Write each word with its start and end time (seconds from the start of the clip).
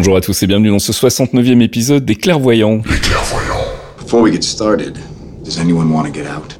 Bonjour 0.00 0.16
à 0.16 0.22
tous 0.22 0.42
et 0.42 0.46
bienvenue 0.46 0.70
dans 0.70 0.78
ce 0.78 0.92
69e 0.92 1.60
épisode 1.60 2.06
des 2.06 2.14
Clairvoyants. 2.14 2.80
Les 2.88 2.98
clairvoyants. 3.00 3.66
Before 3.98 4.22
we 4.22 4.32
get 4.32 4.42
started, 4.42 4.98
does 5.44 5.58
anyone 5.58 5.92
want 5.92 6.06
to 6.06 6.10
get 6.10 6.26
out? 6.26 6.59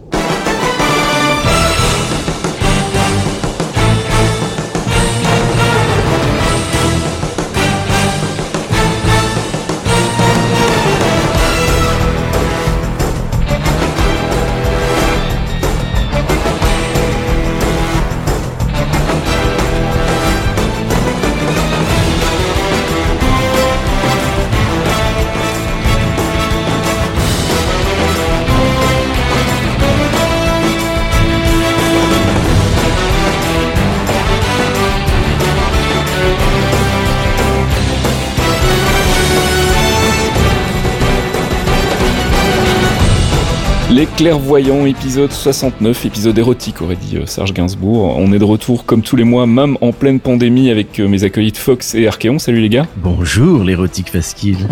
Les 44.00 44.06
Clairvoyants, 44.06 44.86
épisode 44.86 45.30
69, 45.30 46.06
épisode 46.06 46.38
érotique, 46.38 46.80
aurait 46.80 46.96
dit 46.96 47.18
euh, 47.18 47.26
Serge 47.26 47.52
Gainsbourg. 47.52 48.16
On 48.16 48.32
est 48.32 48.38
de 48.38 48.44
retour 48.44 48.86
comme 48.86 49.02
tous 49.02 49.14
les 49.14 49.24
mois, 49.24 49.46
même 49.46 49.76
en 49.82 49.92
pleine 49.92 50.20
pandémie, 50.20 50.70
avec 50.70 50.98
euh, 51.00 51.06
mes 51.06 51.22
acolytes 51.22 51.58
Fox 51.58 51.94
et 51.94 52.08
Archeon. 52.08 52.38
Salut 52.38 52.62
les 52.62 52.70
gars. 52.70 52.86
Bonjour 52.96 53.62
l'érotique 53.62 54.08
fasquille. 54.08 54.66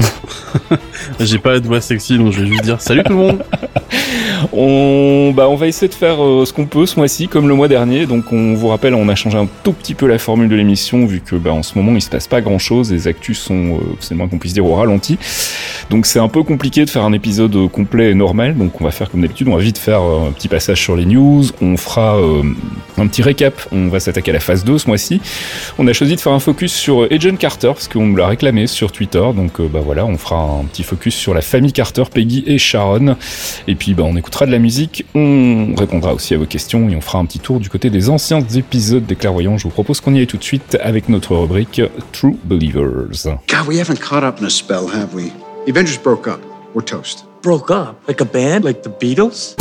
J'ai 1.20 1.36
pas 1.36 1.60
de 1.60 1.66
voix 1.66 1.82
sexy 1.82 2.16
donc 2.16 2.32
je 2.32 2.40
vais 2.40 2.46
juste 2.46 2.62
dire 2.64 2.80
salut 2.80 3.02
tout 3.04 3.12
le 3.12 3.18
monde. 3.18 3.44
On, 4.52 5.32
bah, 5.34 5.48
on 5.48 5.56
va 5.56 5.66
essayer 5.66 5.88
de 5.88 5.94
faire 5.94 6.22
euh, 6.22 6.44
ce 6.44 6.52
qu'on 6.52 6.66
peut 6.66 6.86
ce 6.86 6.96
mois-ci, 6.96 7.28
comme 7.28 7.48
le 7.48 7.54
mois 7.54 7.68
dernier. 7.68 8.06
Donc, 8.06 8.32
on 8.32 8.54
vous 8.54 8.68
rappelle, 8.68 8.94
on 8.94 9.08
a 9.08 9.14
changé 9.14 9.38
un 9.38 9.48
tout 9.62 9.72
petit 9.72 9.94
peu 9.94 10.06
la 10.06 10.18
formule 10.18 10.48
de 10.48 10.56
l'émission, 10.56 11.06
vu 11.06 11.20
que 11.20 11.36
bah, 11.36 11.52
en 11.52 11.62
ce 11.62 11.76
moment 11.76 11.92
il 11.94 12.00
se 12.00 12.10
passe 12.10 12.26
pas 12.26 12.40
grand-chose. 12.40 12.92
Les 12.92 13.08
actus 13.08 13.38
sont, 13.38 13.76
euh, 13.76 13.96
c'est 14.00 14.12
le 14.12 14.18
moins 14.18 14.28
qu'on 14.28 14.38
puisse 14.38 14.54
dire, 14.54 14.66
au 14.66 14.74
ralenti. 14.74 15.18
Donc, 15.90 16.06
c'est 16.06 16.18
un 16.18 16.28
peu 16.28 16.42
compliqué 16.42 16.84
de 16.84 16.90
faire 16.90 17.04
un 17.04 17.12
épisode 17.12 17.54
euh, 17.56 17.68
complet 17.68 18.10
et 18.10 18.14
normal. 18.14 18.56
Donc, 18.56 18.80
on 18.80 18.84
va 18.84 18.90
faire 18.90 19.10
comme 19.10 19.22
d'habitude. 19.22 19.48
On 19.48 19.56
va 19.56 19.62
vite 19.62 19.78
faire 19.78 20.00
un 20.00 20.32
petit 20.32 20.48
passage 20.48 20.80
sur 20.80 20.96
les 20.96 21.06
news. 21.06 21.44
On 21.60 21.76
fera 21.76 22.18
un 22.98 23.06
petit 23.06 23.22
récap. 23.22 23.54
On 23.72 23.88
va 23.88 24.00
s'attaquer 24.00 24.30
à 24.30 24.34
la 24.34 24.40
phase 24.40 24.64
2 24.64 24.78
ce 24.78 24.86
mois-ci. 24.88 25.20
On 25.78 25.86
a 25.86 25.92
choisi 25.92 26.16
de 26.16 26.20
faire 26.20 26.32
un 26.32 26.40
focus 26.40 26.72
sur 26.72 27.06
Agent 27.10 27.36
Carter 27.36 27.68
parce 27.68 27.88
qu'on 27.88 28.06
nous 28.06 28.16
l'a 28.16 28.26
réclamé 28.26 28.66
sur 28.66 28.92
Twitter. 28.92 29.24
Donc, 29.34 29.60
bah 29.60 29.80
voilà, 29.84 30.06
on 30.06 30.18
fera 30.18 30.36
un 30.36 30.64
petit 30.64 30.82
focus 30.82 31.14
sur 31.14 31.34
la 31.34 31.40
famille 31.40 31.72
Carter, 31.72 32.04
Peggy 32.12 32.44
et 32.46 32.58
Sharon. 32.58 33.16
Et 33.66 33.74
puis, 33.74 33.94
bah, 33.94 34.04
on 34.06 34.16
écoutera 34.28 34.44
de 34.44 34.52
la 34.52 34.58
musique. 34.58 35.06
On 35.14 35.74
répondra 35.74 36.12
aussi 36.12 36.34
à 36.34 36.38
vos 36.38 36.44
questions 36.44 36.90
et 36.90 36.96
on 36.96 37.00
fera 37.00 37.18
un 37.18 37.24
petit 37.24 37.38
tour 37.38 37.60
du 37.60 37.70
côté 37.70 37.88
des 37.88 38.10
anciens 38.10 38.40
épisodes 38.40 39.06
des 39.06 39.16
Clairvoyants. 39.16 39.56
Je 39.56 39.64
vous 39.64 39.70
propose 39.70 40.02
qu'on 40.02 40.14
y 40.14 40.18
aille 40.18 40.26
tout 40.26 40.36
de 40.36 40.44
suite 40.44 40.76
avec 40.82 41.08
notre 41.08 41.34
rubrique 41.34 41.80
True 42.12 42.36
Believers. 42.44 43.24
God, 43.48 43.66
we 43.66 43.80
haven't 43.80 44.00
caught 44.00 44.22
up 44.22 44.38
in 44.38 44.44
a 44.44 44.50
spell, 44.50 44.86
have 44.86 45.14
we? 45.14 45.32
The 45.64 45.70
Avengers 45.70 45.96
broke 45.96 46.28
up. 46.28 46.40
We're 46.74 46.84
toast. 46.84 47.24
broke 47.42 47.70
up? 47.70 47.96
Like 48.06 48.20
a 48.20 48.26
band? 48.26 48.64
Like 48.64 48.82
the 48.82 48.90
beatles? 48.90 49.56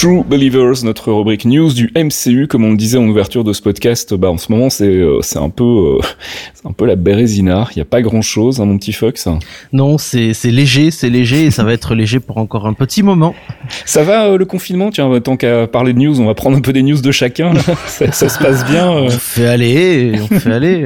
True 0.00 0.24
Believers, 0.26 0.82
notre 0.82 1.12
rubrique 1.12 1.44
news 1.44 1.74
du 1.74 1.92
MCU, 1.94 2.46
comme 2.46 2.64
on 2.64 2.70
le 2.70 2.78
disait 2.78 2.96
en 2.96 3.06
ouverture 3.06 3.44
de 3.44 3.52
ce 3.52 3.60
podcast, 3.60 4.14
bah 4.14 4.30
en 4.30 4.38
ce 4.38 4.50
moment 4.50 4.70
c'est 4.70 4.86
euh, 4.86 5.20
c'est 5.20 5.38
un 5.38 5.50
peu 5.50 5.62
euh, 5.62 5.98
c'est 6.54 6.66
un 6.66 6.72
peu 6.72 6.86
la 6.86 6.96
bérésina. 6.96 7.68
Il 7.72 7.78
y 7.80 7.82
a 7.82 7.84
pas 7.84 8.00
grand 8.00 8.22
chose, 8.22 8.62
hein, 8.62 8.64
mon 8.64 8.78
petit 8.78 8.94
Fox. 8.94 9.28
Non, 9.74 9.98
c'est 9.98 10.32
c'est 10.32 10.50
léger, 10.50 10.90
c'est 10.90 11.10
léger 11.10 11.44
et 11.44 11.50
ça 11.50 11.64
va 11.64 11.74
être 11.74 11.94
léger 11.94 12.18
pour 12.18 12.38
encore 12.38 12.66
un 12.66 12.72
petit 12.72 13.02
moment. 13.02 13.34
Ça 13.84 14.02
va 14.02 14.24
euh, 14.24 14.38
le 14.38 14.46
confinement? 14.46 14.88
Tiens, 14.88 15.20
tant 15.20 15.36
qu'à 15.36 15.66
parler 15.66 15.92
de 15.92 15.98
news, 15.98 16.18
on 16.18 16.24
va 16.24 16.32
prendre 16.32 16.56
un 16.56 16.62
peu 16.62 16.72
des 16.72 16.82
news 16.82 17.02
de 17.02 17.12
chacun. 17.12 17.52
là. 17.52 17.60
ça, 17.86 18.10
ça 18.10 18.30
se 18.30 18.38
passe 18.38 18.64
bien. 18.64 18.88
On 18.88 19.10
fait 19.10 19.48
aller, 19.48 20.14
on 20.18 20.38
fait 20.38 20.50
aller. 20.52 20.82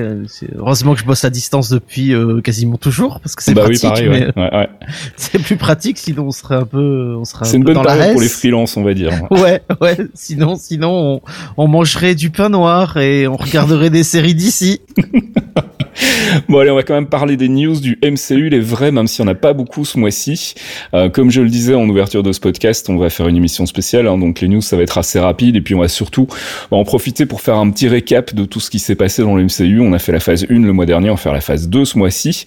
Heureusement 0.57 0.95
que 0.95 0.99
je 0.99 1.05
bosse 1.05 1.25
à 1.25 1.31
distance 1.31 1.69
depuis 1.71 2.13
quasiment 2.43 2.79
toujours 2.79 3.21
parce 3.21 3.37
que 3.37 3.45
c'est 3.45 3.55
Bah 3.55 3.63
oui, 3.69 3.79
pratique. 3.79 4.09
pareil. 4.09 4.09
mais 4.09 4.43
Ouais. 4.43 4.51
Ouais, 4.51 4.59
ouais. 4.59 4.69
C'est 5.17 5.39
plus 5.41 5.57
pratique, 5.57 5.99
sinon 5.99 6.25
on 6.27 6.31
serait 6.33 6.57
un 6.57 6.67
peu, 6.67 7.15
on 7.17 7.25
serait 7.25 7.47
un 7.47 7.49
C'est 7.49 7.59
une 7.59 7.63
bonne 7.63 7.81
période 7.81 8.11
pour 8.11 8.21
les 8.21 8.29
freelances, 8.29 8.77
on 8.77 8.83
va 8.83 8.93
dire. 8.93 9.04
Ouais, 9.31 9.63
ouais. 9.81 9.97
Sinon, 10.15 10.57
sinon, 10.57 11.21
on, 11.57 11.65
on 11.65 11.69
mangerait 11.69 12.15
du 12.15 12.31
pain 12.31 12.49
noir 12.49 12.97
et 12.97 13.27
on 13.27 13.37
regarderait 13.37 13.91
des 13.91 14.05
séries 14.05 14.35
d'ici. 14.35 14.81
Bon 16.49 16.59
allez, 16.59 16.71
on 16.71 16.75
va 16.75 16.83
quand 16.83 16.95
même 16.95 17.07
parler 17.07 17.37
des 17.37 17.49
news 17.49 17.79
du 17.79 17.99
MCU, 18.03 18.49
les 18.49 18.61
vrais, 18.61 18.91
même 18.91 19.07
s'il 19.07 19.25
n'y 19.25 19.31
en 19.31 19.33
a 19.33 19.37
pas 19.37 19.53
beaucoup 19.53 19.85
ce 19.85 19.99
mois-ci. 19.99 20.55
Euh, 20.93 21.09
comme 21.09 21.31
je 21.31 21.41
le 21.41 21.49
disais 21.49 21.75
en 21.75 21.89
ouverture 21.89 22.23
de 22.23 22.33
ce 22.33 22.41
podcast, 22.41 22.89
on 22.89 22.97
va 22.97 23.11
faire 23.11 23.29
une 23.29 23.37
émission 23.37 23.67
spéciale, 23.67 24.09
hein, 24.09 24.19
donc 24.19 24.41
les 24.41 24.49
news 24.49 24.61
ça 24.61 24.77
va 24.77 24.83
être 24.83 24.99
assez 24.99 25.21
rapide, 25.21 25.57
et 25.57 25.61
puis 25.61 25.75
on 25.75 25.81
va 25.81 25.89
surtout 25.89 26.27
bah, 26.71 26.77
en 26.77 26.85
profiter 26.85 27.27
pour 27.27 27.41
faire 27.41 27.57
un 27.57 27.71
petit 27.71 27.89
récap 27.89 28.35
de 28.35 28.45
tout 28.45 28.61
ce 28.61 28.71
qui 28.71 28.79
s'est 28.79 28.95
passé 28.95 29.23
dans 29.23 29.37
le 29.37 29.45
MCU. 29.45 29.81
On 29.81 29.93
a 29.93 29.99
fait 29.99 30.13
la 30.13 30.21
phase 30.21 30.47
1 30.51 30.61
le 30.61 30.73
mois 30.73 30.87
dernier, 30.87 31.11
on 31.11 31.15
va 31.15 31.21
faire 31.21 31.33
la 31.33 31.41
phase 31.41 31.69
2 31.69 31.85
ce 31.85 31.99
mois-ci. 31.99 32.45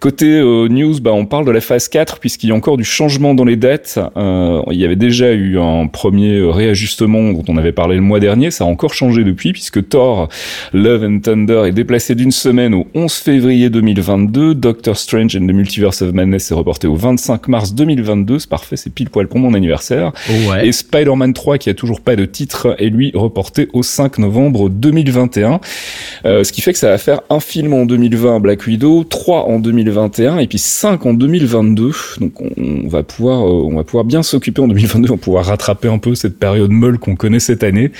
Côté 0.00 0.26
euh, 0.26 0.68
news, 0.68 1.00
bah, 1.00 1.12
on 1.12 1.26
parle 1.26 1.46
de 1.46 1.52
la 1.52 1.60
phase 1.60 1.88
4, 1.88 2.18
puisqu'il 2.18 2.48
y 2.48 2.52
a 2.52 2.54
encore 2.54 2.76
du 2.76 2.84
changement 2.84 3.34
dans 3.34 3.44
les 3.44 3.56
dates. 3.56 3.98
Euh, 4.16 4.62
il 4.70 4.78
y 4.78 4.84
avait 4.84 4.96
déjà 4.96 5.32
eu 5.32 5.58
un 5.58 5.86
premier 5.98 6.40
réajustement 6.40 7.32
dont 7.32 7.42
on 7.48 7.56
avait 7.56 7.72
parlé 7.72 7.96
le 7.96 8.02
mois 8.02 8.20
dernier, 8.20 8.52
ça 8.52 8.62
a 8.62 8.68
encore 8.68 8.94
changé 8.94 9.24
depuis, 9.24 9.52
puisque 9.52 9.88
Thor 9.88 10.28
Love 10.72 11.02
and 11.02 11.18
Thunder 11.24 11.64
est 11.66 11.72
déplacé 11.72 12.14
d'une 12.14 12.30
semaine 12.30 12.72
au 12.72 12.86
11 12.94 13.12
février 13.12 13.68
2022. 13.68 14.54
Doctor 14.54 14.96
Strange 14.96 15.34
and 15.34 15.48
the 15.48 15.52
Multiverse 15.52 16.02
of 16.02 16.12
Madness 16.12 16.52
est 16.52 16.54
reporté 16.54 16.86
au 16.86 16.94
25 16.94 17.48
mars 17.48 17.74
2022. 17.74 18.38
C'est 18.38 18.48
parfait, 18.48 18.76
c'est 18.76 18.94
pile 18.94 19.10
poil 19.10 19.26
pour 19.26 19.40
mon 19.40 19.54
anniversaire. 19.54 20.12
Ouais. 20.48 20.68
Et 20.68 20.70
Spider-Man 20.70 21.32
3, 21.32 21.58
qui 21.58 21.68
a 21.68 21.74
toujours 21.74 22.00
pas 22.00 22.14
de 22.14 22.26
titre, 22.26 22.76
est 22.78 22.90
lui 22.90 23.10
reporté 23.12 23.68
au 23.72 23.82
5 23.82 24.18
novembre 24.18 24.68
2021. 24.70 25.58
Euh, 26.26 26.44
ce 26.44 26.52
qui 26.52 26.60
fait 26.60 26.72
que 26.72 26.78
ça 26.78 26.90
va 26.90 26.98
faire 26.98 27.22
un 27.28 27.40
film 27.40 27.72
en 27.72 27.86
2020, 27.86 28.38
Black 28.38 28.64
Widow, 28.68 29.02
3 29.02 29.48
en 29.48 29.58
2021, 29.58 30.38
et 30.38 30.46
puis 30.46 30.58
5 30.58 31.04
en 31.06 31.14
2022. 31.14 31.90
Donc 32.20 32.40
on, 32.40 32.50
on 32.56 32.86
va 32.86 33.02
pouvoir, 33.02 33.44
euh, 33.44 33.64
on 33.64 33.74
va 33.74 33.82
pouvoir 33.82 34.04
bien 34.04 34.22
s'occuper 34.22 34.62
en 34.62 34.68
2022, 34.68 35.10
on 35.10 35.14
va 35.16 35.20
pouvoir 35.20 35.44
rattraper 35.46 35.87
un 35.88 35.98
peu 35.98 36.14
cette 36.14 36.38
période 36.38 36.70
molle 36.70 36.98
qu'on 36.98 37.16
connaît 37.16 37.40
cette 37.40 37.62
année. 37.62 37.90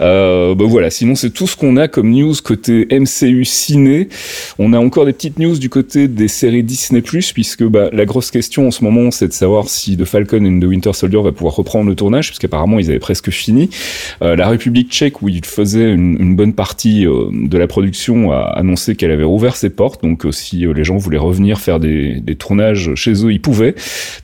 Euh, 0.00 0.54
bah 0.54 0.64
voilà, 0.66 0.90
sinon 0.90 1.14
c'est 1.14 1.30
tout 1.30 1.46
ce 1.46 1.56
qu'on 1.56 1.76
a 1.76 1.88
comme 1.88 2.10
news 2.10 2.34
côté 2.42 2.86
MCU 2.90 3.44
ciné. 3.44 4.08
On 4.58 4.72
a 4.72 4.78
encore 4.78 5.06
des 5.06 5.12
petites 5.12 5.38
news 5.38 5.58
du 5.58 5.68
côté 5.68 6.08
des 6.08 6.28
séries 6.28 6.62
Disney+, 6.62 7.02
puisque 7.02 7.64
bah, 7.64 7.88
la 7.92 8.04
grosse 8.04 8.30
question 8.30 8.68
en 8.68 8.70
ce 8.70 8.84
moment, 8.84 9.10
c'est 9.10 9.28
de 9.28 9.32
savoir 9.32 9.68
si 9.68 9.96
The 9.96 10.04
Falcon 10.04 10.44
and 10.44 10.60
the 10.60 10.64
Winter 10.64 10.92
Soldier 10.92 11.22
va 11.22 11.32
pouvoir 11.32 11.54
reprendre 11.54 11.88
le 11.88 11.94
tournage, 11.94 12.28
puisqu'apparemment 12.28 12.78
ils 12.78 12.90
avaient 12.90 12.98
presque 12.98 13.30
fini. 13.30 13.70
Euh, 14.22 14.36
la 14.36 14.48
République 14.48 14.90
tchèque, 14.90 15.22
où 15.22 15.28
ils 15.28 15.44
faisaient 15.44 15.92
une, 15.92 16.36
bonne 16.36 16.52
partie 16.52 17.06
euh, 17.06 17.28
de 17.32 17.58
la 17.58 17.66
production, 17.66 18.32
a 18.32 18.42
annoncé 18.56 18.96
qu'elle 18.96 19.10
avait 19.10 19.24
rouvert 19.24 19.56
ses 19.56 19.70
portes, 19.70 20.02
donc 20.02 20.26
euh, 20.26 20.32
si 20.32 20.66
euh, 20.66 20.72
les 20.72 20.84
gens 20.84 20.96
voulaient 20.96 21.18
revenir 21.18 21.58
faire 21.58 21.80
des, 21.80 22.20
des 22.20 22.34
tournages 22.34 22.94
chez 22.94 23.24
eux, 23.24 23.32
ils 23.32 23.40
pouvaient. 23.40 23.74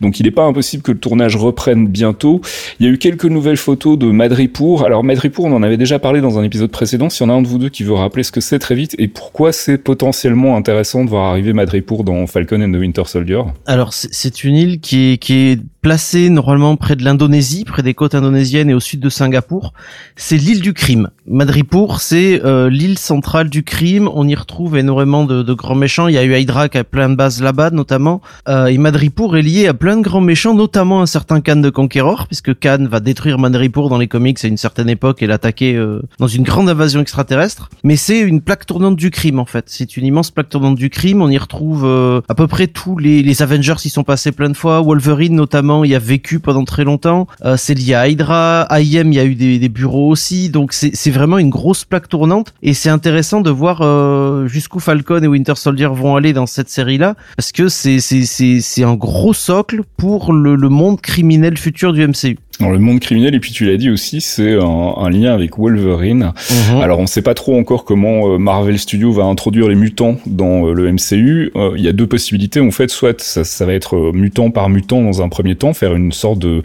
Donc 0.01 0.21
il 0.21 0.25
n'est 0.25 0.31
pas 0.33 0.45
impossible 0.45 0.83
que 0.83 0.93
le 0.93 0.99
tournage 0.99 1.37
reprenne 1.37 1.87
bientôt. 1.87 2.41
Il 2.79 2.87
y 2.87 2.89
a 2.89 2.93
eu 2.93 2.99
quelques 3.03 3.25
nouvelles 3.25 3.57
photos 3.57 3.99
de 3.99 4.07
Madripour. 4.07 4.85
Alors 4.87 5.03
Madripour, 5.03 5.47
on 5.47 5.53
en 5.53 5.65
avait 5.65 5.77
déjà 5.77 5.99
parlé 5.99 6.21
dans 6.21 6.39
un 6.39 6.45
épisode 6.45 6.71
précédent. 6.71 7.11
S'il 7.11 7.27
y 7.27 7.29
en 7.29 7.33
a 7.33 7.37
un 7.37 7.43
de 7.43 7.49
vous 7.49 7.59
deux 7.59 7.69
qui 7.69 7.83
veut 7.83 7.95
rappeler 7.95 8.23
ce 8.23 8.31
que 8.31 8.41
c'est 8.41 8.61
très 8.61 8.77
vite 8.77 8.95
et 8.97 9.09
pourquoi 9.09 9.51
c'est 9.53 9.77
potentiellement 9.77 10.57
intéressant 10.57 11.05
de 11.05 11.11
voir 11.11 11.25
arriver 11.33 11.53
Madripour 11.53 12.05
dans 12.05 12.25
Falcon 12.29 12.63
and 12.63 12.71
the 12.71 12.77
Winter 12.77 13.03
Soldier. 13.07 13.43
Alors 13.67 13.93
c'est- 13.93 14.45
une 14.45 14.55
île 14.55 14.81
qui 14.81 15.19
qui 15.19 15.33
est 15.35 15.61
placé 15.83 16.31
normalement 16.31 16.77
près 16.77 16.95
de 16.95 17.05
l'Indonésie, 17.05 17.65
près 17.65 17.83
des 17.83 17.93
côtes 17.93 18.15
indonésiennes 18.15 18.71
et 18.71 18.75
au 18.75 18.81
sud 18.81 19.01
de 19.01 19.09
Singapour. 19.09 19.75
C'est 20.15 20.37
l'île 20.37 20.61
du 20.61 20.75
crime. 20.75 21.11
Madripour, 21.27 22.01
c'est 22.01 22.41
euh, 22.45 22.71
l'île 22.71 22.99
centrale 22.99 23.51
du 23.51 23.65
crime. 23.65 24.09
On 24.15 24.29
y 24.29 24.35
retrouve 24.37 24.77
énormément 24.77 25.25
de, 25.25 25.43
de, 25.43 25.53
grands 25.55 25.75
méchants. 25.75 26.07
Il 26.07 26.15
y 26.15 26.19
a 26.19 26.25
eu 26.25 26.37
Hydra 26.37 26.69
qui 26.69 26.79
a 26.79 26.85
plein 26.85 27.09
de 27.09 27.17
bases 27.17 27.43
là-bas, 27.43 27.71
notamment. 27.71 28.21
Euh, 28.49 28.67
et 28.67 28.79
Madripour 28.79 29.37
est 29.37 29.43
lié 29.43 29.67
à 29.67 29.75
plein 29.75 29.97
de 29.97 30.03
grands 30.03 30.21
méchants, 30.21 30.55
notamment 30.55 31.03
un 31.03 31.07
certain 31.07 31.41
Khan 31.41 31.57
de 31.57 31.71
Conqueror, 31.71 32.29
puisque 32.29 32.57
Khan 32.59 32.87
va 32.89 33.01
détruire 33.01 33.39
Madripour 33.39 33.89
dans 33.89 33.99
les 33.99 34.09
comics 34.09 34.39
à 34.45 34.49
une 34.49 34.57
certaine 34.57 34.89
époque 34.89 35.21
et 35.21 35.27
l'attaquer 35.27 35.75
euh, 35.75 36.01
dans 36.21 36.29
une 36.29 36.45
grande 36.45 36.69
invasion 36.69 37.01
extraterrestre. 37.01 37.71
Mais 37.83 37.97
c'est 37.97 38.21
une 38.21 38.41
plaque 38.41 38.67
tournante 38.67 38.95
du 38.95 39.11
crime, 39.11 39.41
en 39.41 39.47
fait. 39.47 39.65
C'est 39.67 39.97
une 39.97 40.07
immense 40.07 40.31
plaque 40.31 40.49
tournante 40.49 40.77
du 40.77 40.91
crime. 40.91 41.23
On 41.23 41.29
y 41.29 41.39
retrouve 41.39 41.85
euh, 41.85 42.21
à 42.29 42.37
peu 42.37 42.47
près 42.47 42.69
tous 42.69 42.99
les, 42.99 43.25
les 43.25 43.43
Avengers 43.43 43.75
y 43.85 43.89
sont 43.89 44.05
passés 44.05 44.31
plein 44.31 44.49
de 44.49 44.57
fois. 44.57 44.81
Wolverine, 44.81 45.35
notamment, 45.35 45.72
y 45.85 45.95
a 45.95 45.99
vécu 45.99 46.39
pendant 46.41 46.65
très 46.65 46.85
longtemps. 46.85 47.27
Euh, 47.45 47.57
c'est 47.57 47.75
lié 47.75 47.95
à 47.95 48.09
Hydra. 48.09 48.67
IM, 48.71 49.13
il 49.13 49.15
y 49.15 49.19
a 49.19 49.25
eu 49.25 49.35
des, 49.35 49.59
des 49.59 49.69
bureaux 49.69 50.11
aussi. 50.11 50.51
Donc 50.51 50.73
c'est 50.73 51.11
vraiment 51.11 51.39
une 51.39 51.51
grosse 51.51 51.85
plaque 51.85 52.09
tournante. 52.09 52.55
Et 52.63 52.75
c'est 52.75 52.91
intéressant 52.91 53.41
de 53.41 53.51
voir 53.51 53.81
euh, 53.83 54.47
jusqu'où 54.47 54.81
Falcon 54.81 55.23
et 55.23 55.27
Winter 55.27 55.55
Soldier 55.57 55.89
vont 55.93 56.17
aller 56.17 56.33
dans 56.33 56.47
cette 56.47 56.69
série-là. 56.69 57.15
Parce 57.37 57.53
que 57.53 57.69
c'est 57.69 58.85
un 58.85 58.95
gros 58.95 59.35
socle 59.35 59.83
pour 59.97 60.33
le, 60.33 60.55
le 60.55 60.69
monde 60.69 61.01
criminel 61.01 61.57
futur 61.57 61.93
du 61.93 62.07
MCU 62.07 62.39
dans 62.61 62.71
le 62.71 62.79
monde 62.79 63.01
criminel 63.01 63.35
et 63.35 63.41
puis 63.41 63.51
tu 63.53 63.65
l'as 63.65 63.77
dit 63.77 63.91
aussi 63.91 64.21
c'est 64.21 64.55
un, 64.55 64.95
un, 64.97 65.11
lien 65.11 65.33
avec 65.33 65.59
Wolverine. 65.59 66.33
Mhm. 66.51 66.81
Alors 66.81 66.99
on 66.99 67.07
sait 67.07 67.23
pas 67.23 67.35
trop 67.35 67.59
encore 67.59 67.85
comment 67.85 68.29
euh, 68.29 68.39
Marvel 68.39 68.79
Studios 68.79 69.13
va 69.13 69.25
introduire 69.25 69.69
les 69.69 69.75
mutants 69.75 70.17
dans 70.27 70.67
euh, 70.67 70.73
le 70.73 70.93
MCU. 70.93 71.51
Euh, 71.57 71.73
Il 71.77 71.83
y 71.83 71.89
a 71.89 71.93
deux 71.93 72.07
possibilités 72.07 72.61
en 72.61 72.71
fait, 72.71 72.91
soit 72.91 73.21
ça, 73.21 73.45
ça, 73.45 73.67
va 73.67 73.73
être 73.73 74.13
mutant 74.13 74.51
par 74.51 74.69
mutant 74.69 75.03
dans 75.03 75.23
un 75.23 75.29
premier 75.29 75.55
temps, 75.55 75.73
faire 75.73 75.95
une 75.95 76.13
sorte 76.13 76.39
de 76.39 76.63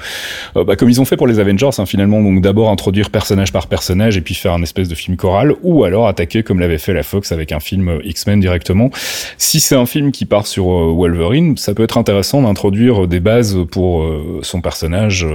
bah, 0.56 0.76
comme 0.76 0.90
ils 0.90 1.00
ont 1.00 1.06
fait 1.06 1.18
pour 1.18 1.28
les 1.28 1.40
Avengers 1.40 1.70
hein, 1.78 1.86
finalement, 1.86 2.22
donc 2.22 2.42
d'abord 2.42 2.70
introduire 2.70 3.10
personnage 3.10 3.54
par 3.54 3.68
personnage 3.68 4.18
et 4.18 4.22
puis 4.22 4.34
faire 4.34 4.54
un 4.54 4.62
espèce 4.62 4.90
de 4.90 4.96
film 4.96 5.16
choral, 5.16 5.54
ou 5.64 5.84
alors 5.84 6.08
attaquer 6.08 6.44
comme 6.44 6.60
l'avait 6.60 6.78
fait 6.78 6.94
la 6.94 7.04
Fox 7.04 7.32
avec 7.32 7.52
un 7.52 7.60
film 7.60 8.00
X-Men 8.04 8.40
directement. 8.40 8.90
Si 9.38 9.60
c'est 9.60 9.76
un 9.76 9.86
film 9.86 10.12
qui 10.12 10.26
part 10.26 10.48
sur 10.48 10.66
Wolverine, 10.66 11.58
ça 11.58 11.74
peut 11.74 11.84
être 11.84 11.98
intéressant 11.98 12.42
d'introduire 12.42 13.08
des 13.08 13.20
bases 13.20 13.58
pour 13.72 14.06
son 14.42 14.62
personnage 14.62 15.26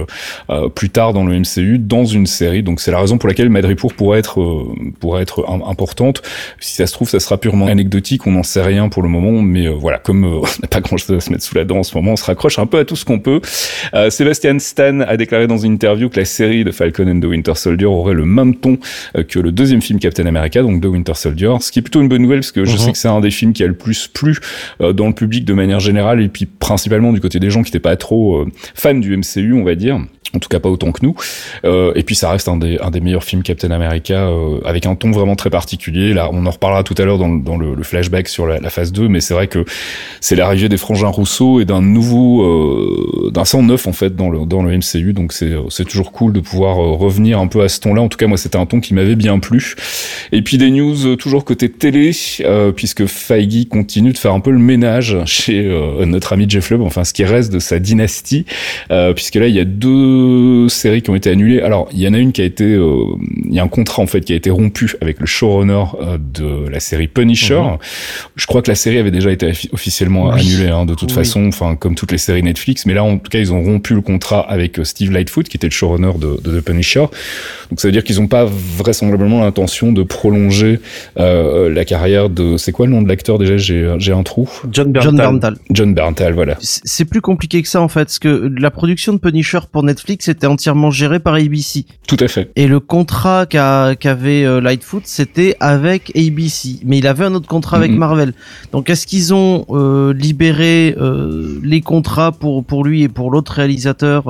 euh, 0.49 0.69
plus 0.69 0.89
tard 0.89 1.13
dans 1.13 1.25
le 1.25 1.37
MCU 1.39 1.77
dans 1.79 2.05
une 2.05 2.25
série. 2.25 2.63
Donc 2.63 2.79
c'est 2.79 2.91
la 2.91 2.99
raison 2.99 3.17
pour 3.17 3.27
laquelle 3.29 3.49
Madripour 3.49 3.93
pourrait 3.93 4.19
être 4.19 4.41
euh, 4.41 4.73
pourrait 4.99 5.21
être 5.23 5.45
importante. 5.67 6.21
Si 6.59 6.75
ça 6.75 6.87
se 6.87 6.93
trouve, 6.93 7.09
ça 7.09 7.19
sera 7.19 7.37
purement 7.37 7.67
anecdotique. 7.67 8.27
On 8.27 8.31
n'en 8.31 8.43
sait 8.43 8.61
rien 8.61 8.89
pour 8.89 9.03
le 9.03 9.09
moment, 9.09 9.41
mais 9.41 9.67
euh, 9.67 9.71
voilà, 9.71 9.97
comme 9.97 10.23
on 10.25 10.41
n'a 10.41 10.67
pas 10.69 10.81
grand-chose 10.81 11.15
à 11.15 11.19
se 11.19 11.29
mettre 11.31 11.43
sous 11.43 11.55
la 11.55 11.65
dent 11.65 11.77
en 11.77 11.83
ce 11.83 11.95
moment, 11.95 12.13
on 12.13 12.15
se 12.15 12.25
raccroche 12.25 12.59
un 12.59 12.65
peu 12.65 12.79
à 12.79 12.85
tout 12.85 12.95
ce 12.95 13.05
qu'on 13.05 13.19
peut. 13.19 13.41
Sébastien 14.09 14.57
Stan 14.59 14.99
a 15.01 15.17
déclaré 15.17 15.47
dans 15.47 15.57
une 15.57 15.73
interview 15.73 16.09
que 16.09 16.19
la 16.19 16.25
série 16.25 16.63
de 16.63 16.71
Falcon 16.71 17.07
and 17.07 17.19
the 17.19 17.25
Winter 17.25 17.55
Soldier 17.55 17.85
aurait 17.85 18.13
le 18.13 18.25
même 18.25 18.55
ton 18.55 18.77
que 19.27 19.39
le 19.39 19.51
deuxième 19.51 19.81
film 19.81 19.99
Captain 19.99 20.25
America, 20.25 20.61
donc 20.61 20.81
The 20.81 20.85
Winter 20.85 21.13
Soldier, 21.15 21.51
ce 21.61 21.71
qui 21.71 21.79
est 21.79 21.81
plutôt 21.81 22.01
une 22.01 22.07
bonne 22.09 22.21
nouvelle 22.21 22.39
parce 22.39 22.51
que 22.51 22.65
je 22.65 22.71
Mhm. 22.73 22.77
sais 22.77 22.91
que 22.91 22.97
c'est 22.97 23.07
un 23.07 23.21
des 23.21 23.31
films 23.31 23.53
qui 23.53 23.63
a 23.63 23.67
le 23.67 23.73
plus 23.73 24.07
plu 24.07 24.37
dans 24.79 25.07
le 25.07 25.13
public 25.13 25.45
de 25.45 25.53
manière 25.53 25.79
générale 25.79 26.21
et 26.21 26.27
puis 26.29 26.45
principalement 26.45 27.13
du 27.13 27.19
côté 27.21 27.39
des 27.39 27.49
gens 27.49 27.61
qui 27.61 27.69
n'étaient 27.69 27.79
pas 27.79 27.95
trop 27.95 28.45
fans 28.75 28.93
du 28.93 29.15
MCU, 29.15 29.53
on 29.53 29.63
va 29.63 29.75
dire 29.75 29.99
en 30.35 30.39
tout 30.39 30.49
cas 30.49 30.59
pas 30.59 30.69
autant 30.69 30.91
que 30.91 31.05
nous. 31.05 31.15
Euh, 31.65 31.93
et 31.95 32.03
puis 32.03 32.15
ça 32.15 32.29
reste 32.29 32.47
un 32.47 32.57
des, 32.57 32.79
un 32.79 32.91
des 32.91 33.01
meilleurs 33.01 33.23
films 33.23 33.43
Captain 33.43 33.71
America 33.71 34.27
euh, 34.27 34.59
avec 34.65 34.85
un 34.85 34.95
ton 34.95 35.11
vraiment 35.11 35.35
très 35.35 35.49
particulier. 35.49 36.13
Là, 36.13 36.29
on 36.31 36.45
en 36.45 36.51
reparlera 36.51 36.83
tout 36.83 36.95
à 36.97 37.05
l'heure 37.05 37.17
dans, 37.17 37.29
dans 37.29 37.57
le, 37.57 37.75
le, 37.75 37.83
flashback 37.83 38.27
sur 38.27 38.47
la, 38.47 38.59
la, 38.59 38.69
phase 38.69 38.91
2, 38.91 39.07
mais 39.07 39.21
c'est 39.21 39.33
vrai 39.33 39.47
que 39.47 39.65
c'est 40.21 40.35
l'arrivée 40.35 40.69
des 40.69 40.77
frangins 40.77 41.07
Rousseau 41.07 41.59
et 41.59 41.65
d'un 41.65 41.81
nouveau, 41.81 42.43
euh, 42.43 43.31
d'un 43.31 43.45
sang 43.45 43.61
neuf 43.61 43.87
en 43.87 43.93
fait 43.93 44.15
dans 44.15 44.29
le, 44.29 44.45
dans 44.45 44.63
le 44.63 44.77
MCU. 44.77 45.13
Donc 45.13 45.33
c'est, 45.33 45.51
c'est 45.69 45.85
toujours 45.85 46.11
cool 46.11 46.33
de 46.33 46.39
pouvoir 46.39 46.79
euh, 46.79 46.95
revenir 46.95 47.39
un 47.39 47.47
peu 47.47 47.61
à 47.61 47.69
ce 47.69 47.79
ton-là. 47.79 48.01
En 48.01 48.09
tout 48.09 48.17
cas, 48.17 48.27
moi, 48.27 48.37
c'était 48.37 48.57
un 48.57 48.65
ton 48.65 48.79
qui 48.79 48.93
m'avait 48.93 49.15
bien 49.15 49.39
plu. 49.39 49.75
Et 50.31 50.41
puis 50.41 50.57
des 50.57 50.71
news 50.71 51.05
euh, 51.05 51.15
toujours 51.15 51.45
côté 51.45 51.69
télé, 51.69 52.11
euh, 52.41 52.71
puisque 52.71 53.05
Feige 53.05 53.67
continue 53.69 54.11
de 54.11 54.17
faire 54.17 54.33
un 54.33 54.39
peu 54.39 54.51
le 54.51 54.59
ménage 54.59 55.17
chez 55.25 55.63
notre 56.05 56.33
ami 56.33 56.45
Jeff 56.47 56.69
Lubb, 56.69 56.81
enfin 56.81 57.03
ce 57.03 57.13
qui 57.13 57.23
reste 57.23 57.51
de 57.51 57.59
sa 57.59 57.79
dynastie, 57.79 58.45
puisque 59.15 59.35
là 59.35 59.47
il 59.47 59.55
y 59.55 59.59
a 59.59 59.65
deux 59.65 60.22
séries 60.69 61.01
qui 61.01 61.09
ont 61.09 61.15
été 61.15 61.29
annulées. 61.29 61.61
Alors, 61.61 61.89
il 61.93 61.99
y 61.99 62.07
en 62.07 62.13
a 62.13 62.17
une 62.17 62.31
qui 62.31 62.41
a 62.41 62.45
été, 62.45 62.63
euh, 62.63 63.03
il 63.45 63.53
y 63.53 63.59
a 63.59 63.63
un 63.63 63.67
contrat 63.67 64.01
en 64.01 64.07
fait 64.07 64.21
qui 64.21 64.33
a 64.33 64.35
été 64.35 64.49
rompu 64.49 64.93
avec 65.01 65.19
le 65.19 65.25
showrunner 65.25 65.83
euh, 66.01 66.17
de 66.17 66.69
la 66.69 66.79
série 66.79 67.07
Punisher. 67.07 67.55
Mhm. 67.61 67.77
Je 68.35 68.45
crois 68.45 68.61
que 68.61 68.69
la 68.71 68.75
série 68.75 68.97
avait 68.97 69.11
déjà 69.11 69.31
été 69.31 69.51
officiellement 69.71 70.29
Oui. 70.33 70.41
annulée 70.41 70.69
hein, 70.69 70.85
de 70.85 70.93
toute 70.95 71.09
Oui. 71.09 71.15
façon, 71.15 71.47
enfin 71.47 71.75
comme 71.75 71.95
toutes 71.95 72.11
les 72.11 72.17
séries 72.17 72.43
Netflix. 72.43 72.85
Mais 72.85 72.93
là, 72.93 73.03
en 73.03 73.17
tout 73.17 73.29
cas, 73.29 73.39
ils 73.39 73.53
ont 73.53 73.61
rompu 73.63 73.93
le 73.93 74.01
contrat 74.01 74.41
avec 74.41 74.79
euh, 74.79 74.83
Steve 74.83 75.11
Lightfoot, 75.11 75.47
qui 75.47 75.57
était 75.57 75.67
le 75.67 75.71
showrunner 75.71 76.13
de, 76.19 76.39
de 76.41 76.59
The 76.59 76.63
Punisher. 76.63 77.05
Donc 77.69 77.79
ça 77.79 77.87
veut 77.87 77.91
dire 77.91 78.03
qu'ils 78.03 78.19
n'ont 78.19 78.27
pas 78.27 78.45
vraisemblablement 78.45 79.41
l'intention 79.41 79.91
de 79.91 80.03
prolonger 80.03 80.79
euh, 81.19 81.69
la 81.73 81.85
carrière 81.85 82.29
de. 82.29 82.57
C'est 82.57 82.71
quoi 82.71 82.85
le 82.85 82.91
nom 82.91 83.01
de 83.01 83.07
l'acteur 83.07 83.39
déjà? 83.39 83.57
J'ai 83.57 84.11
un 84.11 84.23
trou. 84.23 84.49
John 84.71 84.91
Berntal. 84.91 85.55
John 85.71 85.93
Berntal, 85.93 86.33
voilà. 86.33 86.57
C'est 86.59 87.05
plus 87.05 87.21
compliqué 87.21 87.61
que 87.61 87.67
ça 87.67 87.81
en 87.81 87.87
fait, 87.87 88.05
parce 88.05 88.19
que 88.19 88.51
la 88.57 88.71
production 88.71 89.13
de 89.13 89.17
Punisher 89.17 89.59
pour 89.71 89.83
Netflix 89.83 90.03
était 90.13 90.47
entièrement 90.47 90.91
gérée 90.91 91.19
par 91.19 91.35
ABC. 91.35 91.85
Tout 92.07 92.17
à 92.19 92.27
fait. 92.27 92.51
Et 92.55 92.67
le 92.67 92.79
contrat 92.79 93.45
qu'a- 93.45 93.95
qu'avait 93.99 94.43
euh, 94.45 94.61
Lightfoot, 94.61 95.03
c'était 95.05 95.55
avec 95.59 96.11
ABC. 96.15 96.79
Mais 96.85 96.97
il 96.99 97.07
avait 97.07 97.25
un 97.25 97.33
autre 97.33 97.47
contrat 97.47 97.77
avec 97.77 97.91
Mhm. 97.91 97.97
Marvel. 97.97 98.33
Donc 98.71 98.89
est-ce 98.89 99.07
qu'ils 99.07 99.33
ont 99.33 99.65
euh, 99.69 100.13
libéré 100.13 100.95
euh, 100.99 101.59
les 101.63 101.81
contrats 101.81 102.31
pour, 102.31 102.63
pour 102.63 102.83
lui 102.83 103.03
et 103.03 103.09
pour 103.09 103.31
l'autre 103.31 103.53
réalisateur 103.53 104.27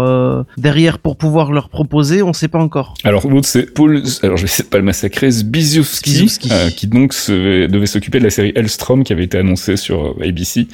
derrière 0.58 1.00
pour 1.00 1.18
pouvoir 1.18 1.52
leur 1.52 1.70
proposer? 1.70 2.22
On 2.24 2.34
sait 2.34 2.48
pas 2.48 2.60
encore. 2.60 2.94
Alors 3.04 3.28
l'autre 3.28 3.48
c'est 3.48 3.74
Paul, 3.74 4.02
alors 4.22 4.38
je 4.38 4.44
vais 4.44 4.48
essayer 4.48 4.64
de 4.64 4.70
pas 4.70 4.78
le 4.78 4.84
massacrer, 4.84 5.30
Zbiziowski, 5.32 6.28
qui 6.78 6.88
donc 6.88 7.14
se- 7.14 7.68
devait 7.68 7.86
s'occuper 7.86 8.20
de 8.20 8.24
la 8.26 8.30
série 8.30 8.52
Hellstrom 8.56 9.04
qui 9.04 9.14
avait 9.14 9.24
été 9.24 9.38
annoncée 9.38 9.78
sur 9.78 10.16
ABC, 10.22 10.68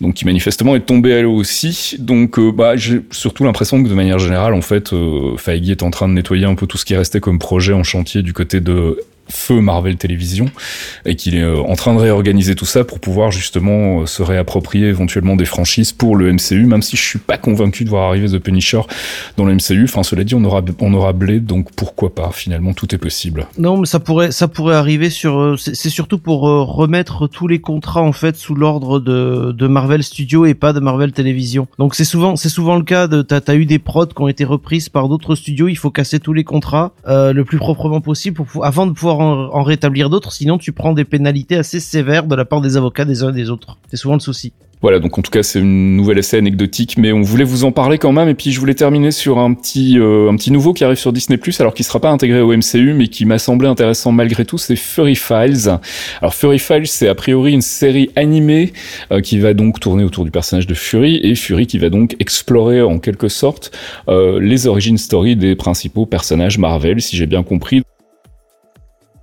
donc 0.00 0.14
qui 0.14 0.24
manifestement 0.24 0.74
est 0.76 0.80
tombé 0.86 1.14
à 1.14 1.22
l'eau 1.22 1.34
aussi. 1.34 1.96
Donc 1.98 2.38
bah 2.54 2.76
j'ai 2.76 3.00
surtout 3.10 3.44
l'impression 3.44 3.82
que 3.82 3.88
de 3.88 3.94
manière 3.94 4.18
générale 4.18 4.33
en 4.34 4.60
fait 4.60 4.92
euh, 4.92 5.36
Feige 5.36 5.70
est 5.70 5.82
en 5.82 5.90
train 5.90 6.08
de 6.08 6.14
nettoyer 6.14 6.46
un 6.46 6.54
peu 6.54 6.66
tout 6.66 6.78
ce 6.78 6.84
qui 6.84 6.96
restait 6.96 7.20
comme 7.20 7.38
projet 7.38 7.72
en 7.72 7.82
chantier 7.82 8.22
du 8.22 8.32
côté 8.32 8.60
de 8.60 9.00
feu 9.28 9.60
Marvel 9.60 9.96
Télévision 9.96 10.46
et 11.04 11.16
qu'il 11.16 11.34
est 11.34 11.42
euh, 11.42 11.60
en 11.62 11.74
train 11.76 11.94
de 11.94 12.00
réorganiser 12.00 12.54
tout 12.54 12.64
ça 12.66 12.84
pour 12.84 13.00
pouvoir 13.00 13.30
justement 13.30 14.02
euh, 14.02 14.06
se 14.06 14.22
réapproprier 14.22 14.88
éventuellement 14.88 15.36
des 15.36 15.44
franchises 15.44 15.92
pour 15.92 16.16
le 16.16 16.32
MCU 16.32 16.66
même 16.66 16.82
si 16.82 16.96
je 16.96 17.02
suis 17.02 17.18
pas 17.18 17.38
convaincu 17.38 17.84
de 17.84 17.88
voir 17.90 18.08
arriver 18.08 18.28
The 18.28 18.38
Punisher 18.38 18.80
dans 19.36 19.44
le 19.44 19.54
MCU 19.54 19.84
enfin 19.84 20.02
cela 20.02 20.24
dit 20.24 20.34
on 20.34 20.44
aura 20.44 20.62
on 20.80 20.92
aura 20.94 21.12
Blade 21.12 21.44
donc 21.46 21.72
pourquoi 21.74 22.14
pas 22.14 22.30
finalement 22.32 22.72
tout 22.74 22.94
est 22.94 22.98
possible 22.98 23.46
Non, 23.58 23.78
mais 23.78 23.86
ça 23.86 24.00
pourrait, 24.00 24.30
ça 24.32 24.48
pourrait 24.48 24.74
arriver 24.76 25.10
sur. 25.10 25.38
euh, 25.38 25.56
C'est 25.56 25.90
surtout 25.90 26.18
pour 26.18 26.42
remettre 26.42 27.26
tous 27.26 27.46
les 27.48 27.60
contrats 27.60 28.02
en 28.02 28.12
fait 28.12 28.36
sous 28.36 28.54
l'ordre 28.54 29.00
de, 29.00 29.66
Marvel 29.66 30.02
Studios 30.02 30.44
et 30.46 30.54
pas 30.54 30.72
de 30.72 30.80
Marvel 30.80 31.12
Télévision. 31.12 31.66
Donc 31.78 31.94
c'est 31.94 32.04
souvent, 32.04 32.36
c'est 32.36 32.48
souvent 32.48 32.76
le 32.76 32.84
cas 32.84 33.06
de. 33.06 33.22
T'as 33.22 33.40
as 33.46 33.54
eu 33.54 33.66
des 33.66 33.78
prods 33.78 34.06
qui 34.06 34.20
ont 34.20 34.28
été 34.28 34.44
reprises 34.44 34.88
par 34.88 35.08
d'autres 35.08 35.34
studios. 35.34 35.68
Il 35.68 35.76
faut 35.76 35.90
casser 35.90 36.20
tous 36.20 36.32
les 36.32 36.44
contrats 36.44 36.92
le 37.06 37.42
plus 37.42 37.58
proprement 37.58 38.00
possible 38.00 38.36
pour, 38.36 38.46
pou- 38.46 38.64
avant 38.64 38.86
de 38.86 38.92
pouvoir 38.92 39.13
en, 39.20 39.62
rétablir 39.62 40.10
d'autres. 40.10 40.32
Sinon, 40.32 40.58
tu 40.58 40.72
prends 40.72 40.92
des 40.92 41.04
pénalités 41.04 41.56
assez 41.56 41.80
sévères 41.80 42.26
de 42.26 42.34
la 42.34 42.44
part 42.44 42.60
des 42.60 42.76
avocats 42.76 43.04
des 43.04 43.22
uns 43.22 43.30
et 43.30 43.34
des 43.34 43.50
autres. 43.50 43.78
C'est 43.88 43.96
souvent 43.96 44.14
le 44.14 44.20
souci. 44.20 44.52
Voilà, 44.84 44.98
donc 44.98 45.18
en 45.18 45.22
tout 45.22 45.30
cas 45.30 45.42
c'est 45.42 45.60
une 45.60 45.96
nouvelle 45.96 46.18
essai 46.18 46.36
anecdotique, 46.36 46.98
mais 46.98 47.10
on 47.10 47.22
voulait 47.22 47.44
vous 47.44 47.64
en 47.64 47.72
parler 47.72 47.96
quand 47.96 48.12
même. 48.12 48.28
Et 48.28 48.34
puis 48.34 48.52
je 48.52 48.60
voulais 48.60 48.74
terminer 48.74 49.12
sur 49.12 49.38
un 49.38 49.54
petit 49.54 49.98
euh, 49.98 50.30
un 50.30 50.36
petit 50.36 50.50
nouveau 50.50 50.74
qui 50.74 50.84
arrive 50.84 50.98
sur 50.98 51.10
Disney+, 51.10 51.38
alors 51.58 51.72
qui 51.72 51.82
sera 51.82 52.00
pas 52.00 52.10
intégré 52.10 52.42
au 52.42 52.54
MCU, 52.54 52.92
mais 52.92 53.08
qui 53.08 53.24
m'a 53.24 53.38
semblé 53.38 53.66
intéressant 53.66 54.12
malgré 54.12 54.44
tout, 54.44 54.58
c'est 54.58 54.76
Furry 54.76 55.14
Files. 55.14 55.78
Alors 56.20 56.34
Furry 56.34 56.58
Files, 56.58 56.86
c'est 56.86 57.08
a 57.08 57.14
priori 57.14 57.54
une 57.54 57.62
série 57.62 58.10
animée 58.14 58.74
euh, 59.10 59.22
qui 59.22 59.38
va 59.38 59.54
donc 59.54 59.80
tourner 59.80 60.04
autour 60.04 60.26
du 60.26 60.30
personnage 60.30 60.66
de 60.66 60.74
Fury 60.74 61.18
et 61.22 61.34
Fury 61.34 61.66
qui 61.66 61.78
va 61.78 61.88
donc 61.88 62.14
explorer 62.18 62.82
en 62.82 62.98
quelque 62.98 63.28
sorte 63.28 63.72
euh, 64.08 64.38
les 64.38 64.66
origines 64.66 64.98
story 64.98 65.34
des 65.34 65.56
principaux 65.56 66.04
personnages 66.04 66.58
Marvel, 66.58 67.00
si 67.00 67.16
j'ai 67.16 67.26
bien 67.26 67.42
compris. 67.42 67.84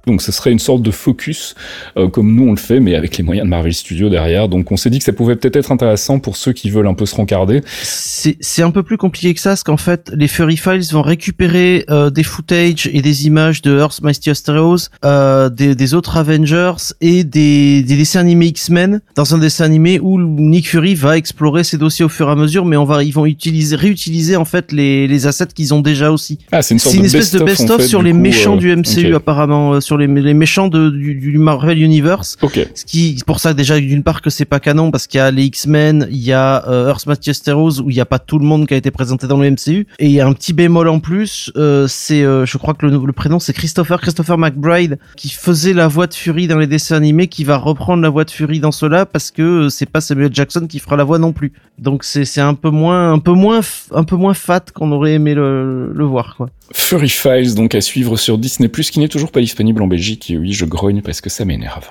Donc 0.08 0.22
ce 0.22 0.32
serait 0.32 0.52
une 0.52 0.60
sorte 0.60 0.82
de 0.82 0.92
focus 0.92 1.56
euh, 1.98 2.08
comme 2.08 2.34
nous 2.34 2.48
on 2.48 2.52
le 2.52 2.58
fait, 2.58 2.80
mais 2.80 2.96
avec 2.96 3.18
les 3.18 3.24
moyens 3.24 3.46
de 3.46 3.50
Marvel 3.50 3.74
Studios 3.74 4.10
derrière. 4.10 4.48
Donc 4.48 4.72
on 4.72 4.78
s'est 4.78 4.90
dit 4.90 5.00
que 5.00 5.06
ça 5.06 5.14
pouvait 5.14 5.36
peut-être 5.36 5.56
être 5.56 5.72
intéressant 5.72 6.20
pour 6.20 6.38
ceux 6.38 6.54
qui 6.54 6.70
veulent 6.70 6.88
un 6.88 6.94
peu 6.94 7.06
se 7.06 7.16
rencarder. 7.16 7.62
C'est 7.68 8.64
un 8.64 8.72
peu 8.72 8.84
plus 8.84 8.98
compliqué 8.98 9.34
que 9.34 9.40
ça, 9.40 9.52
parce 9.52 9.64
qu'en 9.64 9.78
fait, 9.78 10.12
les 10.16 10.28
Furry 10.28 10.58
Files 10.58 10.92
vont 10.92 11.02
récupérer 11.02 11.86
euh, 11.90 12.10
des 12.10 12.24
footage 12.24 12.90
et 12.92 13.02
des 13.02 13.26
images 13.28 13.62
de 13.62 13.78
Earth 13.78 14.02
Mightiest 14.02 14.50
Heroes, 14.50 14.90
euh, 15.06 15.50
des, 15.50 15.76
des 15.76 15.94
autres 15.94 16.18
Avengers 16.18 16.74
et 17.02 17.24
des, 17.24 17.84
des 17.84 17.96
dessins 17.96 18.22
animés 18.22 18.48
X-Men 18.48 19.02
dans 19.16 19.36
un 19.36 19.38
dessin 19.38 19.66
animé 19.66 20.00
où 20.00 20.20
Nick 20.20 20.70
Fury 20.70 20.96
va 20.96 21.18
explorer 21.18 21.64
ces 21.64 21.78
dossiers 21.78 22.06
au 22.06 22.10
fur 22.10 22.28
et 22.30 22.32
à 22.32 22.36
mesure, 22.36 22.66
mais 22.66 22.78
on 22.78 22.86
va 22.86 23.04
ils 23.04 23.14
vont 23.14 23.26
utiliser 23.26 23.76
réutiliser 23.76 24.36
en 24.36 24.46
fait 24.46 24.72
les, 24.72 25.08
les 25.08 25.28
assets 25.28 25.48
qu'ils 25.48 25.74
ont 25.74 25.82
déjà 25.82 26.12
aussi. 26.12 26.40
Ah, 26.52 26.62
c'est 26.62 26.76
une 26.76 26.80
sorte 26.80 26.94
C'est 26.94 26.98
une 26.98 27.04
de 27.04 27.08
espèce 27.08 27.32
de 27.32 27.40
best-of, 27.40 27.62
en 27.62 27.66
best-of 27.66 27.82
fait, 27.82 27.88
sur 27.88 28.02
les 28.02 28.12
coup, 28.12 28.18
méchants 28.18 28.56
du 28.56 28.76
MCU 28.76 29.16
apparemment 29.16 29.82
sur 29.82 29.91
sur 29.92 29.98
les, 29.98 30.08
les 30.08 30.34
méchants 30.34 30.70
de, 30.70 30.90
du, 30.90 31.16
du 31.16 31.38
Marvel 31.38 31.78
Universe. 31.78 32.38
Ok. 32.42 32.66
Ce 32.76 32.86
qui, 32.86 33.16
c'est 33.18 33.26
pour 33.26 33.42
ça 33.42 33.54
déjà 33.54 33.78
d'une 33.78 34.04
part 34.04 34.22
que 34.22 34.30
c'est 34.30 34.46
pas 34.46 34.62
canon 34.62 34.90
parce 34.90 35.06
qu'il 35.06 35.18
y 35.18 35.22
a 35.22 35.32
les 35.32 35.44
X-Men, 35.44 36.08
il 36.10 36.24
y 36.24 36.32
a 36.32 36.66
euh, 36.70 36.88
Earth 36.88 37.06
Heroes 37.46 37.82
où 37.82 37.90
il 37.90 37.98
y 37.98 38.00
a 38.00 38.06
pas 38.06 38.18
tout 38.20 38.40
le 38.40 38.46
monde 38.46 38.68
qui 38.68 38.74
a 38.74 38.78
été 38.78 38.90
présenté 38.90 39.28
dans 39.28 39.38
le 39.38 39.52
MCU 39.52 39.86
et 40.00 40.06
il 40.06 40.12
y 40.12 40.22
a 40.22 40.28
un 40.28 40.32
petit 40.32 40.54
bémol 40.54 40.88
en 40.88 41.02
plus, 41.02 41.52
euh, 41.58 41.88
c'est, 41.90 42.24
euh, 42.24 42.46
je 42.46 42.58
crois 42.58 42.74
que 42.74 42.86
le, 42.86 43.06
le 43.06 43.12
prénom 43.12 43.40
c'est 43.40 43.52
Christopher 43.52 44.00
Christopher 44.00 44.38
McBride 44.38 44.98
qui 45.18 45.28
faisait 45.30 45.74
la 45.74 45.90
voix 45.90 46.08
de 46.08 46.14
Fury 46.14 46.48
dans 46.48 46.58
les 46.58 46.68
dessins 46.68 46.96
animés, 46.96 47.28
qui 47.28 47.44
va 47.44 47.58
reprendre 47.58 48.02
la 48.02 48.10
voix 48.10 48.24
de 48.24 48.32
Fury 48.32 48.62
dans 48.62 48.72
cela 48.72 49.06
parce 49.06 49.30
que 49.30 49.42
euh, 49.42 49.70
c'est 49.70 49.90
pas 49.90 50.00
Samuel 50.00 50.34
Jackson 50.34 50.68
qui 50.70 50.80
fera 50.80 50.96
la 50.96 51.04
voix 51.04 51.20
non 51.20 51.34
plus. 51.34 51.52
Donc 51.80 52.06
c'est 52.06 52.24
c'est 52.24 52.40
un 52.40 52.54
peu 52.54 52.70
moins 52.70 53.12
un 53.12 53.20
peu 53.20 53.34
moins 53.34 53.60
un 53.92 54.06
peu 54.06 54.16
moins 54.16 54.34
fat 54.36 54.64
qu'on 54.74 54.94
aurait 54.94 55.16
aimé 55.16 55.34
le, 55.34 55.92
le 55.94 56.04
voir 56.06 56.36
quoi. 56.38 56.48
Fury 56.74 57.10
Files, 57.10 57.56
donc 57.56 57.76
à 57.76 57.82
suivre 57.82 58.18
sur 58.18 58.38
Disney+, 58.38 58.70
qui 58.70 59.00
n'est 59.00 59.08
toujours 59.08 59.32
pas 59.32 59.42
disponible 59.42 59.82
en 59.82 59.88
Belgique. 59.88 60.30
Et 60.30 60.38
oui, 60.38 60.54
je 60.54 60.66
grogne 60.66 61.02
parce 61.02 61.22
que 61.22 61.30
ça 61.30 61.46
m'énerve. 61.46 61.86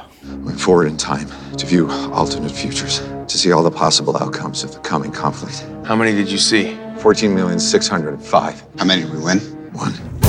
Went 0.44 0.58
forward 0.58 0.86
in 0.86 0.96
time 0.96 1.26
to 1.56 1.66
view 1.66 1.88
alternate 2.14 2.52
futures, 2.52 3.02
to 3.26 3.36
see 3.36 3.52
all 3.52 3.62
the 3.62 3.74
possible 3.74 4.16
outcomes 4.16 4.64
of 4.64 4.70
the 4.70 4.80
coming 4.82 5.12
conflict. 5.12 5.64
How 5.88 5.96
many 5.96 6.12
did 6.12 6.30
you 6.30 6.38
see? 6.38 6.76
14,605. 6.98 8.64
How 8.78 8.84
many 8.84 9.02
did 9.02 9.12
we 9.12 9.18
win? 9.18 9.40
One. 9.72 10.19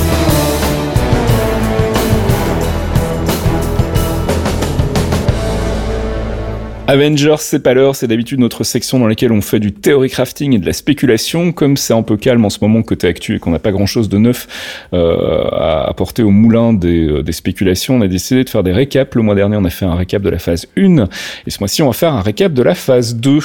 Avengers, 6.88 7.36
c'est 7.38 7.62
pas 7.62 7.74
l'heure, 7.74 7.94
c'est 7.94 8.08
d'habitude 8.08 8.40
notre 8.40 8.64
section 8.64 8.98
dans 8.98 9.06
laquelle 9.06 9.30
on 9.30 9.40
fait 9.40 9.60
du 9.60 9.72
theory 9.72 10.10
crafting 10.10 10.54
et 10.54 10.58
de 10.58 10.66
la 10.66 10.72
spéculation. 10.72 11.52
Comme 11.52 11.76
c'est 11.76 11.94
un 11.94 12.02
peu 12.02 12.16
calme 12.16 12.44
en 12.44 12.50
ce 12.50 12.58
moment 12.60 12.82
côté 12.82 13.06
actu 13.06 13.36
et 13.36 13.38
qu'on 13.38 13.52
n'a 13.52 13.60
pas 13.60 13.70
grand 13.70 13.86
chose 13.86 14.08
de 14.08 14.18
neuf 14.18 14.88
euh, 14.92 15.48
à 15.52 15.88
apporter 15.88 16.22
au 16.22 16.30
moulin 16.30 16.72
des, 16.72 17.08
euh, 17.08 17.22
des 17.22 17.32
spéculations, 17.32 17.94
on 17.94 18.00
a 18.00 18.08
décidé 18.08 18.42
de 18.42 18.50
faire 18.50 18.64
des 18.64 18.72
récaps. 18.72 19.14
Le 19.14 19.22
mois 19.22 19.36
dernier, 19.36 19.56
on 19.56 19.64
a 19.64 19.70
fait 19.70 19.84
un 19.84 19.94
récap 19.94 20.22
de 20.22 20.28
la 20.28 20.38
phase 20.38 20.66
1 20.76 21.08
et 21.46 21.50
ce 21.50 21.58
mois-ci, 21.60 21.82
on 21.82 21.86
va 21.86 21.92
faire 21.92 22.12
un 22.12 22.20
récap 22.20 22.52
de 22.52 22.62
la 22.62 22.74
phase 22.74 23.14
2. 23.14 23.38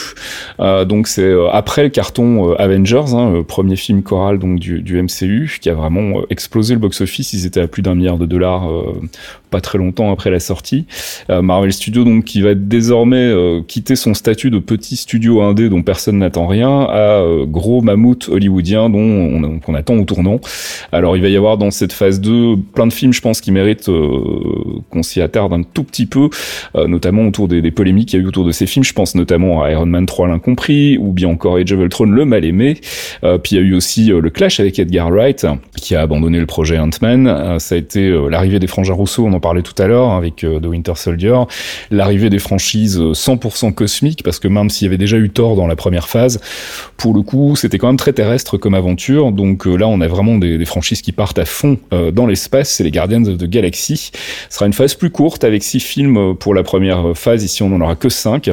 Euh, 0.60 0.86
donc 0.86 1.08
c'est 1.08 1.22
euh, 1.24 1.50
après 1.52 1.84
le 1.84 1.90
carton 1.90 2.52
euh, 2.52 2.62
Avengers, 2.62 3.14
hein, 3.14 3.32
le 3.32 3.44
premier 3.44 3.76
film 3.76 4.04
choral 4.04 4.40
donc 4.40 4.60
du, 4.60 4.82
du 4.82 5.02
MCU 5.02 5.58
qui 5.62 5.70
a 5.70 5.74
vraiment 5.74 6.22
explosé 6.30 6.74
le 6.74 6.80
box-office. 6.80 7.34
Ils 7.34 7.46
étaient 7.46 7.62
à 7.62 7.68
plus 7.68 7.82
d'un 7.82 7.96
milliard 7.96 8.18
de 8.18 8.26
dollars 8.26 8.70
euh, 8.70 9.00
pas 9.50 9.62
très 9.62 9.78
longtemps 9.78 10.12
après 10.12 10.30
la 10.30 10.40
sortie. 10.40 10.86
Marvel 11.30 11.72
Studios 11.72 12.04
donc 12.04 12.26
qui 12.26 12.42
va 12.42 12.54
désormais 12.54 13.27
euh, 13.28 13.62
quitter 13.66 13.96
son 13.96 14.14
statut 14.14 14.50
de 14.50 14.60
petit 14.60 14.96
studio 14.96 15.42
indé 15.42 15.70
dont 15.70 15.84
personne 15.84 16.20
n'attend 16.20 16.48
rien 16.48 16.82
à 16.82 17.22
euh, 17.22 17.46
gros 17.46 17.82
mammouth 17.82 18.30
hollywoodien 18.30 18.90
dont 18.90 19.60
on, 19.68 19.74
attend 19.76 19.96
au 19.96 20.04
tournant. 20.04 20.40
Alors 20.92 21.16
il 21.16 21.22
va 21.22 21.30
y 21.30 21.36
avoir 21.36 21.58
dans 21.58 21.72
cette 21.72 21.94
phase 21.94 22.20
2 22.22 22.56
plein 22.74 22.88
de 22.88 22.94
films 22.94 23.14
je 23.14 23.22
pense 23.22 23.42
qui 23.42 23.52
méritent 23.52 23.90
euh, 23.90 24.82
qu'on 24.90 25.04
s'y 25.04 25.22
attarde 25.22 25.54
un 25.54 25.64
tout 25.64 25.84
petit 25.84 26.06
peu, 26.06 26.30
notamment 26.76 27.28
autour 27.28 27.48
des, 27.48 27.72
polémiques 27.72 28.10
qu'il 28.10 28.20
y 28.20 28.22
a 28.22 28.26
eu 28.26 28.28
autour 28.28 28.46
de 28.46 28.52
ces 28.52 28.66
films. 28.66 28.84
Je 28.84 28.94
pense 28.94 29.16
notamment 29.16 29.62
à 29.62 29.72
Iron 29.72 29.86
Man 29.86 30.06
3 30.06 30.28
l'incompris 30.28 30.98
ou 30.98 31.12
bien 31.12 31.30
encore 31.30 31.58
Age 31.58 31.72
of 31.72 31.80
Ultron 31.80 32.06
le 32.06 32.26
mal 32.26 32.46
aimé. 32.46 32.78
Puis 33.22 33.52
il 33.52 33.56
y 33.56 33.58
a 33.58 33.62
eu 33.62 33.74
aussi 33.74 34.06
le 34.08 34.30
clash 34.30 34.60
avec 34.60 34.80
Edgar 34.80 35.10
Wright 35.10 35.46
qui 35.76 35.96
a 35.96 36.02
abandonné 36.02 36.40
le 36.40 36.46
projet 36.46 36.80
Ant-Man. 36.80 37.60
Ça 37.60 37.76
a 37.76 37.78
été 37.78 38.10
l'arrivée 38.30 38.60
des 38.60 38.68
frangins 38.68 38.94
Rousseau, 38.94 39.26
on 39.26 39.34
en 39.34 39.40
parlait 39.40 39.62
tout 39.62 39.80
à 39.82 39.88
l'heure 39.88 40.12
avec 40.12 40.38
The 40.38 40.66
Winter 40.66 40.94
Soldier, 40.96 41.36
l'arrivée 41.92 42.30
des 42.30 42.40
franchises 42.40 43.02
100% 43.18 43.74
cosmiques 43.74 44.24
parce 44.24 44.40
que 44.40 44.48
même 44.48 44.70
s'il 44.70 44.86
y 44.86 44.88
avait 44.88 44.98
déjà 44.98 45.18
eu 45.18 45.30
Thor 45.30 45.56
dans 45.56 45.68
la 45.68 45.76
première 45.76 46.08
phase, 46.08 46.40
pour 46.98 47.14
le 47.14 47.22
coup 47.22 47.56
c'était 47.56 47.78
quand 47.78 47.88
même 47.88 47.98
très 47.98 48.14
terrestre 48.14 48.58
comme 48.58 48.74
aventure. 48.74 49.32
Donc 49.32 49.68
euh, 49.68 49.76
là 49.76 49.88
on 49.88 50.02
a 50.02 50.08
vraiment 50.08 50.38
des, 50.38 50.66
franchises 50.66 51.02
qui 51.02 51.12
partent 51.12 51.40
à 51.40 51.46
fond 51.46 51.78
euh, 51.94 52.12
dans 52.12 52.26
l'espace. 52.26 52.72
C'est 52.72 52.84
les 52.84 52.92
Guardians 52.92 53.26
of 53.26 53.38
the 53.38 53.46
Galaxy. 53.46 54.12
Ce 54.50 54.56
sera 54.56 54.66
une 54.66 54.74
phase 54.74 54.96
plus 54.96 55.10
courte 55.10 55.44
avec 55.44 55.64
six 55.64 55.80
films 55.80 56.18
euh, 56.18 56.34
pour 56.34 56.54
la 56.54 56.64
première 56.64 57.18
phase. 57.18 57.44
Ici 57.44 57.64
on 57.64 57.74
en 57.74 57.82
aura 57.82 57.96
que 57.96 58.10
cinq. 58.10 58.50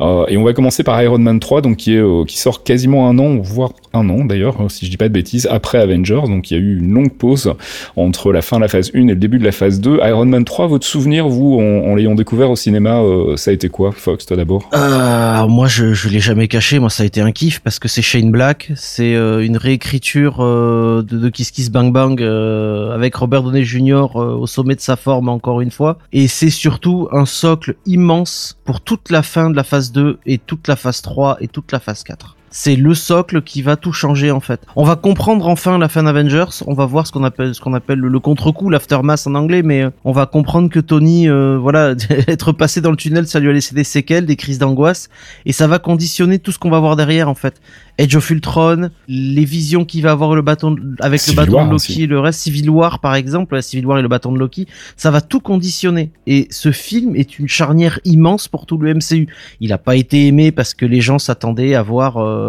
Euh, 0.00 0.26
et 0.28 0.36
on 0.36 0.44
va 0.44 0.52
commencer 0.52 0.82
par 0.82 1.00
Iron 1.02 1.18
Man 1.18 1.40
3, 1.40 1.62
donc 1.62 1.76
qui 1.76 1.98
qui 2.26 2.38
sort 2.38 2.64
quasiment 2.64 3.08
un 3.08 3.18
an, 3.18 3.38
voire 3.38 3.72
un 3.94 4.08
an 4.08 4.24
d'ailleurs, 4.24 4.60
euh, 4.60 4.68
si 4.68 4.86
je 4.86 4.90
dis 4.90 4.96
pas 4.96 5.08
de 5.08 5.12
bêtises, 5.12 5.48
après 5.50 5.78
Avengers. 5.78 6.22
Donc 6.26 6.50
il 6.50 6.54
y 6.54 6.60
a 6.60 6.60
eu 6.60 6.78
une 6.78 6.92
longue 6.92 7.12
pause 7.12 7.54
entre 7.96 8.32
la 8.32 8.42
fin 8.42 8.56
de 8.56 8.62
la 8.62 8.68
phase 8.68 8.90
1 8.94 8.98
et 8.98 9.02
le 9.04 9.16
début 9.16 9.38
de 9.38 9.44
la 9.44 9.52
phase 9.52 9.80
2. 9.80 10.00
Iron 10.04 10.26
Man 10.26 10.44
3, 10.44 10.66
votre 10.66 10.86
souvenir, 10.86 11.28
vous, 11.28 11.58
en, 11.58 11.94
l'ayant 11.94 12.14
découvert 12.14 12.50
au 12.50 12.56
cinéma, 12.56 13.00
euh, 13.00 13.36
ça 13.36 13.50
a 13.50 13.54
été 13.54 13.68
quoi, 13.68 13.92
Fox, 13.92 14.26
toi 14.26 14.36
d'abord? 14.36 14.68
Euh, 14.74 15.46
moi, 15.48 15.68
je, 15.68 16.08
l'ai 16.08 16.20
jamais 16.20 16.48
caché. 16.48 16.78
Moi, 16.78 16.90
ça 16.90 17.02
a 17.02 17.06
été 17.06 17.20
un 17.20 17.32
kiff 17.32 17.60
parce 17.60 17.78
que 17.78 17.88
c'est 17.88 18.02
Shane 18.02 18.30
Black. 18.30 18.72
C'est 18.76 19.14
euh, 19.14 19.44
une 19.44 19.56
réécriture 19.56 20.38
euh, 20.40 21.02
de, 21.02 21.28
Kiss 21.28 21.50
Kiss 21.50 21.70
Bang 21.70 21.92
Bang 21.92 22.20
avec 22.22 23.14
Robert 23.14 23.42
Downey 23.42 23.64
Jr. 23.64 24.16
au 24.16 24.46
sommet 24.46 24.74
de 24.74 24.80
sa 24.80 24.96
forme 24.96 25.28
encore 25.28 25.60
une 25.60 25.70
fois. 25.70 25.98
Et 26.12 26.28
c'est 26.28 26.50
surtout 26.50 27.08
un 27.12 27.26
socle 27.26 27.74
immense 27.86 28.58
pour 28.64 28.80
toute 28.80 29.10
la 29.10 29.22
fin 29.22 29.50
de 29.50 29.56
la 29.56 29.64
phase 29.64 29.92
2 29.92 30.18
et 30.26 30.38
toute 30.38 30.68
la 30.68 30.76
phase 30.76 31.02
3 31.02 31.38
et 31.40 31.48
toute 31.48 31.72
la 31.72 31.80
phase 31.80 32.02
4. 32.02 32.36
C'est 32.54 32.76
le 32.76 32.94
socle 32.94 33.40
qui 33.40 33.62
va 33.62 33.76
tout 33.76 33.92
changer 33.92 34.30
en 34.30 34.40
fait. 34.40 34.60
On 34.76 34.84
va 34.84 34.94
comprendre 34.94 35.48
enfin 35.48 35.78
la 35.78 35.88
fin 35.88 36.02
d'Avengers. 36.02 36.62
On 36.66 36.74
va 36.74 36.84
voir 36.84 37.06
ce 37.06 37.12
qu'on 37.12 37.24
appelle 37.24 37.54
ce 37.54 37.60
qu'on 37.60 37.72
appelle 37.72 37.98
le, 37.98 38.08
le 38.08 38.20
contre-coup, 38.20 38.68
l'aftermath 38.68 39.26
en 39.26 39.34
anglais, 39.34 39.62
mais 39.62 39.82
euh, 39.82 39.90
on 40.04 40.12
va 40.12 40.26
comprendre 40.26 40.68
que 40.68 40.78
Tony, 40.78 41.28
euh, 41.28 41.56
voilà, 41.58 41.94
être 42.28 42.52
passé 42.52 42.82
dans 42.82 42.90
le 42.90 42.96
tunnel, 42.96 43.26
ça 43.26 43.40
lui 43.40 43.48
a 43.48 43.52
laissé 43.52 43.74
des 43.74 43.84
séquelles, 43.84 44.26
des 44.26 44.36
crises 44.36 44.58
d'angoisse, 44.58 45.08
et 45.46 45.52
ça 45.52 45.66
va 45.66 45.78
conditionner 45.78 46.38
tout 46.38 46.52
ce 46.52 46.58
qu'on 46.58 46.70
va 46.70 46.78
voir 46.78 46.94
derrière 46.94 47.28
en 47.28 47.34
fait. 47.34 47.60
Edge 47.98 48.16
of 48.16 48.30
Ultron, 48.30 48.90
les 49.08 49.44
visions 49.44 49.84
qu'il 49.84 50.02
va 50.02 50.12
avoir 50.12 50.34
le 50.34 50.42
bâton 50.42 50.76
avec 51.00 51.20
Civil 51.20 51.40
le 51.40 51.44
bâton 51.44 51.56
War 51.56 51.66
de 51.66 51.70
Loki 51.70 51.92
aussi. 51.92 52.02
et 52.02 52.06
le 52.06 52.20
reste, 52.20 52.40
Civil 52.40 52.70
War 52.70 52.98
par 53.00 53.14
exemple, 53.14 53.62
Civil 53.62 53.86
War 53.86 53.98
et 53.98 54.02
le 54.02 54.08
bâton 54.08 54.32
de 54.32 54.38
Loki, 54.38 54.66
ça 54.96 55.10
va 55.10 55.20
tout 55.20 55.40
conditionner. 55.40 56.10
Et 56.26 56.48
ce 56.50 56.72
film 56.72 57.16
est 57.16 57.38
une 57.38 57.48
charnière 57.48 57.98
immense 58.04 58.48
pour 58.48 58.66
tout 58.66 58.78
le 58.78 58.94
MCU. 58.94 59.28
Il 59.60 59.72
a 59.72 59.78
pas 59.78 59.96
été 59.96 60.26
aimé 60.26 60.52
parce 60.52 60.74
que 60.74 60.86
les 60.86 61.00
gens 61.00 61.18
s'attendaient 61.18 61.74
à 61.74 61.82
voir 61.82 62.16
euh, 62.16 62.41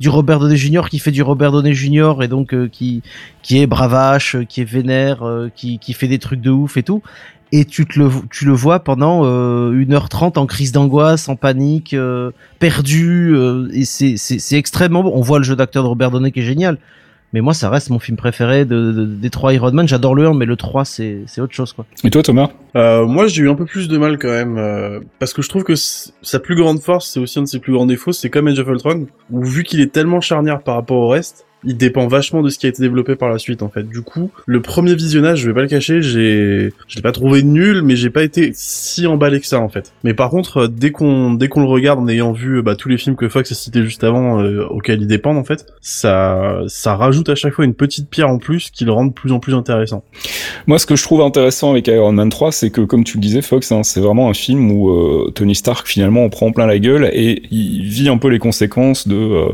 du 0.00 0.08
Robert 0.08 0.40
Downey 0.40 0.56
Jr. 0.56 0.82
qui 0.90 0.98
fait 0.98 1.10
du 1.10 1.22
Robert 1.22 1.52
Downey 1.52 1.72
Jr. 1.72 2.14
et 2.22 2.28
donc 2.28 2.52
euh, 2.52 2.68
qui 2.68 3.02
qui 3.42 3.60
est 3.60 3.66
bravache, 3.66 4.36
euh, 4.36 4.44
qui 4.44 4.60
est 4.60 4.64
vénère, 4.64 5.22
euh, 5.22 5.50
qui 5.54 5.78
qui 5.78 5.92
fait 5.92 6.08
des 6.08 6.18
trucs 6.18 6.40
de 6.40 6.50
ouf 6.50 6.76
et 6.76 6.82
tout. 6.82 7.02
Et 7.52 7.64
tu 7.64 7.86
le 7.96 8.10
tu 8.30 8.46
le 8.46 8.52
vois 8.52 8.80
pendant 8.80 9.22
euh, 9.24 9.72
1h30 9.72 10.38
en 10.38 10.46
crise 10.46 10.72
d'angoisse, 10.72 11.28
en 11.28 11.36
panique, 11.36 11.94
euh, 11.94 12.32
perdu 12.58 13.32
euh, 13.34 13.68
et 13.72 13.84
c'est 13.84 14.16
c'est 14.16 14.56
extrêmement 14.56 15.02
bon. 15.02 15.12
On 15.14 15.20
voit 15.20 15.38
le 15.38 15.44
jeu 15.44 15.54
d'acteur 15.54 15.84
de 15.84 15.88
Robert 15.88 16.10
Downey 16.10 16.32
qui 16.32 16.40
est 16.40 16.44
génial. 16.44 16.78
Mais 17.34 17.40
moi, 17.40 17.52
ça 17.52 17.68
reste 17.68 17.90
mon 17.90 17.98
film 17.98 18.16
préféré 18.16 18.64
de, 18.64 18.92
de- 18.92 19.04
des 19.06 19.28
trois 19.28 19.52
Iron 19.52 19.72
Man. 19.72 19.88
J'adore 19.88 20.14
le 20.14 20.24
1, 20.28 20.34
mais 20.34 20.46
le 20.46 20.54
3, 20.54 20.84
c'est 20.84 21.24
c'est 21.26 21.40
autre 21.40 21.52
chose, 21.52 21.72
quoi. 21.72 21.84
Et 22.04 22.10
toi, 22.10 22.22
Thomas? 22.22 22.48
Euh, 22.76 23.06
moi, 23.06 23.26
j'ai 23.26 23.42
eu 23.42 23.50
un 23.50 23.56
peu 23.56 23.64
plus 23.64 23.88
de 23.88 23.98
mal 23.98 24.18
quand 24.18 24.28
même, 24.30 24.56
euh, 24.56 25.00
parce 25.18 25.32
que 25.32 25.42
je 25.42 25.48
trouve 25.48 25.64
que 25.64 25.74
sa 25.74 26.38
plus 26.38 26.54
grande 26.54 26.80
force, 26.80 27.10
c'est 27.10 27.18
aussi 27.18 27.40
un 27.40 27.42
de 27.42 27.48
ses 27.48 27.58
plus 27.58 27.72
grands 27.72 27.86
défauts, 27.86 28.12
c'est 28.12 28.30
comme 28.30 28.46
Age 28.46 28.60
of 28.60 28.68
Ultron, 28.68 29.06
où 29.32 29.42
vu 29.44 29.64
qu'il 29.64 29.80
est 29.80 29.92
tellement 29.92 30.20
charnière 30.20 30.62
par 30.62 30.76
rapport 30.76 30.96
au 30.98 31.08
reste, 31.08 31.44
il 31.64 31.76
dépend 31.76 32.06
vachement 32.06 32.42
de 32.42 32.48
ce 32.48 32.58
qui 32.58 32.66
a 32.66 32.68
été 32.68 32.82
développé 32.82 33.16
par 33.16 33.28
la 33.28 33.38
suite, 33.38 33.62
en 33.62 33.68
fait. 33.68 33.88
Du 33.88 34.02
coup, 34.02 34.30
le 34.46 34.60
premier 34.62 34.94
visionnage, 34.94 35.40
je 35.40 35.48
vais 35.48 35.54
pas 35.54 35.62
le 35.62 35.68
cacher, 35.68 36.02
j'ai, 36.02 36.72
je 36.88 36.96
l'ai 36.96 37.02
pas 37.02 37.12
trouvé 37.12 37.42
nul, 37.42 37.82
mais 37.82 37.96
j'ai 37.96 38.10
pas 38.10 38.22
été 38.22 38.52
si 38.54 39.06
emballé 39.06 39.40
que 39.40 39.46
ça, 39.46 39.60
en 39.60 39.68
fait. 39.68 39.92
Mais 40.04 40.14
par 40.14 40.30
contre, 40.30 40.58
euh, 40.58 40.68
dès 40.68 40.90
qu'on, 40.90 41.34
dès 41.34 41.48
qu'on 41.48 41.60
le 41.60 41.68
regarde 41.68 41.98
en 41.98 42.08
ayant 42.08 42.32
vu, 42.32 42.58
euh, 42.58 42.62
bah, 42.62 42.76
tous 42.76 42.88
les 42.88 42.98
films 42.98 43.16
que 43.16 43.28
Fox 43.28 43.52
a 43.52 43.54
cités 43.54 43.82
juste 43.82 44.04
avant, 44.04 44.40
euh, 44.42 44.64
auxquels 44.68 45.00
ils 45.00 45.06
dépendent, 45.06 45.38
en 45.38 45.44
fait, 45.44 45.66
ça, 45.80 46.60
ça 46.68 46.96
rajoute 46.96 47.28
à 47.28 47.34
chaque 47.34 47.54
fois 47.54 47.64
une 47.64 47.74
petite 47.74 48.08
pierre 48.08 48.28
en 48.28 48.38
plus 48.38 48.70
qui 48.70 48.84
le 48.84 48.92
rend 48.92 49.06
de 49.06 49.12
plus 49.12 49.32
en 49.32 49.40
plus 49.40 49.54
intéressant. 49.54 50.04
Moi, 50.66 50.78
ce 50.78 50.86
que 50.86 50.96
je 50.96 51.02
trouve 51.02 51.20
intéressant 51.20 51.70
avec 51.70 51.86
Iron 51.88 52.12
Man 52.12 52.28
3, 52.28 52.52
c'est 52.52 52.70
que, 52.70 52.80
comme 52.80 53.04
tu 53.04 53.16
le 53.16 53.22
disais, 53.22 53.42
Fox, 53.42 53.72
hein, 53.72 53.82
c'est 53.82 54.00
vraiment 54.00 54.28
un 54.28 54.34
film 54.34 54.70
où 54.70 54.90
euh, 54.90 55.30
Tony 55.34 55.54
Stark 55.54 55.86
finalement 55.86 56.24
en 56.24 56.28
prend 56.28 56.52
plein 56.52 56.66
la 56.66 56.78
gueule 56.78 57.10
et 57.12 57.42
il 57.50 57.84
vit 57.84 58.08
un 58.08 58.18
peu 58.18 58.28
les 58.28 58.38
conséquences 58.38 59.08
de 59.08 59.16
euh, 59.16 59.48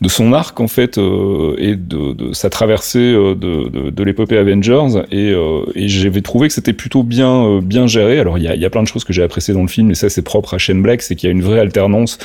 de 0.00 0.08
son 0.08 0.32
arc 0.32 0.58
en 0.60 0.68
fait 0.68 0.98
euh, 0.98 1.41
et 1.58 1.74
de, 1.76 2.12
de 2.12 2.32
sa 2.32 2.50
traversée 2.50 2.98
euh, 2.98 3.34
de, 3.34 3.68
de, 3.68 3.90
de 3.90 4.02
l'épopée 4.02 4.38
Avengers. 4.38 5.02
Et, 5.10 5.30
euh, 5.30 5.62
et 5.74 5.88
j'avais 5.88 6.22
trouvé 6.22 6.48
que 6.48 6.54
c'était 6.54 6.72
plutôt 6.72 7.02
bien 7.02 7.44
euh, 7.46 7.60
bien 7.60 7.86
géré. 7.86 8.18
Alors 8.20 8.38
il 8.38 8.44
y 8.44 8.48
a, 8.48 8.54
il 8.54 8.60
y 8.60 8.64
a 8.64 8.70
plein 8.70 8.82
de 8.82 8.88
choses 8.88 9.04
que 9.04 9.12
j'ai 9.12 9.22
appréciées 9.22 9.54
dans 9.54 9.62
le 9.62 9.68
film, 9.68 9.90
et 9.90 9.94
ça 9.94 10.08
c'est 10.08 10.22
propre 10.22 10.54
à 10.54 10.58
Shane 10.58 10.82
Black, 10.82 11.02
c'est 11.02 11.14
qu'il 11.16 11.28
y 11.28 11.32
a 11.32 11.34
une 11.34 11.42
vraie 11.42 11.60
alternance 11.60 12.18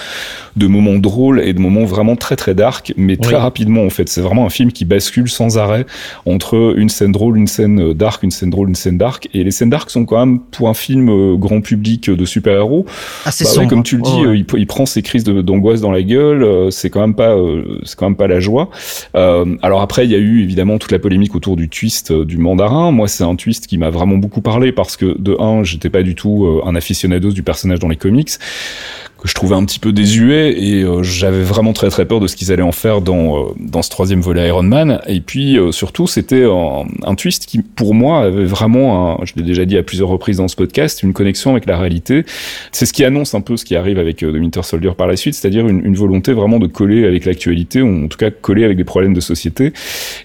de 0.56 0.68
moments 0.68 1.00
drôles 1.00 1.42
et 1.42 1.54
de 1.54 1.60
moments 1.60 1.86
vraiment 1.86 2.16
très 2.16 2.36
très 2.36 2.56
dark, 2.56 2.94
mais 2.98 3.18
très 3.18 3.36
rapidement 3.38 3.84
en 3.84 3.90
fait. 3.90 4.10
C'est 4.10 4.22
vraiment 4.22 4.46
un 4.46 4.50
film 4.50 4.72
qui 4.72 4.86
bascule 4.86 5.30
sans 5.30 5.58
arrêt 5.58 5.86
entre 6.26 6.74
une 6.78 6.90
scène 6.90 7.12
drôle, 7.12 7.38
une 7.38 7.48
scène 7.48 7.80
euh, 7.82 7.94
dark, 7.94 8.24
une 8.24 8.32
scène 8.32 8.50
drôle, 8.50 8.70
une 8.70 8.76
scène 8.76 8.98
dark. 8.98 9.30
Et 9.34 9.44
les 9.44 9.52
scènes 9.52 9.70
dark 9.70 9.90
sont 9.90 10.06
quand 10.06 10.26
même 10.26 10.40
pour 10.40 10.70
un 10.70 10.74
film 10.74 11.10
euh, 11.10 11.36
grand 11.36 11.62
public 11.62 12.10
euh, 12.10 12.16
de 12.16 12.26
super-héros. 12.26 12.86
Assez 13.26 13.44
Bah 13.44 13.62
ouais, 13.62 13.68
comme 13.68 13.84
tu 13.84 13.98
le 13.98 14.02
dis, 14.04 14.10
ouais. 14.22 14.28
euh, 14.28 14.36
il, 14.36 14.46
il 14.58 14.68
prend 14.68 14.86
ses 14.86 15.02
crises 15.02 15.24
d'angoisse 15.24 15.82
dans 15.82 15.92
la 15.92 16.02
gueule. 16.04 16.44
euh, 16.44 16.70
c'est 16.72 16.90
quand 16.90 17.02
même 17.02 17.16
pas, 17.16 17.36
euh, 17.36 17.80
c'est 17.84 17.98
quand 17.98 18.08
même 18.08 18.16
pas 18.18 18.28
la 18.28 18.40
joie. 18.40 18.70
Euh, 19.16 19.56
alors 19.62 19.82
après, 19.82 20.06
il 20.06 20.12
y 20.12 20.16
a 20.16 20.20
eu 20.20 20.42
évidemment 20.42 20.78
toute 20.78 20.92
la 20.92 21.00
polémique 21.00 21.36
autour 21.36 21.56
du 21.56 21.70
twist 21.70 22.12
euh, 22.12 22.26
du 22.26 22.38
mandarin. 22.38 22.92
Moi, 22.92 23.08
c'est 23.08 23.24
un 23.24 23.36
twist 23.36 23.68
qui 23.68 23.78
m'a 23.78 23.90
vraiment 23.90 24.18
beaucoup 24.18 24.42
parlé 24.42 24.72
parce 24.72 24.98
que 24.98 25.18
de 25.18 25.36
un, 25.40 25.64
j'étais 25.64 25.90
pas 25.90 26.04
du 26.04 26.16
tout 26.16 26.46
euh, 26.46 26.62
un 26.66 26.76
aficionados 26.76 27.32
du 27.32 27.44
personnage 27.44 27.80
dans 27.80 27.90
les 27.90 27.96
comics 27.96 28.32
que 29.18 29.28
je 29.28 29.34
trouvais 29.34 29.56
un 29.56 29.66
petit 29.66 29.80
peu 29.80 29.92
désuet 29.92 30.62
et 30.62 30.84
euh, 30.84 31.02
j'avais 31.02 31.42
vraiment 31.42 31.74
très 31.74 31.90
très 31.90 32.06
peur 32.06 32.20
de 32.20 32.28
ce 32.28 32.36
qu'ils 32.36 32.52
allaient 32.52 32.62
en 32.62 32.72
faire 32.72 33.02
dans, 33.02 33.38
euh, 33.38 33.44
dans 33.60 33.82
ce 33.82 33.90
troisième 33.90 34.22
volet 34.22 34.48
Iron 34.48 34.64
Man. 34.64 35.02
Et 35.08 35.22
puis 35.22 35.58
euh, 35.58 35.72
surtout, 35.72 36.06
c'était 36.08 36.44
un, 36.44 36.86
un, 37.04 37.16
twist 37.16 37.48
qui, 37.48 37.60
pour 37.60 37.96
moi, 37.96 38.22
avait 38.22 38.46
vraiment, 38.46 39.20
un, 39.22 39.26
je 39.26 39.34
l'ai 39.36 39.42
déjà 39.42 39.66
dit 39.66 39.78
à 39.78 39.84
plusieurs 39.84 40.10
reprises 40.10 40.38
dans 40.38 40.48
ce 40.48 40.56
podcast, 40.56 41.02
une 41.02 41.14
connexion 41.14 41.52
avec 41.52 41.66
la 41.66 41.78
réalité. 41.78 42.26
C'est 42.72 42.86
ce 42.86 42.94
qui 42.94 43.04
annonce 43.04 43.34
un 43.34 43.42
peu 43.42 43.58
ce 43.58 43.66
qui 43.66 43.76
arrive 43.76 43.98
avec 43.98 44.18
The 44.18 44.24
Winter 44.24 44.62
Soldier 44.62 44.92
par 44.96 45.08
la 45.08 45.16
suite, 45.16 45.34
c'est-à-dire 45.34 45.68
une, 45.68 45.84
une, 45.84 45.96
volonté 45.96 46.34
vraiment 46.34 46.60
de 46.60 46.68
coller 46.68 47.08
avec 47.08 47.26
l'actualité, 47.26 47.82
ou 47.82 48.06
en 48.06 48.08
tout 48.08 48.18
cas 48.18 48.30
coller 48.30 48.64
avec 48.64 48.78
des 48.78 48.84
problèmes 48.84 49.16
de 49.16 49.20
société. 49.20 49.74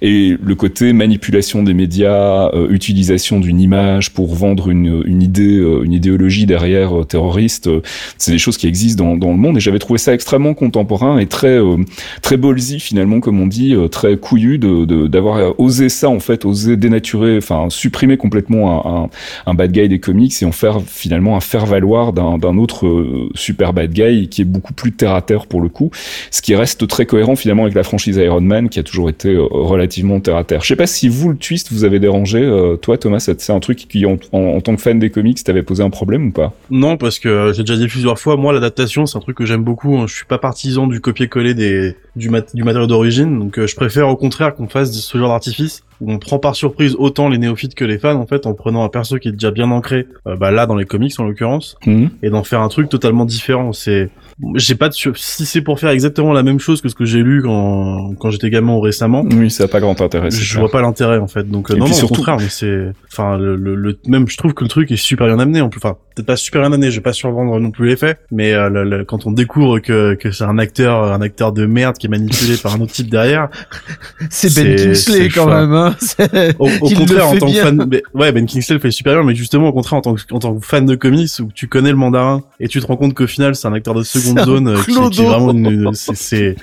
Et 0.03 0.37
le 0.43 0.55
côté 0.55 0.93
manipulation 0.93 1.63
des 1.63 1.73
médias, 1.73 2.51
utilisation 2.69 3.41
d'une 3.41 3.59
image 3.59 4.13
pour 4.13 4.35
vendre 4.35 4.69
une, 4.69 5.03
une 5.07 5.23
idée, 5.23 5.57
une 5.83 5.93
idéologie 5.93 6.45
derrière 6.45 7.07
terroriste, 7.09 7.71
c'est 8.19 8.33
des 8.33 8.39
choses 8.39 8.59
qui 8.59 8.67
existent 8.67 8.82
dans, 8.97 9.15
le 9.15 9.37
monde. 9.37 9.57
Et 9.57 9.61
j'avais 9.61 9.79
trouvé 9.79 9.99
ça 9.99 10.13
extrêmement 10.15 10.55
contemporain 10.55 11.19
et 11.19 11.27
très 11.27 11.59
euh, 11.59 11.77
très 12.21 12.37
ballsy 12.37 12.81
finalement 12.81 13.21
comme 13.21 13.41
on 13.41 13.47
dit 13.47 13.75
euh, 13.75 13.89
très 13.89 14.17
couillu 14.17 14.59
de 14.59 15.07
d'avoir 15.07 15.59
osé 15.59 15.89
ça 15.89 16.09
en 16.09 16.21
fait 16.21 16.45
osé 16.45 16.77
dénaturer 16.77 17.39
enfin 17.39 17.69
supprimer 17.71 18.17
complètement 18.17 19.07
un, 19.07 19.51
un, 19.51 19.55
bad 19.55 19.73
guy 19.73 19.89
des 19.89 20.01
comics 20.01 20.33
et 20.43 20.45
en 20.45 20.53
faire 20.53 20.81
finalement 20.87 21.37
un 21.37 21.41
faire 21.41 21.67
valoir 21.67 22.13
d'un 22.13 22.59
autre 22.59 22.87
euh, 22.87 23.29
super 23.35 23.73
bad 23.73 23.93
guy 23.93 24.29
qui 24.29 24.43
est 24.43 24.47
beaucoup 24.47 24.75
plus 24.75 24.93
terre 24.93 25.15
à 25.15 25.23
terre 25.23 25.47
pour 25.47 25.61
le 25.61 25.69
coup. 25.69 25.91
Ce 26.31 26.43
qui 26.43 26.55
reste 26.55 26.87
très 26.89 27.07
cohérent 27.07 27.37
finalement 27.37 27.63
avec 27.63 27.75
la 27.75 27.83
franchise 27.83 28.17
Iron 28.17 28.41
Man 28.41 28.69
qui 28.69 28.79
a 28.79 28.83
toujours 28.83 29.09
été 29.09 29.37
relativement 29.37 30.21
terre 30.21 30.37
à 30.37 30.45
terre. 30.45 30.63
Je 30.63 30.69
sais 30.69 30.77
pas 30.77 30.87
si 30.87 31.09
vous 31.09 31.31
le 31.31 31.37
twist 31.37 31.73
vous 31.73 31.85
avez 31.85 32.01
dérangé 32.01 32.41
toi 32.83 32.99
Thomas 32.99 33.21
c'est 33.21 33.51
un 33.51 33.61
truc 33.61 33.87
qui 33.89 34.07
en, 34.07 34.19
en, 34.33 34.61
tant 34.61 34.75
que 34.75 34.83
fan 34.83 34.99
des 34.99 35.11
comics 35.11 35.43
t'avait 35.43 35.63
posé 35.63 35.83
un 35.83 35.91
problème 35.91 36.29
ou 36.29 36.31
pas? 36.31 36.53
Non 36.71 36.97
parce 36.97 37.19
que 37.19 37.53
j'ai 37.55 37.63
déjà 37.63 37.77
dit 37.77 37.89
plusieurs 37.89 38.19
fois 38.19 38.37
moi 38.37 38.53
c'est 38.77 39.17
un 39.17 39.21
truc 39.21 39.37
que 39.37 39.45
j'aime 39.45 39.65
beaucoup. 39.65 39.97
Hein. 39.97 40.07
Je 40.07 40.15
suis 40.15 40.25
pas 40.25 40.39
partisan 40.39 40.87
du 40.87 41.01
copier-coller 41.01 41.55
des 41.55 41.97
du, 42.17 42.31
du 42.55 42.63
matériau 42.63 42.87
d'origine, 42.87 43.39
donc 43.39 43.59
euh, 43.59 43.67
je 43.67 43.75
préfère 43.75 44.09
au 44.09 44.17
contraire 44.17 44.55
qu'on 44.55 44.69
fasse 44.69 44.93
ce 44.93 45.19
genre 45.19 45.31
d'artifice 45.31 45.83
où 46.01 46.13
on 46.13 46.19
prend 46.19 46.39
par 46.39 46.57
surprise 46.57 46.95
autant 46.99 47.29
les 47.29 47.39
néophytes 47.39 47.75
que 47.75 47.85
les 47.85 47.99
fans 47.99 48.17
en 48.17 48.27
fait 48.27 48.47
en 48.47 48.55
prenant 48.55 48.85
un 48.85 48.89
perso 48.89 49.19
qui 49.19 49.29
est 49.29 49.33
déjà 49.33 49.51
bien 49.51 49.71
ancré, 49.71 50.09
euh, 50.27 50.37
bah 50.37 50.51
là 50.51 50.67
dans 50.67 50.75
les 50.75 50.85
comics 50.85 51.19
en 51.19 51.25
l'occurrence, 51.25 51.77
mhm. 51.87 52.11
et 52.23 52.31
d'en 52.31 52.45
faire 52.45 52.61
un 52.61 52.69
truc 52.69 52.89
totalement 52.89 53.25
différent. 53.25 53.73
C'est 53.73 54.11
j'ai 54.55 54.75
pas 54.75 54.89
de 54.89 54.95
si 54.95 55.47
c'est 55.47 55.61
pour 55.61 55.79
faire 55.79 55.91
exactement 55.91 56.33
la 56.33 56.43
même 56.43 56.59
chose 56.59 56.81
que 56.81 56.89
ce 56.89 56.95
que 56.95 57.05
j'ai 57.05 57.23
lu 57.23 57.43
quand 57.43 58.15
quand 58.19 58.31
j'étais 58.31 58.51
gamin 58.51 58.81
récemment. 58.81 59.25
Oui, 59.31 59.51
ça 59.51 59.65
a 59.65 59.69
pas 59.69 59.81
grand 59.81 60.01
intérêt. 60.01 60.31
Je 60.31 60.59
vois 60.59 60.71
pas 60.71 60.83
l'intérêt 60.83 61.19
en 61.19 61.29
fait. 61.29 61.49
Donc 61.49 61.71
euh, 61.71 61.75
non, 61.75 61.87
non 61.87 61.93
surtout... 61.93 62.15
au 62.15 62.17
contraire, 62.17 62.37
mais 62.39 62.49
c'est 62.49 62.93
enfin 63.11 63.37
le, 63.37 63.57
le, 63.57 63.99
même 64.07 64.29
je 64.29 64.37
trouve 64.37 64.55
que 64.55 64.65
le 64.65 64.71
truc 64.71 64.91
est 64.91 64.97
super 64.97 65.27
bien 65.27 65.39
amené 65.39 65.61
en 65.61 65.69
plus. 65.69 65.79
Enfin 65.79 65.97
peut-être 66.15 66.27
pas 66.27 66.37
super 66.37 66.63
bien 66.63 66.73
amené, 66.73 66.91
je 66.91 66.97
vais 66.97 67.03
pas 67.03 67.13
survendre 67.13 67.59
non 67.59 67.71
plus 67.71 67.89
l'effet, 67.89 68.17
mais 68.31 68.53
euh, 68.53 68.69
le, 68.69 69.05
quand 69.05 69.27
on 69.27 69.33
découvre 69.33 69.79
que 69.79 70.15
que 70.15 70.31
c'est 70.31 70.45
un 70.45 70.59
acteur 70.59 71.13
un 71.13 71.21
acteur 71.21 71.53
de 71.53 71.67
merde 71.67 71.97
qui 71.97 72.07
est 72.07 72.11
manipulé 72.11 72.57
par 72.57 72.75
un 72.75 72.81
autre 72.81 72.93
type 72.93 73.11
derrière, 73.11 73.49
c'est 74.31 74.55
Ben 74.55 74.77
Kingsley 74.77 75.29
quand 75.29 75.47
même. 75.47 75.73
Hein 75.73 75.95
au, 76.59 76.69
au 76.69 76.91
contraire 76.91 77.29
en 77.29 77.37
tant 77.37 77.47
que 77.47 77.53
fan, 77.53 77.87
mais, 77.91 78.03
ouais 78.15 78.33
Ben 78.33 78.47
Kingsley 78.47 78.77
le 78.77 78.81
fait 78.81 78.91
super 78.91 79.15
bien, 79.15 79.25
mais 79.25 79.35
justement 79.35 79.69
au 79.69 79.73
contraire 79.73 79.99
en 79.99 80.03
tant 80.03 80.15
que 80.15 80.23
en 80.31 80.39
tant 80.39 80.55
que 80.55 80.65
fan 80.65 80.87
de 80.87 80.95
comics 80.95 81.31
où 81.41 81.49
tu 81.55 81.69
connais 81.69 81.91
le 81.91 81.97
mandarin 81.97 82.43
et 82.61 82.69
tu 82.69 82.81
te 82.81 82.87
rends 82.87 82.97
compte 82.97 83.15
qu'au 83.15 83.27
final 83.27 83.55
c'est 83.55 83.69
un 83.69 83.73
acteur 83.73 83.95
de 83.95 84.03
seconde 84.39 84.47
zone 84.47 84.69
euh, 84.69 84.83
qui, 84.83 85.11
qui, 85.11 85.23
est 85.23 85.27
vraiment 85.27 85.53
une, 85.53 85.91
c'est 85.95 86.57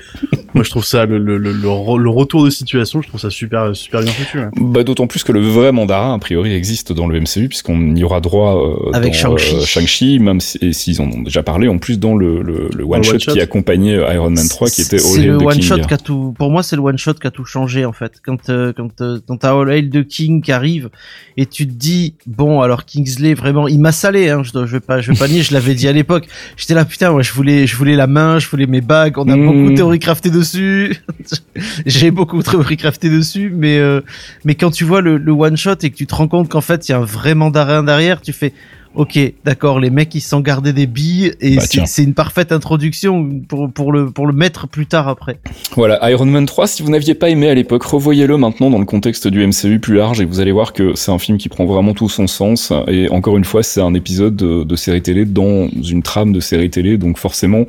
moi 0.60 0.66
je 0.66 0.72
trouve 0.72 0.84
ça 0.84 1.06
le, 1.06 1.18
le, 1.18 1.38
le, 1.38 1.54
le, 1.54 2.10
retour 2.10 2.44
de 2.44 2.50
situation 2.50 3.02
je 3.02 3.08
trouve 3.08 3.22
ça 3.22 3.30
super 3.30 3.74
super 3.74 4.02
bien 4.02 4.12
foutu 4.12 4.40
hein. 4.40 4.52
bah 4.60 4.84
d'autant 4.84 5.08
plus 5.08 5.24
que 5.24 5.32
le 5.32 5.40
vrai 5.40 5.72
mandarin 5.72 6.14
a 6.14 6.20
priori 6.20 6.54
existe 6.54 6.92
dans 6.92 7.08
le 7.08 7.20
MCU 7.20 7.48
puisqu'on 7.48 7.96
y 7.96 8.04
aura 8.04 8.20
droit 8.20 8.58
euh, 8.58 8.92
avec 8.92 9.14
Shang-Chi. 9.14 9.56
euh, 9.56 9.62
Shang 9.62 10.20
même 10.22 10.42
s'ils 10.42 10.74
si, 10.74 11.00
en 11.00 11.06
ont 11.06 11.22
déjà 11.22 11.44
parlé 11.44 11.70
en 11.70 11.78
plus 11.78 11.98
dans 11.98 12.16
le, 12.16 12.42
le, 12.42 12.70
le 12.76 12.84
one, 12.84 13.04
shot, 13.04 13.18
qui 13.18 13.40
accompagnait 13.40 13.96
Iron 14.14 14.32
Man 14.32 14.48
3 14.50 14.70
qui 14.70 14.82
était 14.82 14.98
All 14.98 15.20
Hail 15.20 15.38
the 15.38 15.42
one 15.42 15.54
King. 15.54 15.64
shot 15.64 15.80
qui 15.88 15.94
a 15.94 15.98
tout 15.98 16.34
pour 16.38 16.52
moi 16.52 16.62
c'est 16.62 16.76
le 16.76 16.82
one 16.82 16.98
shot 16.98 17.14
qui 17.14 17.28
a 17.28 17.32
tout 17.32 17.46
changé 17.46 17.86
en 17.86 17.94
fait. 17.94 18.14
Quand 18.24 18.50
euh, 18.50 18.74
quand 18.76 19.00
euh, 19.02 19.20
quand 19.26 19.38
t'as 19.38 19.58
All 19.58 19.72
Hail 19.72 19.90
the 19.90 20.06
King 20.06 20.42
qui 20.42 20.52
arrive 20.52 20.90
et 21.38 21.46
tu 21.46 21.66
te 21.68 21.72
dis 21.74 22.16
bon 22.28 22.60
alors 22.62 22.84
Kingsley 22.86 23.34
vraiment 23.34 23.68
il 23.70 23.80
m'a 23.80 23.94
salé 23.94 24.30
hein 24.30 24.44
je, 24.44 24.52
je 24.54 24.72
vais 24.74 24.80
pas 24.82 25.00
je 25.00 25.12
vais 25.14 25.18
pas 25.18 25.28
nier 25.30 25.42
je 25.42 25.54
l'avais 25.54 25.74
dit 25.74 25.88
à 25.88 25.94
l'époque. 25.94 26.28
J'étais 26.58 26.74
là 26.74 26.84
putain 26.84 27.12
moi 27.12 27.22
je 27.22 27.32
voulais 27.32 27.66
je 27.66 27.76
voulais 27.78 27.96
la 27.96 28.08
main 28.08 28.40
je 28.40 28.50
voulais 28.50 28.66
mes 28.68 28.82
bagues 28.82 29.18
on 29.18 29.28
a 29.30 29.36
Mm. 29.40 29.46
beaucoup 29.46 29.74
théorie 29.74 30.00
crafté 30.00 30.30
dessus 30.30 30.49
j'ai 31.86 32.12
beaucoup 32.12 32.42
théorie 32.44 32.78
crafté 32.78 33.10
dessus 33.10 33.52
mais 33.54 33.78
euh, 33.78 34.02
mais 34.46 34.56
quand 34.56 34.72
tu 34.72 34.84
vois 34.84 35.02
le, 35.02 35.20
one 35.32 35.58
shot 35.58 35.76
et 35.84 35.90
que 35.90 35.96
tu 35.96 36.08
te 36.08 36.16
rends 36.16 36.28
compte 36.28 36.50
qu'en 36.50 36.62
fait 36.62 36.88
il 36.88 36.92
y 36.92 36.96
a 36.96 37.00
un 37.00 37.06
vrai 37.06 37.36
derrière 37.84 38.22
tu 38.22 38.34
fais 38.34 38.54
ok, 39.00 39.18
d'accord, 39.46 39.80
les 39.80 39.90
mecs 39.90 40.14
ils 40.14 40.20
s'en 40.22 40.42
gardaient 40.42 40.74
des 40.74 40.86
billes 40.86 41.32
et 41.40 41.56
Bah, 41.56 41.62
c'est- 41.86 42.04
une 42.04 42.14
parfaite 42.14 42.52
introduction 42.52 43.30
pour, 43.48 43.72
pour, 43.72 43.92
le, 43.94 44.12
pour 44.12 44.28
le 44.28 44.34
mettre 44.34 44.68
plus 44.68 44.88
tard 44.88 45.08
après. 45.08 45.40
Voilà, 45.76 46.10
Iron 46.12 46.26
Man 46.26 46.46
3, 46.46 46.68
si 46.68 46.84
vous 46.84 46.90
n'aviez 46.92 47.14
pas 47.16 47.30
aimé 47.30 47.50
à 47.50 47.54
l'époque, 47.54 47.84
revoyez-le 47.84 48.36
maintenant 48.38 48.70
dans 48.70 48.78
le 48.78 48.86
contexte 48.86 49.28
du 49.30 49.46
MCU 49.46 49.80
plus 49.80 49.96
large 49.96 50.20
et 50.20 50.26
vous 50.26 50.42
allez 50.42 50.52
voir 50.52 50.74
que 50.74 50.96
c'est 50.96 51.12
un 51.12 51.18
film 51.20 51.38
qui 51.38 51.48
prend 51.48 51.66
vraiment 51.66 51.94
tout 51.94 52.10
son 52.10 52.28
sens. 52.28 52.74
Et 52.88 53.10
encore 53.10 53.38
une 53.38 53.46
fois, 53.46 53.64
c'est 53.64 53.80
un 53.82 53.94
épisode 53.94 54.36
de, 54.36 54.64
de 54.64 54.76
série 54.76 55.02
télé 55.02 55.24
dans 55.26 55.70
une 55.70 56.04
trame 56.04 56.34
de 56.34 56.42
série 56.42 56.70
télé, 56.70 56.98
donc 56.98 57.18
forcément, 57.18 57.66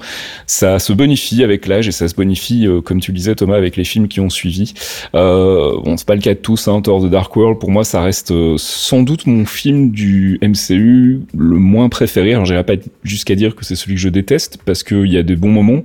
ça 0.46 0.80
se 0.80 0.92
bonifie 0.92 1.44
avec 1.44 1.66
l'âge 1.68 1.86
et 1.86 1.92
ça 1.92 2.08
se 2.08 2.14
bonifie, 2.16 2.66
euh, 2.66 2.80
comme 2.80 3.00
tu 3.00 3.12
le 3.12 3.16
disais 3.16 3.36
Thomas, 3.36 3.56
avec 3.56 3.76
les 3.76 3.84
films 3.84 4.08
qui 4.08 4.18
ont 4.18 4.30
suivi. 4.30 4.74
Euh, 5.14 5.74
bon, 5.84 5.96
c'est 5.96 6.06
pas 6.06 6.16
le 6.16 6.20
cas 6.22 6.34
de 6.34 6.40
tous, 6.40 6.66
hein, 6.66 6.80
Thor 6.80 7.02
The 7.04 7.10
Dark 7.10 7.34
World, 7.36 7.58
pour 7.60 7.70
moi, 7.70 7.84
ça 7.84 8.02
reste 8.02 8.32
euh, 8.32 8.56
sans 8.58 9.02
doute 9.02 9.26
mon 9.26 9.46
film 9.46 9.90
du 9.90 10.38
MCU 10.42 11.19
le 11.36 11.56
moins 11.56 11.88
préféré. 11.88 12.32
Alors, 12.32 12.44
j'irai 12.44 12.64
pas 12.64 12.74
jusqu'à 13.04 13.34
dire 13.34 13.54
que 13.54 13.64
c'est 13.64 13.74
celui 13.74 13.94
que 13.94 14.00
je 14.00 14.08
déteste 14.08 14.58
parce 14.64 14.82
qu'il 14.82 15.06
y 15.06 15.16
a 15.16 15.22
des 15.22 15.36
bons 15.36 15.50
moments, 15.50 15.82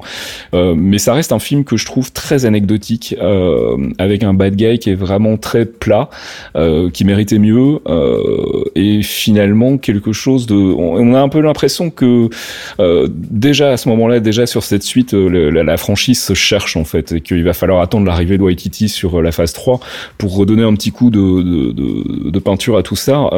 euh, 0.53 0.75
mais 0.75 0.97
ça 0.97 1.13
reste 1.13 1.31
un 1.31 1.39
film 1.39 1.63
que 1.63 1.77
je 1.77 1.85
trouve 1.85 2.11
très 2.11 2.45
anecdotique, 2.45 3.15
euh, 3.21 3.77
avec 3.97 4.23
un 4.23 4.33
bad 4.33 4.55
guy 4.55 4.79
qui 4.79 4.89
est 4.89 4.95
vraiment 4.95 5.37
très 5.37 5.65
plat, 5.65 6.09
euh, 6.55 6.89
qui 6.89 7.05
méritait 7.05 7.39
mieux, 7.39 7.79
et 8.75 9.01
finalement 9.01 9.77
quelque 9.77 10.11
chose 10.11 10.47
de... 10.47 10.55
On, 10.55 11.13
a 11.13 11.19
un 11.19 11.29
peu 11.29 11.39
l'impression 11.39 11.89
que 11.89 12.29
déjà 13.15 13.71
à 13.71 13.77
ce 13.77 13.89
moment-là, 13.89 14.19
déjà 14.19 14.45
sur 14.45 14.63
cette 14.63 14.83
suite, 14.83 15.13
la, 15.13 15.77
franchise 15.77 16.21
se 16.21 16.33
cherche 16.33 16.77
en 16.77 16.85
fait, 16.85 17.13
et 17.13 17.21
qu'il 17.21 17.43
va 17.43 17.53
falloir 17.53 17.81
attendre 17.81 18.05
l'arrivée 18.05 18.37
de 18.37 18.43
Waititi 18.43 18.89
sur 18.89 19.21
la 19.21 19.31
phase 19.31 19.53
3 19.53 19.79
pour 20.17 20.35
redonner 20.35 20.63
un 20.63 20.73
petit 20.73 20.91
coup 20.91 21.09
de, 21.09 21.71
de, 21.71 22.39
peinture 22.39 22.77
à 22.77 22.83
tout 22.83 22.95
ça. 22.95 23.29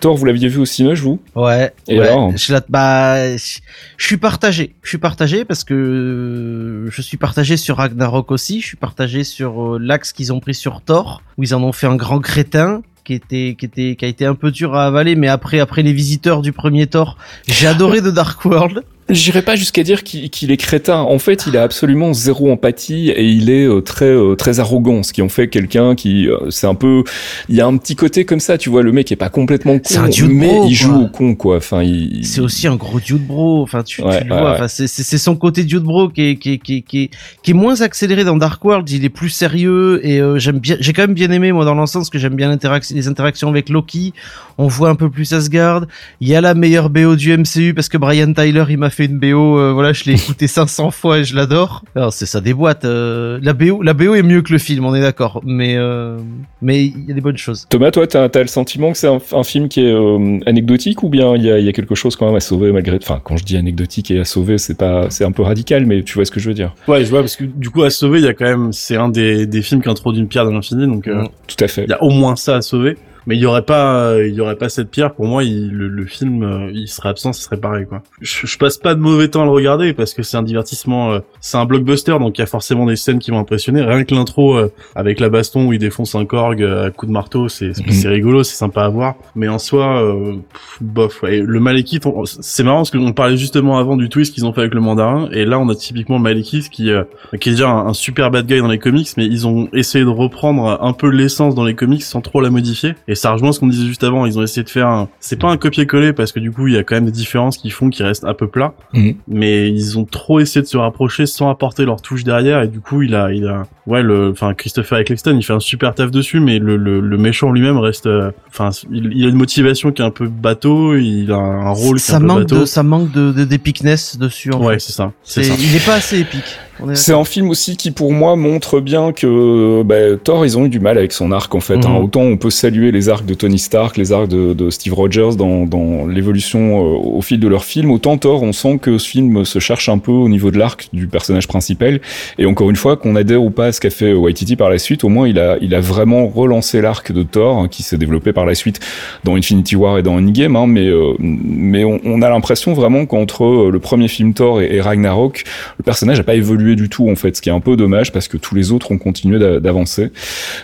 Thor, 0.00 0.16
vous 0.16 0.24
l'aviez 0.24 0.48
vu 0.48 0.60
au 0.60 0.64
cinéma, 0.64 0.94
Ouais. 1.34 1.72
Et 1.88 1.98
ouais. 1.98 2.08
alors 2.08 2.36
je, 2.36 2.52
la- 2.52 2.62
bah, 2.68 3.36
je 3.36 3.58
je 3.96 4.06
suis 4.06 4.16
partagé. 4.16 4.74
Je 4.82 4.88
suis 4.88 4.98
partagé 4.98 5.44
parce 5.44 5.64
que 5.64 5.74
euh, 5.74 6.90
je 6.90 7.02
suis 7.02 7.16
partagé 7.16 7.56
sur 7.56 7.76
Ragnarok 7.76 8.30
aussi. 8.30 8.60
Je 8.60 8.66
suis 8.66 8.76
partagé 8.76 9.24
sur 9.24 9.74
euh, 9.74 9.78
l'axe 9.78 10.12
qu'ils 10.12 10.32
ont 10.32 10.40
pris 10.40 10.54
sur 10.54 10.80
Thor, 10.82 11.22
où 11.36 11.42
ils 11.42 11.54
en 11.54 11.62
ont 11.62 11.72
fait 11.72 11.86
un 11.86 11.96
grand 11.96 12.20
crétin 12.20 12.82
qui 13.04 13.14
était 13.14 13.56
qui 13.58 13.64
était 13.64 13.96
qui 13.96 14.04
a 14.04 14.08
été 14.08 14.26
un 14.26 14.34
peu 14.34 14.50
dur 14.50 14.74
à 14.74 14.84
avaler 14.86 15.14
mais 15.16 15.28
après 15.28 15.60
après 15.60 15.82
les 15.82 15.94
visiteurs 15.94 16.42
du 16.42 16.52
premier 16.52 16.86
Thor 16.86 17.16
j'ai 17.46 17.66
adoré 17.66 18.02
The 18.02 18.08
Dark 18.08 18.44
World 18.44 18.82
J'irai 19.10 19.42
pas 19.42 19.56
jusqu'à 19.56 19.82
dire 19.82 20.02
qu'il 20.04 20.50
est 20.50 20.56
crétin. 20.56 20.98
En 20.98 21.18
fait, 21.18 21.46
il 21.46 21.56
a 21.56 21.62
absolument 21.62 22.12
zéro 22.12 22.50
empathie 22.50 23.08
et 23.10 23.24
il 23.24 23.48
est 23.48 23.64
euh, 23.66 23.80
très 23.80 24.04
euh, 24.06 24.34
très 24.34 24.60
arrogant, 24.60 25.02
ce 25.02 25.12
qui 25.12 25.22
en 25.22 25.28
fait 25.30 25.48
quelqu'un 25.48 25.94
qui 25.94 26.28
euh, 26.28 26.50
c'est 26.50 26.66
un 26.66 26.74
peu 26.74 27.04
il 27.48 27.56
y 27.56 27.60
a 27.60 27.66
un 27.66 27.76
petit 27.78 27.96
côté 27.96 28.24
comme 28.24 28.40
ça, 28.40 28.58
tu 28.58 28.68
vois, 28.68 28.82
le 28.82 28.92
mec 28.92 29.10
est 29.10 29.16
pas 29.16 29.30
complètement 29.30 29.78
con, 29.78 29.82
C'est 29.84 29.98
un 29.98 30.08
dude 30.08 30.30
mais 30.30 30.48
bro, 30.48 30.66
il 30.68 30.74
joue 30.74 30.88
quoi. 30.90 30.98
au 30.98 31.08
con 31.08 31.34
quoi. 31.34 31.56
Enfin, 31.56 31.82
il 31.82 32.24
c'est 32.26 32.40
aussi 32.40 32.66
un 32.66 32.76
gros 32.76 33.00
dude 33.00 33.26
bro 33.26 33.62
enfin 33.62 33.82
tu, 33.82 34.02
tu 34.02 34.06
Ouais, 34.06 34.24
le 34.24 34.32
ouais, 34.32 34.40
vois 34.40 34.50
ouais. 34.50 34.56
enfin 34.56 34.68
c'est 34.68 35.18
son 35.18 35.36
côté 35.36 35.64
dude 35.64 35.84
bro 35.84 36.08
qui 36.08 36.22
est 36.22 36.36
qui 36.36 36.52
est 36.52 36.58
qui 36.58 36.76
est, 36.76 36.80
qui 36.82 37.02
est, 37.04 37.10
qui 37.42 37.50
est 37.52 37.54
moins 37.54 37.80
accéléré 37.80 38.24
dans 38.24 38.36
Dark 38.36 38.62
World 38.64 38.88
il 38.90 39.04
est 39.04 39.08
plus 39.08 39.30
sérieux 39.30 40.00
et 40.06 40.20
euh, 40.20 40.38
j'aime 40.38 40.58
bien 40.58 40.76
j'ai 40.80 40.92
quand 40.92 41.02
même 41.02 41.14
bien 41.14 41.30
aimé 41.30 41.52
moi 41.52 41.64
dans 41.64 41.74
l'ensemble 41.74 42.02
parce 42.02 42.10
que 42.10 42.18
j'aime 42.18 42.34
bien 42.34 42.56
les 42.90 43.08
interactions 43.08 43.48
avec 43.48 43.68
Loki 43.70 44.12
on 44.58 44.66
voit 44.66 44.90
un 44.90 44.96
peu 44.96 45.08
plus 45.08 45.32
Asgard 45.32 45.86
il 46.20 46.28
y 46.28 46.34
a 46.34 46.40
la 46.40 46.54
meilleure 46.54 46.90
BO 46.90 47.16
du 47.16 47.36
MCU 47.36 47.72
parce 47.74 47.88
que 47.88 47.96
Brian 47.96 48.32
Tyler 48.32 48.64
il 48.68 48.78
m'a 48.78 48.90
fait 48.90 48.97
une 49.06 49.18
BO 49.18 49.58
euh, 49.58 49.72
voilà 49.72 49.92
je 49.92 50.04
l'ai 50.04 50.14
écouté 50.14 50.46
500 50.48 50.90
fois 50.90 51.18
et 51.18 51.24
je 51.24 51.34
l'adore 51.36 51.82
alors 51.94 52.12
c'est 52.12 52.26
ça 52.26 52.40
déboîte 52.40 52.84
euh, 52.84 53.38
la 53.42 53.52
BO 53.52 53.82
la 53.82 53.94
BO 53.94 54.14
est 54.14 54.22
mieux 54.22 54.42
que 54.42 54.52
le 54.52 54.58
film 54.58 54.84
on 54.84 54.94
est 54.94 55.00
d'accord 55.00 55.40
mais 55.44 55.76
euh, 55.76 56.18
mais 56.60 56.84
il 56.86 57.04
y 57.06 57.12
a 57.12 57.14
des 57.14 57.20
bonnes 57.20 57.36
choses 57.36 57.66
Thomas, 57.68 57.90
toi, 57.90 58.06
t'as 58.06 58.24
as 58.24 58.40
le 58.40 58.46
sentiment 58.48 58.92
que 58.92 58.98
c'est 58.98 59.08
un, 59.08 59.18
un 59.32 59.42
film 59.44 59.68
qui 59.68 59.80
est 59.80 59.92
euh, 59.92 60.38
anecdotique 60.46 61.02
ou 61.02 61.08
bien 61.08 61.34
il 61.36 61.44
y 61.44 61.50
a, 61.50 61.58
il 61.58 61.64
y 61.64 61.68
a 61.68 61.72
quelque 61.72 61.94
chose 61.94 62.16
quand 62.16 62.26
même 62.26 62.34
à 62.34 62.40
sauver 62.40 62.72
malgré. 62.72 62.96
Enfin, 63.02 63.20
quand 63.22 63.36
je 63.36 63.44
dis 63.44 63.56
anecdotique 63.56 64.10
et 64.10 64.18
à 64.20 64.24
sauver, 64.24 64.58
c'est 64.58 64.76
pas, 64.76 65.06
c'est 65.10 65.24
un 65.24 65.32
peu 65.32 65.42
radical, 65.42 65.86
mais 65.86 66.02
tu 66.02 66.14
vois 66.14 66.24
ce 66.24 66.30
que 66.30 66.40
je 66.40 66.48
veux 66.48 66.54
dire. 66.54 66.74
Ouais, 66.88 67.04
je 67.04 67.10
vois, 67.10 67.20
parce 67.20 67.36
que 67.36 67.44
du 67.44 67.70
coup, 67.70 67.82
à 67.82 67.90
sauver, 67.90 68.18
il 68.20 68.24
y 68.24 68.28
a 68.28 68.34
quand 68.34 68.44
même, 68.46 68.72
c'est 68.72 68.96
un 68.96 69.08
des, 69.08 69.46
des 69.46 69.62
films 69.62 69.82
qui 69.82 69.88
introduit 69.88 70.20
une 70.20 70.28
pierre 70.28 70.46
de 70.46 70.50
l'infini, 70.50 70.86
donc 70.86 71.06
euh, 71.08 71.24
Tout 71.46 71.62
à 71.64 71.68
fait. 71.68 71.84
il 71.84 71.90
y 71.90 71.92
a 71.92 72.02
au 72.02 72.10
moins 72.10 72.36
ça 72.36 72.56
à 72.56 72.62
sauver. 72.62 72.96
Mais 73.26 73.36
il 73.36 73.40
y 73.40 73.46
aurait 73.46 73.62
pas, 73.62 74.16
il 74.18 74.34
y 74.34 74.40
aurait 74.40 74.56
pas 74.56 74.68
cette 74.68 74.90
pierre. 74.90 75.14
Pour 75.14 75.26
moi, 75.26 75.44
il, 75.44 75.70
le, 75.70 75.88
le 75.88 76.06
film, 76.06 76.42
euh, 76.42 76.70
il 76.72 76.88
serait 76.88 77.08
absent, 77.10 77.32
ce 77.32 77.42
serait 77.42 77.56
pareil, 77.56 77.86
quoi. 77.86 78.02
Je, 78.20 78.46
je 78.46 78.58
passe 78.58 78.78
pas 78.78 78.94
de 78.94 79.00
mauvais 79.00 79.28
temps 79.28 79.42
à 79.42 79.44
le 79.44 79.50
regarder 79.50 79.92
parce 79.92 80.14
que 80.14 80.22
c'est 80.22 80.36
un 80.36 80.42
divertissement, 80.42 81.12
euh, 81.12 81.18
c'est 81.40 81.56
un 81.58 81.64
blockbuster, 81.64 82.18
donc 82.18 82.38
il 82.38 82.40
y 82.40 82.44
a 82.44 82.46
forcément 82.46 82.86
des 82.86 82.96
scènes 82.96 83.18
qui 83.18 83.30
vont 83.30 83.38
impressionner. 83.38 83.82
Rien 83.82 84.04
que 84.04 84.14
l'intro 84.14 84.56
euh, 84.56 84.72
avec 84.94 85.20
la 85.20 85.28
baston 85.28 85.66
où 85.66 85.72
il 85.72 85.78
défonce 85.78 86.14
un 86.14 86.24
korg 86.24 86.62
euh, 86.62 86.86
à 86.86 86.90
coup 86.90 87.06
de 87.06 87.12
marteau, 87.12 87.48
c'est 87.48 87.72
c'est 87.74 87.90
c'est 87.92 88.08
rigolo, 88.08 88.42
c'est 88.42 88.56
sympa 88.56 88.82
à 88.84 88.88
voir. 88.88 89.14
Mais 89.34 89.48
en 89.48 89.58
soi, 89.58 90.02
euh, 90.02 90.36
pff, 90.52 90.78
bof. 90.80 91.22
ouais. 91.22 91.38
Et 91.38 91.40
le 91.42 91.60
Malekith, 91.60 92.04
c'est 92.24 92.62
marrant 92.62 92.78
parce 92.78 92.90
qu'on 92.90 93.12
parlait 93.12 93.36
justement 93.36 93.78
avant 93.78 93.96
du 93.96 94.08
twist 94.08 94.34
qu'ils 94.34 94.46
ont 94.46 94.52
fait 94.52 94.60
avec 94.62 94.74
le 94.74 94.80
mandarin, 94.80 95.28
et 95.32 95.44
là 95.44 95.58
on 95.58 95.68
a 95.68 95.74
typiquement 95.74 96.16
le 96.16 96.22
Malekith 96.22 96.68
qui, 96.70 96.90
euh, 96.90 97.04
qui 97.40 97.50
est 97.50 97.52
déjà 97.52 97.68
un, 97.68 97.86
un 97.88 97.92
super 97.92 98.30
bad 98.30 98.46
guy 98.46 98.58
dans 98.58 98.68
les 98.68 98.78
comics, 98.78 99.08
mais 99.16 99.26
ils 99.26 99.46
ont 99.46 99.68
essayé 99.72 100.04
de 100.04 100.10
reprendre 100.10 100.78
un 100.80 100.92
peu 100.92 101.08
l'essence 101.08 101.54
dans 101.54 101.64
les 101.64 101.74
comics 101.74 102.02
sans 102.02 102.20
trop 102.20 102.40
la 102.40 102.50
modifier. 102.50 102.94
Et 103.06 103.14
ça 103.18 103.32
rejoint 103.32 103.52
ce 103.52 103.60
qu'on 103.60 103.66
disait 103.66 103.86
juste 103.86 104.04
avant. 104.04 104.24
Ils 104.26 104.38
ont 104.38 104.42
essayé 104.42 104.62
de 104.64 104.70
faire 104.70 104.86
un, 104.88 105.08
c'est 105.20 105.38
pas 105.38 105.48
un 105.50 105.56
copier-coller 105.56 106.12
parce 106.12 106.32
que 106.32 106.40
du 106.40 106.50
coup 106.52 106.66
il 106.68 106.74
y 106.74 106.76
a 106.78 106.82
quand 106.84 106.94
même 106.94 107.04
des 107.04 107.10
différences 107.12 107.58
qui 107.58 107.70
font 107.70 107.90
qu'ils 107.90 108.06
restent 108.06 108.24
un 108.24 108.34
peu 108.34 108.46
plats. 108.48 108.74
Mhm. 108.94 109.14
Mais 109.28 109.68
ils 109.70 109.98
ont 109.98 110.04
trop 110.04 110.40
essayé 110.40 110.62
de 110.62 110.66
se 110.66 110.76
rapprocher 110.76 111.26
sans 111.26 111.50
apporter 111.50 111.84
leur 111.84 112.00
touche 112.00 112.24
derrière. 112.24 112.62
Et 112.62 112.68
du 112.68 112.80
coup 112.80 113.02
il 113.02 113.14
a, 113.14 113.32
il 113.32 113.46
a, 113.46 113.66
ouais 113.86 114.02
le, 114.02 114.30
enfin 114.30 114.54
Christopher 114.54 114.98
Eccleston 114.98 115.36
il 115.38 115.42
fait 115.44 115.52
un 115.52 115.60
super 115.60 115.94
taf 115.94 116.10
dessus, 116.10 116.40
mais 116.40 116.58
le, 116.58 116.76
le, 116.76 117.00
le 117.00 117.18
méchant 117.18 117.52
lui-même 117.52 117.78
reste, 117.78 118.06
euh, 118.06 118.30
enfin 118.48 118.70
il, 118.90 119.12
il 119.14 119.24
a 119.26 119.28
une 119.28 119.36
motivation 119.36 119.92
qui 119.92 120.02
est 120.02 120.04
un 120.04 120.10
peu 120.10 120.28
bateau. 120.28 120.96
Il 120.96 121.30
a 121.32 121.36
un 121.36 121.70
rôle 121.70 121.96
qui 121.98 122.02
est 122.04 122.12
ça 122.12 122.16
un 122.16 122.20
peu 122.20 122.26
manque 122.26 122.38
bateau. 122.40 122.60
de 122.60 122.64
ça 122.64 122.82
manque 122.82 123.10
de 123.12 123.32
de- 123.32 123.44
d'épicness 123.44 124.18
dessus. 124.18 124.52
En 124.52 124.62
Ouais 124.64 124.74
fait. 124.74 124.78
c'est 124.80 124.92
ça. 124.92 125.12
C'est 125.22 125.42
C'est- 125.42 125.50
ça. 125.50 125.56
il 125.58 125.74
est 125.76 125.84
pas 125.84 125.94
assez 125.94 126.18
épique. 126.20 126.58
C'est 126.94 127.12
un 127.12 127.24
film 127.24 127.50
aussi 127.50 127.76
qui, 127.76 127.90
pour 127.90 128.12
moi, 128.12 128.36
montre 128.36 128.80
bien 128.80 129.12
que 129.12 129.82
bah, 129.82 130.16
Thor, 130.22 130.44
ils 130.46 130.56
ont 130.58 130.64
eu 130.66 130.68
du 130.68 130.80
mal 130.80 130.98
avec 130.98 131.12
son 131.12 131.32
arc, 131.32 131.54
en 131.54 131.60
fait. 131.60 131.84
hein. 131.84 131.90
Mhm. 131.90 132.04
Autant 132.04 132.20
on 132.22 132.36
peut 132.36 132.50
saluer 132.50 132.92
les 132.92 133.08
arcs 133.08 133.26
de 133.26 133.34
Tony 133.34 133.58
Stark, 133.58 133.96
les 133.96 134.12
arcs 134.12 134.28
de, 134.28 134.52
de 134.52 134.70
Steve 134.70 134.94
Rogers 134.94 135.36
dans, 135.36 135.64
dans 135.66 136.06
l'évolution 136.06 136.80
euh, 136.80 136.98
au 136.98 137.20
fil 137.22 137.40
de 137.40 137.48
leur 137.48 137.64
film. 137.64 137.90
Autant 137.90 138.16
Thor, 138.18 138.42
on 138.42 138.52
sent 138.52 138.78
que 138.80 138.98
ce 138.98 139.08
film 139.08 139.44
se 139.44 139.58
cherche 139.58 139.88
un 139.88 139.98
peu 139.98 140.12
au 140.12 140.28
niveau 140.28 140.50
de 140.50 140.58
l'arc 140.58 140.88
du 140.92 141.06
personnage 141.08 141.48
principal. 141.48 142.00
Et 142.38 142.46
encore 142.46 142.70
une 142.70 142.76
fois, 142.76 142.96
qu'on 142.96 143.16
adhère 143.16 143.42
ou 143.42 143.50
pas 143.50 143.66
à 143.66 143.72
ce 143.72 143.80
qu'a 143.80 143.90
fait 143.90 144.12
Waititi 144.12 144.56
par 144.56 144.70
la 144.70 144.78
suite, 144.78 145.04
au 145.04 145.08
moins 145.08 145.26
il 145.28 145.38
a, 145.38 145.56
il 145.60 145.74
a 145.74 145.80
vraiment 145.80 146.26
relancé 146.28 146.80
l'arc 146.80 147.12
de 147.12 147.22
Thor, 147.22 147.58
hein, 147.58 147.68
qui 147.68 147.82
s'est 147.82 147.98
développé 147.98 148.32
par 148.32 148.46
la 148.46 148.54
suite 148.54 148.80
dans 149.24 149.34
Infinity 149.36 149.76
War 149.76 149.98
et 149.98 150.02
dans 150.02 150.14
Endgame. 150.16 150.56
Hein, 150.56 150.66
mais 150.66 150.86
euh, 150.86 151.14
mais 151.18 151.84
on, 151.84 152.00
on 152.04 152.22
a 152.22 152.28
l'impression 152.30 152.72
vraiment 152.74 153.06
qu'entre 153.06 153.44
euh, 153.44 153.70
le 153.70 153.78
premier 153.80 154.08
film 154.08 154.34
Thor 154.34 154.60
et, 154.60 154.76
et 154.76 154.80
Ragnarok, 154.80 155.44
le 155.78 155.82
personnage 155.82 156.18
n'a 156.18 156.24
pas 156.24 156.34
évolué 156.34 156.67
du 156.76 156.88
tout 156.88 157.08
en 157.10 157.16
fait, 157.16 157.36
ce 157.36 157.42
qui 157.42 157.48
est 157.48 157.52
un 157.52 157.60
peu 157.60 157.76
dommage 157.76 158.12
parce 158.12 158.28
que 158.28 158.36
tous 158.36 158.54
les 158.54 158.72
autres 158.72 158.90
ont 158.92 158.98
continué 158.98 159.38
d'a- 159.38 159.60
d'avancer. 159.60 160.10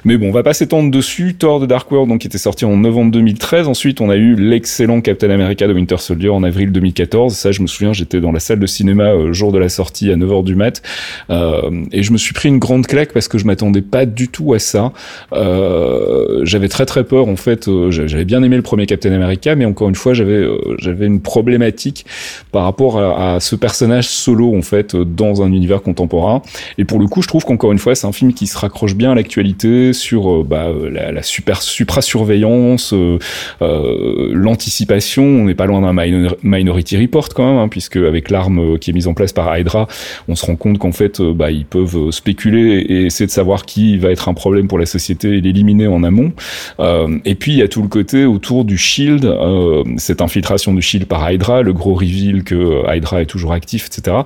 Mais 0.04 0.16
bon, 0.16 0.28
on 0.28 0.32
va 0.32 0.42
pas 0.42 0.54
s'étendre 0.54 0.90
dessus. 0.90 1.34
Thor 1.34 1.60
de 1.60 1.66
Dark 1.66 1.90
World 1.90 2.08
donc 2.10 2.20
qui 2.20 2.26
était 2.26 2.38
sorti 2.38 2.64
en 2.64 2.76
novembre 2.76 3.10
2013. 3.12 3.68
Ensuite, 3.68 4.00
on 4.00 4.10
a 4.10 4.16
eu 4.16 4.34
l'excellent 4.34 5.00
Captain 5.00 5.30
America 5.30 5.66
de 5.66 5.72
Winter 5.72 5.96
Soldier 5.98 6.28
en 6.30 6.42
avril 6.42 6.72
2014. 6.72 7.34
Ça, 7.34 7.52
je 7.52 7.62
me 7.62 7.66
souviens, 7.66 7.92
j'étais 7.92 8.20
dans 8.20 8.32
la 8.32 8.40
salle 8.40 8.58
de 8.60 8.66
cinéma 8.66 9.04
euh, 9.12 9.32
jour 9.32 9.52
de 9.52 9.58
la 9.58 9.68
sortie 9.68 10.10
à 10.10 10.16
9h 10.16 10.44
du 10.44 10.54
mat 10.54 10.82
euh, 11.30 11.84
et 11.92 12.02
je 12.02 12.12
me 12.12 12.18
suis 12.18 12.32
pris 12.34 12.48
une 12.48 12.58
grande 12.58 12.86
claque 12.86 13.12
parce 13.12 13.28
que 13.28 13.38
je 13.38 13.44
m'attendais 13.46 13.82
pas 13.82 14.06
du 14.06 14.28
tout 14.28 14.54
à 14.54 14.58
ça. 14.58 14.92
Euh, 15.48 16.40
j'avais 16.44 16.68
très 16.68 16.86
très 16.86 17.04
peur 17.04 17.28
en 17.28 17.36
fait. 17.36 17.68
euh, 17.68 17.90
j'avais 17.90 18.24
bien 18.24 18.42
aimé 18.42 18.56
le 18.56 18.62
premier 18.62 18.86
Captain 18.86 19.12
America, 19.12 19.54
mais 19.54 19.64
encore 19.64 19.88
une 19.88 19.94
fois, 19.94 20.14
j'avais 20.14 20.32
euh, 20.32 20.58
j'avais 20.78 21.06
une 21.06 21.20
problématique 21.20 22.06
par 22.52 22.64
rapport 22.64 22.98
à, 22.98 23.34
à 23.36 23.40
ce 23.40 23.56
personnage 23.56 24.08
solo 24.08 24.54
en 24.56 24.62
fait 24.62 24.94
euh, 24.94 25.04
dans 25.04 25.42
un 25.42 25.48
univers 25.52 25.82
contemporain. 25.94 26.42
Et 26.78 26.84
pour 26.84 26.98
le 26.98 27.06
coup, 27.06 27.22
je 27.22 27.28
trouve 27.28 27.44
qu'encore 27.44 27.72
une 27.72 27.78
fois, 27.78 27.94
c'est 27.94 28.06
un 28.06 28.12
film 28.12 28.32
qui 28.34 28.46
se 28.46 28.58
raccroche 28.58 28.94
bien 28.94 29.12
à 29.12 29.14
l'actualité 29.14 29.92
sur 29.92 30.30
euh, 30.30 30.44
bah, 30.44 30.66
euh, 30.66 30.90
la, 30.90 31.12
la 31.12 31.22
super 31.22 31.62
supra-surveillance, 31.62 32.92
euh, 32.92 33.18
l'anticipation. 34.32 35.22
On 35.24 35.44
n'est 35.44 35.54
pas 35.54 35.66
loin 35.66 35.80
d'un 35.80 35.92
minor- 35.92 36.36
Minority 36.42 36.96
Report 37.00 37.28
quand 37.34 37.46
même, 37.46 37.58
hein, 37.58 37.68
puisque 37.68 37.96
avec 37.96 38.30
l'arme 38.30 38.78
qui 38.78 38.90
est 38.90 38.92
mise 38.92 39.06
en 39.06 39.14
place 39.14 39.32
par 39.32 39.56
Hydra, 39.56 39.86
on 40.28 40.34
se 40.34 40.44
rend 40.46 40.56
compte 40.56 40.78
qu'en 40.78 40.92
fait, 40.92 41.20
bah, 41.22 41.50
ils 41.50 41.64
peuvent 41.64 42.10
spéculer 42.10 42.78
et 42.88 43.06
essayer 43.06 43.26
de 43.26 43.30
savoir 43.30 43.64
qui 43.64 43.98
va 43.98 44.10
être 44.10 44.28
un 44.28 44.34
problème 44.34 44.68
pour 44.68 44.78
la 44.78 44.86
société 44.86 45.28
et 45.36 45.40
l'éliminer 45.40 45.86
en 45.86 46.02
amont. 46.02 46.32
Et 47.24 47.34
puis 47.34 47.52
il 47.52 47.58
y 47.58 47.62
a 47.62 47.68
tout 47.68 47.82
le 47.82 47.88
côté 47.88 48.24
autour 48.24 48.64
du 48.64 48.76
Shield, 48.78 49.32
cette 49.96 50.20
infiltration 50.20 50.74
du 50.74 50.82
Shield 50.82 51.06
par 51.06 51.30
Hydra, 51.30 51.62
le 51.62 51.72
gros 51.72 51.94
reveal 51.94 52.42
que 52.44 52.82
Hydra 52.94 53.22
est 53.22 53.26
toujours 53.26 53.52
actif, 53.52 53.86
etc. 53.86 54.16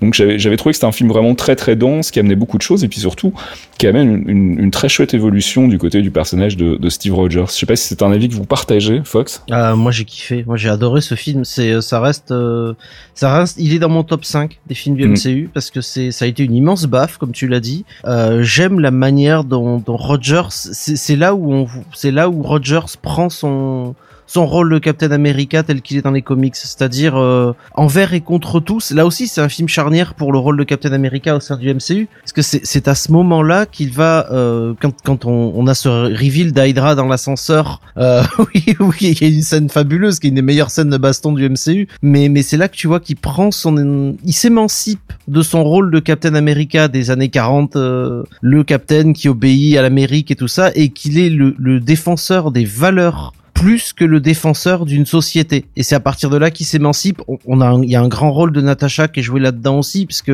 Donc 0.00 0.14
j'avais 0.14 0.56
trouvé 0.56 0.72
que 0.72 0.76
c'était 0.76 0.86
un 0.86 0.92
film 0.92 1.09
vraiment 1.12 1.34
très 1.34 1.56
très 1.56 1.76
dense, 1.76 2.10
qui 2.10 2.18
amenait 2.18 2.36
beaucoup 2.36 2.56
de 2.56 2.62
choses, 2.62 2.82
et 2.84 2.88
puis 2.88 3.00
surtout 3.00 3.32
qui 3.78 3.86
amène 3.86 4.08
une, 4.08 4.28
une, 4.28 4.60
une 4.60 4.70
très 4.70 4.88
chouette 4.88 5.14
évolution 5.14 5.68
du 5.68 5.78
côté 5.78 6.02
du 6.02 6.10
personnage 6.10 6.56
de, 6.56 6.76
de 6.76 6.88
Steve 6.88 7.14
Rogers. 7.14 7.46
Je 7.48 7.52
sais 7.52 7.66
pas 7.66 7.76
si 7.76 7.88
c'est 7.88 8.02
un 8.02 8.12
avis 8.12 8.28
que 8.28 8.34
vous 8.34 8.44
partagez, 8.44 9.02
Fox. 9.04 9.42
Ah, 9.50 9.74
moi 9.74 9.92
j'ai 9.92 10.04
kiffé, 10.04 10.44
moi 10.46 10.56
j'ai 10.56 10.68
adoré 10.68 11.00
ce 11.00 11.14
film. 11.14 11.44
C'est, 11.44 11.72
euh, 11.72 11.80
ça 11.80 12.00
reste, 12.00 12.30
euh, 12.30 12.74
ça 13.14 13.34
reste, 13.34 13.56
il 13.58 13.74
est 13.74 13.78
dans 13.78 13.88
mon 13.88 14.02
top 14.02 14.24
5 14.24 14.58
des 14.66 14.74
films 14.74 14.96
du 14.96 15.06
Mm. 15.10 15.12
MCU 15.12 15.50
parce 15.52 15.70
que 15.70 15.80
c'est, 15.80 16.10
ça 16.10 16.24
a 16.24 16.28
été 16.28 16.44
une 16.44 16.54
immense 16.54 16.84
baffe 16.84 17.18
comme 17.18 17.32
tu 17.32 17.48
l'as 17.48 17.60
dit. 17.60 17.84
Euh, 18.04 18.42
j'aime 18.42 18.80
la 18.80 18.90
manière 18.90 19.44
dont, 19.44 19.78
dont 19.78 19.96
Rogers, 19.96 20.48
c'est, 20.50 20.96
c'est 20.96 21.16
là 21.16 21.34
où 21.34 21.52
on, 21.52 21.66
c'est 21.94 22.10
là 22.10 22.28
où 22.28 22.42
Rogers 22.42 22.96
prend 23.02 23.28
son 23.30 23.94
son 24.30 24.46
rôle 24.46 24.72
de 24.72 24.78
Captain 24.78 25.10
America 25.10 25.64
tel 25.64 25.82
qu'il 25.82 25.96
est 25.96 26.02
dans 26.02 26.12
les 26.12 26.22
comics, 26.22 26.54
c'est-à-dire 26.54 27.16
euh, 27.16 27.52
envers 27.74 28.14
et 28.14 28.20
contre 28.20 28.60
tous. 28.60 28.92
Là 28.92 29.04
aussi, 29.04 29.26
c'est 29.26 29.40
un 29.40 29.48
film 29.48 29.66
charnière 29.66 30.14
pour 30.14 30.32
le 30.32 30.38
rôle 30.38 30.56
de 30.56 30.62
Captain 30.62 30.92
America 30.92 31.34
au 31.34 31.40
sein 31.40 31.56
du 31.56 31.68
MCU, 31.74 32.08
parce 32.20 32.32
que 32.32 32.42
c'est 32.42 32.86
à 32.86 32.94
ce 32.94 33.10
moment-là 33.10 33.66
qu'il 33.66 33.90
va, 33.90 34.28
euh, 34.30 34.74
quand, 34.80 34.94
quand 35.04 35.24
on, 35.24 35.52
on 35.56 35.66
a 35.66 35.74
ce 35.74 35.88
reveal 35.88 36.52
d'Hydra 36.52 36.94
dans 36.94 37.08
l'ascenseur, 37.08 37.80
euh, 37.96 38.22
oui, 38.38 38.76
oui, 38.78 38.96
il 39.00 39.20
y 39.20 39.24
a 39.24 39.34
une 39.34 39.42
scène 39.42 39.68
fabuleuse, 39.68 40.20
qui 40.20 40.28
est 40.28 40.30
une 40.30 40.36
des 40.36 40.42
meilleures 40.42 40.70
scènes 40.70 40.90
de 40.90 40.96
baston 40.96 41.32
du 41.32 41.48
MCU, 41.48 41.88
mais, 42.00 42.28
mais 42.28 42.42
c'est 42.42 42.56
là 42.56 42.68
que 42.68 42.76
tu 42.76 42.86
vois 42.86 43.00
qu'il 43.00 43.16
prend 43.16 43.50
son, 43.50 44.14
il 44.24 44.32
s'émancipe 44.32 45.12
de 45.26 45.42
son 45.42 45.64
rôle 45.64 45.90
de 45.90 45.98
Captain 45.98 46.36
America 46.36 46.86
des 46.86 47.10
années 47.10 47.30
40, 47.30 47.74
euh, 47.74 48.22
le 48.42 48.62
Captain 48.62 49.12
qui 49.12 49.28
obéit 49.28 49.76
à 49.76 49.82
l'Amérique 49.82 50.30
et 50.30 50.36
tout 50.36 50.46
ça, 50.46 50.70
et 50.76 50.90
qu'il 50.90 51.18
est 51.18 51.30
le, 51.30 51.56
le 51.58 51.80
défenseur 51.80 52.52
des 52.52 52.64
valeurs 52.64 53.32
plus 53.60 53.92
que 53.92 54.06
le 54.06 54.20
défenseur 54.20 54.86
d'une 54.86 55.04
société. 55.04 55.66
Et 55.76 55.82
c'est 55.82 55.94
à 55.94 56.00
partir 56.00 56.30
de 56.30 56.38
là 56.38 56.50
qu'il 56.50 56.64
s'émancipe. 56.64 57.20
On, 57.46 57.60
a, 57.60 57.78
il 57.82 57.90
y 57.90 57.94
a 57.94 58.00
un 58.00 58.08
grand 58.08 58.32
rôle 58.32 58.52
de 58.52 58.60
Natasha 58.62 59.06
qui 59.06 59.20
est 59.20 59.22
joué 59.22 59.38
là-dedans 59.38 59.78
aussi, 59.78 60.06
puisque 60.06 60.32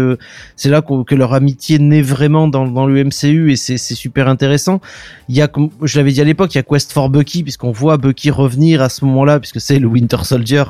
c'est 0.54 0.68
là 0.68 0.80
que 0.80 1.14
leur 1.16 1.34
amitié 1.34 1.80
naît 1.80 2.02
vraiment 2.02 2.46
dans, 2.46 2.68
dans 2.68 2.86
le 2.86 3.02
MCU 3.02 3.50
et 3.50 3.56
c'est 3.56 3.78
super 3.78 4.28
intéressant. 4.28 4.80
Il 5.28 5.34
y 5.34 5.42
a, 5.42 5.48
comme 5.48 5.70
je 5.82 5.98
l'avais 5.98 6.12
dit 6.12 6.20
à 6.20 6.24
l'époque, 6.24 6.54
il 6.54 6.58
y 6.58 6.60
a 6.60 6.62
Quest 6.62 6.92
for 6.92 7.10
Bucky, 7.10 7.42
puisqu'on 7.42 7.72
voit 7.72 7.96
Bucky 7.96 8.30
revenir 8.30 8.80
à 8.80 8.88
ce 8.88 9.04
moment-là, 9.04 9.40
puisque 9.40 9.60
c'est 9.60 9.80
le 9.80 9.88
Winter 9.88 10.18
Soldier. 10.22 10.62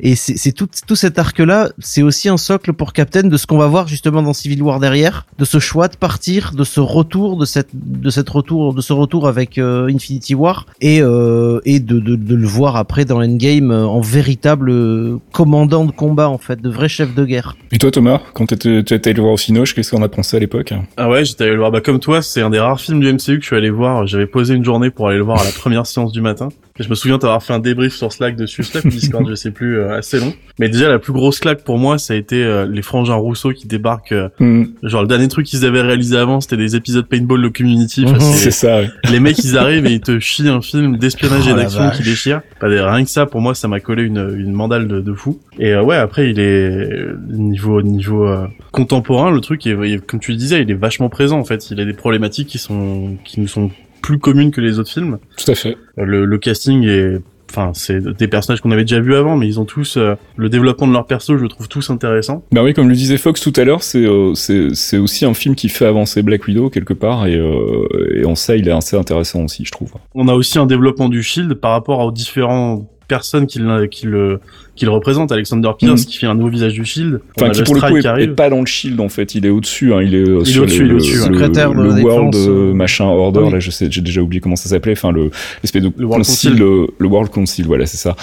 Et 0.00 0.16
c'est 0.16 0.50
tout, 0.50 0.68
tout 0.88 0.96
cet 0.96 1.20
arc-là, 1.20 1.70
c'est 1.78 2.02
aussi 2.02 2.28
un 2.28 2.36
socle 2.36 2.72
pour 2.72 2.92
Captain 2.92 3.22
de 3.22 3.36
ce 3.36 3.46
qu'on 3.46 3.58
va 3.58 3.68
voir 3.68 3.86
justement 3.86 4.22
dans 4.22 4.32
Civil 4.32 4.60
War 4.62 4.80
derrière, 4.80 5.26
de 5.38 5.44
ce 5.44 5.60
choix 5.60 5.86
de 5.86 5.96
partir, 5.96 6.52
de 6.52 6.64
ce 6.64 6.80
retour, 6.80 7.36
de 7.36 7.44
cette, 7.44 7.70
de 7.72 8.10
cette 8.10 8.28
retour, 8.28 8.74
de 8.74 8.80
ce 8.80 8.92
retour 8.92 9.28
avec 9.28 9.58
euh, 9.58 9.86
Infinity 9.88 10.34
War 10.34 10.66
et 10.80 11.00
euh, 11.00 11.60
et 11.64 11.78
de, 11.80 11.91
de, 12.00 12.16
de 12.16 12.34
le 12.34 12.46
voir 12.46 12.76
après 12.76 13.04
dans 13.04 13.22
Endgame 13.22 13.70
euh, 13.70 13.84
en 13.86 14.00
véritable 14.00 14.70
euh, 14.70 15.16
commandant 15.32 15.84
de 15.84 15.92
combat 15.92 16.28
en 16.28 16.38
fait, 16.38 16.60
de 16.60 16.68
vrai 16.70 16.88
chef 16.88 17.14
de 17.14 17.24
guerre. 17.24 17.56
Et 17.72 17.78
toi, 17.78 17.90
Thomas, 17.90 18.20
quand 18.34 18.46
t'étais- 18.46 18.82
tu 18.84 18.94
étais 18.94 19.10
allé 19.10 19.16
le 19.16 19.22
voir 19.22 19.34
au 19.34 19.36
Cinoche, 19.38 19.74
qu'est-ce 19.74 19.90
qu'on 19.90 20.02
a 20.02 20.08
pensé 20.08 20.36
à 20.36 20.40
l'époque? 20.40 20.72
Ah 20.96 21.08
ouais, 21.08 21.24
j'étais 21.24 21.44
allé 21.44 21.52
le 21.54 21.58
voir. 21.58 21.70
Bah 21.70 21.80
comme 21.80 21.98
toi, 22.00 22.22
c'est 22.22 22.40
un 22.42 22.50
des 22.50 22.58
rares 22.60 22.80
films 22.80 23.00
du 23.00 23.06
MCU 23.12 23.36
que 23.36 23.42
je 23.42 23.46
suis 23.46 23.56
allé 23.56 23.70
voir. 23.70 24.06
J'avais 24.06 24.26
posé 24.26 24.54
une 24.54 24.64
journée 24.64 24.90
pour 24.90 25.08
aller 25.08 25.18
le 25.18 25.24
voir 25.24 25.40
à 25.40 25.44
la 25.44 25.50
première 25.52 25.86
séance 25.86 26.12
du 26.12 26.20
matin. 26.20 26.48
Et 26.78 26.82
je 26.84 26.88
me 26.88 26.94
souviens 26.94 27.18
d'avoir 27.18 27.42
fait 27.42 27.52
un 27.52 27.58
débrief 27.58 27.92
sur 27.92 28.10
Slack 28.12 28.34
dessus, 28.34 28.62
Slack 28.62 28.86
Discord, 28.86 29.28
je 29.28 29.34
sais 29.34 29.50
plus, 29.50 29.78
euh, 29.78 29.98
assez 29.98 30.18
long. 30.18 30.32
Mais 30.58 30.70
déjà, 30.70 30.88
la 30.88 30.98
plus 30.98 31.12
grosse 31.12 31.38
claque 31.38 31.64
pour 31.64 31.76
moi, 31.78 31.98
ça 31.98 32.14
a 32.14 32.16
été 32.16 32.42
euh, 32.42 32.66
les 32.66 32.80
frangins 32.80 33.14
Rousseau 33.14 33.50
qui 33.52 33.66
débarquent. 33.66 34.12
euh, 34.12 34.28
Hmm, 34.40 34.64
genre 34.82 35.02
le 35.02 35.08
dernier 35.08 35.28
truc 35.28 35.44
qu'ils 35.46 35.66
avaient 35.66 35.82
réalisé 35.82 36.16
avant, 36.16 36.40
c'était 36.40 36.56
des 36.56 36.74
épisodes 36.74 37.06
paintball 37.06 37.42
de 37.42 37.48
Community. 37.48 38.04
Enfin, 38.06 38.14
Mhm. 38.24 38.32
c'est- 38.32 38.50
ça. 38.50 38.78
ouais. 38.78 38.90
les 39.10 39.20
mecs 39.20 39.38
ils 39.44 39.58
arrivent 39.58 39.84
et 39.86 39.92
ils 39.92 40.00
te 40.00 40.18
chient 40.18 40.48
un 40.48 40.62
film 40.62 40.96
d'espionnage 40.96 41.42
Oh 41.46 41.50
et 41.50 41.56
la 41.56 41.68
qui 41.90 42.02
déchire. 42.02 42.42
Bah, 42.60 42.68
rien 42.68 43.04
que 43.04 43.10
ça, 43.10 43.26
pour 43.26 43.40
moi, 43.40 43.54
ça 43.54 43.68
m'a 43.68 43.80
collé 43.80 44.04
une, 44.04 44.34
une 44.36 44.52
mandale 44.52 44.88
de, 44.88 45.00
de 45.00 45.12
fou. 45.14 45.40
Et 45.58 45.72
euh, 45.72 45.82
ouais, 45.82 45.96
après, 45.96 46.30
il 46.30 46.38
est 46.40 46.88
niveau 47.28 47.82
niveau 47.82 48.26
euh, 48.26 48.46
contemporain, 48.70 49.30
le 49.30 49.40
truc, 49.40 49.66
est, 49.66 50.06
comme 50.06 50.20
tu 50.20 50.32
le 50.32 50.36
disais, 50.36 50.62
il 50.62 50.70
est 50.70 50.74
vachement 50.74 51.08
présent 51.08 51.38
en 51.38 51.44
fait. 51.44 51.70
Il 51.70 51.80
a 51.80 51.84
des 51.84 51.92
problématiques 51.92 52.48
qui 52.48 52.58
sont 52.58 53.16
qui 53.24 53.40
nous 53.40 53.48
sont 53.48 53.70
plus 54.00 54.18
communes 54.18 54.50
que 54.50 54.60
les 54.60 54.78
autres 54.78 54.90
films. 54.90 55.18
Tout 55.36 55.50
à 55.50 55.54
fait. 55.54 55.76
Euh, 55.98 56.04
Le, 56.04 56.24
le 56.24 56.38
casting 56.38 56.84
est 56.84 57.20
Enfin, 57.52 57.72
c'est 57.74 58.00
des 58.00 58.28
personnages 58.28 58.62
qu'on 58.62 58.70
avait 58.70 58.84
déjà 58.84 58.98
vus 58.98 59.14
avant, 59.14 59.36
mais 59.36 59.46
ils 59.46 59.60
ont 59.60 59.66
tous 59.66 59.98
euh, 59.98 60.14
le 60.36 60.48
développement 60.48 60.86
de 60.86 60.94
leur 60.94 61.06
perso, 61.06 61.36
je 61.36 61.42
le 61.42 61.48
trouve 61.50 61.68
tous 61.68 61.90
intéressant. 61.90 62.42
Bah 62.50 62.62
oui, 62.62 62.72
comme 62.72 62.88
le 62.88 62.94
disait 62.94 63.18
Fox 63.18 63.42
tout 63.42 63.52
à 63.56 63.64
l'heure, 63.64 63.82
c'est 63.82 64.06
euh, 64.06 64.32
c'est 64.34 64.74
c'est 64.74 64.96
aussi 64.96 65.26
un 65.26 65.34
film 65.34 65.54
qui 65.54 65.68
fait 65.68 65.84
avancer 65.84 66.22
Black 66.22 66.46
Widow 66.46 66.70
quelque 66.70 66.94
part 66.94 67.26
et, 67.26 67.36
euh, 67.36 68.14
et 68.14 68.24
en 68.24 68.34
ça 68.34 68.56
il 68.56 68.66
est 68.68 68.72
assez 68.72 68.96
intéressant 68.96 69.44
aussi, 69.44 69.66
je 69.66 69.70
trouve. 69.70 69.92
On 70.14 70.28
a 70.28 70.34
aussi 70.34 70.58
un 70.58 70.64
développement 70.64 71.10
du 71.10 71.22
Shield 71.22 71.52
par 71.52 71.72
rapport 71.72 71.98
aux 71.98 72.10
différentes 72.10 72.88
personnes 73.16 73.46
qui, 73.46 73.58
le- 73.58 73.86
qui 73.86 74.06
le 74.06 74.40
qu'il 74.74 74.88
représente, 74.88 75.30
Alexander 75.30 75.70
Pierce, 75.78 76.06
qui 76.06 76.16
fait 76.16 76.26
un 76.26 76.34
nouveau 76.34 76.48
visage 76.48 76.72
du 76.72 76.82
Shield. 76.86 77.20
Enfin, 77.36 77.50
qui 77.50 77.62
pour 77.62 77.74
le 77.74 77.80
coup 77.82 77.96
est, 77.98 78.28
pas 78.28 78.48
dans 78.48 78.60
le 78.60 78.64
shield 78.66 78.98
en 79.00 79.10
fait, 79.10 79.34
il 79.34 79.44
est 79.44 79.50
au-dessus, 79.50 79.92
hein, 79.92 80.00
il 80.00 80.14
est 80.14 80.26
euh, 80.26 80.40
Il 80.40 80.48
est 80.48 80.52
sur 80.52 80.62
au-dessus, 80.62 80.80
le, 80.84 80.86
il 80.86 80.90
est 80.92 80.94
au-dessus, 80.94 81.16
le-. 81.18 81.24
Secrétaire 81.24 81.70
World 81.72 81.94
Défense, 81.96 82.36
euh, 82.48 82.70
euh, 82.70 82.72
machin 82.72 83.04
Order, 83.04 83.40
oui. 83.44 83.52
là 83.52 83.60
je 83.60 83.70
sais, 83.70 83.86
j'ai 83.90 84.00
déjà 84.00 84.22
oublié 84.22 84.40
comment 84.40 84.56
ça 84.56 84.70
s'appelait, 84.70 84.92
enfin 84.92 85.12
le 85.12 85.30
l'espèce 85.62 85.82
de 85.82 85.92
Le 85.94 86.06
World 86.06 86.24
concile, 86.24 86.50
Council. 86.52 86.62
euh, 86.64 86.86
le 86.98 87.06
World 87.06 87.30
Council, 87.30 87.66
voilà 87.66 87.84
c'est 87.84 87.98
ça. 87.98 88.16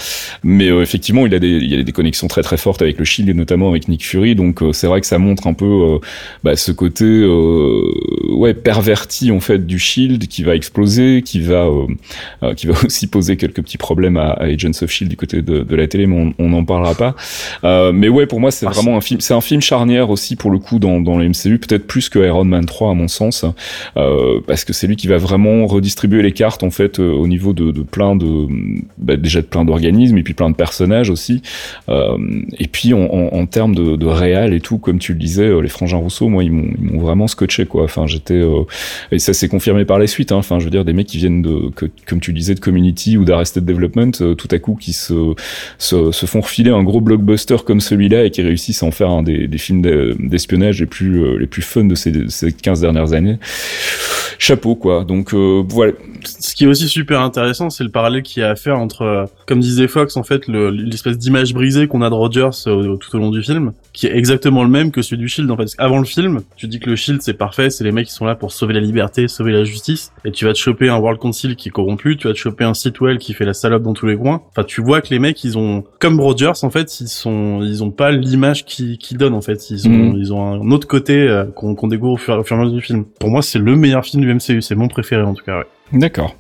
Mais 0.43 0.69
euh, 0.71 0.81
effectivement, 0.81 1.27
il 1.27 1.35
a 1.35 1.39
des 1.39 1.49
il 1.49 1.71
y 1.71 1.79
a 1.79 1.83
des 1.83 1.91
connexions 1.91 2.27
très 2.27 2.41
très 2.41 2.57
fortes 2.57 2.81
avec 2.81 2.97
le 2.97 3.05
shield 3.05 3.29
et 3.29 3.35
notamment 3.35 3.69
avec 3.69 3.87
Nick 3.87 4.03
Fury, 4.03 4.33
donc 4.33 4.63
euh, 4.63 4.73
c'est 4.73 4.87
vrai 4.87 5.01
que 5.01 5.07
ça 5.07 5.19
montre 5.19 5.45
un 5.45 5.53
peu 5.53 5.65
euh, 5.65 5.97
bah, 6.43 6.55
ce 6.55 6.71
côté 6.71 7.05
euh, 7.05 7.83
ouais 8.35 8.55
perverti 8.55 9.29
en 9.31 9.39
fait 9.39 9.67
du 9.67 9.77
shield 9.77 10.27
qui 10.27 10.41
va 10.43 10.55
exploser, 10.55 11.21
qui 11.23 11.41
va 11.41 11.65
euh, 11.67 11.85
euh, 12.41 12.53
qui 12.55 12.65
va 12.65 12.73
aussi 12.85 13.05
poser 13.05 13.37
quelques 13.37 13.61
petits 13.61 13.77
problèmes 13.77 14.17
à, 14.17 14.29
à 14.31 14.47
Agents 14.79 14.83
of 14.85 14.91
Shield 14.91 15.09
du 15.09 15.17
côté 15.17 15.41
de, 15.41 15.63
de 15.63 15.75
la 15.75 15.87
télé, 15.87 16.07
mais 16.07 16.33
on 16.37 16.49
n'en 16.49 16.63
parlera 16.65 16.95
pas. 16.95 17.15
Euh, 17.63 17.91
mais 17.91 18.09
ouais, 18.09 18.25
pour 18.25 18.39
moi, 18.39 18.51
c'est 18.51 18.65
Ah, 18.65 18.71
vraiment 18.71 18.97
un 18.97 19.01
film. 19.01 19.19
C'est 19.21 19.33
un 19.33 19.41
film 19.41 19.61
charnière 19.61 20.09
aussi 20.09 20.35
pour 20.35 20.51
le 20.51 20.59
coup 20.59 20.79
dans 20.79 20.99
dans 21.01 21.17
le 21.17 21.27
MCU, 21.27 21.59
peut-être 21.59 21.87
plus 21.87 22.09
que 22.09 22.19
Iron 22.19 22.45
Man 22.45 22.65
3 22.65 22.91
à 22.91 22.93
mon 22.93 23.07
sens, 23.07 23.45
euh, 23.97 24.39
parce 24.47 24.63
que 24.63 24.73
c'est 24.73 24.87
lui 24.87 24.95
qui 24.95 25.07
va 25.07 25.17
vraiment 25.17 25.65
redistribuer 25.65 26.21
les 26.21 26.31
cartes 26.31 26.63
en 26.63 26.69
fait 26.71 26.99
euh, 26.99 27.11
au 27.11 27.27
niveau 27.27 27.53
de, 27.53 27.71
de 27.71 27.81
plein 27.81 28.15
de 28.15 28.47
bah, 28.97 29.17
déjà 29.17 29.41
de 29.41 29.45
plein 29.45 29.65
d'organismes 29.65 30.17
et 30.17 30.23
puis 30.23 30.33
plein 30.33 30.49
de 30.49 30.55
personnages 30.55 31.09
aussi. 31.09 31.41
Et 31.87 32.67
puis 32.67 32.93
en, 32.93 33.01
en, 33.01 33.33
en 33.33 33.45
termes 33.45 33.75
de, 33.75 33.95
de 33.95 34.05
réal 34.05 34.53
et 34.53 34.61
tout, 34.61 34.77
comme 34.77 34.99
tu 34.99 35.13
le 35.13 35.19
disais, 35.19 35.49
les 35.61 35.67
frangins 35.69 35.97
Rousseau, 35.97 36.29
moi 36.29 36.43
ils 36.43 36.51
m'ont 36.51 36.99
vraiment 36.99 37.27
scotché 37.27 37.65
quoi. 37.65 37.83
Enfin 37.83 38.07
j'étais 38.07 38.41
et 39.11 39.19
ça 39.19 39.33
s'est 39.33 39.47
confirmé 39.47 39.85
par 39.85 39.99
la 39.99 40.07
suite. 40.07 40.31
Hein. 40.31 40.37
Enfin 40.37 40.59
je 40.59 40.65
veux 40.65 40.71
dire 40.71 40.85
des 40.85 40.93
mecs 40.93 41.07
qui 41.07 41.17
viennent 41.17 41.41
de 41.41 41.69
que, 41.75 41.85
comme 42.05 42.19
tu 42.19 42.31
le 42.31 42.37
disais 42.37 42.55
de 42.55 42.59
Community 42.59 43.17
ou 43.17 43.25
d'Arrested 43.25 43.65
Development, 43.65 44.11
tout 44.11 44.47
à 44.51 44.59
coup 44.59 44.68
qui 44.75 44.93
se, 44.93 45.33
se 45.77 46.11
se 46.11 46.25
font 46.25 46.41
refiler 46.41 46.71
un 46.71 46.83
gros 46.83 47.01
blockbuster 47.01 47.57
comme 47.65 47.81
celui-là 47.81 48.25
et 48.25 48.31
qui 48.31 48.41
réussissent 48.41 48.83
à 48.83 48.85
en 48.85 48.91
faire 48.91 49.09
un 49.09 49.23
des, 49.23 49.47
des 49.47 49.57
films 49.57 49.81
d'e- 49.81 50.15
d'espionnage 50.19 50.79
les 50.79 50.85
plus 50.85 51.23
euh, 51.23 51.37
les 51.37 51.47
plus 51.47 51.61
fun 51.61 51.85
de 51.85 51.95
ces, 51.95 52.11
ces 52.29 52.51
15 52.51 52.81
dernières 52.81 53.13
années. 53.13 53.37
Chapeau 54.41 54.75
quoi. 54.75 55.03
Donc 55.03 55.33
euh, 55.33 55.61
voilà. 55.67 55.91
Ce 56.23 56.55
qui 56.55 56.63
est 56.63 56.67
aussi 56.67 56.87
super 56.87 57.21
intéressant, 57.21 57.69
c'est 57.69 57.83
le 57.83 57.91
parallèle 57.91 58.23
qu'il 58.23 58.41
y 58.41 58.43
a 58.43 58.49
à 58.49 58.55
faire 58.55 58.77
entre, 58.79 59.01
euh, 59.03 59.25
comme 59.45 59.59
disait 59.59 59.87
Fox, 59.87 60.17
en 60.17 60.23
fait, 60.23 60.47
le- 60.47 60.69
l'espèce 60.69 61.17
d'image 61.17 61.53
brisée 61.53 61.87
qu'on 61.87 62.01
a 62.01 62.09
de 62.09 62.13
Rogers 62.15 62.49
euh, 62.67 62.95
tout 62.97 63.15
au 63.15 63.19
long 63.19 63.31
du 63.31 63.41
film, 63.41 63.71
qui 63.93 64.07
est 64.07 64.15
exactement 64.17 64.63
le 64.63 64.69
même 64.69 64.91
que 64.91 65.01
celui 65.01 65.17
du 65.17 65.27
Shield. 65.29 65.49
En 65.51 65.55
fait, 65.57 65.65
qu'avant 65.77 65.99
le 65.99 66.05
film, 66.05 66.41
tu 66.57 66.67
dis 66.67 66.79
que 66.79 66.89
le 66.89 66.95
Shield 66.95 67.21
c'est 67.21 67.33
parfait, 67.33 67.69
c'est 67.69 67.83
les 67.83 67.91
mecs 67.91 68.07
qui 68.07 68.13
sont 68.13 68.25
là 68.25 68.35
pour 68.35 68.51
sauver 68.51 68.73
la 68.73 68.79
liberté, 68.79 69.27
sauver 69.27 69.51
la 69.51 69.63
justice, 69.65 70.11
et 70.25 70.31
tu 70.31 70.45
vas 70.45 70.53
te 70.53 70.57
choper 70.57 70.89
un 70.89 70.97
World 70.97 71.19
Council 71.19 71.55
qui 71.55 71.69
est 71.69 71.71
corrompu, 71.71 72.17
tu 72.17 72.27
vas 72.27 72.33
te 72.33 72.39
choper 72.39 72.63
un 72.63 72.73
Sitwell 72.73 73.17
qui 73.17 73.33
fait 73.33 73.45
la 73.45 73.53
salope 73.53 73.83
dans 73.83 73.93
tous 73.93 74.07
les 74.07 74.15
coins. 74.17 74.41
Enfin, 74.49 74.63
tu 74.63 74.81
vois 74.81 75.01
que 75.01 75.09
les 75.11 75.19
mecs, 75.19 75.41
ils 75.43 75.57
ont, 75.57 75.83
comme 75.99 76.19
Rogers, 76.19 76.63
en 76.63 76.69
fait, 76.69 76.99
ils 77.01 77.07
sont, 77.07 77.61
ils 77.61 77.83
ont 77.83 77.91
pas 77.91 78.11
l'image 78.11 78.65
qu'ils 78.65 78.97
qu'ils 78.97 79.17
donnent. 79.17 79.33
En 79.33 79.41
fait, 79.41 79.69
ils 79.69 79.87
ont, 79.87 79.91
Mhm. 79.91 80.15
ils 80.17 80.33
ont 80.33 80.45
un 80.63 80.71
autre 80.71 80.87
côté 80.87 81.13
euh, 81.27 81.45
qu'on 81.45 81.75
qu'on 81.75 81.87
découvre 81.87 82.13
au 82.13 82.17
fur, 82.17 82.37
au 82.37 82.43
fur 82.43 82.55
et 82.57 82.59
à 82.59 82.63
mesure 82.63 82.75
du 82.77 82.81
film. 82.83 83.05
Pour 83.19 83.29
moi, 83.29 83.41
c'est 83.41 83.59
le 83.59 83.75
meilleur 83.75 84.03
film 84.03 84.21
du 84.23 84.28
MCU, 84.33 84.61
c'est 84.61 84.75
mon 84.75 84.87
préféré 84.87 85.21
en 85.23 85.33
tout 85.33 85.45
cas. 85.45 85.63
D'accord. 85.91 86.35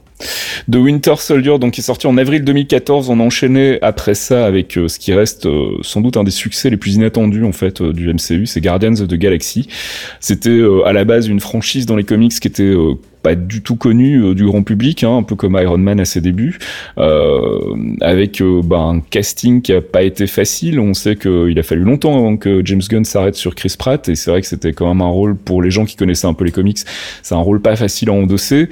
The 0.69 0.75
Winter 0.75 1.15
Soldier, 1.17 1.57
donc 1.59 1.73
qui 1.73 1.81
est 1.81 1.83
sorti 1.83 2.07
en 2.07 2.17
avril 2.17 2.43
2014, 2.43 3.09
on 3.09 3.19
a 3.19 3.23
enchaîné 3.23 3.79
après 3.81 4.13
ça 4.13 4.45
avec 4.45 4.77
euh, 4.77 4.87
ce 4.87 4.99
qui 4.99 5.13
reste 5.13 5.45
euh, 5.45 5.77
sans 5.81 6.01
doute 6.01 6.17
un 6.17 6.23
des 6.23 6.31
succès 6.31 6.69
les 6.69 6.77
plus 6.77 6.95
inattendus 6.95 7.43
en 7.45 7.51
fait 7.51 7.81
euh, 7.81 7.93
du 7.93 8.13
MCU, 8.13 8.45
c'est 8.45 8.61
Guardians 8.61 8.99
of 8.99 9.07
the 9.07 9.15
Galaxy. 9.15 9.67
C'était 10.19 10.61
à 10.85 10.93
la 10.93 11.05
base 11.05 11.27
une 11.27 11.39
franchise 11.39 11.85
dans 11.85 11.95
les 11.95 12.03
comics 12.03 12.37
qui 12.39 12.47
était 12.47 12.75
pas 13.21 13.35
du 13.35 13.61
tout 13.61 13.75
connue 13.75 14.23
euh, 14.23 14.33
du 14.33 14.45
grand 14.45 14.63
public, 14.63 15.03
hein, 15.03 15.17
un 15.17 15.23
peu 15.23 15.35
comme 15.35 15.57
Iron 15.61 15.77
Man 15.77 15.99
à 15.99 16.05
ses 16.05 16.21
débuts, 16.21 16.59
euh, 16.97 17.59
avec 18.01 18.41
euh, 18.41 18.61
bah, 18.63 18.79
un 18.79 19.01
casting 19.01 19.61
qui 19.61 19.73
a 19.73 19.81
pas 19.81 20.03
été 20.03 20.27
facile. 20.27 20.79
On 20.79 20.93
sait 20.93 21.15
qu'il 21.15 21.57
a 21.57 21.63
fallu 21.63 21.83
longtemps 21.83 22.17
avant 22.17 22.37
que 22.37 22.61
James 22.63 22.81
Gunn 22.87 23.05
s'arrête 23.05 23.35
sur 23.35 23.55
Chris 23.55 23.75
Pratt, 23.77 24.07
et 24.07 24.15
c'est 24.15 24.31
vrai 24.31 24.41
que 24.41 24.47
c'était 24.47 24.73
quand 24.73 24.87
même 24.87 25.01
un 25.01 25.09
rôle 25.09 25.35
pour 25.35 25.61
les 25.61 25.71
gens 25.71 25.85
qui 25.85 25.95
connaissaient 25.95 26.27
un 26.27 26.33
peu 26.33 26.45
les 26.45 26.51
comics, 26.51 26.79
c'est 27.21 27.35
un 27.35 27.39
rôle 27.39 27.61
pas 27.61 27.75
facile 27.75 28.09
à 28.09 28.13
endosser. 28.13 28.69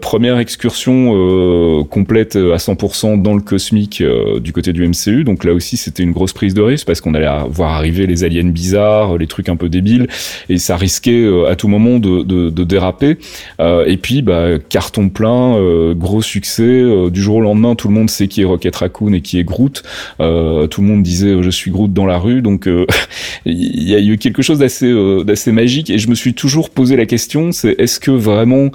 Première 0.00 0.38
excursion 0.38 1.84
complète 1.90 2.36
à 2.36 2.56
100% 2.56 3.20
dans 3.20 3.34
le 3.34 3.40
cosmique 3.40 4.02
du 4.40 4.52
côté 4.52 4.72
du 4.72 4.86
MCU. 4.86 5.24
Donc 5.24 5.44
là 5.44 5.52
aussi, 5.52 5.76
c'était 5.76 6.02
une 6.02 6.12
grosse 6.12 6.32
prise 6.32 6.54
de 6.54 6.62
risque 6.62 6.86
parce 6.86 7.00
qu'on 7.00 7.14
allait 7.14 7.28
voir 7.48 7.72
arriver 7.72 8.06
les 8.06 8.24
aliens 8.24 8.48
bizarres, 8.48 9.18
les 9.18 9.26
trucs 9.26 9.48
un 9.48 9.56
peu 9.56 9.68
débiles, 9.68 10.08
et 10.48 10.58
ça 10.58 10.76
risquait 10.76 11.26
à 11.48 11.56
tout 11.56 11.68
moment 11.68 11.98
de, 11.98 12.22
de, 12.22 12.50
de 12.50 12.64
déraper. 12.64 13.18
Euh, 13.60 13.84
et 13.86 13.96
puis, 13.96 14.22
bah, 14.22 14.58
carton 14.68 15.08
plein, 15.08 15.56
euh, 15.56 15.94
gros 15.94 16.22
succès. 16.22 16.62
euh, 16.62 17.10
du 17.10 17.22
jour 17.22 17.36
au 17.36 17.40
lendemain, 17.40 17.74
tout 17.74 17.88
le 17.88 17.94
monde 17.94 18.10
sait 18.10 18.28
qui 18.28 18.42
est 18.42 18.44
Rocket 18.44 18.74
Raccoon 18.76 19.12
et 19.12 19.20
qui 19.20 19.38
est 19.38 19.44
Groot. 19.44 19.82
Tout 20.18 20.80
le 20.80 20.86
monde 20.86 21.02
disait 21.02 21.42
je 21.42 21.50
suis 21.50 21.70
Groot 21.70 21.92
dans 21.92 22.06
la 22.06 22.18
rue. 22.18 22.42
Donc, 22.42 22.68
il 23.46 23.88
y 23.88 23.94
a 23.94 24.00
eu 24.00 24.18
quelque 24.18 24.42
chose 24.42 24.58
d'assez 24.58 24.92
d'assez 25.24 25.52
magique. 25.52 25.90
Et 25.90 25.98
je 25.98 26.08
me 26.08 26.14
suis 26.14 26.34
toujours 26.34 26.70
posé 26.70 26.96
la 26.96 27.06
question, 27.06 27.52
c'est 27.52 27.74
est-ce 27.78 28.00
que 28.00 28.10
vraiment 28.10 28.70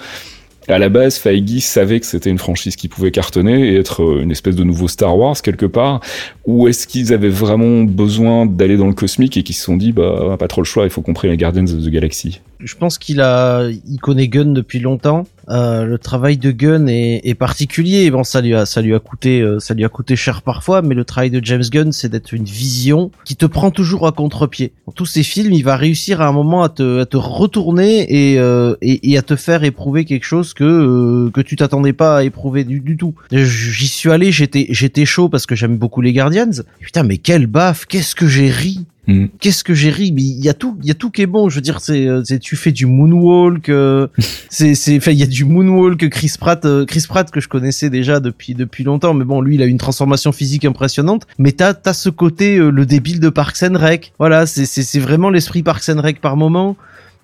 à 0.68 0.78
la 0.78 0.90
base, 0.90 1.18
Feige 1.18 1.60
savait 1.60 2.00
que 2.00 2.06
c'était 2.06 2.30
une 2.30 2.38
franchise 2.38 2.76
qui 2.76 2.88
pouvait 2.88 3.12
cartonner 3.12 3.70
et 3.70 3.78
être 3.78 4.04
euh, 4.04 4.22
une 4.22 4.32
espèce 4.32 4.56
de 4.56 4.64
nouveau 4.64 4.88
Star 4.88 5.18
Wars 5.18 5.42
quelque 5.42 5.66
part, 5.66 6.02
ou 6.46 6.68
est-ce 6.68 6.88
qu'ils 6.88 7.14
avaient 7.14 7.30
vraiment 7.30 7.84
besoin 7.84 8.46
d'aller 8.46 8.78
dans 8.78 8.88
le 8.88 8.94
cosmique 8.94 9.38
et 9.38 9.44
qu'ils 9.44 9.56
se 9.56 9.64
sont 9.64 9.78
dit 9.78 9.92
bah 9.92 10.36
pas 10.38 10.48
trop 10.48 10.62
le 10.62 10.66
choix, 10.66 10.84
il 10.84 10.90
faut 10.90 11.02
qu'on 11.02 11.14
prenne 11.14 11.32
les 11.32 11.38
Guardians 11.38 11.64
of 11.64 11.84
the 11.84 11.90
Galaxy? 11.90 12.42
Je 12.60 12.76
pense 12.76 12.98
qu'il 12.98 13.22
a, 13.22 13.68
il 13.70 14.00
connaît 14.00 14.28
Gunn 14.28 14.54
depuis 14.54 14.80
longtemps. 14.80 15.26
Euh, 15.52 15.86
le 15.86 15.98
travail 15.98 16.38
de 16.38 16.52
Gunn 16.52 16.88
est, 16.88 17.22
est 17.24 17.36
particulier. 17.36 18.10
Bon, 18.10 18.24
ça 18.24 18.42
lui 18.42 18.56
a, 18.56 18.66
ça 18.66 18.82
lui 18.82 18.96
a 18.96 19.00
coûté, 19.00 19.42
euh, 19.42 19.60
ça 19.60 19.74
lui 19.74 19.84
a 19.84 19.90
coûté 19.90 20.16
cher 20.16 20.42
parfois, 20.42 20.82
mais 20.82 20.96
le 20.96 21.04
travail 21.04 21.30
de 21.30 21.44
James 21.44 21.64
Gunn, 21.70 21.92
c'est 21.92 22.10
d'être 22.10 22.34
une 22.34 22.46
vision 22.46 23.12
qui 23.26 23.36
te 23.36 23.46
prend 23.46 23.70
toujours 23.70 24.08
à 24.08 24.12
contre-pied. 24.12 24.72
Dans 24.88 24.94
tous 24.94 25.06
ses 25.06 25.24
films, 25.24 25.54
il 25.54 25.64
va 25.64 25.76
réussir 25.76 26.22
à 26.22 26.28
un 26.28 26.32
moment 26.32 26.64
à 26.64 26.70
te, 26.70 27.02
à 27.02 27.06
te 27.06 27.18
retourner 27.18 28.06
et, 28.10 28.40
euh, 28.40 28.76
et, 28.82 29.12
et 29.12 29.18
à 29.18 29.22
te 29.22 29.36
faire 29.36 29.64
éprouver 29.64 30.06
quelque 30.06 30.26
chose 30.26 30.54
que 30.54 30.64
euh, 30.64 31.32
que 31.32 31.42
tu 31.42 31.56
t'attendais 31.56 31.94
pas 31.94 32.18
à 32.18 32.24
éprouver 32.24 32.64
du, 32.64 32.80
du 32.80 32.98
tout. 32.98 33.14
J'y 33.32 33.88
suis 33.88 34.10
allé, 34.10 34.32
j'étais, 34.32 34.68
j'étais 34.70 35.06
chaud 35.06 35.30
parce 35.30 35.46
que 35.46 35.56
j'aime 35.56 35.78
beaucoup 35.78 36.02
les 36.02 36.14
Guardians. 36.14 36.64
Putain, 36.80 37.04
mais 37.04 37.18
quelle 37.18 37.48
baffe 37.48 37.86
Qu'est-ce 37.86 38.16
que 38.16 38.28
j'ai 38.28 38.50
ri 38.50 38.86
Mm. 39.08 39.26
qu'est-ce 39.40 39.64
que 39.64 39.74
j'ai 39.74 39.90
ri 39.90 40.12
mais 40.12 40.22
il 40.22 40.46
y 40.46 40.50
a 40.50 40.54
tout 40.54 40.78
il 40.84 40.88
y 40.88 40.92
a 40.92 40.94
tout 40.94 41.10
qui 41.10 41.24
est 41.24 41.28
bon. 41.28 41.50
Je 41.50 41.56
veux 41.56 41.62
dire 41.62 41.82
c'est 41.82 42.06
euh, 42.06 42.22
tu 42.40 42.56
fais 42.56 42.72
du 42.72 42.86
moonwalk 42.86 43.70
euh, 43.70 44.08
c'est 44.50 44.74
il 44.74 45.14
y 45.14 45.24
a 45.24 45.28
du 45.28 45.44
moonwalk 45.44 46.08
Chris 46.10 46.34
Pratt 46.40 46.64
euh, 46.66 46.86
Chris 46.86 47.06
Pratt 47.08 47.32
que 47.32 47.40
je 47.40 47.48
connaissais 47.48 47.90
déjà 47.90 48.20
depuis 48.20 48.54
depuis 48.54 48.84
longtemps. 48.84 49.16
Mais 49.16 49.26
bon 49.26 49.42
lui 49.42 49.56
il 49.56 49.64
a 49.64 49.66
une 49.66 49.80
transformation 49.80 50.32
physique 50.32 50.66
impressionnante. 50.66 51.26
Mais 51.40 51.52
t'as 51.52 51.74
t'as 51.74 51.94
ce 51.94 52.10
côté 52.10 52.58
euh, 52.58 52.70
le 52.70 52.86
débile 52.86 53.20
de 53.20 53.30
Parks 53.30 53.64
and 53.64 53.78
Rec. 53.78 54.14
Voilà 54.20 54.46
c'est 54.46 54.66
c'est 54.66 54.84
c'est 54.84 55.00
vraiment 55.00 55.32
l'esprit 55.32 55.64
Parks 55.64 55.90
and 55.90 56.02
Rec 56.02 56.22
par 56.22 56.38
moment. 56.38 56.78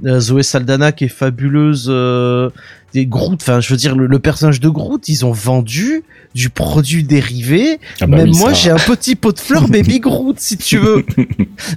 Euh, 0.06 0.20
Zoé 0.20 0.44
Saldana 0.44 0.92
qui 0.92 1.06
est 1.06 1.10
fabuleuse 1.10 1.88
euh, 1.90 2.52
des 2.94 3.06
Groot 3.06 3.40
enfin 3.42 3.60
je 3.60 3.70
veux 3.70 3.78
dire 3.78 3.96
le, 3.96 4.08
le 4.08 4.20
personnage 4.20 4.60
de 4.60 4.70
Groot 4.70 5.08
ils 5.10 5.26
ont 5.26 5.32
vendu 5.32 6.04
du 6.36 6.50
produit 6.50 7.04
dérivé 7.04 7.80
Ah 8.02 8.08
bah 8.08 8.18
même 8.18 8.30
oui, 8.30 8.38
moi 8.38 8.54
j'ai 8.54 8.70
un 8.70 8.76
petit 8.78 9.16
pot 9.16 9.32
de 9.32 9.40
fleurs 9.40 9.68
baby 9.68 10.00
Groot 10.02 10.40
si 10.40 10.58
tu 10.58 10.78
veux 10.78 11.06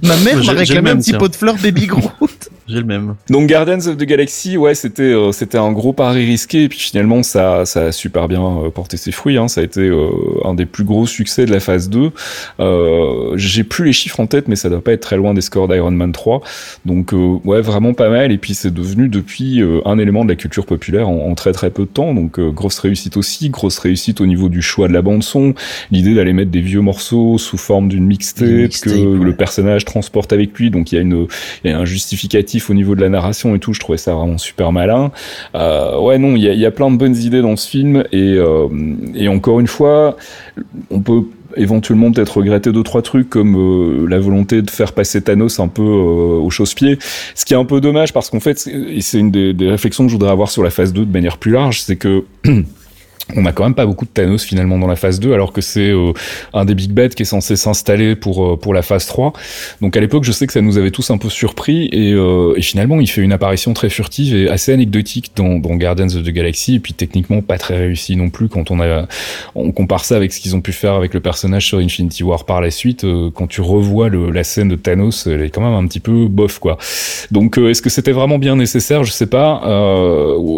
ma 0.03 0.15
mère 0.17 0.43
m'a 0.43 0.53
réclamé 0.53 0.91
un 0.91 0.97
petit 0.97 1.13
pot 1.13 1.27
de 1.27 1.35
fleurs 1.35 1.57
baby 1.57 1.85
Groot 1.87 2.49
J'ai 2.67 2.77
le 2.77 2.85
même. 2.85 3.15
Donc 3.29 3.49
Guardians 3.49 3.87
of 3.87 3.97
the 3.97 4.03
Galaxy, 4.03 4.55
ouais, 4.57 4.75
c'était 4.75 5.01
euh, 5.03 5.31
c'était 5.31 5.57
un 5.57 5.71
gros 5.71 5.93
pari 5.93 6.25
risqué 6.25 6.63
et 6.63 6.69
puis 6.69 6.79
finalement 6.79 7.23
ça 7.23 7.65
ça 7.65 7.85
a 7.87 7.91
super 7.91 8.27
bien 8.27 8.43
euh, 8.43 8.69
porté 8.69 8.97
ses 8.97 9.11
fruits. 9.11 9.37
Hein. 9.37 9.47
Ça 9.47 9.61
a 9.61 9.63
été 9.63 9.81
euh, 9.81 10.07
un 10.45 10.53
des 10.53 10.65
plus 10.65 10.83
gros 10.83 11.05
succès 11.05 11.45
de 11.45 11.51
la 11.51 11.59
phase 11.59 11.89
2. 11.89 12.11
Euh, 12.59 13.33
J'ai 13.35 13.63
plus 13.63 13.85
les 13.85 13.93
chiffres 13.93 14.19
en 14.19 14.27
tête, 14.27 14.47
mais 14.47 14.55
ça 14.55 14.69
doit 14.69 14.81
pas 14.83 14.93
être 14.93 15.01
très 15.01 15.17
loin 15.17 15.33
des 15.33 15.41
scores 15.41 15.67
d'Iron 15.67 15.91
Man 15.91 16.11
3. 16.11 16.41
Donc 16.85 17.13
euh, 17.13 17.37
ouais, 17.43 17.61
vraiment 17.61 17.93
pas 17.93 18.09
mal. 18.09 18.31
Et 18.31 18.37
puis 18.37 18.53
c'est 18.53 18.73
devenu 18.73 19.09
depuis 19.09 19.61
euh, 19.61 19.81
un 19.85 19.97
élément 19.97 20.23
de 20.23 20.29
la 20.29 20.35
culture 20.35 20.65
populaire 20.65 21.00
en, 21.01 21.17
en 21.17 21.35
très 21.35 21.51
très 21.51 21.69
peu 21.69 21.83
de 21.83 21.89
temps. 21.89 22.13
Donc 22.13 22.39
euh, 22.39 22.51
grosse 22.51 22.79
réussite 22.79 23.17
aussi, 23.17 23.49
grosse 23.49 23.79
réussite 23.79 24.21
au 24.21 24.25
niveau 24.25 24.49
du 24.49 24.61
choix 24.61 24.87
de 24.87 24.93
la 24.93 25.01
bande 25.01 25.23
son, 25.23 25.53
l'idée 25.91 26.13
d'aller 26.13 26.33
mettre 26.33 26.51
des 26.51 26.61
vieux 26.61 26.81
morceaux 26.81 27.37
sous 27.37 27.57
forme 27.57 27.87
d'une 27.87 28.05
mixtape, 28.05 28.69
que 28.81 28.89
ouais. 28.89 29.25
le 29.25 29.35
personnage 29.35 29.85
transporte 29.85 30.33
avec 30.33 30.57
lui. 30.57 30.71
Donc 30.71 30.91
il 30.91 30.95
y 30.95 30.97
a 30.97 31.01
une 31.01 31.27
y 31.63 31.69
a 31.69 31.77
un 31.77 31.85
justificatif 31.85 32.69
au 32.69 32.73
niveau 32.73 32.95
de 32.95 33.01
la 33.01 33.09
narration 33.09 33.55
et 33.55 33.59
tout. 33.59 33.73
Je 33.73 33.79
trouvais 33.79 33.97
ça 33.97 34.13
vraiment 34.13 34.37
super 34.37 34.71
malin. 34.71 35.11
Euh, 35.55 35.99
ouais, 35.99 36.17
non, 36.17 36.35
il 36.35 36.43
y 36.43 36.49
a, 36.49 36.53
il 36.53 36.59
y 36.59 36.65
a 36.65 36.71
plein 36.71 36.91
de 36.91 36.97
bonnes 36.97 37.15
idées 37.15 37.41
dans 37.41 37.55
ce 37.55 37.67
film 37.69 38.03
et, 38.11 38.33
euh, 38.37 38.67
et 39.15 39.27
encore 39.27 39.59
une 39.59 39.67
fois, 39.67 40.17
on 40.89 40.99
peut 40.99 41.23
éventuellement 41.57 42.11
peut-être 42.11 42.37
regretter 42.37 42.71
deux 42.71 42.83
trois 42.83 43.01
trucs 43.01 43.29
comme 43.29 43.55
euh, 43.55 44.07
la 44.07 44.19
volonté 44.19 44.61
de 44.61 44.69
faire 44.69 44.93
passer 44.93 45.21
Thanos 45.21 45.59
un 45.59 45.67
peu 45.67 45.81
euh, 45.81 46.39
au 46.39 46.49
chausse-pied 46.49 46.97
ce 47.35 47.45
qui 47.45 47.53
est 47.53 47.57
un 47.57 47.65
peu 47.65 47.81
dommage 47.81 48.13
parce 48.13 48.29
qu'en 48.29 48.39
fait 48.39 48.57
c'est- 48.59 49.19
une 49.19 49.31
des, 49.31 49.53
des 49.53 49.69
réflexions 49.69 50.05
que 50.05 50.09
je 50.09 50.15
voudrais 50.15 50.31
avoir 50.31 50.49
sur 50.49 50.63
la 50.63 50.69
phase 50.69 50.93
2 50.93 51.05
de 51.05 51.11
manière 51.11 51.37
plus 51.37 51.51
large 51.51 51.81
c'est 51.81 51.95
que 51.97 52.23
on 53.35 53.45
a 53.45 53.51
quand 53.51 53.63
même 53.63 53.75
pas 53.75 53.85
beaucoup 53.85 54.05
de 54.05 54.09
Thanos 54.09 54.43
finalement 54.43 54.77
dans 54.77 54.87
la 54.87 54.95
phase 54.95 55.19
2 55.19 55.33
alors 55.33 55.53
que 55.53 55.61
c'est 55.61 55.89
euh, 55.89 56.13
un 56.53 56.65
des 56.65 56.75
big 56.75 56.91
bad 56.91 57.13
qui 57.13 57.23
est 57.23 57.25
censé 57.25 57.55
s'installer 57.55 58.15
pour 58.15 58.45
euh, 58.45 58.57
pour 58.57 58.73
la 58.73 58.81
phase 58.81 59.05
3 59.05 59.33
donc 59.81 59.95
à 59.97 59.99
l'époque 59.99 60.23
je 60.23 60.31
sais 60.31 60.47
que 60.47 60.53
ça 60.53 60.61
nous 60.61 60.77
avait 60.77 60.91
tous 60.91 61.09
un 61.11 61.17
peu 61.17 61.29
surpris 61.29 61.89
et, 61.91 62.13
euh, 62.13 62.53
et, 62.57 62.61
finalement 62.61 62.99
il 62.99 63.07
fait 63.07 63.21
une 63.21 63.33
apparition 63.33 63.73
très 63.73 63.89
furtive 63.89 64.35
et 64.35 64.49
assez 64.49 64.73
anecdotique 64.73 65.31
dans, 65.35 65.59
dans 65.59 65.75
Guardians 65.75 66.07
of 66.07 66.23
the 66.23 66.29
Galaxy 66.29 66.75
et 66.75 66.79
puis 66.79 66.93
techniquement 66.93 67.41
pas 67.41 67.57
très 67.57 67.77
réussi 67.77 68.15
non 68.15 68.29
plus 68.29 68.49
quand 68.49 68.71
on 68.71 68.79
a 68.81 69.07
on 69.55 69.71
compare 69.71 70.05
ça 70.05 70.15
avec 70.15 70.33
ce 70.33 70.39
qu'ils 70.39 70.55
ont 70.55 70.61
pu 70.61 70.71
faire 70.71 70.93
avec 70.93 71.13
le 71.13 71.19
personnage 71.19 71.67
sur 71.67 71.79
Infinity 71.79 72.23
War 72.23 72.45
par 72.45 72.61
la 72.61 72.71
suite 72.71 73.05
quand 73.35 73.47
tu 73.47 73.61
revois 73.61 74.09
le, 74.09 74.31
la 74.31 74.43
scène 74.43 74.69
de 74.69 74.75
Thanos 74.75 75.27
elle 75.27 75.41
est 75.41 75.49
quand 75.49 75.61
même 75.61 75.73
un 75.73 75.87
petit 75.87 75.99
peu 75.99 76.27
bof 76.27 76.59
quoi. 76.59 76.77
Donc 77.31 77.57
est-ce 77.57 77.81
que 77.81 77.89
c'était 77.89 78.11
vraiment 78.11 78.39
bien 78.39 78.55
nécessaire? 78.55 79.03
Je 79.03 79.11
sais 79.11 79.27
pas. 79.27 79.61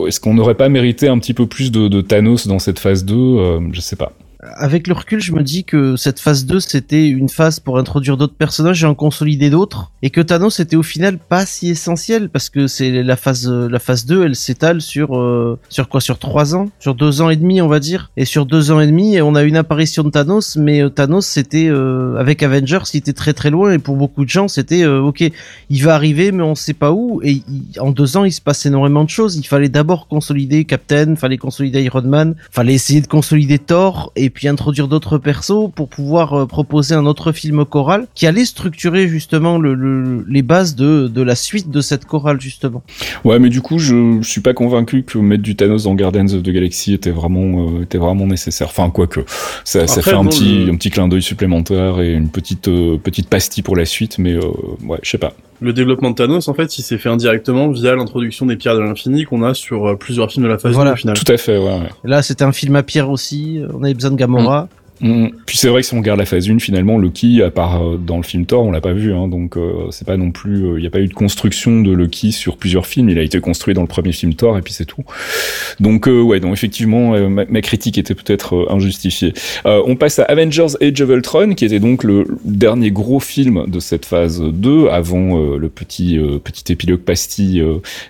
Est-ce 0.08 0.20
qu'on 0.20 0.34
n'aurait 0.34 0.56
pas 0.56 0.70
mérité 0.70 1.08
un 1.08 1.18
petit 1.20 1.34
peu 1.34 1.46
plus 1.46 1.72
de, 1.72 1.88
de 1.88 2.02
Thanos 2.02 2.48
cette 2.60 2.80
phase 2.80 3.06
2, 3.06 3.16
euh, 3.16 3.60
je 3.72 3.82
sais 3.82 3.96
pas 3.96 4.12
avec 4.56 4.88
le 4.88 4.94
recul, 4.94 5.22
je 5.22 5.32
me 5.32 5.44
dis 5.44 5.64
que 5.64 5.96
cette 5.96 6.20
phase 6.20 6.46
2, 6.46 6.60
c'était 6.60 7.08
une 7.08 7.30
phase 7.30 7.60
pour 7.60 7.78
introduire 7.78 8.18
d'autres 8.18 8.36
personnages 8.36 8.84
et 8.84 8.88
en 8.88 8.96
consolider 8.96 9.50
d'autres. 9.50 9.92
Et 10.02 10.10
que 10.10 10.22
Thanos 10.22 10.60
était 10.60 10.76
au 10.76 10.84
final 10.84 11.18
pas 11.18 11.46
si 11.46 11.70
essentiel 11.70 12.30
parce 12.30 12.50
que 12.50 12.68
c'est 12.68 13.04
la 13.04 13.16
phase, 13.16 13.50
la 13.50 13.80
phase 13.80 14.06
2, 14.06 14.26
elle 14.26 14.36
s'étale 14.36 14.82
sur, 14.82 15.18
euh, 15.18 15.60
sur 15.70 15.90
quoi? 15.90 16.02
Sur 16.02 16.20
3 16.20 16.56
ans? 16.56 16.70
Sur 16.80 16.96
2 16.96 17.22
ans 17.22 17.30
et 17.30 17.36
demi, 17.36 17.62
on 17.62 17.68
va 17.68 17.80
dire. 17.80 18.12
Et 18.18 18.26
sur 18.26 18.46
2 18.46 18.72
ans 18.72 18.80
et 18.80 18.88
demi, 18.88 19.22
on 19.22 19.36
a 19.36 19.44
une 19.44 19.58
apparition 19.58 20.04
de 20.04 20.10
Thanos, 20.10 20.58
mais 20.58 20.82
euh, 20.82 20.90
Thanos, 20.90 21.26
c'était, 21.26 21.68
euh, 21.68 22.16
avec 22.18 22.44
Avengers, 22.44 22.84
il 22.94 22.98
était 22.98 23.14
très 23.14 23.34
très 23.34 23.50
loin 23.50 23.74
et 23.74 23.80
pour 23.80 23.96
beaucoup 23.96 24.26
de 24.26 24.30
gens, 24.30 24.48
c'était, 24.48 24.86
ok, 24.86 25.24
il 25.70 25.84
va 25.84 25.96
arriver, 25.96 26.32
mais 26.32 26.44
on 26.44 26.56
sait 26.56 26.74
pas 26.74 26.92
où. 26.92 27.22
Et 27.24 27.42
en 27.80 27.92
2 27.92 28.18
ans, 28.18 28.26
il 28.26 28.32
se 28.32 28.42
passe 28.42 28.66
énormément 28.66 29.04
de 29.04 29.10
choses. 29.10 29.38
Il 29.38 29.48
fallait 29.48 29.70
d'abord 29.70 30.08
consolider 30.08 30.66
Captain, 30.66 31.16
fallait 31.16 31.38
consolider 31.38 31.82
Iron 31.84 32.02
Man, 32.02 32.36
fallait 32.52 32.74
essayer 32.74 33.02
de 33.02 33.08
consolider 33.08 33.60
Thor 33.60 34.12
et 34.16 34.30
puis 34.34 34.48
introduire 34.48 34.88
d'autres 34.88 35.18
persos 35.18 35.70
pour 35.76 35.88
pouvoir 35.88 36.34
euh, 36.34 36.46
proposer 36.46 36.96
un 36.96 37.06
autre 37.06 37.32
film 37.32 37.66
choral 37.66 38.08
qui 38.16 38.28
allait 38.28 38.46
structurer 38.46 39.08
justement 39.08 39.58
le, 39.58 40.26
les 40.28 40.42
bases 40.42 40.76
de, 40.76 41.08
de 41.08 41.22
la 41.22 41.36
suite 41.36 41.70
de 41.70 41.82
cette 41.82 42.06
chorale 42.06 42.42
justement. 42.42 42.84
Ouais, 43.24 43.40
mais 43.40 43.50
du 43.50 43.62
coup, 43.62 43.80
je, 43.80 44.20
je 44.22 44.28
suis 44.28 44.42
pas 44.42 44.54
convaincu 44.54 45.04
que 45.04 45.18
mettre 45.18 45.44
du 45.44 45.56
Thanos 45.56 45.84
dans 45.84 45.96
Guardians 45.96 46.34
of 46.34 46.44
the 46.44 46.50
Galaxy 46.50 46.94
était 46.94 47.12
vraiment 47.12 47.70
euh, 47.70 47.84
était 47.84 47.98
vraiment 47.98 48.28
nécessaire. 48.28 48.68
Enfin, 48.68 48.90
quoique, 48.90 49.22
ça, 49.64 49.88
ça 49.88 50.02
fait 50.02 50.14
un 50.14 50.26
petit 50.26 50.68
un 50.70 50.76
petit 50.76 50.90
clin 50.90 51.08
d'œil 51.08 51.22
supplémentaire 51.22 52.02
et 52.02 52.14
une 52.14 52.30
petite 52.30 52.68
euh, 52.68 52.98
petite 52.98 53.30
pastille 53.30 53.64
pour 53.64 53.76
la 53.76 53.86
suite, 53.86 54.18
mais 54.18 54.36
ouais, 54.36 55.00
je 55.04 55.10
sais 55.10 55.18
pas 55.18 55.34
le 55.64 55.74
développement 55.74 56.12
de 56.12 56.16
Thanos, 56.16 56.48
en 56.48 56.54
fait, 56.54 56.78
il 56.78 56.84
s'est 56.84 56.98
fait 56.98 57.10
indirectement 57.10 57.70
via 57.70 57.96
l'introduction 57.96 58.46
des 58.46 58.58
pierres 58.58 58.76
de 58.76 58.82
l'infini 58.82 59.24
qu'on 59.24 59.44
a 59.44 59.54
sur 59.54 59.98
plusieurs 59.98 60.30
films 60.30 60.44
de 60.44 60.50
la 60.50 60.58
phase 60.58 60.74
voilà. 60.74 60.92
2 60.92 60.94
au 60.94 60.98
final. 60.98 61.18
Tout 61.18 61.32
à 61.32 61.38
fait, 61.38 61.58
ouais. 61.58 61.90
Là, 62.04 62.22
c'était 62.22 62.44
un 62.44 62.52
film 62.52 62.76
à 62.76 62.84
pierre 62.84 63.10
aussi. 63.10 63.62
On 63.74 63.84
avait 63.84 63.94
besoin 63.94 64.12
de 64.12 64.18
Gamora. 64.18 64.64
Mm. 64.64 64.83
Puis 65.46 65.58
c'est 65.58 65.68
vrai 65.68 65.82
que 65.82 65.88
si 65.88 65.94
on 65.94 65.98
regarde 65.98 66.20
la 66.20 66.26
phase 66.26 66.50
1, 66.50 66.60
finalement, 66.60 66.98
Loki, 66.98 67.42
à 67.42 67.52
part 67.52 67.84
euh, 67.84 67.98
dans 67.98 68.16
le 68.16 68.24
film 68.24 68.46
Thor, 68.46 68.64
on 68.64 68.72
l'a 68.72 68.80
pas 68.80 68.94
vu, 68.94 69.14
hein, 69.14 69.28
donc 69.28 69.58
euh, 69.58 69.88
c'est 69.92 70.08
pas 70.08 70.16
non 70.16 70.32
plus, 70.32 70.60
il 70.60 70.66
euh, 70.66 70.80
n'y 70.80 70.88
a 70.88 70.90
pas 70.90 71.02
eu 71.02 71.08
de 71.08 71.14
construction 71.14 71.82
de 71.82 71.92
Loki 71.92 72.32
sur 72.32 72.56
plusieurs 72.56 72.86
films. 72.86 73.10
Il 73.10 73.20
a 73.20 73.22
été 73.22 73.40
construit 73.42 73.74
dans 73.74 73.82
le 73.82 73.88
premier 73.88 74.14
film 74.14 74.34
Thor 74.34 74.58
et 74.58 74.62
puis 74.62 74.72
c'est 74.72 74.86
tout. 74.86 75.04
Donc 75.82 76.08
ouais, 76.08 76.40
donc 76.40 76.54
effectivement, 76.54 77.18
ma, 77.30 77.46
ma, 77.46 77.62
critique 77.62 77.98
était 77.98 78.16
peut-être 78.16 78.68
injustifiée. 78.70 79.34
on 79.66 79.96
passe 79.96 80.20
à 80.20 80.24
Avengers 80.24 80.76
Age 80.82 81.02
of 81.02 81.10
Ultron, 81.10 81.54
qui 81.56 81.66
était 81.66 81.80
donc 81.80 82.04
le 82.04 82.26
dernier 82.46 82.92
gros 82.92 83.20
film 83.20 83.66
de 83.68 83.80
cette 83.80 84.06
phase 84.06 84.42
2 84.42 84.88
avant 84.88 85.58
le 85.58 85.70
petit 85.70 86.20
petit 86.44 86.72
épilogue 86.72 87.02
pastille 87.02 87.64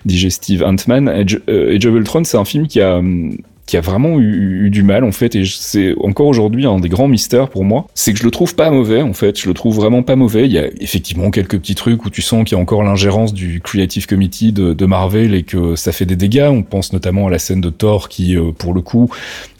digestive 0.04 0.62
Ant-Man. 0.62 1.08
Age, 1.08 1.40
Age 1.48 1.88
c'est 2.24 2.36
un 2.36 2.44
film 2.44 2.66
qui 2.66 2.80
a 2.80 2.98
hum, 2.98 3.36
qui 3.66 3.76
a 3.76 3.80
vraiment 3.80 4.20
eu, 4.20 4.70
du 4.70 4.82
mal 4.82 5.04
en 5.04 5.12
fait 5.12 5.34
et 5.34 5.44
c'est 5.44 5.94
encore 6.00 6.26
aujourd'hui 6.26 6.66
un 6.66 6.78
des 6.80 6.88
grands 6.88 7.08
mystères 7.08 7.48
pour 7.48 7.64
moi 7.64 7.86
c'est 7.94 8.12
que 8.12 8.18
je 8.18 8.24
le 8.24 8.30
trouve 8.30 8.54
pas 8.54 8.70
mauvais 8.70 9.02
en 9.02 9.12
fait. 9.12 9.40
Je 9.40 9.48
le 9.48 9.54
trouve 9.54 9.76
vraiment 9.76 10.02
pas 10.02 10.16
mauvais. 10.16 10.44
Il 10.46 10.52
y 10.52 10.58
a 10.58 10.66
effectivement 10.80 11.30
quelques 11.30 11.58
petits 11.58 11.74
trucs 11.74 12.04
où 12.04 12.10
tu 12.10 12.22
sens 12.22 12.44
qu'il 12.44 12.56
y 12.56 12.58
a 12.58 12.62
encore 12.62 12.82
l'ingérence 12.82 13.32
du 13.32 13.60
Creative 13.60 14.06
Committee 14.06 14.52
de, 14.52 14.74
de, 14.74 14.86
Marvel 14.86 15.34
et 15.34 15.42
que 15.42 15.76
ça 15.76 15.92
fait 15.92 16.06
des 16.06 16.16
dégâts. 16.16 16.48
On 16.50 16.62
pense 16.62 16.92
notamment 16.92 17.28
à 17.28 17.30
la 17.30 17.38
scène 17.38 17.60
de 17.60 17.70
Thor 17.70 18.08
qui 18.08 18.36
euh, 18.36 18.52
pour 18.52 18.74
le 18.74 18.80
coup 18.80 19.10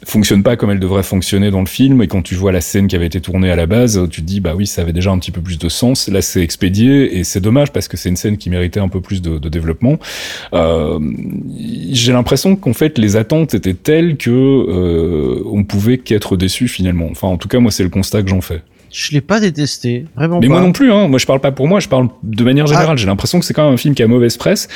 fonctionne 0.05 0.43
pas 0.43 0.57
comme 0.57 0.71
elle 0.71 0.81
devrait 0.81 1.03
fonctionner 1.03 1.51
dans 1.51 1.61
le 1.61 1.67
film. 1.67 2.03
Et 2.03 2.09
quand 2.09 2.23
tu 2.23 2.35
vois 2.35 2.53
la 2.53 2.61
scène 2.61 2.89
qui 2.89 2.97
avait 2.97 3.07
été 3.07 3.21
tournée 3.21 3.51
à 3.51 3.57
la 3.57 3.67
base 3.67 4.01
tu 4.11 4.21
te 4.21 4.27
dis 4.27 4.41
bah 4.41 4.55
oui 4.55 4.67
ça 4.67 4.83
avait 4.83 4.93
déjà 4.93 5.11
un 5.11 5.19
petit 5.19 5.31
peu 5.31 5.41
plus 5.41 5.59
de 5.59 5.69
sens. 5.69 6.09
Là 6.09 6.21
c'est 6.21 6.43
expédié 6.43 7.19
et 7.19 7.25
c'est 7.25 7.41
dommage 7.41 7.73
parce 7.73 7.89
que 7.89 7.97
c'est 7.97 8.09
une 8.09 8.17
scène 8.17 8.37
qui 8.37 8.51
méritait 8.51 8.81
un 8.81 8.89
peu 8.89 9.01
plus 9.01 9.23
de, 9.23 9.39
de 9.39 9.49
développement. 9.49 9.99
Euh, 10.53 10.99
j'ai 11.91 12.13
l'impression 12.13 12.57
qu'en 12.57 12.75
fait 12.75 12.99
les 12.99 13.17
attentes 13.17 13.55
étaient 13.55 13.75
telles 13.75 14.04
que 14.13 14.31
euh, 14.31 15.43
on 15.47 15.65
pouvait 15.65 15.99
qu'être 15.99 16.37
déçu 16.37 16.69
finalement. 16.69 17.09
Enfin 17.11 17.29
en 17.29 17.37
tout 17.37 17.49
cas 17.49 17.59
moi 17.59 17.71
c'est 17.71 17.83
le 17.83 17.91
constat 17.91 18.23
que 18.23 18.29
j'en 18.29 18.41
fais 18.41 18.63
je 18.95 19.11
l'ai 19.11 19.21
pas 19.21 19.41
détesté, 19.41 20.05
vraiment. 20.15 20.39
Mais 20.39 20.47
pas. 20.47 20.53
moi 20.53 20.63
non 20.63 20.71
plus, 20.71 20.93
hein. 20.93 21.09
Moi, 21.09 21.19
je 21.19 21.27
parle 21.27 21.41
pas 21.41 21.51
pour 21.51 21.67
moi, 21.67 21.81
je 21.81 21.89
parle 21.89 22.09
de 22.23 22.45
manière 22.45 22.69
générale. 22.69 22.91
Ah. 22.93 22.97
J'ai 22.97 23.07
l'impression 23.07 23.41
que 23.41 23.45
c'est 23.45 23.53
quand 23.53 23.65
même 23.65 23.75
un 23.75 23.77
film 23.77 23.93
qui 23.93 24.05
a 24.05 24.07
mauvaise 24.07 24.37
presse, 24.37 24.69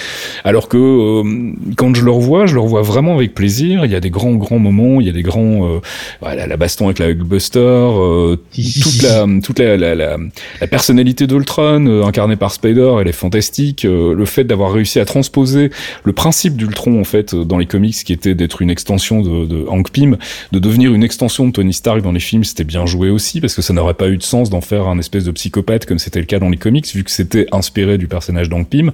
alors 0.43 0.69
que 0.69 0.77
euh, 0.77 1.53
quand 1.77 1.95
je 1.95 2.05
le 2.05 2.11
revois, 2.11 2.47
je 2.47 2.55
le 2.55 2.61
revois 2.61 2.83
vraiment 2.83 3.15
avec 3.15 3.33
plaisir. 3.33 3.85
Il 3.85 3.93
y 3.93 3.95
a 3.95 4.01
des 4.01 4.11
grands 4.11 4.35
grands 4.35 4.59
moments, 4.59 5.01
il 5.01 5.07
y 5.07 5.11
a 5.11 5.13
des 5.13 5.23
grands, 5.23 5.69
euh, 5.69 5.79
voilà, 6.21 6.49
la 6.49 6.57
baston 6.57 6.87
avec 6.87 6.99
la 6.99 7.07
Hulkbuster, 7.07 7.61
euh, 7.61 8.37
toute 8.55 9.03
la 9.03 9.27
toute 9.41 9.59
la 9.61 9.77
la, 9.77 9.95
la, 9.95 10.17
la 10.61 10.67
personnalité 10.67 11.29
d'Ultron 11.29 11.87
euh, 11.87 12.05
incarnée 12.05 12.37
par 12.37 12.51
Spider, 12.51 12.97
elle 13.01 13.07
est 13.07 13.13
fantastique. 13.13 13.85
Euh, 13.85 14.15
le 14.15 14.25
fait 14.25 14.43
d'avoir 14.43 14.73
réussi 14.73 14.99
à 14.99 15.05
transposer 15.05 15.71
le 16.03 16.13
principe 16.13 16.57
d'Ultron 16.57 17.01
en 17.01 17.05
fait 17.05 17.37
dans 17.37 17.59
les 17.59 17.67
comics, 17.67 17.95
qui 17.95 18.13
était 18.13 18.35
d'être 18.35 18.63
une 18.63 18.71
extension 18.71 19.23
de, 19.23 19.47
de 19.47 19.65
Hank 19.69 19.91
Pym, 19.91 20.17
de 20.51 20.59
devenir 20.59 20.93
une 20.93 21.05
extension 21.05 21.47
de 21.47 21.53
Tony 21.53 21.73
Stark 21.73 22.03
dans 22.03 22.13
les 22.13 22.21
films, 22.21 22.43
c'était 22.43 22.65
bien 22.65 22.85
joué 22.85 23.11
aussi 23.11 23.41
parce 23.41 23.55
que 23.55 23.63
ça 23.63 23.73
n'aurait 23.73 23.95
pas 23.95 24.08
eu 24.09 24.17
de 24.17 24.23
sens 24.23 24.51
d'en 24.51 24.61
faire 24.61 24.87
un 24.87 24.99
espèce 24.99 25.25
de 25.25 25.31
psychopathe 25.31 25.87
comme 25.87 25.99
c'était 25.99 26.21
le 26.21 26.27
cas 26.27 26.39
dans 26.39 26.51
les 26.51 26.57
comics, 26.57 26.87
vu 26.95 27.05
que 27.05 27.11
c'était 27.11 27.47
inspiré 27.53 27.99
du 27.99 28.09
personnage 28.09 28.49
d'Hank 28.49 28.69
Pym. 28.69 28.93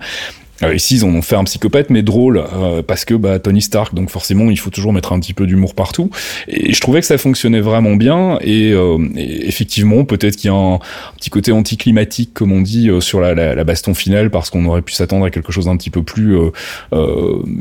Euh, 0.63 0.75
ici, 0.75 0.95
ils 0.95 1.05
ont 1.05 1.21
fait 1.23 1.37
un 1.37 1.45
psychopathe, 1.45 1.91
mais 1.91 2.03
drôle, 2.03 2.39
euh, 2.39 2.83
parce 2.83 3.05
que 3.05 3.15
bah, 3.15 3.39
Tony 3.39 3.61
Stark, 3.61 3.95
donc 3.95 4.11
forcément, 4.11 4.51
il 4.51 4.59
faut 4.59 4.71
toujours 4.71 4.93
mettre 4.93 5.13
un 5.13 5.19
petit 5.19 5.35
peu 5.35 5.47
d'humour 5.47 5.75
partout. 5.75 6.11
Et 6.49 6.73
je 6.73 6.81
trouvais 6.81 7.01
que 7.01 7.07
ça 7.07 7.19
fonctionnait 7.19 7.61
vraiment 7.61 7.97
bien. 7.97 8.39
Et, 8.41 8.73
euh, 8.73 8.99
effectivement, 9.17 10.05
peut-être 10.05 10.37
qu'il 10.37 10.51
y 10.51 10.55
a 10.55 10.57
un, 10.57 10.79
petit 11.17 11.31
côté 11.31 11.53
anticlimatique, 11.53 12.33
comme 12.35 12.53
on 12.53 12.61
dit, 12.61 12.89
euh, 12.89 13.01
sur 13.01 13.21
la, 13.21 13.35
la, 13.35 13.65
baston 13.65 13.95
finale, 13.95 14.31
parce 14.31 14.51
qu'on 14.51 14.65
aurait 14.67 14.83
pu 14.83 14.93
s'attendre 14.93 15.25
à 15.25 15.31
quelque 15.31 15.53
chose 15.53 15.65
d'un 15.65 15.77
petit 15.77 15.91
peu 15.91 16.03
plus, 16.03 16.37
euh, 16.37 16.51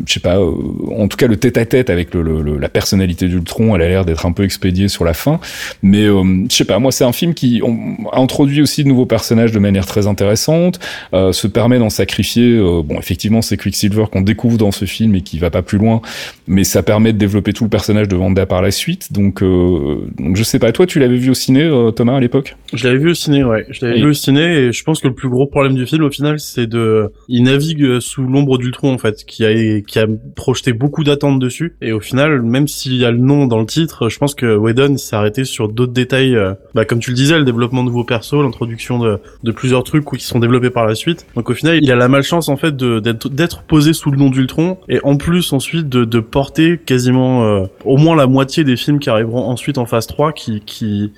je 0.05 0.13
sais 0.13 0.19
pas, 0.19 0.39
en 0.39 1.07
tout 1.07 1.17
cas 1.17 1.27
le 1.27 1.37
tête-à-tête 1.37 1.89
avec 1.89 2.13
le, 2.13 2.21
le, 2.21 2.57
la 2.57 2.69
personnalité 2.69 3.27
d'Ultron, 3.27 3.75
elle 3.75 3.81
a 3.81 3.87
l'air 3.87 4.05
d'être 4.05 4.25
un 4.25 4.31
peu 4.31 4.43
expédiée 4.43 4.87
sur 4.87 5.05
la 5.05 5.13
fin. 5.13 5.39
Mais 5.81 6.05
je 6.05 6.45
sais 6.49 6.65
pas, 6.65 6.79
moi, 6.79 6.91
c'est 6.91 7.05
un 7.05 7.13
film 7.13 7.33
qui 7.33 7.61
on, 7.63 7.95
introduit 8.11 8.61
aussi 8.61 8.83
de 8.83 8.89
nouveaux 8.89 9.05
personnages 9.05 9.51
de 9.51 9.59
manière 9.59 9.85
très 9.85 10.07
intéressante, 10.07 10.79
se 11.13 11.47
permet 11.47 11.79
d'en 11.79 11.89
sacrifier 11.89 12.59
bon, 12.83 12.97
effectivement, 12.97 13.41
c'est 13.41 13.57
Quicksilver 13.57 14.05
qu'on 14.11 14.21
découvre 14.21 14.57
dans 14.57 14.71
ce 14.71 14.85
film 14.85 15.15
et 15.15 15.21
qui 15.21 15.39
va 15.39 15.49
pas 15.49 15.61
plus 15.61 15.77
loin, 15.77 16.01
mais 16.47 16.63
ça 16.63 16.83
permet 16.83 17.13
de 17.13 17.17
développer 17.17 17.53
tout 17.53 17.63
le 17.63 17.69
personnage 17.69 18.07
de 18.07 18.15
Wanda 18.15 18.45
par 18.45 18.61
la 18.61 18.71
suite. 18.71 19.11
Donc, 19.11 19.41
euh, 19.41 20.07
donc 20.17 20.35
je 20.35 20.43
sais 20.43 20.59
pas. 20.59 20.71
Toi, 20.71 20.85
tu 20.85 20.99
l'avais 20.99 21.17
vu 21.17 21.29
au 21.29 21.33
ciné, 21.33 21.63
euh, 21.63 21.91
Thomas, 21.91 22.15
à 22.15 22.19
l'époque? 22.19 22.55
Je 22.73 22.87
l'avais 22.87 22.99
vu 22.99 23.11
au 23.11 23.13
ciné, 23.13 23.43
ouais. 23.43 23.65
Je 23.69 23.85
l'avais 23.85 23.99
vu 23.99 24.07
au 24.07 24.13
ciné 24.13 24.41
et 24.41 24.71
je 24.71 24.83
pense 24.83 24.99
que 24.99 25.07
le 25.07 25.13
plus 25.13 25.29
gros 25.29 25.47
problème 25.47 25.75
du 25.75 25.85
film, 25.85 26.03
au 26.03 26.11
final, 26.11 26.39
c'est 26.39 26.67
de, 26.67 27.11
il 27.27 27.43
navigue 27.43 27.99
sous 27.99 28.23
l'ombre 28.23 28.57
d'Ultron 28.57 28.93
en 28.93 28.97
fait, 28.97 29.23
qui 29.25 29.45
a 29.45 29.53
qui 29.81 29.99
a 29.99 30.07
projeté 30.35 30.73
beaucoup 30.73 31.03
d'attentes 31.03 31.39
dessus. 31.39 31.75
Et 31.81 31.91
au 31.91 31.99
final, 31.99 32.41
même 32.41 32.67
s'il 32.67 32.95
y 32.95 33.05
a 33.05 33.11
le 33.11 33.17
nom 33.17 33.47
dans 33.47 33.59
le 33.59 33.65
titre, 33.65 34.09
je 34.09 34.17
pense 34.17 34.35
que 34.35 34.55
Whedon 34.55 34.97
s'est 34.97 35.15
arrêté 35.15 35.45
sur 35.45 35.69
d'autres 35.69 35.93
détails, 35.93 36.35
euh, 36.35 36.53
bah, 36.73 36.85
comme 36.85 36.99
tu 36.99 37.11
le 37.11 37.15
disais, 37.15 37.37
le 37.37 37.45
développement 37.45 37.83
de 37.83 37.89
nouveaux 37.89 38.03
persos, 38.03 38.41
l'introduction 38.41 38.99
de, 38.99 39.19
de 39.43 39.51
plusieurs 39.51 39.83
trucs 39.83 40.05
qui 40.05 40.25
sont 40.25 40.39
développés 40.39 40.69
par 40.69 40.85
la 40.85 40.95
suite. 40.95 41.25
Donc 41.35 41.49
au 41.49 41.53
final, 41.53 41.79
il 41.81 41.91
a 41.91 41.95
la 41.95 42.07
malchance 42.07 42.49
en 42.49 42.57
fait 42.57 42.72
d'être 42.73 43.61
posé 43.63 43.93
sous 43.93 44.11
le 44.11 44.17
nom 44.17 44.29
d'Ultron 44.29 44.77
et 44.89 44.99
en 45.03 45.17
plus 45.17 45.53
ensuite 45.53 45.89
de, 45.89 46.05
de 46.05 46.19
porter 46.19 46.77
quasiment 46.77 47.43
euh, 47.43 47.65
au 47.85 47.97
moins 47.97 48.15
la 48.15 48.27
moitié 48.27 48.63
des 48.63 48.75
films 48.75 48.99
qui 48.99 49.09
arriveront 49.09 49.45
ensuite 49.45 49.77
en 49.77 49.85
phase 49.85 50.07
3 50.07 50.33
qui 50.33 50.61
qui 50.61 51.11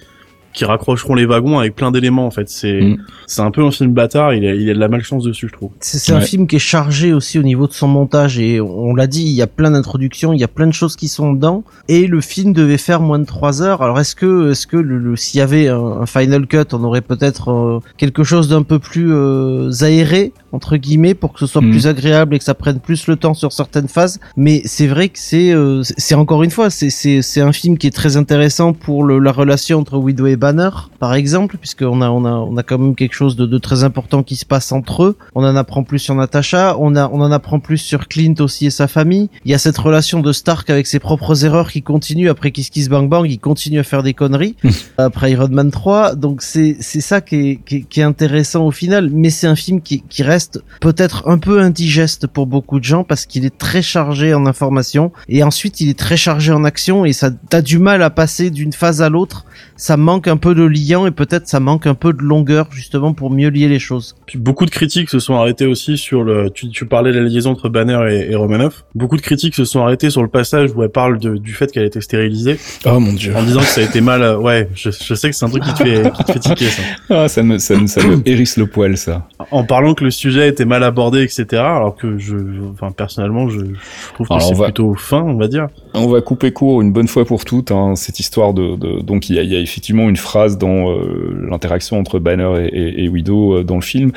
qui 0.55 0.65
raccrocheront 0.65 1.15
les 1.15 1.25
wagons 1.25 1.59
avec 1.59 1.75
plein 1.75 1.91
d'éléments 1.91 2.25
en 2.25 2.31
fait. 2.31 2.49
C'est 2.49 2.81
mm. 2.81 2.97
c'est 3.27 3.41
un 3.41 3.51
peu 3.51 3.63
un 3.63 3.71
film 3.71 3.93
bâtard. 3.93 4.33
Il 4.33 4.45
a 4.47 4.55
il 4.55 4.69
a 4.69 4.73
de 4.73 4.79
la 4.79 4.87
malchance 4.87 5.23
dessus, 5.23 5.47
je 5.47 5.53
trouve. 5.53 5.71
C'est 5.79 6.11
ouais. 6.11 6.17
un 6.17 6.21
film 6.21 6.47
qui 6.47 6.55
est 6.55 6.59
chargé 6.59 7.13
aussi 7.13 7.37
au 7.37 7.43
niveau 7.43 7.67
de 7.67 7.73
son 7.73 7.87
montage 7.87 8.39
et 8.39 8.61
on 8.61 8.95
l'a 8.95 9.07
dit, 9.07 9.23
il 9.23 9.33
y 9.33 9.41
a 9.41 9.47
plein 9.47 9.71
d'introductions, 9.71 10.33
il 10.33 10.39
y 10.39 10.43
a 10.43 10.47
plein 10.47 10.67
de 10.67 10.73
choses 10.73 10.95
qui 10.95 11.09
sont 11.09 11.33
dedans 11.33 11.63
et 11.89 12.07
le 12.07 12.21
film 12.21 12.53
devait 12.53 12.77
faire 12.77 13.01
moins 13.01 13.19
de 13.19 13.25
3 13.25 13.61
heures. 13.61 13.81
Alors 13.81 13.99
est-ce 13.99 14.15
que 14.15 14.51
est-ce 14.51 14.65
que 14.65 14.77
le, 14.77 14.97
le 14.97 15.15
s'il 15.15 15.39
y 15.39 15.41
avait 15.41 15.67
un, 15.67 16.01
un, 16.01 16.05
final 16.05 16.47
cut, 16.47 16.73
on 16.73 16.83
aurait 16.83 17.01
peut-être 17.01 17.51
euh, 17.51 17.79
quelque 17.97 18.23
chose 18.23 18.47
d'un 18.47 18.63
peu 18.63 18.79
plus 18.79 19.13
euh, 19.13 19.71
aéré 19.81 20.31
entre 20.51 20.77
guillemets 20.77 21.13
pour 21.13 21.33
que 21.33 21.39
ce 21.39 21.47
soit 21.47 21.61
Mm. 21.65 21.71
plus 21.71 21.87
agréable 21.87 22.35
et 22.35 22.39
que 22.39 22.43
ça 22.43 22.53
prenne 22.53 22.79
plus 22.79 23.07
le 23.07 23.15
temps 23.15 23.33
sur 23.33 23.51
certaines 23.51 23.87
phases? 23.87 24.19
Mais 24.37 24.61
c'est 24.65 24.87
vrai 24.87 25.09
que 25.09 25.19
c'est 25.19 25.51
euh, 25.51 25.81
c'est 25.83 26.15
encore 26.15 26.43
une 26.43 26.51
fois 26.51 26.69
c'est 26.69 26.89
c'est 26.89 27.21
c'est 27.21 27.41
un 27.41 27.53
film 27.53 27.77
qui 27.77 27.87
est 27.87 27.95
très 27.95 28.17
intéressant 28.17 28.73
pour 28.73 29.03
le, 29.03 29.19
la 29.19 29.31
relation 29.31 29.79
entre 29.79 29.97
Widow 29.97 30.27
et 30.27 30.35
Banner, 30.45 30.69
par 30.99 31.15
exemple, 31.15 31.57
puisqu'on 31.57 32.03
a, 32.03 32.09
on 32.11 32.23
a, 32.23 32.29
on 32.29 32.55
a 32.55 32.61
quand 32.61 32.77
même 32.77 32.93
quelque 32.93 33.15
chose 33.15 33.35
de, 33.35 33.47
de, 33.47 33.57
très 33.57 33.83
important 33.83 34.21
qui 34.21 34.35
se 34.35 34.45
passe 34.45 34.71
entre 34.71 35.01
eux. 35.01 35.17
On 35.33 35.43
en 35.43 35.55
apprend 35.55 35.83
plus 35.83 35.97
sur 35.97 36.13
Natasha, 36.13 36.75
on, 36.77 36.95
a, 36.95 37.09
on 37.11 37.19
en 37.21 37.31
apprend 37.31 37.59
plus 37.59 37.79
sur 37.79 38.07
Clint 38.07 38.35
aussi 38.37 38.67
et 38.67 38.69
sa 38.69 38.87
famille. 38.87 39.31
Il 39.43 39.49
y 39.49 39.55
a 39.55 39.57
cette 39.57 39.79
relation 39.79 40.19
de 40.19 40.31
Stark 40.31 40.69
avec 40.69 40.85
ses 40.85 40.99
propres 40.99 41.45
erreurs 41.45 41.71
qui 41.71 41.81
continue 41.81 42.29
après 42.29 42.51
Kiss 42.51 42.69
Kiss 42.69 42.89
Bang 42.89 43.09
Bang, 43.09 43.25
il 43.27 43.39
continue 43.39 43.79
à 43.79 43.83
faire 43.83 44.03
des 44.03 44.13
conneries 44.13 44.55
après 44.99 45.31
Iron 45.31 45.47
Man 45.49 45.71
3. 45.71 46.13
Donc 46.13 46.43
c'est, 46.43 46.77
c'est 46.79 47.01
ça 47.01 47.21
qui 47.21 47.35
est, 47.35 47.59
qui, 47.65 47.85
qui 47.85 48.01
est 48.01 48.03
intéressant 48.03 48.67
au 48.67 48.71
final, 48.71 49.09
mais 49.11 49.31
c'est 49.31 49.47
un 49.47 49.55
film 49.55 49.81
qui, 49.81 50.03
qui 50.03 50.21
reste 50.21 50.61
peut-être 50.79 51.27
un 51.27 51.39
peu 51.39 51.59
indigeste 51.59 52.27
pour 52.27 52.45
beaucoup 52.45 52.77
de 52.77 52.83
gens 52.83 53.03
parce 53.03 53.25
qu'il 53.25 53.45
est 53.45 53.57
très 53.57 53.81
chargé 53.81 54.35
en 54.35 54.45
information 54.45 55.11
et 55.27 55.41
ensuite 55.41 55.81
il 55.81 55.89
est 55.89 55.97
très 55.97 56.17
chargé 56.17 56.51
en 56.51 56.63
action 56.65 57.03
et 57.03 57.13
ça 57.13 57.31
t'as 57.49 57.63
du 57.63 57.79
mal 57.79 58.03
à 58.03 58.11
passer 58.11 58.51
d'une 58.51 58.73
phase 58.73 59.01
à 59.01 59.09
l'autre. 59.09 59.45
Ça 59.77 59.97
manque 59.97 60.27
un 60.27 60.37
peu 60.37 60.55
de 60.55 60.63
liant 60.63 61.05
et 61.05 61.11
peut-être 61.11 61.47
ça 61.47 61.59
manque 61.59 61.85
un 61.85 61.95
peu 61.95 62.13
de 62.13 62.21
longueur 62.21 62.67
justement 62.71 63.13
pour 63.13 63.29
mieux 63.29 63.49
lier 63.49 63.67
les 63.67 63.79
choses. 63.79 64.15
Puis 64.25 64.37
beaucoup 64.39 64.65
de 64.65 64.71
critiques 64.71 65.09
se 65.09 65.19
sont 65.19 65.35
arrêtées 65.35 65.65
aussi 65.65 65.97
sur 65.97 66.23
le. 66.23 66.49
Tu, 66.49 66.69
tu 66.69 66.85
parlais 66.85 67.11
de 67.11 67.19
la 67.19 67.27
liaison 67.27 67.51
entre 67.51 67.67
Banner 67.67 67.99
et, 68.09 68.31
et 68.31 68.35
Romanoff. 68.35 68.85
Beaucoup 68.95 69.17
de 69.17 69.21
critiques 69.21 69.53
se 69.55 69.65
sont 69.65 69.81
arrêtées 69.81 70.09
sur 70.09 70.21
le 70.21 70.29
passage 70.29 70.71
où 70.75 70.81
elle 70.83 70.89
parle 70.89 71.19
de, 71.19 71.35
du 71.37 71.53
fait 71.53 71.71
qu'elle 71.71 71.83
a 71.83 71.87
été 71.87 71.99
stérilisée. 71.99 72.57
Oh 72.85 72.99
mon 73.01 73.11
dieu. 73.13 73.35
En 73.35 73.43
disant 73.43 73.59
que 73.59 73.65
ça 73.65 73.81
a 73.81 73.83
été 73.83 73.99
mal. 73.99 74.21
euh, 74.21 74.37
Ouais, 74.37 74.69
je, 74.75 74.91
je 74.91 75.13
sais 75.13 75.29
que 75.29 75.35
c'est 75.35 75.45
un 75.45 75.49
truc 75.49 75.63
qui 75.63 75.73
te 75.73 75.83
fait, 75.83 76.11
qui 76.13 76.23
te 76.23 76.31
fait 76.31 76.39
tiquer 76.39 76.65
ça. 76.69 76.81
Ah, 77.09 77.27
ça 77.27 77.43
me, 77.43 77.57
ça 77.59 77.75
me, 77.75 77.87
ça 77.87 78.01
me 78.05 78.21
hérisse 78.27 78.57
le 78.57 78.67
poil, 78.67 78.97
ça. 78.97 79.27
En 79.51 79.63
parlant 79.65 79.93
que 79.93 80.03
le 80.05 80.11
sujet 80.11 80.47
était 80.47 80.65
mal 80.65 80.83
abordé, 80.83 81.21
etc. 81.21 81.45
Alors 81.61 81.95
que 81.95 82.17
je, 82.17 82.35
enfin 82.71 82.91
personnellement, 82.91 83.49
je, 83.49 83.59
je 83.59 84.13
trouve 84.13 84.27
que 84.27 84.39
c'est 84.39 84.53
va- 84.55 84.65
plutôt 84.65 84.95
fin, 84.95 85.21
on 85.21 85.35
va 85.35 85.47
dire. 85.47 85.67
On 85.93 86.07
va 86.07 86.21
couper 86.21 86.51
court 86.51 86.81
une 86.81 86.93
bonne 86.93 87.07
fois 87.09 87.25
pour 87.25 87.43
toutes 87.45 87.71
hein, 87.71 87.95
cette 87.95 88.19
histoire 88.19 88.53
de, 88.53 88.75
de 88.77 89.01
donc 89.01 89.29
il 89.29 89.35
y 89.35 89.39
a, 89.39 89.43
y 89.43 89.55
a 89.55 89.64
effectivement 89.65 90.07
une 90.07 90.15
phrase 90.15 90.57
dans 90.57 90.91
euh, 90.91 91.35
l'interaction 91.49 91.99
entre 91.99 92.19
Banner 92.19 92.69
et, 92.71 93.09
Widow 93.09 93.57
euh, 93.57 93.63
dans 93.63 93.75
le 93.75 93.81
film 93.81 94.11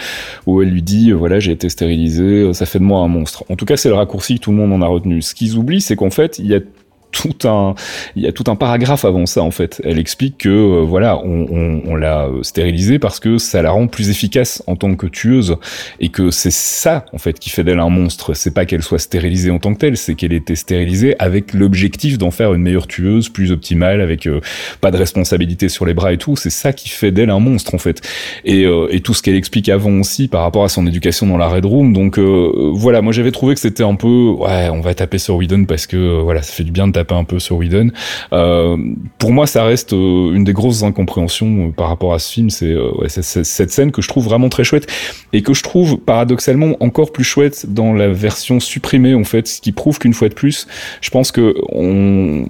où 0.47 0.63
elle 0.63 0.69
lui 0.69 0.83
dit 0.83 1.11
euh, 1.11 1.15
voilà 1.15 1.41
j'ai 1.41 1.53
été 1.53 1.69
stérilisé 1.69 2.23
euh, 2.23 2.53
ça 2.53 2.67
fait 2.67 2.79
de 2.79 2.85
moi 2.85 3.01
un 3.01 3.09
monstre. 3.09 3.45
En 3.49 3.57
tout 3.57 3.65
cas 3.65 3.77
c'est 3.77 3.89
le 3.89 3.95
raccourci 3.95 4.37
que 4.37 4.45
tout 4.45 4.51
le 4.51 4.59
monde 4.59 4.73
en 4.73 4.83
a 4.83 4.87
retenu. 4.87 5.23
Ce 5.23 5.35
qu'ils 5.35 5.57
oublient 5.57 5.81
c'est 5.81 5.97
qu'en 5.97 6.11
fait 6.11 6.39
il 6.39 6.47
y 6.47 6.55
a 6.55 6.61
tout 7.11 7.49
un 7.49 7.75
il 8.17 8.23
y 8.23 8.27
a 8.27 8.33
tout 8.33 8.45
un 8.49 8.57
paragraphe 8.57 9.05
avant 9.05 9.27
ça 9.27 9.43
en 9.43 9.51
fait. 9.51 9.81
Elle 9.85 9.99
explique 9.99 10.39
que 10.39 10.49
euh, 10.49 10.85
voilà 10.85 11.19
on, 11.19 11.47
on, 11.51 11.83
on 11.87 11.97
l'a 11.97 12.27
euh, 12.27 12.43
stérilisée 12.43 12.99
parce 12.99 13.21
que 13.21 13.39
ça 13.39 13.63
la 13.63 13.71
rend 13.71 13.87
plus 13.87 14.11
efficace 14.11 14.63
en 14.67 14.77
tant 14.77 14.95
que 14.95 15.07
tueuse 15.07 15.57
et 16.01 16.09
que 16.09 16.31
c'est 16.31 16.53
ça 16.53 17.05
en 17.13 17.19
fait 17.19 17.39
qui 17.39 17.51
fait 17.51 17.65
d'elle 17.65 17.81
un 17.81 17.89
monstre. 17.89 18.35
C'est 18.35 18.53
pas 18.53 18.67
qu'elle 18.67 18.83
soit 18.83 18.99
stérilisée 18.99 19.51
en 19.51 19.59
tant 19.59 19.75
que 19.75 19.79
telle, 19.79 19.97
c'est 19.97 20.15
qu'elle 20.15 20.33
était 20.33 20.55
stérilisée 20.55 21.17
avec 21.19 21.55
l'objectif 21.55 22.19
d'en 22.19 22.31
faire 22.31 22.55
une 22.55 22.63
meilleure 22.63 22.87
tueuse, 22.87 23.29
plus 23.29 23.53
optimale, 23.53 24.01
avec 24.01 24.27
euh, 24.27 24.41
pas 24.81 24.91
de 24.91 24.97
responsabilité 24.97 25.69
sur 25.69 25.87
les 25.87 25.95
bras 25.95 26.13
et 26.13 26.19
tout. 26.19 26.37
C'est 26.37 26.51
ça 26.51 26.73
qui 26.73 26.89
fait 26.89 27.11
d'elle 27.11 27.31
un 27.31 27.41
monstre 27.41 27.75
en 27.75 27.79
fait. 27.79 28.01
Et, 28.45 28.65
euh, 28.65 28.89
et 28.91 29.01
tout 29.01 29.15
ce 29.15 29.23
qu'elle 29.23 29.35
explique 29.37 29.69
avant 29.69 29.93
aussi 30.01 30.29
par 30.29 30.43
rapport 30.43 30.65
à 30.65 30.69
son 30.69 30.87
éducation 30.87 31.27
dans 31.27 31.39
la 31.39 31.49
Red 31.49 31.65
Room. 31.65 31.93
Donc 31.93 32.19
euh, 32.19 32.71
voilà, 32.73 33.03
moi 33.03 33.13
j'avais 33.13 33.31
trouvé 33.31 33.55
que 33.55 33.61
c'était 33.61 33.85
un 33.85 33.95
peu 33.95 34.31
ouais, 34.39 34.69
on 34.71 34.81
va 34.81 34.95
taper 34.95 35.19
sur 35.19 35.37
Whedon 35.37 35.65
parce 35.65 35.87
que 35.87 36.21
voilà, 36.21 36.43
ça 36.43 36.53
fait 36.53 36.65
du 36.65 36.73
bien 36.73 36.87
de 36.87 36.93
un 37.11 37.25
peu 37.25 37.39
sur 37.39 37.57
Whedon. 37.57 37.91
Euh, 38.33 38.77
pour 39.19 39.33
moi, 39.33 39.47
ça 39.47 39.65
reste 39.65 39.93
euh, 39.93 40.33
une 40.35 40.45
des 40.45 40.53
grosses 40.53 40.83
incompréhensions 40.83 41.69
euh, 41.69 41.71
par 41.71 41.89
rapport 41.89 42.15
à 42.15 42.19
ce 42.19 42.33
film. 42.33 42.51
C'est- 42.51 42.77
cette 43.45 43.71
scène 43.71 43.91
que 43.93 44.03
je 44.03 44.09
trouve 44.09 44.25
vraiment 44.25 44.49
très 44.49 44.65
chouette 44.65 44.87
et 45.33 45.43
que 45.43 45.55
je 45.55 45.63
trouve 45.63 45.99
paradoxalement 45.99 46.77
encore 46.81 47.13
plus 47.13 47.25
chouette 47.25 47.67
dans 47.69 47.93
la 47.93 48.09
version 48.09 48.61
supprimée 48.61 49.15
en 49.15 49.25
fait, 49.25 49.47
ce 49.49 49.61
qui 49.61 49.73
prouve 49.73 49.99
qu'une 49.99 50.15
fois 50.15 50.29
de 50.29 50.35
plus, 50.35 50.67
je 51.01 51.11
pense 51.11 51.33
que 51.33 51.55
on 51.73 52.47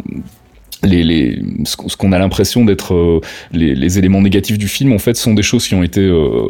les, 0.85 1.03
les, 1.03 1.43
ce 1.65 1.97
qu'on- 1.97 2.13
a 2.13 2.19
l'impression 2.19 2.65
d'être 2.65 2.95
euh, 2.95 3.21
les, 3.53 3.75
les 3.75 3.99
éléments 3.99 4.23
négatifs 4.23 4.59
du 4.59 4.69
film 4.69 4.93
en 4.93 4.99
fait 4.99 5.15
sont 5.17 5.35
des 5.35 5.43
choses 5.43 5.67
qui 5.67 5.75
ont 5.75 5.83
été 5.83 6.01
euh, 6.01 6.43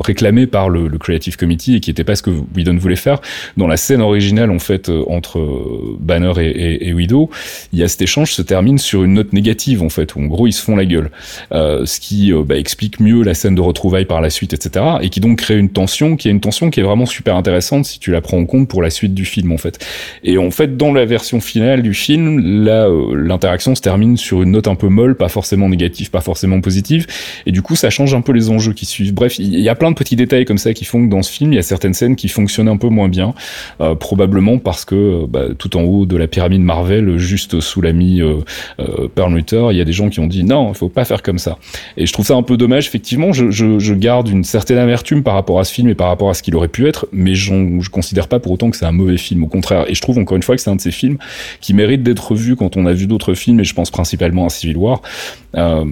réclamées 0.00 0.46
par 0.46 0.68
le, 0.68 0.88
le 0.88 0.98
Creative 0.98 1.36
Committee 1.36 1.76
et 1.76 1.80
qui 1.80 1.90
n'étaient 1.90 2.04
pas 2.04 2.14
ce 2.16 2.22
que 2.22 2.30
Whedon 2.56 2.76
voulait 2.76 2.96
faire. 2.96 3.20
Dans 3.56 3.66
la 3.66 3.76
scène 3.76 4.00
originale 4.00 4.50
en 4.50 4.58
fait 4.58 4.88
euh, 4.88 5.02
entre 5.08 5.38
euh, 5.38 5.96
Banner 5.98 6.32
et, 6.38 6.48
et, 6.48 6.88
et 6.88 6.92
Widow 6.94 7.30
il 7.72 7.78
y 7.78 7.82
a 7.82 7.88
cet 7.88 8.02
échange 8.02 8.32
se 8.32 8.42
termine 8.42 8.78
sur 8.78 9.04
une 9.04 9.14
note 9.14 9.32
négative 9.32 9.82
en 9.82 9.88
fait 9.88 10.14
où 10.14 10.20
en 10.20 10.26
gros 10.26 10.46
ils 10.46 10.52
se 10.52 10.62
font 10.62 10.76
la 10.76 10.84
gueule. 10.84 11.10
Euh, 11.52 11.86
ce 11.86 12.00
qui 12.00 12.32
bah, 12.46 12.56
explique 12.56 13.00
mieux 13.00 13.22
la 13.22 13.34
scène 13.34 13.54
de 13.54 13.60
retrouvailles 13.60 14.04
par 14.04 14.20
la 14.20 14.30
suite 14.30 14.52
etc 14.52 14.84
et 15.00 15.08
qui 15.08 15.20
donc 15.20 15.38
crée 15.38 15.58
une 15.58 15.70
tension 15.70 16.16
qui 16.16 16.28
est 16.28 16.30
une 16.30 16.40
tension 16.40 16.70
qui 16.70 16.80
est 16.80 16.84
vraiment 16.84 17.06
super 17.06 17.36
intéressante 17.36 17.84
si 17.84 17.98
tu 17.98 18.10
la 18.12 18.20
prends 18.20 18.38
en 18.38 18.46
compte 18.46 18.68
pour 18.68 18.82
la 18.82 18.90
suite 18.90 19.14
du 19.14 19.24
film 19.24 19.52
en 19.52 19.58
fait. 19.58 19.84
Et 20.22 20.38
en 20.38 20.50
fait 20.50 20.76
dans 20.76 20.92
la 20.92 21.04
version 21.04 21.40
finale 21.40 21.82
du 21.82 21.94
film 21.94 22.64
là 22.64 22.86
euh, 22.88 23.14
se 23.60 23.80
termine 23.80 24.16
sur 24.16 24.42
une 24.42 24.52
note 24.52 24.68
un 24.68 24.74
peu 24.74 24.88
molle 24.88 25.16
pas 25.16 25.28
forcément 25.28 25.68
négative 25.68 26.10
pas 26.10 26.20
forcément 26.20 26.60
positive. 26.60 27.06
Et 27.46 27.52
du 27.52 27.62
coup 27.62 27.76
ça 27.76 27.90
change 27.90 28.14
un 28.14 28.20
peu 28.20 28.32
les 28.32 28.50
enjeux 28.50 28.72
qui 28.72 28.86
suivent. 28.86 29.14
Bref 29.14 29.38
il 29.38 29.60
y 29.60 29.68
a 29.68 29.74
plein 29.74 29.90
de 29.90 29.96
petits 29.96 30.16
détails 30.16 30.44
comme 30.44 30.58
ça 30.58 30.72
qui 30.72 30.84
font 30.84 31.04
que 31.04 31.10
dans 31.10 31.22
ce 31.22 31.30
film 31.30 31.52
il 31.52 31.56
y 31.56 31.58
a 31.58 31.62
certaines 31.62 31.94
scènes 31.94 32.16
qui 32.16 32.28
fonctionnent 32.28 32.68
un 32.68 32.76
peu 32.76 32.88
moins 32.88 33.08
bien. 33.08 33.34
Euh, 33.80 33.94
probablement 33.94 34.58
parce 34.58 34.84
que 34.84 34.94
euh, 34.94 35.26
bah, 35.28 35.46
tout 35.56 35.76
en 35.76 35.82
haut 35.82 36.06
de 36.06 36.16
la 36.16 36.26
pyramide 36.26 36.62
Marvel 36.62 37.18
juste 37.18 37.60
sous 37.60 37.80
l'ami 37.80 38.20
euh, 38.20 38.40
Perlmutter 39.14 39.68
il 39.70 39.76
y 39.76 39.80
a 39.80 39.84
des 39.84 39.92
gens 39.92 40.08
qui 40.08 40.20
ont 40.20 40.26
dit 40.26 40.44
non 40.44 40.70
il 40.70 40.74
faut 40.74 40.88
pas 40.88 41.04
faire 41.04 41.22
comme 41.22 41.38
ça. 41.38 41.58
Et 41.96 42.06
je 42.06 42.12
trouve 42.12 42.26
ça 42.26 42.34
un 42.34 42.42
peu 42.42 42.56
dommage. 42.56 42.86
Effectivement 42.86 43.32
je, 43.32 43.50
je, 43.50 43.94
garde 43.94 44.28
une 44.28 44.44
certaine 44.44 44.78
amertume 44.78 45.22
par 45.22 45.34
rapport 45.34 45.60
à 45.60 45.64
ce 45.64 45.72
film 45.72 45.88
et 45.88 45.94
par 45.94 46.08
rapport 46.08 46.28
à 46.28 46.34
ce 46.34 46.42
qu'il 46.42 46.56
aurait 46.56 46.68
pu 46.68 46.86
être 46.88 47.06
mais 47.12 47.34
je 47.34 47.90
considère 47.90 48.28
pas 48.28 48.40
pour 48.40 48.52
autant 48.52 48.70
que 48.70 48.76
c'est 48.76 48.86
un 48.86 48.92
mauvais 48.92 49.16
film. 49.16 49.44
Au 49.44 49.46
contraire. 49.46 49.84
Et 49.88 49.94
je 49.94 50.00
trouve 50.00 50.18
encore 50.18 50.36
une 50.36 50.42
fois 50.42 50.56
que 50.56 50.62
c'est 50.62 50.70
un 50.70 50.76
de 50.76 50.80
ces 50.80 50.90
films 50.90 51.18
qui 51.60 51.74
mérite 51.74 52.02
d'être 52.02 52.34
vu 52.34 52.56
quand 52.56 52.76
on 52.76 52.86
a 52.86 52.92
vu 52.92 53.06
d'autres 53.06 53.34
films 53.34 53.43
et 53.48 53.64
je 53.64 53.74
pense 53.74 53.90
principalement 53.90 54.46
à 54.46 54.48
Civil 54.48 54.76
War. 54.76 55.02
Euh, 55.54 55.84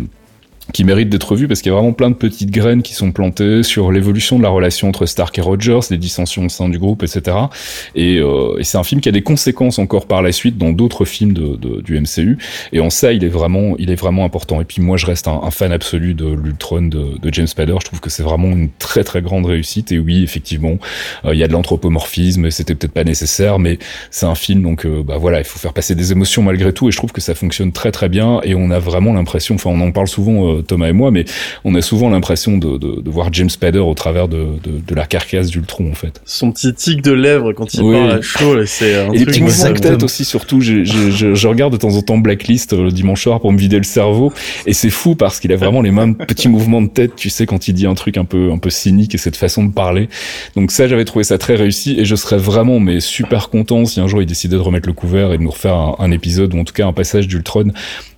qui 0.72 0.84
mérite 0.84 1.08
d'être 1.08 1.36
vu 1.36 1.48
parce 1.48 1.60
qu'il 1.62 1.70
y 1.70 1.74
a 1.74 1.78
vraiment 1.78 1.92
plein 1.92 2.10
de 2.10 2.14
petites 2.14 2.50
graines 2.50 2.82
qui 2.82 2.94
sont 2.94 3.12
plantées 3.12 3.62
sur 3.62 3.92
l'évolution 3.92 4.38
de 4.38 4.42
la 4.42 4.48
relation 4.48 4.88
entre 4.88 5.06
Stark 5.06 5.36
et 5.38 5.40
Rogers, 5.40 5.80
les 5.90 5.98
dissensions 5.98 6.46
au 6.46 6.48
sein 6.48 6.68
du 6.68 6.78
groupe, 6.78 7.02
etc. 7.02 7.36
Et, 7.94 8.18
euh, 8.18 8.58
et 8.58 8.64
c'est 8.64 8.78
un 8.78 8.84
film 8.84 9.00
qui 9.00 9.08
a 9.08 9.12
des 9.12 9.22
conséquences 9.22 9.78
encore 9.78 10.06
par 10.06 10.22
la 10.22 10.32
suite 10.32 10.58
dans 10.58 10.70
d'autres 10.72 11.04
films 11.04 11.32
de, 11.32 11.56
de- 11.56 11.80
du 11.82 11.98
MCU. 12.00 12.38
Et 12.72 12.80
en 12.80 12.90
ça, 12.90 13.12
il 13.12 13.24
est 13.24 13.28
vraiment, 13.28 13.74
il 13.78 13.90
est 13.90 13.94
vraiment 13.96 14.24
important. 14.24 14.60
Et 14.60 14.64
puis 14.64 14.82
moi, 14.82 14.96
je 14.96 15.06
reste 15.06 15.28
un, 15.28 15.50
fan 15.50 15.72
absolu 15.72 16.14
de 16.14 16.26
l'Ultron 16.26 16.82
de, 16.82 17.18
de 17.20 17.32
James 17.34 17.46
Spader. 17.46 17.74
Je 17.80 17.86
trouve 17.86 18.00
que 18.00 18.10
c'est 18.10 18.22
vraiment 18.22 18.48
une 18.48 18.70
très 18.78 19.04
très 19.04 19.20
grande 19.22 19.46
réussite. 19.46 19.92
Et 19.92 19.98
oui, 19.98 20.22
effectivement, 20.22 20.78
euh, 21.24 21.34
il 21.34 21.38
y 21.38 21.44
a 21.44 21.48
de 21.48 21.52
l'anthropomorphisme. 21.52 22.50
C'était 22.50 22.74
peut-être 22.74 22.92
pas 22.92 23.04
nécessaire, 23.04 23.58
mais 23.58 23.78
c'est 24.10 24.26
un 24.26 24.34
film. 24.34 24.62
Donc 24.62 24.86
euh, 24.86 25.02
bah 25.02 25.16
voilà, 25.18 25.38
il 25.40 25.44
faut 25.44 25.58
faire 25.58 25.72
passer 25.72 25.94
des 25.94 26.12
émotions 26.12 26.42
malgré 26.42 26.72
tout. 26.72 26.88
Et 26.88 26.92
je 26.92 26.96
trouve 26.96 27.12
que 27.12 27.20
ça 27.20 27.34
fonctionne 27.34 27.72
très 27.72 27.92
très 27.92 28.08
bien. 28.08 28.40
Et 28.44 28.54
on 28.54 28.70
a 28.70 28.78
vraiment 28.78 29.12
l'impression, 29.12 29.54
enfin, 29.56 29.70
on 29.70 29.80
en 29.80 29.92
parle 29.92 30.08
souvent, 30.08 30.48
euh, 30.54 30.61
Thomas 30.66 30.88
et 30.88 30.92
moi, 30.92 31.10
mais 31.10 31.24
on 31.64 31.74
a 31.74 31.82
souvent 31.82 32.08
l'impression 32.10 32.58
de, 32.58 32.78
de, 32.78 33.00
de 33.00 33.10
voir 33.10 33.32
James 33.32 33.50
Spader 33.50 33.78
au 33.78 33.94
travers 33.94 34.28
de, 34.28 34.46
de, 34.62 34.80
de 34.86 34.94
la 34.94 35.06
carcasse 35.06 35.48
d'Ultron, 35.50 35.90
en 35.90 35.94
fait. 35.94 36.20
Son 36.24 36.52
petit 36.52 36.72
tic 36.74 37.02
de 37.02 37.12
lèvres 37.12 37.52
quand 37.52 37.72
il 37.74 37.82
Oui. 37.82 37.94
parle 37.96 38.10
à 38.12 38.20
chaud, 38.22 38.64
c'est 38.66 38.94
un 39.00 39.12
Et 39.12 39.18
les 39.18 39.24
truc, 39.24 39.44
petits 39.44 39.62
de 39.64 39.68
me- 39.68 39.78
tête 39.80 40.02
aussi, 40.02 40.24
surtout. 40.24 40.60
Je, 40.60 40.84
je, 40.84 41.10
je, 41.10 41.34
je 41.34 41.48
regarde 41.48 41.72
de 41.72 41.78
temps 41.78 41.94
en 41.96 42.02
temps 42.02 42.18
Blacklist 42.18 42.72
euh, 42.72 42.84
le 42.84 42.90
dimanche 42.90 43.22
soir 43.22 43.40
pour 43.40 43.52
me 43.52 43.58
vider 43.58 43.76
le 43.78 43.82
cerveau. 43.84 44.32
Et 44.66 44.72
c'est 44.72 44.90
fou 44.90 45.14
parce 45.14 45.40
qu'il 45.40 45.52
a 45.52 45.56
vraiment 45.56 45.82
les 45.82 45.90
mêmes 45.90 46.16
petits 46.16 46.48
mouvements 46.48 46.82
de 46.82 46.88
tête, 46.88 47.16
tu 47.16 47.30
sais, 47.30 47.46
quand 47.46 47.68
il 47.68 47.74
dit 47.74 47.86
un 47.86 47.94
truc 47.94 48.16
un 48.16 48.24
peu, 48.24 48.50
un 48.52 48.58
peu 48.58 48.70
cynique 48.70 49.14
et 49.14 49.18
cette 49.18 49.36
façon 49.36 49.64
de 49.64 49.72
parler. 49.72 50.08
Donc 50.56 50.70
ça, 50.70 50.88
j'avais 50.88 51.04
trouvé 51.04 51.24
ça 51.24 51.38
très 51.38 51.54
réussi 51.54 51.98
et 51.98 52.04
je 52.04 52.14
serais 52.16 52.38
vraiment, 52.38 52.80
mais 52.80 53.00
super 53.00 53.48
content 53.48 53.84
si 53.84 54.00
un 54.00 54.06
jour 54.06 54.20
il 54.22 54.26
décidait 54.26 54.56
de 54.56 54.60
remettre 54.60 54.86
le 54.88 54.92
couvert 54.94 55.32
et 55.32 55.38
de 55.38 55.42
nous 55.42 55.50
refaire 55.50 55.74
un, 55.74 55.96
un 55.98 56.10
épisode 56.10 56.54
ou 56.54 56.58
en 56.58 56.64
tout 56.64 56.74
cas 56.74 56.86
un 56.86 56.92
passage 56.92 57.28
d'Ultron 57.28 57.72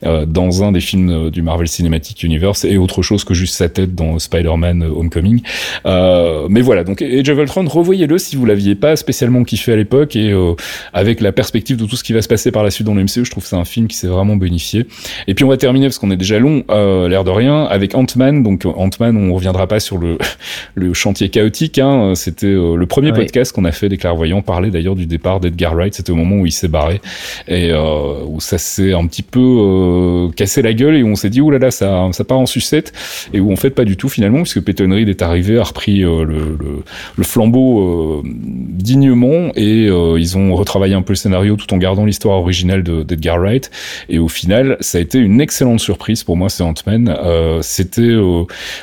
euh, 0.05 0.27
dans 0.27 0.63
un 0.65 0.73
des 0.73 0.81
films 0.81 1.11
euh, 1.11 1.31
du 1.31 1.43
Marvel 1.43 1.69
Cinematic 1.69 2.24
Universe 2.25 2.65
et 2.65 2.79
autre 2.79 3.03
chose 3.03 3.25
que 3.25 3.35
juste 3.35 3.55
sa 3.55 3.69
tête 3.69 3.95
dans 3.95 4.19
Spider-Man 4.19 4.83
euh, 4.83 4.89
Homecoming. 4.89 5.43
Euh, 5.87 6.47
mais 6.49 6.61
voilà, 6.61 6.85
donc 6.85 7.03
Age 7.03 7.29
of 7.29 7.39
Ultron, 7.39 7.67
revoyez-le 7.67 8.19
si 8.19 8.37
vous 8.37 8.47
l'aviez 8.47 8.75
pas 8.75 8.97
spécialement 8.97 9.45
kiffé 9.45 9.73
à 9.73 9.77
l'époque 9.77 10.17
et 10.17 10.31
euh, 10.31 10.55
avec 10.93 11.21
la 11.21 11.33
perspective 11.33 11.77
de 11.77 11.87
tout 11.87 11.97
ce 11.97 12.05
qui 12.05 12.13
va 12.13 12.23
se 12.23 12.29
passer 12.29 12.51
par 12.51 12.63
la 12.63 12.71
suite 12.71 12.87
dans 12.87 12.95
le 12.95 13.03
MCU, 13.03 13.25
je 13.25 13.31
trouve 13.31 13.43
que 13.43 13.49
c'est 13.49 13.57
un 13.57 13.65
film 13.65 13.89
qui 13.89 13.97
s'est 13.97 14.07
vraiment 14.07 14.37
bonifié. 14.37 14.87
Et 15.27 15.35
puis 15.35 15.45
on 15.45 15.49
va 15.49 15.57
terminer 15.57 15.87
parce 15.87 15.99
qu'on 15.99 16.11
est 16.11 16.17
déjà 16.17 16.39
long, 16.39 16.65
euh, 16.71 17.09
l'air 17.09 17.25
de 17.25 17.31
rien, 17.31 17.65
avec 17.65 17.95
Ant-Man. 17.95 18.43
Donc 18.43 18.65
Ant-Man, 18.65 19.17
on 19.17 19.35
reviendra 19.35 19.67
pas 19.67 19.81
sur 19.81 19.99
le 19.99 20.19
le 20.75 20.93
chantier 20.95 21.29
chaotique. 21.29 21.79
Hein. 21.79 22.15
C'était 22.15 22.53
le 22.53 22.87
premier 22.87 23.13
podcast 23.13 23.53
qu'on 23.53 23.65
a 23.65 23.73
fait 23.73 23.89
des 23.89 23.97
clairvoyants 23.97 24.43
parlait 24.43 24.71
d'ailleurs 24.71 24.97
du 24.97 25.07
départ 25.07 25.41
d'Edgar 25.41 25.75
Wright. 25.75 25.95
C'était 25.95 26.11
au 26.11 26.17
moment 26.17 26.37
où 26.37 26.47
il 26.47 26.53
s'est 26.53 26.69
barré 26.69 27.01
et 27.49 27.73
où 27.73 28.41
ça 28.41 28.59
s'est 28.59 28.93
un 28.93 29.07
petit 29.07 29.23
peu 29.23 30.31
cassé 30.37 30.63
la 30.63 30.73
gueule 30.73 30.97
et 30.97 31.03
où 31.03 31.09
on 31.09 31.17
s'est 31.17 31.31
dit 31.31 31.41
oulala 31.41 31.55
là 31.59 31.67
là, 31.67 31.71
ça 31.71 32.14
ça 32.15 32.25
part 32.25 32.39
en 32.39 32.47
sucette 32.47 32.93
et 33.33 33.41
où 33.41 33.53
en 33.53 33.57
fait 33.57 33.71
pas 33.71 33.85
du 33.85 33.97
tout 33.97 34.09
finalement 34.09 34.43
puisque 34.43 34.61
Peyton 34.61 34.91
Reed 34.91 35.09
est 35.09 35.23
arrivé 35.23 35.59
a 35.59 35.63
repris 35.65 36.03
euh, 36.05 36.25
le, 36.25 37.25
flambeau 37.25 37.81
euh, 37.81 38.23
dignement 38.25 39.51
et 39.57 39.89
euh, 39.89 40.19
ils 40.19 40.37
ont 40.37 40.55
retravaillé 40.55 40.95
un 40.95 41.03
peu 41.03 41.13
le 41.13 41.17
scénario 41.17 41.57
tout 41.57 41.73
en 41.75 41.79
gardant 41.79 42.05
l'histoire 42.05 42.39
originale 42.39 42.83
de- 42.83 43.03
d'Edgar 43.03 43.39
Wright. 43.39 43.71
Et 44.09 44.19
au 44.19 44.29
final 44.29 44.77
ça 44.81 44.99
a 44.99 45.01
été 45.01 45.19
une 45.19 45.41
excellente 45.41 45.81
surprise 45.81 46.23
pour 46.25 46.37
moi 46.37 46.49
c'est 46.49 46.63
Ant-Man. 46.63 47.15
C'était 47.63 48.15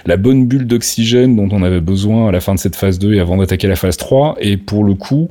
la 0.06 0.18
bonne 0.18 0.48
bulle 0.48 0.68
d'oxygène 0.68 1.36
dont 1.36 1.50
on 1.52 1.64
avait 1.64 1.82
besoin 1.82 2.30
à 2.30 2.32
la 2.32 2.40
fin 2.42 2.56
de 2.56 2.60
cette 2.60 2.76
phase 2.76 3.00
2 3.00 3.14
et 3.14 3.20
avant 3.20 3.38
d'attaquer 3.38 3.68
la 3.68 3.76
phase 3.76 3.98
3 3.98 4.38
et 4.40 4.58
pour 4.58 4.84
le 4.84 4.94
coup 4.94 5.30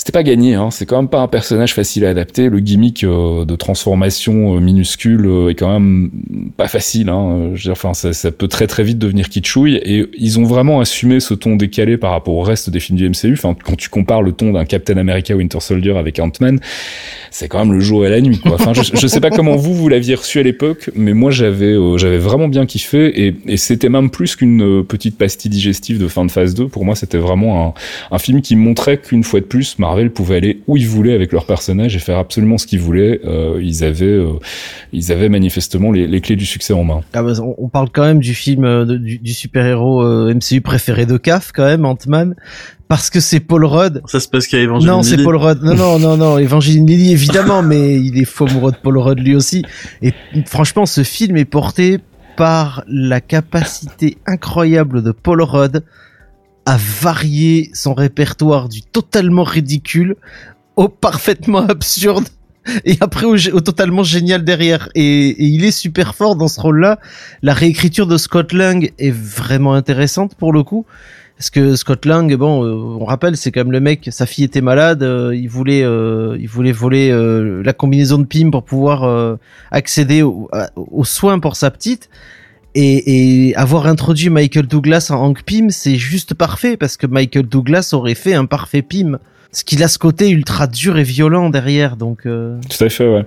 c'était 0.00 0.12
pas 0.12 0.22
gagné. 0.22 0.54
Hein. 0.54 0.70
C'est 0.70 0.86
quand 0.86 0.96
même 0.96 1.10
pas 1.10 1.20
un 1.20 1.28
personnage 1.28 1.74
facile 1.74 2.06
à 2.06 2.08
adapter. 2.08 2.48
Le 2.48 2.60
gimmick 2.60 3.04
euh, 3.04 3.44
de 3.44 3.54
transformation 3.54 4.56
euh, 4.56 4.58
minuscule 4.58 5.26
euh, 5.26 5.50
est 5.50 5.54
quand 5.54 5.70
même 5.70 6.10
pas 6.56 6.68
facile. 6.68 7.10
Hein. 7.10 7.50
Je 7.52 7.68
veux 7.68 7.74
dire, 7.74 7.84
enfin, 7.84 7.92
ça, 7.92 8.32
peut 8.32 8.48
très 8.48 8.66
très 8.66 8.82
vite 8.82 8.96
devenir 8.96 9.28
kitschouille. 9.28 9.76
Et 9.76 10.06
ils 10.16 10.38
ont 10.38 10.44
vraiment 10.44 10.80
assumé 10.80 11.20
ce 11.20 11.34
ton 11.34 11.54
décalé 11.54 11.98
par 11.98 12.12
rapport 12.12 12.34
au 12.34 12.40
reste 12.40 12.70
des 12.70 12.80
films 12.80 12.96
du 12.96 13.10
MCU. 13.10 13.34
Enfin, 13.34 13.54
quand 13.62 13.76
tu 13.76 13.90
compares 13.90 14.22
le 14.22 14.32
ton 14.32 14.52
d'un 14.52 14.64
Captain 14.64 14.96
America 14.96 15.36
Winter 15.36 15.60
Soldier 15.60 15.94
avec 15.98 16.18
Ant-Man, 16.18 16.60
c'est 17.30 17.48
quand 17.48 17.58
même 17.58 17.74
le 17.74 17.80
jour 17.80 18.06
et 18.06 18.08
la 18.08 18.22
nuit. 18.22 18.38
Quoi. 18.38 18.54
Enfin, 18.54 18.72
je, 18.72 18.80
je 18.98 19.06
sais 19.06 19.20
pas 19.20 19.28
comment 19.28 19.56
vous 19.56 19.74
vous 19.74 19.90
l'aviez 19.90 20.14
reçu 20.14 20.38
à 20.38 20.42
l'époque, 20.42 20.88
mais 20.94 21.12
moi 21.12 21.30
j'avais 21.30 21.76
j'avais 21.98 22.16
vraiment 22.16 22.48
bien 22.48 22.64
kiffé 22.64 23.26
et, 23.26 23.56
c'était 23.58 23.90
même 23.90 24.08
plus 24.08 24.34
qu'une 24.34 24.82
petite 24.82 25.18
pastille 25.18 25.50
digestive 25.50 25.98
de 25.98 26.08
fin 26.08 26.24
de 26.24 26.30
phase 26.30 26.54
2. 26.54 26.68
Pour 26.68 26.86
moi, 26.86 26.94
c'était 26.94 27.18
vraiment 27.18 27.74
un 28.10 28.18
film 28.18 28.40
qui 28.40 28.56
montrait 28.56 28.96
qu'une 28.96 29.24
fois 29.24 29.40
de 29.40 29.44
plus, 29.44 29.78
Marvel 29.90 30.12
pouvait 30.12 30.36
aller 30.36 30.62
où 30.68 30.76
ils 30.76 30.86
voulaient 30.86 31.14
avec 31.14 31.32
leur 31.32 31.46
personnage 31.46 31.96
et 31.96 31.98
faire 31.98 32.18
absolument 32.18 32.58
ce 32.58 32.66
qu'ils 32.68 32.78
voulaient. 32.78 33.20
Euh, 33.24 33.58
ils 33.60 33.82
avaient, 33.82 34.06
euh, 34.06 34.34
ils 34.92 35.10
avaient 35.10 35.28
manifestement 35.28 35.90
les, 35.90 36.06
les, 36.06 36.20
clés 36.20 36.36
du 36.36 36.46
succès 36.46 36.72
en 36.72 36.84
main. 36.84 37.00
Ah 37.12 37.24
bah, 37.24 37.32
on, 37.58 37.68
parle 37.68 37.88
quand 37.90 38.04
même 38.04 38.20
du 38.20 38.34
film 38.34 38.64
euh, 38.64 38.84
du, 38.84 39.18
du 39.18 39.34
super-héros 39.34 40.04
euh, 40.04 40.32
MCU 40.32 40.60
préféré 40.60 41.06
de 41.06 41.16
CAF 41.16 41.50
quand 41.52 41.64
même, 41.64 41.84
Ant-Man 41.84 42.36
parce 42.86 43.10
que 43.10 43.18
c'est 43.18 43.40
Paul 43.40 43.64
Rudd. 43.64 44.02
Ça 44.06 44.20
se 44.20 44.28
passe 44.28 44.46
qu'il 44.46 44.58
y 44.58 44.62
a 44.62 44.64
Evangeline 44.64 44.90
Non, 44.90 45.02
c'est 45.02 45.22
Paul 45.22 45.36
Rudd. 45.36 45.60
Non, 45.62 45.74
non, 45.74 45.98
non, 45.98 46.16
non, 46.16 46.38
Evangeline 46.38 46.86
Lilly 46.86 47.12
évidemment, 47.12 47.62
mais 47.62 48.00
il 48.00 48.16
est 48.18 48.24
faux 48.24 48.46
amoureux 48.46 48.72
de 48.72 48.76
Paul 48.76 48.98
Rudd 48.98 49.18
lui 49.18 49.34
aussi. 49.34 49.64
Et 50.02 50.12
franchement, 50.46 50.86
ce 50.86 51.02
film 51.02 51.36
est 51.36 51.44
porté 51.44 51.98
par 52.36 52.84
la 52.88 53.20
capacité 53.20 54.18
incroyable 54.26 55.02
de 55.02 55.10
Paul 55.10 55.42
Rudd 55.42 55.82
à 56.66 56.76
varier 56.76 57.70
son 57.74 57.94
répertoire 57.94 58.68
du 58.68 58.82
totalement 58.82 59.44
ridicule 59.44 60.16
au 60.76 60.88
parfaitement 60.88 61.66
absurde 61.68 62.28
et 62.84 62.96
après 63.00 63.26
au, 63.26 63.60
totalement 63.60 64.02
génial 64.02 64.44
derrière 64.44 64.88
et, 64.94 65.42
il 65.42 65.64
est 65.64 65.70
super 65.70 66.14
fort 66.14 66.36
dans 66.36 66.48
ce 66.48 66.60
rôle-là. 66.60 66.98
La 67.42 67.54
réécriture 67.54 68.06
de 68.06 68.16
Scott 68.16 68.52
Lang 68.52 68.92
est 68.98 69.10
vraiment 69.10 69.74
intéressante 69.74 70.34
pour 70.34 70.52
le 70.52 70.62
coup 70.62 70.86
parce 71.36 71.48
que 71.48 71.74
Scott 71.74 72.04
Lang, 72.04 72.36
bon, 72.36 72.66
euh, 72.66 72.98
on 73.00 73.06
rappelle, 73.06 73.34
c'est 73.34 73.50
quand 73.50 73.60
même 73.60 73.72
le 73.72 73.80
mec, 73.80 74.10
sa 74.12 74.26
fille 74.26 74.44
était 74.44 74.60
malade, 74.60 75.02
euh, 75.02 75.34
il 75.34 75.48
voulait, 75.48 75.82
euh, 75.82 76.36
il 76.38 76.46
voulait 76.46 76.70
voler 76.70 77.10
la 77.64 77.72
combinaison 77.72 78.18
de 78.18 78.26
PIM 78.26 78.50
pour 78.50 78.62
pouvoir 78.62 79.38
accéder 79.70 80.22
aux 80.22 81.04
soins 81.04 81.38
pour 81.38 81.56
sa 81.56 81.70
petite. 81.70 82.10
Et, 82.74 83.48
et, 83.48 83.56
avoir 83.56 83.86
introduit 83.86 84.30
Michael 84.30 84.66
Douglas 84.66 85.08
en 85.10 85.16
Hank 85.16 85.42
Pym, 85.42 85.70
c'est 85.70 85.96
juste 85.96 86.34
parfait 86.34 86.76
parce 86.76 86.96
que 86.96 87.06
Michael 87.06 87.46
Douglas 87.46 87.90
aurait 87.92 88.14
fait 88.14 88.34
un 88.34 88.46
parfait 88.46 88.82
Pym. 88.82 89.18
Ce 89.52 89.64
qu'il 89.64 89.82
a 89.82 89.88
ce 89.88 89.98
côté 89.98 90.30
ultra 90.30 90.68
dur 90.68 90.96
et 90.96 91.02
violent 91.02 91.50
derrière, 91.50 91.96
donc. 91.96 92.22
Tout 92.22 92.84
à 92.84 92.88
fait, 92.88 93.08
ouais. 93.08 93.26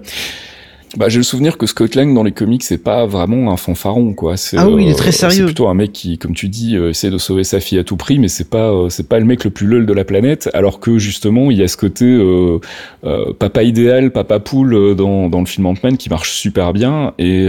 Bah, 0.95 1.09
j'ai 1.09 1.17
le 1.17 1.23
souvenir 1.23 1.57
que 1.57 1.65
Scott 1.65 1.95
Lang 1.95 2.13
dans 2.13 2.21
les 2.21 2.31
comics 2.31 2.61
c'est 2.61 2.77
pas 2.77 3.07
vraiment 3.07 3.51
un 3.51 3.57
fanfaron 3.57 4.13
quoi. 4.13 4.35
Ah 4.55 4.69
oui, 4.69 4.83
il 4.85 4.91
est 4.91 4.93
très 4.93 5.11
sérieux. 5.11 5.37
C'est 5.37 5.45
plutôt 5.45 5.67
un 5.67 5.73
mec 5.73 5.91
qui, 5.91 6.19
comme 6.19 6.35
tu 6.35 6.49
dis, 6.49 6.75
euh, 6.75 6.91
essaie 6.91 7.09
de 7.09 7.17
sauver 7.17 7.43
sa 7.43 7.59
fille 7.59 7.79
à 7.79 7.83
tout 7.83 7.97
prix, 7.97 8.19
mais 8.19 8.27
c'est 8.27 8.47
pas 8.47 8.71
euh, 8.71 8.89
c'est 8.89 9.09
pas 9.09 9.17
le 9.17 9.25
mec 9.25 9.43
le 9.43 9.49
plus 9.49 9.65
lol 9.65 9.87
de 9.87 9.93
la 9.93 10.03
planète. 10.05 10.51
Alors 10.53 10.79
que 10.79 10.99
justement 10.99 11.49
il 11.49 11.57
y 11.57 11.63
a 11.63 11.67
ce 11.67 11.77
côté 11.77 12.05
euh, 12.05 12.59
euh 13.05 13.33
papa 13.33 13.63
idéal, 13.63 14.11
papa 14.11 14.39
poule 14.39 14.95
dans, 14.95 15.29
dans 15.29 15.39
le 15.39 15.47
film 15.47 15.65
Ant-Man 15.65 15.97
qui 15.97 16.09
marche 16.09 16.31
super 16.33 16.73
bien 16.73 17.13
et 17.17 17.47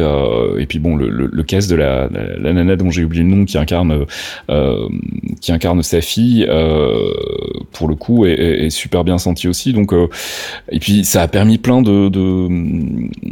et 0.58 0.66
puis 0.66 0.78
bon 0.78 0.96
le, 0.96 1.10
le, 1.10 1.28
le 1.30 1.42
cast 1.42 1.70
de 1.70 1.76
la, 1.76 2.08
la, 2.10 2.38
la 2.38 2.52
nana 2.52 2.76
dont 2.76 2.90
j'ai 2.90 3.04
oublié 3.04 3.24
le 3.24 3.30
nom 3.30 3.44
qui 3.44 3.58
incarne 3.58 4.06
qui 5.40 5.52
incarne 5.52 5.82
sa 5.82 6.00
fille 6.00 6.46
pour 7.72 7.88
le 7.88 7.94
coup 7.94 8.24
est, 8.24 8.32
est, 8.32 8.70
super 8.70 9.04
bien 9.04 9.18
senti 9.18 9.48
aussi. 9.48 9.72
Donc 9.72 9.92
et 10.70 10.78
puis 10.78 11.04
ça 11.04 11.22
a 11.22 11.28
permis 11.28 11.58
plein 11.58 11.82
de, 11.82 12.08
de 12.08 12.48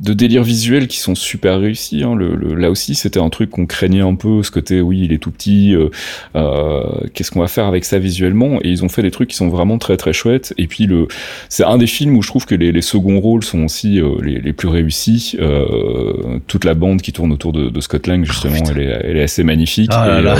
de 0.00 0.12
délires 0.12 0.42
visuels 0.42 0.86
qui 0.88 0.98
sont 0.98 1.14
super 1.14 1.60
réussis. 1.60 2.02
Hein. 2.02 2.14
Le, 2.14 2.34
le, 2.34 2.54
là 2.54 2.70
aussi, 2.70 2.94
c'était 2.94 3.20
un 3.20 3.30
truc 3.30 3.50
qu'on 3.50 3.66
craignait 3.66 4.00
un 4.00 4.14
peu, 4.14 4.42
ce 4.42 4.50
côté, 4.50 4.80
oui, 4.80 5.02
il 5.04 5.12
est 5.12 5.18
tout 5.18 5.30
petit, 5.30 5.74
euh, 5.74 5.88
euh, 6.34 6.82
qu'est-ce 7.14 7.30
qu'on 7.30 7.40
va 7.40 7.48
faire 7.48 7.66
avec 7.66 7.84
ça 7.84 7.98
visuellement? 7.98 8.58
Et 8.62 8.68
ils 8.68 8.84
ont 8.84 8.88
fait 8.88 9.02
des 9.02 9.10
trucs 9.10 9.30
qui 9.30 9.36
sont 9.36 9.48
vraiment 9.48 9.78
très 9.78 9.96
très 9.96 10.12
chouettes. 10.12 10.54
Et 10.58 10.66
puis, 10.66 10.86
le, 10.86 11.08
c'est 11.48 11.64
un 11.64 11.78
des 11.78 11.86
films 11.86 12.16
où 12.16 12.22
je 12.22 12.28
trouve 12.28 12.46
que 12.46 12.54
les, 12.54 12.72
les 12.72 12.82
seconds 12.82 13.20
rôles 13.20 13.44
sont 13.44 13.64
aussi 13.64 14.00
euh, 14.00 14.16
les, 14.22 14.40
les, 14.40 14.52
plus 14.52 14.68
réussis. 14.68 15.36
Euh, 15.40 16.38
toute 16.46 16.64
la 16.64 16.74
bande 16.74 17.02
qui 17.02 17.12
tourne 17.12 17.32
autour 17.32 17.52
de, 17.52 17.68
de 17.68 17.80
Scott 17.80 18.06
Lang, 18.06 18.24
justement, 18.24 18.56
oh, 18.64 18.70
elle, 18.70 18.82
est, 18.82 19.00
elle 19.04 19.16
est 19.16 19.22
assez 19.22 19.44
magnifique. 19.44 19.90
Oh 19.92 20.18
et, 20.18 20.22
là 20.22 20.36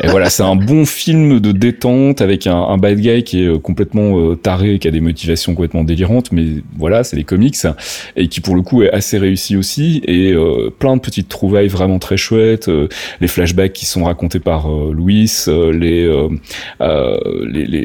et, 0.00 0.08
voilà, 0.08 0.30
c'est 0.30 0.42
un 0.42 0.56
bon 0.56 0.84
film 0.84 1.40
de 1.40 1.52
détente 1.52 2.20
avec 2.20 2.46
un, 2.46 2.56
un 2.56 2.78
bad 2.78 2.98
guy 2.98 3.22
qui 3.24 3.44
est 3.44 3.60
complètement 3.60 4.34
taré, 4.36 4.78
qui 4.78 4.88
a 4.88 4.90
des 4.90 5.00
motivations 5.00 5.54
complètement 5.54 5.84
délirantes, 5.84 6.32
mais 6.32 6.46
voilà, 6.76 7.04
c'est 7.04 7.16
les 7.16 7.24
comics, 7.24 7.56
et 8.16 8.28
qui 8.28 8.40
pour 8.40 8.54
le 8.54 8.62
coup 8.62 8.82
est 8.82 8.91
assez 8.92 9.18
réussi 9.18 9.56
aussi 9.56 10.02
et 10.06 10.32
euh, 10.32 10.70
plein 10.78 10.94
de 10.96 11.00
petites 11.00 11.28
trouvailles 11.28 11.68
vraiment 11.68 11.98
très 11.98 12.18
chouettes 12.18 12.68
euh, 12.68 12.88
les 13.20 13.26
flashbacks 13.26 13.72
qui 13.72 13.86
sont 13.86 14.04
racontés 14.04 14.38
par 14.38 14.70
euh, 14.70 14.92
Louis 14.92 15.32
les, 15.48 16.28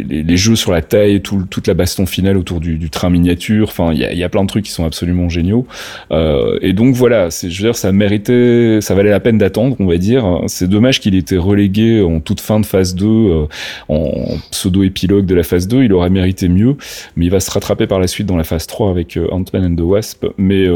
les, 0.03 0.38
jeux 0.38 0.55
sur 0.55 0.72
la 0.72 0.82
taille 0.82 1.22
tout, 1.22 1.43
toute 1.49 1.68
la 1.68 1.74
baston 1.74 2.05
finale 2.05 2.38
autour 2.38 2.60
du, 2.60 2.89
train 2.89 3.10
miniature 3.10 3.70
enfin 3.70 3.91
il 3.93 3.99
y 3.99 4.24
a, 4.24 4.30
plein 4.30 4.43
de 4.43 4.47
trucs 4.47 4.66
qui 4.66 4.72
sont 4.72 4.86
absolument 4.86 5.30
géniaux. 5.30 5.66
Et 6.12 6.74
donc 6.74 6.95
voilà 6.95 7.30
je 7.30 7.45
veux 7.47 7.70
dire 7.70 7.76
ça 7.76 7.93
méritait 7.93 8.80
ça 8.82 8.93
valait 8.93 9.10
la 9.10 9.22
peine 9.22 9.38
d'attendre 9.38 9.78
on 9.80 9.86
va 9.86 9.97
dire. 9.97 10.41
C'est 10.47 10.68
dommage 10.70 10.99
qu'il 10.99 11.16
ait 11.16 11.20
été 11.20 11.38
relégué 11.38 12.01
en 12.01 12.20
toute 12.20 12.41
fin 12.41 12.60
de 12.60 12.66
phase 12.66 12.95
2 12.95 13.47
en 13.88 14.12
pseudo 14.51 14.84
épilogue 14.84 15.26
de 15.26 15.36
la 15.36 15.43
phase 15.43 15.68
2 15.68 15.84
il 15.84 15.93
aurait 15.93 16.10
mérité 16.10 16.49
mieux 16.49 16.76
mais 17.16 17.26
il 17.26 17.32
va 17.32 17.39
se 17.39 17.49
rattraper 17.49 17.88
par 17.88 17.99
la 17.99 18.08
suite 18.08 18.28
dans 18.28 18.38
la 18.38 18.43
phase 18.43 18.68
3 18.68 18.89
avec 18.89 19.18
Ant-Man 19.32 19.72
and 19.72 19.76
the 19.76 19.86
Wasp. 19.86 20.26
Mais 20.38 20.68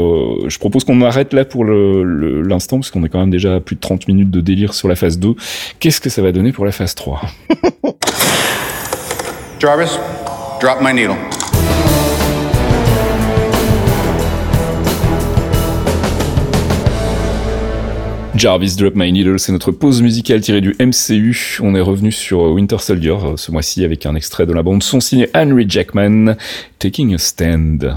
je 0.46 0.58
propose 0.58 0.84
qu'on 0.84 1.00
arrête 1.02 1.32
là 1.32 1.44
pour 1.44 1.64
l'instant, 1.64 2.78
parce 2.78 2.90
qu'on 2.90 3.04
est 3.04 3.08
quand 3.08 3.20
même 3.20 3.30
déjà 3.30 3.56
à 3.56 3.60
plus 3.60 3.76
de 3.76 3.80
30 3.80 4.08
minutes 4.08 4.30
de 4.30 4.40
délire 4.40 4.74
sur 4.74 4.88
la 4.88 4.96
phase 4.96 5.18
2. 5.18 5.34
Qu'est-ce 5.80 6.00
que 6.00 6.10
ça 6.10 6.22
va 6.22 6.32
donner 6.32 6.52
pour 6.52 6.64
la 6.64 6.72
phase 6.72 6.94
3 6.94 7.20
Jarvis, 9.60 9.98
drop 10.60 10.78
my 10.80 10.92
needle. 10.92 11.14
Jarvis 18.34 18.74
Drop 18.76 18.94
My 18.96 19.12
Needle, 19.12 19.38
c'est 19.38 19.52
notre 19.52 19.70
pause 19.70 20.02
musicale 20.02 20.40
tirée 20.40 20.60
du 20.60 20.74
MCU. 20.80 21.60
On 21.62 21.76
est 21.76 21.80
revenu 21.80 22.10
sur 22.10 22.40
Winter 22.40 22.78
Soldier 22.78 23.14
euh, 23.24 23.36
ce 23.36 23.52
mois-ci 23.52 23.84
avec 23.84 24.04
un 24.06 24.16
extrait 24.16 24.46
de 24.46 24.52
la 24.52 24.64
bande 24.64 24.82
son 24.82 24.98
signé 24.98 25.28
Henry 25.32 25.64
Jackman, 25.68 26.34
Taking 26.80 27.14
a 27.14 27.18
Stand. 27.18 27.94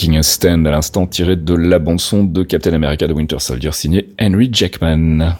Taking 0.00 0.16
a 0.16 0.22
Stand 0.22 0.66
à 0.66 0.70
l'instant 0.70 1.06
tiré 1.06 1.36
de 1.36 1.52
la 1.52 1.78
bande 1.78 2.00
son 2.00 2.24
de 2.24 2.42
Captain 2.42 2.72
America 2.72 3.06
de 3.06 3.12
Winter 3.12 3.38
Soldier 3.38 3.72
signé 3.72 4.08
Henry 4.18 4.48
Jackman. 4.50 5.36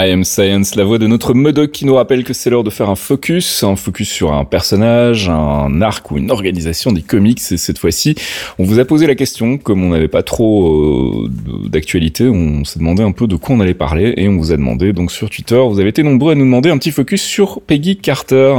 I 0.00 0.12
Am 0.12 0.22
Science, 0.22 0.76
la 0.76 0.84
voix 0.84 0.98
de 0.98 1.08
notre 1.08 1.34
Modoc 1.34 1.72
qui 1.72 1.84
nous 1.84 1.96
rappelle 1.96 2.22
que 2.22 2.32
c'est 2.32 2.50
l'heure 2.50 2.62
de 2.62 2.70
faire 2.70 2.88
un 2.88 2.94
focus, 2.94 3.64
un 3.64 3.74
focus 3.74 4.08
sur 4.08 4.32
un 4.32 4.44
personnage, 4.44 5.28
un 5.28 5.82
arc 5.82 6.12
ou 6.12 6.18
une 6.18 6.30
organisation 6.30 6.92
des 6.92 7.02
comics. 7.02 7.40
Et 7.50 7.56
cette 7.56 7.78
fois-ci, 7.78 8.14
on 8.60 8.64
vous 8.64 8.78
a 8.78 8.84
posé 8.84 9.08
la 9.08 9.16
question, 9.16 9.58
comme 9.58 9.82
on 9.82 9.88
n'avait 9.88 10.06
pas 10.06 10.22
trop 10.22 11.24
euh, 11.24 11.28
d'actualité, 11.68 12.28
on 12.28 12.62
s'est 12.64 12.78
demandé 12.78 13.02
un 13.02 13.10
peu 13.10 13.26
de 13.26 13.34
quoi 13.34 13.56
on 13.56 13.60
allait 13.60 13.74
parler 13.74 14.14
et 14.16 14.28
on 14.28 14.36
vous 14.36 14.52
a 14.52 14.56
demandé, 14.56 14.92
donc 14.92 15.10
sur 15.10 15.30
Twitter, 15.30 15.60
vous 15.68 15.80
avez 15.80 15.88
été 15.88 16.04
nombreux 16.04 16.30
à 16.30 16.34
nous 16.36 16.44
demander 16.44 16.70
un 16.70 16.78
petit 16.78 16.92
focus 16.92 17.20
sur 17.20 17.60
Peggy 17.60 17.96
Carter. 17.96 18.54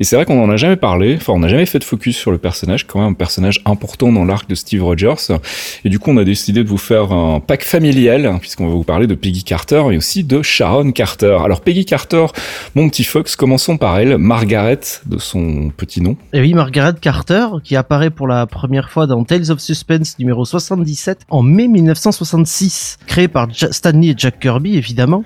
Et 0.00 0.04
c'est 0.04 0.16
vrai 0.16 0.24
qu'on 0.24 0.44
n'en 0.44 0.50
a 0.50 0.56
jamais 0.56 0.74
parlé, 0.74 1.14
enfin 1.14 1.34
on 1.34 1.38
n'a 1.38 1.48
jamais 1.48 1.66
fait 1.66 1.78
de 1.78 1.84
focus 1.84 2.16
sur 2.16 2.32
le 2.32 2.38
personnage, 2.38 2.88
quand 2.88 2.98
même 2.98 3.10
un 3.10 3.14
personnage 3.14 3.62
important 3.64 4.10
dans 4.10 4.24
l'arc 4.24 4.50
de 4.50 4.56
Steve 4.56 4.82
Rogers. 4.82 5.38
Et 5.84 5.88
du 5.88 6.00
coup, 6.00 6.10
on 6.10 6.16
a 6.16 6.24
décidé 6.24 6.64
de 6.64 6.68
vous 6.68 6.78
faire 6.78 7.12
un 7.12 7.38
pack 7.38 7.62
familial, 7.62 8.38
puisqu'on 8.40 8.66
va 8.66 8.74
vous 8.74 8.82
parler 8.82 9.06
de 9.06 9.14
Peggy 9.14 9.44
Carter 9.44 9.84
et 9.92 9.96
aussi 9.96 10.24
de 10.24 10.42
Sharon 10.42 10.79
Carter. 10.92 11.38
Alors 11.44 11.60
Peggy 11.60 11.84
Carter, 11.84 12.26
mon 12.74 12.88
petit 12.88 13.04
Fox, 13.04 13.36
commençons 13.36 13.76
par 13.76 13.98
elle, 13.98 14.18
Margaret, 14.18 14.80
de 15.06 15.18
son 15.18 15.70
petit 15.76 16.00
nom. 16.00 16.16
Et 16.32 16.40
oui, 16.40 16.54
Margaret 16.54 16.94
Carter, 17.00 17.46
qui 17.64 17.76
apparaît 17.76 18.10
pour 18.10 18.26
la 18.28 18.46
première 18.46 18.90
fois 18.90 19.06
dans 19.06 19.22
Tales 19.24 19.50
of 19.50 19.60
Suspense 19.60 20.18
numéro 20.18 20.44
77 20.44 21.20
en 21.30 21.42
mai 21.42 21.68
1966, 21.68 22.98
créé 23.06 23.28
par 23.28 23.48
Stanley 23.52 24.08
et 24.08 24.14
Jack 24.16 24.40
Kirby, 24.40 24.76
évidemment. 24.76 25.24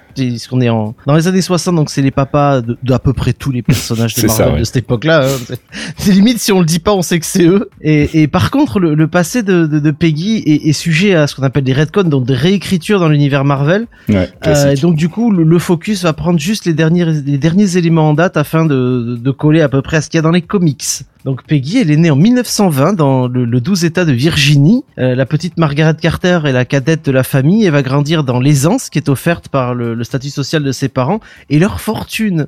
Qu'on 0.51 0.61
est 0.61 0.69
en 0.69 0.95
dans 1.07 1.15
les 1.17 1.27
années 1.29 1.41
60, 1.43 1.75
donc 1.75 1.91
c'est 1.91 2.03
les 2.03 2.11
papas 2.11 2.61
de, 2.61 2.77
de 2.83 2.93
à 2.93 2.99
peu 2.99 3.13
près 3.13 3.33
tous 3.33 3.51
les 3.51 3.63
personnages 3.63 4.15
de 4.17 4.27
Marvel 4.27 4.47
ça, 4.47 4.53
ouais. 4.53 4.59
de 4.61 4.65
cette 4.65 4.77
époque-là. 4.77 5.27
hein. 5.27 5.55
C'est- 5.97 6.13
limite 6.13 6.39
si 6.39 6.53
on 6.53 6.61
le 6.61 6.67
dit 6.67 6.79
pas, 6.79 6.93
on 6.95 7.03
sait 7.03 7.19
que 7.19 7.27
c'est 7.27 7.45
eux. 7.45 7.69
Et, 7.81 8.23
et 8.23 8.29
par 8.29 8.51
contre, 8.51 8.79
le, 8.81 8.95
le 8.95 9.09
passé 9.09 9.43
de, 9.43 9.67
de, 9.67 9.79
de 9.79 9.91
Peggy 9.91 10.39
est, 10.47 10.69
est 10.69 10.73
sujet 10.73 11.15
à 11.15 11.27
ce 11.27 11.35
qu'on 11.35 11.43
appelle 11.43 11.65
des 11.65 11.73
retcons, 11.73 12.03
donc 12.05 12.25
des 12.27 12.35
réécritures 12.35 13.01
dans 13.01 13.09
l'univers 13.09 13.45
Marvel. 13.45 13.87
Ouais, 14.09 14.29
Euh, 14.47 14.73
et 14.73 14.77
donc 14.77 14.95
du 14.97 15.09
coup, 15.09 15.31
le, 15.31 15.44
le 15.45 15.59
focus 15.59 16.03
va 16.03 16.13
prendre 16.13 16.39
juste 16.39 16.65
les 16.65 16.75
derniers, 16.75 17.05
les 17.05 17.39
derniers 17.39 17.77
éléments 17.77 18.11
en 18.11 18.15
date 18.15 18.37
afin 18.37 18.65
de, 18.65 19.17
de 19.21 19.31
coller 19.31 19.61
à 19.61 19.69
peu 19.69 19.83
près 19.83 19.99
à 19.99 20.01
ce 20.01 20.11
qu'il 20.11 20.19
y 20.19 20.21
a 20.21 20.23
dans 20.23 20.31
les 20.31 20.43
comics. 20.43 21.05
Donc 21.25 21.45
Peggy, 21.45 21.79
elle 21.79 21.91
est 21.91 21.97
née 21.97 22.11
en 22.11 22.17
1920 22.17 22.93
dans 22.93 23.29
le, 23.29 23.45
le 23.45 23.61
12 23.61 23.85
État 23.85 24.05
de 24.05 24.13
Virginie. 24.13 24.85
Euh, 24.99 25.15
la 25.15 25.25
petite 25.25 25.57
Margaret 25.57 25.97
Carter 26.01 26.41
est 26.45 26.53
la 26.53 26.65
cadette 26.65 27.05
de 27.07 27.13
la 27.13 27.25
famille 27.25 27.65
et 27.65 27.71
va 27.71 27.83
grandir 27.83 28.25
dans 28.25 28.41
l'aisance 28.41 28.91
qui 28.91 28.99
est 28.99 29.09
offerte 29.09 29.49
par 29.49 29.75
le, 29.75 29.95
le 29.95 30.05
statut 30.05 30.31
social 30.31 30.63
de 30.63 30.73
ses 30.73 30.89
parents 30.89 31.21
et 31.49 31.59
leur 31.59 31.81
fortune. 31.81 32.47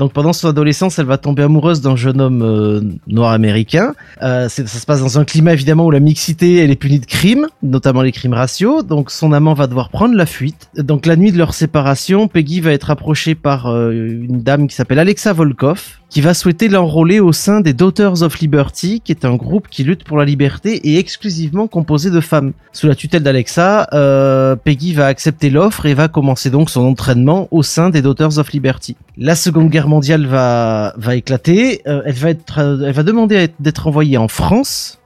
Donc 0.00 0.14
pendant 0.14 0.32
son 0.32 0.48
adolescence, 0.48 0.98
elle 0.98 1.04
va 1.04 1.18
tomber 1.18 1.42
amoureuse 1.42 1.82
d'un 1.82 1.94
jeune 1.94 2.22
homme 2.22 2.42
euh, 2.42 2.80
noir 3.06 3.32
américain. 3.32 3.94
Euh, 4.22 4.48
ça 4.48 4.66
se 4.66 4.86
passe 4.86 5.00
dans 5.00 5.18
un 5.18 5.26
climat 5.26 5.52
évidemment 5.52 5.84
où 5.84 5.90
la 5.90 6.00
mixité 6.00 6.56
elle 6.56 6.70
est 6.70 6.76
punie 6.76 7.00
de 7.00 7.06
crimes, 7.06 7.48
notamment 7.62 8.00
les 8.00 8.10
crimes 8.10 8.32
raciaux. 8.32 8.82
Donc 8.82 9.10
son 9.10 9.34
amant 9.34 9.52
va 9.52 9.66
devoir 9.66 9.90
prendre 9.90 10.14
la 10.14 10.24
fuite. 10.24 10.70
Donc 10.74 11.04
la 11.04 11.16
nuit 11.16 11.32
de 11.32 11.38
leur 11.38 11.52
séparation, 11.52 12.28
Peggy 12.28 12.60
va 12.60 12.72
être 12.72 12.90
approchée 12.90 13.34
par 13.34 13.66
euh, 13.66 13.92
une 13.92 14.42
dame 14.42 14.68
qui 14.68 14.74
s'appelle 14.74 14.98
Alexa 14.98 15.34
Volkov, 15.34 15.99
qui 16.10 16.20
va 16.20 16.34
souhaiter 16.34 16.68
l'enrôler 16.68 17.20
au 17.20 17.32
sein 17.32 17.60
des 17.60 17.72
Daughters 17.72 18.22
of 18.22 18.40
Liberty, 18.40 19.00
qui 19.00 19.12
est 19.12 19.24
un 19.24 19.36
groupe 19.36 19.68
qui 19.68 19.84
lutte 19.84 20.02
pour 20.02 20.18
la 20.18 20.24
liberté 20.24 20.74
et 20.88 20.98
exclusivement 20.98 21.68
composé 21.68 22.10
de 22.10 22.20
femmes. 22.20 22.52
Sous 22.72 22.88
la 22.88 22.96
tutelle 22.96 23.22
d'Alexa, 23.22 23.88
euh, 23.92 24.56
Peggy 24.56 24.92
va 24.92 25.06
accepter 25.06 25.50
l'offre 25.50 25.86
et 25.86 25.94
va 25.94 26.08
commencer 26.08 26.50
donc 26.50 26.68
son 26.68 26.82
entraînement 26.82 27.46
au 27.52 27.62
sein 27.62 27.90
des 27.90 28.02
Daughters 28.02 28.38
of 28.38 28.50
Liberty. 28.52 28.96
La 29.16 29.36
Seconde 29.36 29.70
Guerre 29.70 29.88
mondiale 29.88 30.26
va 30.26 30.94
va 30.96 31.14
éclater. 31.14 31.82
Euh, 31.86 32.02
elle 32.04 32.14
va 32.14 32.30
être, 32.30 32.58
euh, 32.58 32.86
elle 32.86 32.92
va 32.92 33.02
demander 33.04 33.48
d'être 33.60 33.86
envoyée 33.86 34.18
en 34.18 34.28
France 34.28 34.98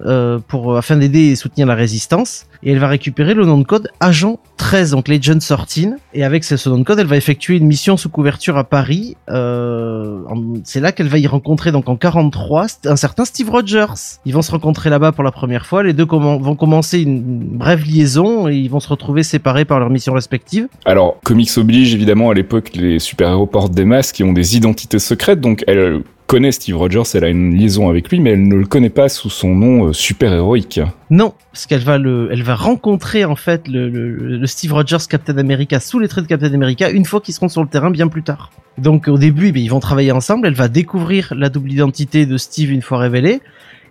pour 0.48 0.76
afin 0.76 0.96
d'aider 0.96 1.30
et 1.30 1.36
soutenir 1.36 1.66
la 1.66 1.74
résistance. 1.74 2.46
Et 2.65 2.73
elle 2.73 2.79
va 2.79 2.89
récupérer 2.89 3.35
le 3.35 3.45
nom 3.45 3.59
de 3.59 3.65
code 3.65 3.89
Agent 4.01 4.39
13, 4.57 4.93
donc 4.93 5.09
Legend 5.09 5.39
13. 5.41 5.97
Et 6.15 6.25
avec 6.25 6.45
ce 6.45 6.57
ce 6.57 6.71
nom 6.71 6.79
de 6.79 6.85
code, 6.85 6.99
elle 6.99 7.07
va 7.07 7.17
effectuer 7.17 7.57
une 7.57 7.67
mission 7.67 7.99
sous 7.99 8.09
couverture 8.09 8.57
à 8.57 8.65
Paris. 8.65 9.17
Euh, 9.29 10.21
c'est 10.65 10.81
là 10.81 10.93
qu'elle 10.93 11.09
va 11.09 11.19
y 11.19 11.27
rencontrer 11.27 11.73
donc 11.73 11.89
en 11.89 11.97
43 11.97 12.67
un 12.87 12.97
certain 12.97 13.27
Steve 13.27 13.51
Rogers. 13.51 14.19
Ils 14.25 14.33
vont 14.33 14.41
se 14.41 14.51
rencontrer 14.51 14.89
là-bas 14.89 15.12
pour 15.12 15.25
la 15.25 15.33
première 15.33 15.67
fois. 15.67 15.83
Les 15.83 15.93
deux 15.93 16.07
vont 16.07 16.57
commencer 16.57 17.03
une 17.03 17.59
brève 17.59 17.85
liaison 17.85 18.49
et 18.49 18.55
ils 18.55 18.71
vont 18.71 18.81
se 18.81 18.89
retrouver 18.89 19.23
séparés 19.23 19.67
par 19.67 19.79
leurs 19.79 19.91
missions 19.91 20.15
respectives. 20.15 20.69
Alors, 20.87 21.21
comics 21.23 21.51
oblige, 21.59 21.95
évidemment, 21.95 22.31
à 22.31 22.35
l'époque, 22.35 22.71
les 22.75 22.99
super-héros 22.99 23.47
portent 23.47 23.75
des 23.75 23.85
masques 23.85 24.21
et 24.21 24.25
ont 24.25 24.33
des 24.33 24.57
identités 24.57 24.99
secrètes, 24.99 25.41
donc 25.41 25.65
elle 25.67 26.03
connaît 26.27 26.53
Steve 26.53 26.77
Rogers, 26.77 27.03
elle 27.14 27.25
a 27.25 27.29
une 27.29 27.55
liaison 27.55 27.89
avec 27.89 28.09
lui, 28.09 28.20
mais 28.20 28.31
elle 28.31 28.49
ne 28.49 28.57
le 28.57 28.66
connaît 28.66 28.91
pas 28.91 29.09
sous 29.09 29.31
son 29.31 29.55
nom 29.55 29.89
euh, 29.89 29.93
super-héroïque. 29.93 30.81
Non, 31.11 31.35
parce 31.53 31.66
qu'elle 31.66 31.83
va 31.83 31.99
le, 31.99 32.29
elle 32.33 32.43
va 32.43 32.55
rencontrer 32.55 33.25
en 33.25 33.37
fait 33.37 33.68
le, 33.68 34.45
Steve 34.47 34.72
Rogers 34.72 35.07
Captain 35.09 35.39
America 35.39 35.81
sous 35.81 35.99
les 35.99 36.09
traits 36.09 36.25
de 36.25 36.29
Captain 36.29 36.53
America 36.53 36.91
une 36.91 37.05
fois 37.05 37.20
qu'ils 37.20 37.35
seront 37.35 37.49
sur 37.49 37.62
le 37.62 37.68
terrain 37.68 37.91
bien 37.91 38.09
plus 38.09 38.22
tard. 38.22 38.51
Donc 38.79 39.09
au 39.09 39.18
début, 39.18 39.53
eh 39.55 39.61
ils 39.61 39.68
vont 39.68 39.81
travailler 39.81 40.12
ensemble. 40.12 40.47
Elle 40.47 40.55
va 40.55 40.68
découvrir 40.68 41.33
la 41.37 41.49
double 41.49 41.70
identité 41.70 42.27
de 42.27 42.37
Steve 42.37 42.70
une 42.72 42.83
fois 42.83 42.99
révélée. 42.99 43.41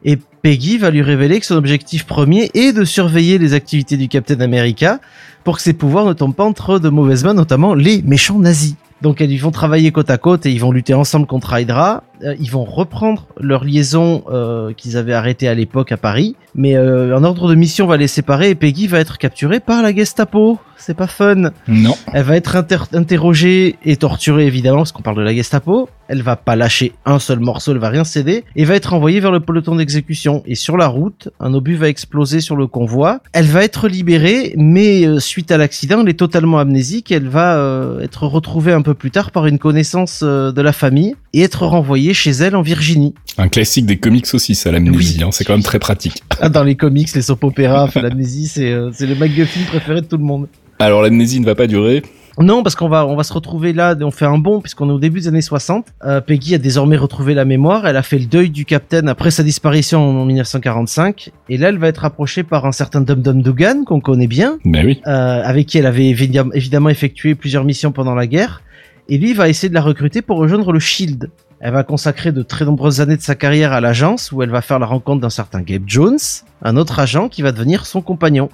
Et 0.06 0.18
Peggy 0.42 0.78
va 0.78 0.92
lui 0.92 1.02
révéler 1.02 1.40
que 1.40 1.46
son 1.46 1.56
objectif 1.56 2.06
premier 2.06 2.52
est 2.54 2.74
de 2.74 2.84
surveiller 2.84 3.38
les 3.38 3.54
activités 3.54 3.96
du 3.96 4.10
Captain 4.10 4.42
America 4.42 5.00
pour 5.46 5.56
que 5.56 5.62
ses 5.62 5.74
pouvoirs 5.74 6.06
ne 6.06 6.14
tombent 6.14 6.36
pas 6.36 6.44
entre 6.44 6.80
de 6.80 6.90
mauvaises 6.90 7.24
mains, 7.24 7.34
notamment 7.34 7.74
les 7.74 8.02
méchants 8.02 8.40
nazis. 8.40 8.76
Donc 9.04 9.20
ils 9.20 9.38
vont 9.38 9.52
travailler 9.52 9.92
côte 9.92 10.10
à 10.10 10.18
côte 10.18 10.46
et 10.46 10.52
ils 10.52 10.60
vont 10.62 10.72
lutter 10.72 10.94
ensemble 10.94 11.28
contre 11.28 11.58
Hydra. 11.60 12.04
Euh, 12.24 12.36
ils 12.40 12.50
vont 12.50 12.64
reprendre 12.64 13.28
leur 13.40 13.64
liaison 13.64 14.24
euh, 14.32 14.74
qu'ils 14.74 14.98
avaient 14.98 15.14
arrêtée 15.14 15.48
à 15.48 15.54
l'époque 15.54 15.92
à 15.92 15.98
Paris. 15.98 16.36
Mais 16.56 16.76
euh, 16.76 17.18
un 17.18 17.24
ordre 17.24 17.50
de 17.50 17.56
mission 17.56 17.88
va 17.88 17.98
les 17.98 18.08
séparer 18.08 18.52
et 18.52 18.56
Peggy 18.56 18.88
va 18.88 19.00
être 19.00 19.18
capturée 19.18 19.60
par 19.60 19.82
la 19.82 19.94
Gestapo. 19.94 20.60
C'est 20.78 20.94
pas 20.94 21.08
fun. 21.08 21.52
Non. 21.68 21.96
Elle 22.14 22.24
va 22.24 22.36
être 22.36 22.56
inter- 22.56 22.78
interrogée 22.94 23.78
et 23.86 23.96
torturée 23.96 24.46
évidemment 24.46 24.80
parce 24.80 24.92
qu'on 24.92 25.02
parle 25.02 25.18
de 25.18 25.22
la 25.22 25.34
Gestapo. 25.34 25.90
Elle 26.10 26.22
va 26.22 26.36
pas 26.36 26.56
lâcher 26.56 26.92
un 27.06 27.18
seul 27.18 27.40
morceau, 27.40 27.72
elle 27.72 27.78
va 27.78 27.90
rien 27.90 28.04
céder 28.04 28.44
et 28.56 28.66
va 28.66 28.76
être 28.76 28.94
envoyée 28.94 29.20
vers 29.22 29.32
le 29.32 29.40
peloton 29.40 29.76
d'exécution. 29.76 30.44
Et 30.46 30.56
sur 30.56 30.78
la 30.78 30.88
route, 30.88 31.30
un 31.40 31.54
obus 31.54 31.76
va 31.76 31.88
exploser 31.88 32.42
sur 32.42 32.56
le 32.56 32.68
convoi. 32.68 33.22
Elle 33.32 33.46
va 33.46 33.64
être 33.64 33.88
libérée, 33.88 34.54
mais 34.58 35.08
euh, 35.08 35.20
suite 35.20 35.52
à 35.52 35.58
l'accident, 35.58 36.02
elle 36.02 36.10
est 36.10 36.20
totalement 36.20 36.60
amnésique. 36.60 37.12
Elle 37.12 37.30
va 37.30 37.56
euh, 37.56 38.02
être 38.02 38.28
retrouvée 38.28 38.74
un 38.74 38.82
peu 38.82 38.94
plus 38.94 39.12
tard 39.12 39.32
par 39.32 39.48
une 39.48 39.60
connaissance 39.60 40.20
euh, 40.24 40.52
de 40.52 40.62
la 40.62 40.74
famille 40.74 41.16
et 41.34 41.42
être 41.42 41.66
renvoyée 41.66 42.13
chez 42.14 42.32
elle 42.32 42.56
en 42.56 42.62
Virginie. 42.62 43.14
Un 43.38 43.48
classique 43.50 43.86
des 43.86 43.98
comics 43.98 44.28
aussi, 44.34 44.56
ça, 44.56 44.72
l'amnésie, 44.72 45.16
Oui. 45.20 45.24
hein, 45.24 45.30
c'est 45.32 45.44
quand 45.44 45.54
même 45.54 45.64
très 45.64 45.80
pratique. 45.80 46.24
Ah, 46.42 46.50
dans 46.50 46.64
les 46.64 46.76
comics, 46.76 47.14
les 47.16 47.22
soap 47.22 47.44
opéras, 47.44 47.90
l'amnésie, 47.96 48.48
c'est 48.48 48.72
euh, 48.72 48.92
le 49.00 49.16
MacGuffin 49.16 49.62
préféré 49.68 50.02
de 50.02 50.06
tout 50.08 50.18
le 50.18 50.24
monde. 50.24 50.48
Alors, 50.80 51.02
l'amnésie 51.02 51.40
ne 51.40 51.46
va 51.46 51.56
pas 51.56 51.68
durer. 51.68 52.04
Non, 52.40 52.64
parce 52.64 52.76
qu'on 52.76 52.90
va, 52.90 53.06
on 53.06 53.16
va 53.16 53.22
se 53.24 53.32
retrouver 53.32 53.74
là, 53.74 53.96
on 54.02 54.10
fait 54.10 54.26
un 54.26 54.40
bond 54.40 54.60
puisqu'on 54.60 54.90
est 54.90 54.92
au 54.92 54.98
début 55.00 55.20
des 55.20 55.28
années 55.28 55.42
60. 55.44 55.86
Euh, 56.04 56.20
Peggy 56.20 56.56
a 56.56 56.58
désormais 56.58 56.98
retrouvé 56.98 57.36
la 57.36 57.46
mémoire, 57.46 57.86
elle 57.86 57.96
a 57.96 58.02
fait 58.02 58.18
le 58.18 58.26
deuil 58.26 58.50
du 58.50 58.66
capitaine 58.66 59.08
après 59.08 59.30
sa 59.30 59.44
disparition 59.44 60.00
en 60.22 60.26
1945, 60.26 61.30
et 61.50 61.58
là 61.58 61.70
elle 61.70 61.78
va 61.78 61.88
être 61.90 62.06
approchée 62.06 62.42
par 62.42 62.66
un 62.66 62.72
certain 62.72 63.02
Dum 63.02 63.22
Dum 63.22 63.44
Dugan 63.44 63.84
qu'on 63.86 64.00
connaît 64.02 64.26
bien, 64.26 64.58
Mais 64.66 64.84
oui. 64.84 65.02
euh, 65.06 65.44
avec 65.44 65.68
qui 65.68 65.78
elle 65.78 65.86
avait 65.86 66.12
évidem- 66.12 66.50
évidemment 66.56 66.90
effectué 66.90 67.36
plusieurs 67.36 67.66
missions 67.66 67.92
pendant 67.92 68.16
la 68.16 68.26
guerre, 68.26 68.64
et 69.10 69.20
lui 69.20 69.34
va 69.34 69.48
essayer 69.48 69.70
de 69.70 69.76
la 69.76 69.82
recruter 69.84 70.24
pour 70.24 70.38
rejoindre 70.40 70.72
le 70.72 70.80
Shield. 70.80 71.30
Elle 71.66 71.72
va 71.72 71.84
consacrer 71.84 72.34
de 72.34 72.42
très 72.42 72.66
nombreuses 72.66 73.00
années 73.00 73.16
de 73.16 73.22
sa 73.22 73.36
carrière 73.36 73.72
à 73.72 73.80
l'agence 73.80 74.34
où 74.34 74.44
elle 74.44 74.50
va 74.50 74.62
faire 74.62 74.80
la 74.80 74.86
rencontre 74.86 75.22
d'un 75.22 75.30
certain 75.30 75.62
Gabe 75.62 75.84
Jones, 75.88 76.20
un 76.62 76.76
autre 76.76 77.00
agent 77.00 77.30
qui 77.30 77.42
va 77.42 77.54
devenir 77.54 77.86
son 77.86 78.02
compagnon. 78.02 78.50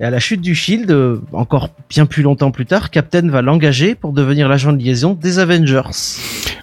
Et 0.00 0.04
à 0.04 0.10
la 0.10 0.20
chute 0.20 0.40
du 0.40 0.54
Shield, 0.54 0.90
euh, 0.90 1.20
encore 1.34 1.68
bien 1.90 2.06
plus 2.06 2.22
longtemps 2.22 2.50
plus 2.50 2.64
tard, 2.64 2.90
Captain 2.90 3.28
va 3.28 3.42
l'engager 3.42 3.94
pour 3.94 4.14
devenir 4.14 4.48
l'agent 4.48 4.72
de 4.72 4.78
liaison 4.78 5.12
des 5.12 5.38
Avengers. 5.38 5.82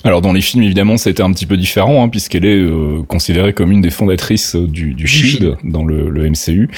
Alors, 0.04 0.22
dans 0.22 0.34
les 0.34 0.42
films, 0.42 0.64
évidemment, 0.64 0.98
ça 0.98 1.10
a 1.10 1.12
été 1.12 1.22
un 1.22 1.32
petit 1.32 1.46
peu 1.46 1.58
différent, 1.58 2.04
hein, 2.04 2.10
puisqu'elle 2.10 2.46
est 2.46 2.60
euh, 2.60 3.04
considérée 3.08 3.54
comme 3.54 3.72
une 3.72 3.82
des 3.82 3.90
fondatrices 3.92 4.56
euh, 4.56 4.68
du, 4.68 4.94
du 4.94 5.08
Shield 5.08 5.58
dans 5.64 5.84
le, 5.86 6.10
le 6.10 6.30
MCU. 6.30 6.70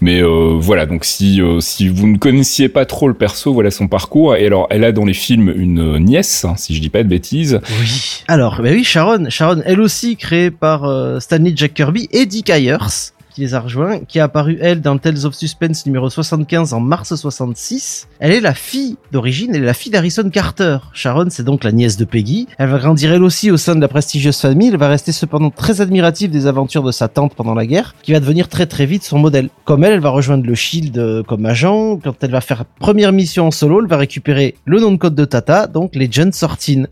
Mais 0.00 0.22
euh, 0.22 0.56
voilà, 0.58 0.84
donc 0.86 1.04
si 1.04 1.40
euh, 1.40 1.60
si 1.60 1.88
vous 1.88 2.06
ne 2.06 2.18
connaissiez 2.18 2.68
pas 2.68 2.84
trop 2.84 3.08
le 3.08 3.14
perso, 3.14 3.52
voilà 3.54 3.70
son 3.70 3.88
parcours. 3.88 4.36
Et 4.36 4.46
alors, 4.46 4.66
elle 4.70 4.84
a 4.84 4.92
dans 4.92 5.04
les 5.04 5.14
films 5.14 5.52
une 5.56 5.98
nièce, 5.98 6.44
hein, 6.44 6.54
si 6.56 6.74
je 6.74 6.80
dis 6.80 6.90
pas 6.90 7.02
de 7.02 7.08
bêtises. 7.08 7.60
Oui. 7.80 8.22
Alors, 8.28 8.60
bah 8.62 8.70
oui, 8.72 8.84
Sharon, 8.84 9.30
Sharon, 9.30 9.62
elle 9.64 9.80
aussi 9.80 10.16
créée 10.16 10.50
par 10.50 10.84
euh, 10.84 11.18
Stanley 11.20 11.52
Jack 11.56 11.74
Kirby 11.74 12.08
et 12.12 12.26
Dick 12.26 12.50
Ayers, 12.50 13.12
qui 13.36 13.42
les 13.42 13.52
a 13.52 13.60
rejoints, 13.60 13.98
qui 14.00 14.18
a 14.18 14.24
apparu 14.24 14.56
elle 14.62 14.80
dans 14.80 14.96
Tales 14.96 15.26
of 15.26 15.34
Suspense 15.34 15.84
numéro 15.84 16.08
75 16.08 16.72
en 16.72 16.80
mars 16.80 17.14
66. 17.14 18.08
Elle 18.18 18.32
est 18.32 18.40
la 18.40 18.54
fille 18.54 18.96
d'origine, 19.12 19.54
elle 19.54 19.62
est 19.62 19.66
la 19.66 19.74
fille 19.74 19.92
d'Harrison 19.92 20.30
Carter. 20.30 20.78
Sharon, 20.94 21.26
c'est 21.28 21.42
donc 21.42 21.62
la 21.62 21.70
nièce 21.70 21.98
de 21.98 22.06
Peggy. 22.06 22.48
Elle 22.56 22.70
va 22.70 22.78
grandir 22.78 23.12
elle 23.12 23.22
aussi 23.22 23.50
au 23.50 23.58
sein 23.58 23.76
de 23.76 23.82
la 23.82 23.88
prestigieuse 23.88 24.40
famille. 24.40 24.68
Elle 24.68 24.78
va 24.78 24.88
rester 24.88 25.12
cependant 25.12 25.50
très 25.50 25.82
admirative 25.82 26.30
des 26.30 26.46
aventures 26.46 26.82
de 26.82 26.92
sa 26.92 27.08
tante 27.08 27.34
pendant 27.34 27.54
la 27.54 27.66
guerre, 27.66 27.94
qui 28.02 28.12
va 28.12 28.20
devenir 28.20 28.48
très 28.48 28.64
très 28.64 28.86
vite 28.86 29.04
son 29.04 29.18
modèle. 29.18 29.50
Comme 29.66 29.84
elle, 29.84 29.92
elle 29.92 30.00
va 30.00 30.08
rejoindre 30.08 30.46
le 30.46 30.54
Shield 30.54 30.96
euh, 30.96 31.22
comme 31.22 31.44
agent. 31.44 32.00
Quand 32.02 32.14
elle 32.24 32.30
va 32.30 32.40
faire 32.40 32.64
première 32.64 33.12
mission 33.12 33.48
en 33.48 33.50
solo, 33.50 33.82
elle 33.82 33.88
va 33.88 33.98
récupérer 33.98 34.54
le 34.64 34.80
nom 34.80 34.92
de 34.92 34.96
code 34.96 35.14
de 35.14 35.26
Tata, 35.26 35.66
donc 35.66 35.94
Legend 35.94 36.32
13. 36.32 36.86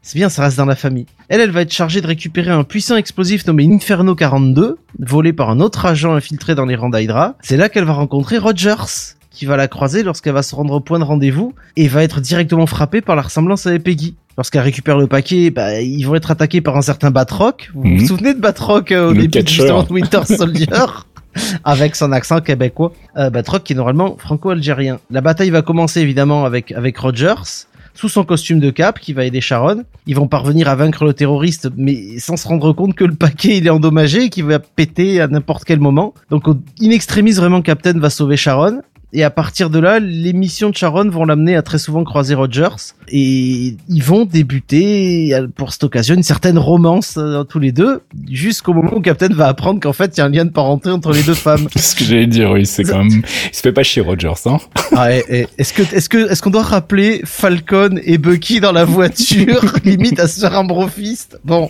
C'est 0.00 0.16
bien, 0.16 0.28
ça 0.28 0.42
reste 0.42 0.56
dans 0.56 0.64
la 0.64 0.76
famille. 0.76 1.06
Elle, 1.28 1.40
elle 1.40 1.50
va 1.50 1.62
être 1.62 1.72
chargée 1.72 2.00
de 2.00 2.06
récupérer 2.06 2.50
un 2.50 2.62
puissant 2.62 2.96
explosif 2.96 3.46
nommé 3.46 3.64
Inferno 3.64 4.14
42, 4.14 4.76
volé 4.98 5.32
par 5.32 5.50
un 5.50 5.60
autre 5.60 5.71
agent 5.84 6.12
infiltré 6.14 6.54
dans 6.54 6.64
les 6.66 6.76
rangs 6.76 6.90
d'Hydra. 6.90 7.34
C'est 7.42 7.56
là 7.56 7.68
qu'elle 7.68 7.84
va 7.84 7.92
rencontrer 7.94 8.38
Rogers, 8.38 9.14
qui 9.30 9.46
va 9.46 9.56
la 9.56 9.68
croiser 9.68 10.02
lorsqu'elle 10.02 10.34
va 10.34 10.42
se 10.42 10.54
rendre 10.54 10.74
au 10.74 10.80
point 10.80 10.98
de 10.98 11.04
rendez-vous 11.04 11.54
et 11.76 11.88
va 11.88 12.02
être 12.02 12.20
directement 12.20 12.66
frappée 12.66 13.00
par 13.00 13.16
la 13.16 13.22
ressemblance 13.22 13.66
avec 13.66 13.82
Peggy. 13.82 14.14
Lorsqu'elle 14.38 14.62
récupère 14.62 14.96
le 14.98 15.06
paquet, 15.06 15.50
bah, 15.50 15.80
ils 15.80 16.04
vont 16.04 16.14
être 16.14 16.30
attaqués 16.30 16.60
par 16.60 16.76
un 16.76 16.82
certain 16.82 17.10
Batroc. 17.10 17.70
Vous 17.74 17.84
Mhm. 17.84 17.98
vous 17.98 18.06
souvenez 18.06 18.34
de 18.34 18.40
Batroc 18.40 18.90
euh, 18.92 19.08
au 19.10 19.12
Le 19.12 19.26
début 19.26 19.46
justement 19.48 19.82
de 19.82 19.92
Winter 19.92 20.20
Soldier? 20.24 20.66
Avec 21.64 21.96
son 21.96 22.12
accent 22.12 22.40
québécois. 22.40 22.92
Euh, 23.16 23.30
Batroc 23.30 23.62
qui 23.62 23.72
est 23.72 23.76
normalement 23.76 24.16
franco-algérien. 24.18 24.98
La 25.10 25.20
bataille 25.22 25.50
va 25.50 25.62
commencer 25.62 26.00
évidemment 26.00 26.44
avec 26.44 26.72
avec 26.72 26.96
Rogers 26.98 27.66
sous 27.94 28.08
son 28.08 28.24
costume 28.24 28.60
de 28.60 28.70
cap 28.70 28.98
qui 28.98 29.12
va 29.12 29.24
aider 29.24 29.40
Sharon. 29.40 29.84
Ils 30.06 30.16
vont 30.16 30.28
parvenir 30.28 30.68
à 30.68 30.74
vaincre 30.74 31.04
le 31.04 31.14
terroriste 31.14 31.68
mais 31.76 32.18
sans 32.18 32.36
se 32.36 32.48
rendre 32.48 32.72
compte 32.72 32.94
que 32.94 33.04
le 33.04 33.14
paquet 33.14 33.58
il 33.58 33.66
est 33.66 33.70
endommagé 33.70 34.24
et 34.24 34.30
qu'il 34.30 34.44
va 34.44 34.58
péter 34.58 35.20
à 35.20 35.28
n'importe 35.28 35.64
quel 35.64 35.80
moment. 35.80 36.14
Donc 36.30 36.48
in 36.48 36.90
extremis 36.90 37.32
vraiment 37.32 37.62
Captain 37.62 37.98
va 37.98 38.10
sauver 38.10 38.36
Sharon. 38.36 38.82
Et 39.14 39.24
à 39.24 39.30
partir 39.30 39.68
de 39.68 39.78
là, 39.78 39.98
les 40.00 40.32
missions 40.32 40.70
de 40.70 40.74
Sharon 40.74 41.10
vont 41.10 41.24
l'amener 41.26 41.54
à 41.54 41.60
très 41.62 41.76
souvent 41.78 42.02
croiser 42.02 42.34
Rogers. 42.34 42.94
Et 43.08 43.76
ils 43.88 44.02
vont 44.02 44.24
débuter, 44.24 45.36
pour 45.54 45.72
cette 45.72 45.84
occasion, 45.84 46.14
une 46.14 46.22
certaine 46.22 46.56
romance 46.56 47.16
euh, 47.18 47.44
tous 47.44 47.58
les 47.58 47.72
deux, 47.72 48.00
jusqu'au 48.30 48.72
moment 48.72 48.94
où 48.96 49.00
Captain 49.00 49.28
va 49.28 49.48
apprendre 49.48 49.80
qu'en 49.80 49.92
fait, 49.92 50.16
il 50.16 50.20
y 50.20 50.22
a 50.22 50.24
un 50.26 50.30
lien 50.30 50.46
de 50.46 50.50
parenté 50.50 50.88
entre 50.88 51.12
les 51.12 51.22
deux 51.22 51.34
femmes. 51.34 51.68
C'est 51.76 51.82
ce 51.82 51.96
que 51.96 52.04
j'allais 52.04 52.26
dire, 52.26 52.50
oui, 52.52 52.64
c'est 52.64 52.84
quand 52.84 53.04
même, 53.04 53.22
il 53.50 53.54
se 53.54 53.60
fait 53.60 53.72
pas 53.72 53.82
chier 53.82 54.00
Rogers, 54.02 54.32
hein. 54.46 54.56
Ah, 54.96 55.14
et- 55.14 55.24
et 55.28 55.46
est-ce 55.58 55.72
que, 55.74 55.82
est-ce 55.94 56.08
que, 56.08 56.30
est-ce 56.30 56.40
qu'on 56.40 56.50
doit 56.50 56.62
rappeler 56.62 57.20
Falcon 57.24 57.98
et 58.02 58.16
Bucky 58.18 58.60
dans 58.60 58.72
la 58.72 58.84
voiture, 58.86 59.62
limite 59.84 60.18
à 60.20 60.26
se 60.26 60.40
faire 60.40 60.56
un 60.56 60.64
brofist? 60.64 61.38
Bon, 61.44 61.68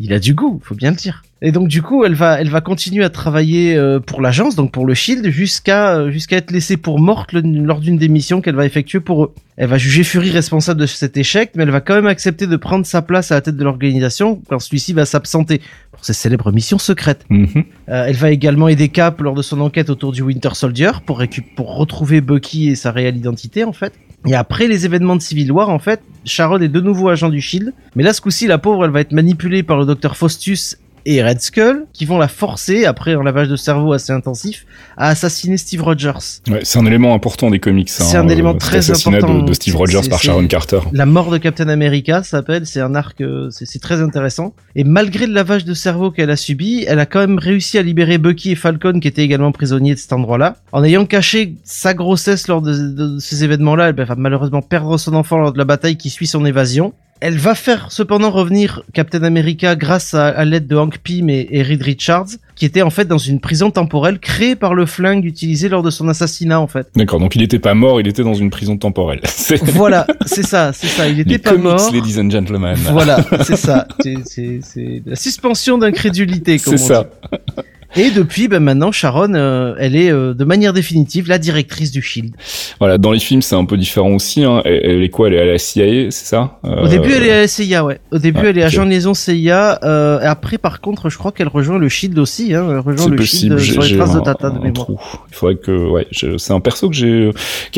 il 0.00 0.12
a 0.12 0.18
du 0.18 0.34
goût, 0.34 0.60
faut 0.64 0.74
bien 0.74 0.90
le 0.90 0.96
dire. 0.96 1.22
Et 1.42 1.52
donc 1.52 1.68
du 1.68 1.82
coup, 1.82 2.04
elle 2.04 2.14
va, 2.14 2.40
elle 2.40 2.48
va 2.48 2.60
continuer 2.62 3.04
à 3.04 3.10
travailler 3.10 3.76
euh, 3.76 4.00
pour 4.00 4.22
l'agence, 4.22 4.56
donc 4.56 4.72
pour 4.72 4.86
le 4.86 4.94
Shield, 4.94 5.28
jusqu'à, 5.30 5.96
euh, 5.96 6.10
jusqu'à 6.10 6.38
être 6.38 6.50
laissée 6.50 6.76
pour 6.78 6.98
morte 6.98 7.32
le- 7.32 7.42
lors 7.42 7.80
d'une 7.80 7.98
des 7.98 8.08
missions 8.08 8.40
qu'elle 8.40 8.54
va 8.54 8.64
effectuer 8.64 9.00
pour 9.00 9.24
eux. 9.24 9.34
Elle 9.56 9.68
va 9.68 9.76
juger 9.78 10.02
Fury 10.04 10.30
responsable 10.30 10.80
de 10.80 10.86
cet 10.86 11.16
échec, 11.16 11.50
mais 11.54 11.62
elle 11.64 11.70
va 11.70 11.80
quand 11.80 11.94
même 11.94 12.06
accepter 12.06 12.46
de 12.46 12.56
prendre 12.56 12.86
sa 12.86 13.02
place 13.02 13.30
à 13.30 13.36
la 13.36 13.40
tête 13.42 13.56
de 13.56 13.62
l'organisation 13.62 14.40
quand 14.48 14.58
celui-ci 14.58 14.94
va 14.94 15.04
s'absenter 15.04 15.60
pour 15.92 16.04
ses 16.04 16.14
célèbres 16.14 16.50
missions 16.50 16.78
secrètes. 16.78 17.24
Mhm. 17.28 17.64
Euh, 17.90 18.06
elle 18.08 18.16
va 18.16 18.30
également 18.30 18.68
aider 18.68 18.88
Cap 18.88 19.20
lors 19.20 19.34
de 19.34 19.42
son 19.42 19.60
enquête 19.60 19.90
autour 19.90 20.12
du 20.12 20.22
Winter 20.22 20.50
Soldier 20.54 20.90
pour, 21.04 21.20
récup- 21.20 21.54
pour 21.56 21.76
retrouver 21.76 22.20
Bucky 22.22 22.68
et 22.70 22.74
sa 22.74 22.90
réelle 22.90 23.16
identité 23.16 23.64
en 23.64 23.72
fait. 23.72 23.92
Et 24.26 24.34
après 24.34 24.68
les 24.68 24.86
événements 24.86 25.16
de 25.16 25.22
Civil 25.22 25.52
War 25.52 25.68
en 25.68 25.78
fait, 25.78 26.00
Sharon 26.24 26.60
est 26.60 26.68
de 26.68 26.80
nouveau 26.80 27.08
agent 27.08 27.28
du 27.28 27.40
Shield, 27.40 27.74
mais 27.94 28.02
là 28.02 28.12
ce 28.12 28.20
coup-ci 28.20 28.46
la 28.46 28.58
pauvre 28.58 28.84
elle 28.84 28.90
va 28.90 29.00
être 29.00 29.12
manipulée 29.12 29.62
par 29.62 29.78
le 29.78 29.84
docteur 29.84 30.16
Faustus 30.16 30.78
et 31.06 31.22
Red 31.22 31.40
Skull 31.40 31.86
qui 31.92 32.04
vont 32.04 32.18
la 32.18 32.28
forcer 32.28 32.84
après 32.86 33.14
un 33.14 33.22
lavage 33.22 33.48
de 33.48 33.56
cerveau 33.56 33.92
assez 33.92 34.12
intensif 34.12 34.66
à 34.96 35.08
assassiner 35.08 35.56
Steve 35.56 35.82
Rogers. 35.82 36.40
Ouais, 36.48 36.60
c'est 36.62 36.78
un 36.78 36.86
élément 36.86 37.14
important 37.14 37.50
des 37.50 37.58
comics. 37.58 37.88
hein, 38.00 38.04
C'est 38.04 38.16
un 38.16 38.28
élément 38.28 38.52
cet 38.52 38.60
très 38.60 38.90
important. 38.90 39.38
De, 39.40 39.46
de 39.46 39.52
Steve 39.52 39.76
Rogers 39.76 40.08
par 40.08 40.22
Sharon 40.22 40.46
Carter. 40.46 40.80
La 40.92 41.06
mort 41.06 41.30
de 41.30 41.38
Captain 41.38 41.68
America 41.68 42.22
ça 42.22 42.38
s'appelle, 42.38 42.66
c'est 42.66 42.80
un 42.80 42.94
arc, 42.94 43.20
euh, 43.20 43.48
c'est 43.50 43.66
c'est 43.66 43.78
très 43.80 44.00
intéressant. 44.00 44.54
Et 44.76 44.84
malgré 44.84 45.26
le 45.26 45.32
lavage 45.34 45.64
de 45.64 45.74
cerveau 45.74 46.10
qu'elle 46.10 46.30
a 46.30 46.36
subi, 46.36 46.84
elle 46.86 46.98
a 47.00 47.06
quand 47.06 47.20
même 47.20 47.38
réussi 47.38 47.78
à 47.78 47.82
libérer 47.82 48.18
Bucky 48.18 48.52
et 48.52 48.54
Falcon 48.56 49.00
qui 49.00 49.08
étaient 49.08 49.22
également 49.22 49.52
prisonniers 49.52 49.94
de 49.94 49.98
cet 49.98 50.12
endroit-là. 50.12 50.56
En 50.72 50.84
ayant 50.84 51.06
caché 51.06 51.54
sa 51.64 51.94
grossesse 51.94 52.48
lors 52.48 52.62
de, 52.62 52.72
de 52.72 53.18
ces 53.18 53.44
événements-là, 53.44 53.90
elle 53.90 53.94
va 54.04 54.14
malheureusement 54.16 54.62
perdre 54.62 54.96
son 54.98 55.14
enfant 55.14 55.38
lors 55.38 55.52
de 55.52 55.58
la 55.58 55.64
bataille 55.64 55.96
qui 55.96 56.10
suit 56.10 56.26
son 56.26 56.44
évasion. 56.44 56.92
Elle 57.26 57.38
va 57.38 57.54
faire 57.54 57.90
cependant 57.90 58.30
revenir 58.30 58.82
Captain 58.92 59.22
America 59.22 59.76
grâce 59.76 60.12
à, 60.12 60.26
à 60.26 60.44
l'aide 60.44 60.66
de 60.66 60.76
Hank 60.76 60.98
Pym 60.98 61.30
et, 61.30 61.48
et 61.50 61.62
Reed 61.62 61.80
Richards, 61.80 62.26
qui 62.54 62.66
était 62.66 62.82
en 62.82 62.90
fait 62.90 63.06
dans 63.06 63.16
une 63.16 63.40
prison 63.40 63.70
temporelle 63.70 64.18
créée 64.18 64.56
par 64.56 64.74
le 64.74 64.84
flingue 64.84 65.24
utilisé 65.24 65.70
lors 65.70 65.82
de 65.82 65.88
son 65.88 66.06
assassinat 66.08 66.60
en 66.60 66.66
fait. 66.66 66.86
D'accord, 66.94 67.20
donc 67.20 67.34
il 67.34 67.42
était 67.42 67.58
pas 67.58 67.72
mort, 67.72 67.98
il 67.98 68.06
était 68.08 68.24
dans 68.24 68.34
une 68.34 68.50
prison 68.50 68.76
temporelle. 68.76 69.20
Voilà, 69.72 70.06
c'est 70.26 70.42
ça, 70.44 70.74
c'est 70.74 70.86
ça. 70.86 71.08
Il 71.08 71.18
était 71.20 71.30
les 71.30 71.38
pas 71.38 71.50
comics, 71.52 71.64
mort. 71.64 71.90
ladies 71.94 72.20
and 72.20 72.28
gentlemen. 72.28 72.76
Voilà, 72.92 73.24
c'est 73.42 73.56
ça. 73.56 73.88
C'est- 74.26 74.60
la 75.06 75.16
suspension 75.16 75.78
d'incrédulité, 75.78 76.58
C'est 76.58 76.76
ça. 76.76 77.04
dit. 77.32 77.62
Et 77.96 78.10
depuis, 78.10 78.48
ben 78.48 78.60
maintenant, 78.60 78.90
Sharon, 78.92 79.34
euh, 79.34 79.74
elle 79.78 79.94
est 79.96 80.10
euh, 80.10 80.34
de 80.34 80.44
manière 80.44 80.72
définitive 80.72 81.28
la 81.28 81.38
directrice 81.38 81.90
du 81.92 82.02
Shield. 82.02 82.32
Voilà, 82.80 82.98
dans 82.98 83.12
les 83.12 83.20
films, 83.20 83.42
c'est 83.42 83.54
un 83.54 83.64
peu 83.64 83.76
différent 83.76 84.10
aussi. 84.14 84.42
Hein. 84.44 84.62
Elle, 84.64 84.80
elle 84.84 85.02
est 85.02 85.08
quoi? 85.10 85.28
Elle 85.28 85.34
est 85.34 85.40
à 85.40 85.44
la 85.44 85.58
CIA, 85.58 86.10
c'est 86.10 86.26
ça? 86.26 86.58
Au 86.64 86.68
Euh, 86.68 86.88
début, 86.88 87.12
elle 87.12 87.24
est 87.24 87.32
à 87.32 87.40
la 87.42 87.48
CIA, 87.48 87.84
ouais. 87.84 88.00
Au 88.10 88.18
début, 88.18 88.40
Ah, 88.42 88.48
elle 88.48 88.58
est 88.58 88.62
ok. 88.62 88.66
agent 88.66 88.84
de 88.86 88.90
liaison 88.90 89.14
CIA. 89.14 89.78
Euh, 89.84 90.18
après, 90.22 90.58
par 90.58 90.80
contre, 90.80 91.08
je 91.08 91.18
crois 91.18 91.30
qu'elle 91.32 91.48
rejoint 91.48 91.78
le 91.78 91.88
Shield 91.88 92.18
aussi. 92.18 92.52
Hein. 92.54 92.66
Elle 92.70 92.78
rejoint 92.78 93.04
C'est 93.04 93.10
le 93.10 93.16
possible. 93.16 93.58
Shield 93.60 93.72
sur 93.72 93.82
les 93.82 93.96
traces 93.96 94.14
un, 94.14 94.18
de 94.18 94.24
Tata 94.24 94.50
de 94.50 94.58
mémoire. 94.58 94.72
trou. 94.86 94.98
Il 95.30 95.34
faudrait 95.36 95.56
que, 95.56 95.88
ouais, 95.90 96.06
c'est 96.12 96.52
un 96.52 96.60
perso 96.60 96.88
que 96.88 96.94
j'ai, 96.96 97.30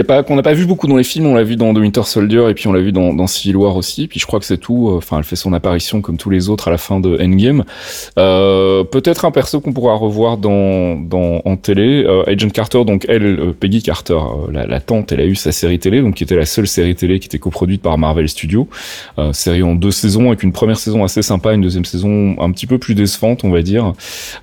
pas, 0.06 0.22
qu'on 0.22 0.36
n'a 0.36 0.42
pas 0.42 0.54
vu 0.54 0.64
beaucoup 0.66 0.86
dans 0.86 0.96
les 0.96 1.04
films. 1.04 1.26
On 1.26 1.34
l'a 1.34 1.44
vu 1.44 1.56
dans 1.56 1.74
The 1.74 1.78
Winter 1.78 2.02
Soldier 2.04 2.48
et 2.48 2.54
puis 2.54 2.68
on 2.68 2.72
l'a 2.72 2.80
vu 2.80 2.92
dans, 2.92 3.12
dans 3.12 3.26
Civil 3.26 3.56
War 3.56 3.76
aussi. 3.76 4.08
Puis 4.08 4.18
je 4.20 4.26
crois 4.26 4.38
que 4.40 4.46
c'est 4.46 4.58
tout. 4.58 4.90
Enfin, 4.96 5.18
elle 5.18 5.24
fait 5.24 5.36
son 5.36 5.52
apparition 5.52 6.00
comme 6.00 6.16
tous 6.16 6.30
les 6.30 6.48
autres 6.48 6.68
à 6.68 6.70
la 6.70 6.78
fin 6.78 7.00
de 7.00 7.18
Endgame. 7.22 7.64
Euh, 8.18 8.82
peut-être 8.84 9.24
un 9.24 9.30
perso 9.30 9.60
qu'on 9.60 9.72
pourra 9.72 9.94
revoir 10.07 10.38
dans, 10.38 10.96
dans 10.96 11.42
en 11.44 11.57
télé. 11.57 12.04
Euh, 12.04 12.24
Agent 12.26 12.50
Carter, 12.50 12.84
donc 12.84 13.07
elle, 13.09 13.24
euh, 13.24 13.52
Peggy 13.59 13.82
Carter, 13.82 14.14
euh, 14.14 14.52
la, 14.52 14.66
la 14.66 14.80
tante, 14.80 15.12
elle 15.12 15.20
a 15.20 15.24
eu 15.24 15.34
sa 15.34 15.52
série 15.52 15.78
télé, 15.78 16.02
donc 16.02 16.14
qui 16.14 16.24
était 16.24 16.36
la 16.36 16.46
seule 16.46 16.66
série 16.66 16.94
télé 16.94 17.18
qui 17.18 17.26
était 17.26 17.38
coproduite 17.38 17.82
par 17.82 17.98
Marvel 17.98 18.28
Studios. 18.28 18.68
Série 19.32 19.62
en 19.62 19.74
deux 19.74 19.90
saisons 19.90 20.28
avec 20.28 20.42
une 20.42 20.52
première 20.52 20.78
saison 20.78 21.04
assez 21.04 21.22
sympa, 21.22 21.52
une 21.52 21.62
deuxième 21.62 21.84
saison 21.84 22.36
un 22.40 22.50
petit 22.50 22.66
peu 22.66 22.78
plus 22.78 22.94
décevante, 22.94 23.44
on 23.44 23.50
va 23.50 23.62
dire. 23.62 23.92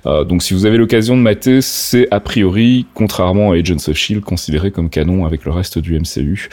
Donc 0.04 0.42
si 0.42 0.54
vous 0.54 0.66
avez 0.66 0.76
l'occasion 0.76 1.16
de 1.16 1.22
mater, 1.22 1.60
c'est 1.60 2.08
a 2.10 2.20
priori, 2.20 2.86
contrairement 2.94 3.52
à 3.52 3.56
Agents 3.56 3.76
of 3.88 3.96
Shield, 3.96 4.22
considéré 4.22 4.70
comme 4.70 4.90
canon 4.90 5.24
avec 5.26 5.44
le 5.44 5.52
reste 5.52 5.78
du 5.78 5.98
MCU. 5.98 6.48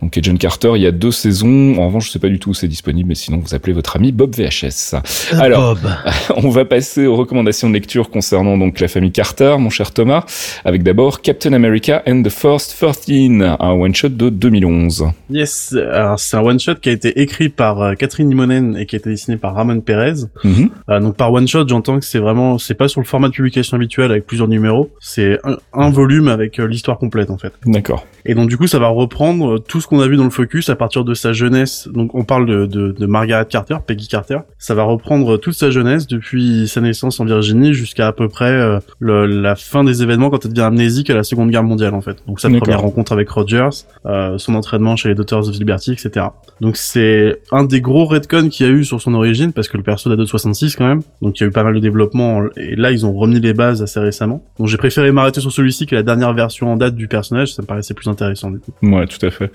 Donc 0.00 0.16
Agent 0.16 0.36
Carter, 0.36 0.72
il 0.76 0.82
y 0.82 0.86
a 0.86 0.92
deux 0.92 1.12
saisons. 1.12 1.76
En 1.78 1.86
revanche, 1.86 2.06
je 2.06 2.12
sais 2.12 2.18
pas 2.18 2.28
du 2.28 2.38
tout 2.38 2.50
où 2.50 2.54
c'est 2.54 2.68
disponible, 2.68 3.08
mais 3.08 3.14
sinon 3.14 3.38
vous 3.38 3.54
appelez 3.54 3.72
votre 3.72 3.96
ami 3.96 4.12
Bob 4.12 4.34
VHS. 4.34 4.96
Alors, 5.32 5.76
Bob. 5.76 5.90
on 6.36 6.50
va 6.50 6.64
passer 6.64 7.06
aux 7.06 7.16
recommandations 7.16 7.68
de 7.68 7.74
lecture 7.74 8.10
concernant 8.10 8.55
donc 8.58 8.80
la 8.80 8.88
famille 8.88 9.12
Carter, 9.12 9.56
mon 9.58 9.70
cher 9.70 9.92
Thomas, 9.92 10.24
avec 10.64 10.82
d'abord 10.82 11.20
Captain 11.20 11.52
America 11.52 12.02
and 12.06 12.22
the 12.22 12.30
First 12.30 12.76
13, 12.78 13.56
un 13.58 13.70
one-shot 13.72 14.10
de 14.10 14.28
2011. 14.28 15.06
Yes, 15.30 15.74
alors 15.92 16.18
c'est 16.18 16.36
un 16.36 16.42
one 16.42 16.58
shot 16.58 16.76
qui 16.76 16.88
a 16.88 16.92
été 16.92 17.20
écrit 17.20 17.48
par 17.48 17.80
euh, 17.80 17.94
Catherine 17.94 18.28
Limonen 18.28 18.76
et 18.76 18.86
qui 18.86 18.96
a 18.96 18.98
été 18.98 19.10
dessiné 19.10 19.36
par 19.36 19.54
Ramon 19.54 19.80
Perez. 19.80 20.26
Mhm. 20.44 20.70
Euh, 20.88 21.00
donc 21.00 21.16
par 21.16 21.32
one 21.32 21.48
shot, 21.48 21.66
j'entends 21.68 21.98
que 21.98 22.04
c'est 22.04 22.18
vraiment, 22.18 22.58
c'est 22.58 22.74
pas 22.74 22.88
sur 22.88 23.00
le 23.00 23.06
format 23.06 23.28
de 23.28 23.32
publication 23.32 23.76
habituel 23.76 24.10
avec 24.10 24.26
plusieurs 24.26 24.48
numéros, 24.48 24.90
c'est 25.00 25.38
un, 25.44 25.56
un 25.72 25.90
volume 25.90 26.28
avec 26.28 26.58
euh, 26.58 26.66
l'histoire 26.66 26.98
complète 26.98 27.30
en 27.30 27.38
fait. 27.38 27.52
D'accord. 27.64 28.06
Et 28.24 28.34
donc 28.34 28.48
du 28.48 28.56
coup, 28.56 28.66
ça 28.66 28.78
va 28.78 28.88
reprendre 28.88 29.58
tout 29.58 29.80
ce 29.80 29.86
qu'on 29.86 30.00
a 30.00 30.08
vu 30.08 30.16
dans 30.16 30.24
le 30.24 30.30
focus 30.30 30.68
à 30.68 30.76
partir 30.76 31.04
de 31.04 31.14
sa 31.14 31.32
jeunesse. 31.32 31.88
Donc 31.92 32.14
on 32.14 32.24
parle 32.24 32.46
de, 32.46 32.66
de, 32.66 32.92
de 32.92 33.06
Margaret 33.06 33.46
Carter, 33.48 33.76
Peggy 33.86 34.08
Carter. 34.08 34.38
Ça 34.58 34.74
va 34.74 34.82
reprendre 34.82 35.36
toute 35.36 35.54
sa 35.54 35.70
jeunesse 35.70 36.06
depuis 36.06 36.68
sa 36.68 36.80
naissance 36.80 37.20
en 37.20 37.24
Virginie 37.24 37.72
jusqu'à 37.72 38.08
à 38.08 38.12
peu 38.12 38.28
près 38.28 38.35
euh, 38.44 38.78
le- 38.98 39.26
la 39.26 39.56
fin 39.56 39.82
des 39.84 40.02
événements 40.02 40.30
quand 40.30 40.44
elle 40.44 40.52
devient 40.52 40.62
amnésique 40.66 41.10
à 41.10 41.14
la 41.14 41.24
Seconde 41.24 41.50
Guerre 41.50 41.62
mondiale 41.64 41.94
en 41.94 42.00
fait. 42.00 42.16
Donc 42.26 42.40
sa 42.40 42.48
première 42.58 42.80
rencontre 42.80 43.12
avec 43.12 43.28
Rogers, 43.30 43.68
euh, 44.06 44.38
son 44.38 44.54
entraînement 44.54 44.96
chez 44.96 45.08
les 45.08 45.14
Daughters 45.14 45.48
of 45.48 45.54
Liberty, 45.58 45.92
etc. 45.92 46.26
Donc 46.60 46.76
c'est 46.76 47.40
un 47.52 47.64
des 47.64 47.80
gros 47.80 48.04
retcons 48.04 48.48
qu'il 48.48 48.66
y 48.66 48.68
a 48.68 48.72
eu 48.72 48.84
sur 48.84 49.00
son 49.00 49.14
origine 49.14 49.52
parce 49.52 49.68
que 49.68 49.76
le 49.76 49.82
perso 49.82 50.08
date 50.10 50.18
de 50.18 50.24
66 50.24 50.76
quand 50.76 50.86
même. 50.86 51.02
Donc 51.22 51.38
il 51.38 51.42
y 51.42 51.44
a 51.44 51.48
eu 51.48 51.52
pas 51.52 51.64
mal 51.64 51.74
de 51.74 51.80
développement 51.80 52.42
et 52.56 52.76
là 52.76 52.90
ils 52.92 53.04
ont 53.06 53.12
remis 53.12 53.40
les 53.40 53.54
bases 53.54 53.82
assez 53.82 54.00
récemment. 54.00 54.42
Donc 54.58 54.68
j'ai 54.68 54.76
préféré 54.76 55.12
m'arrêter 55.12 55.40
sur 55.40 55.52
celui-ci 55.52 55.86
qui 55.86 55.94
est 55.94 55.98
la 55.98 56.02
dernière 56.02 56.32
version 56.34 56.72
en 56.72 56.76
date 56.76 56.94
du 56.94 57.08
personnage, 57.08 57.54
ça 57.54 57.62
me 57.62 57.66
paraissait 57.66 57.94
plus 57.94 58.08
intéressant 58.08 58.50
du 58.50 58.58
coup. 58.58 58.72
Ouais, 58.82 59.06
tout 59.06 59.24
à 59.24 59.30
fait. 59.30 59.50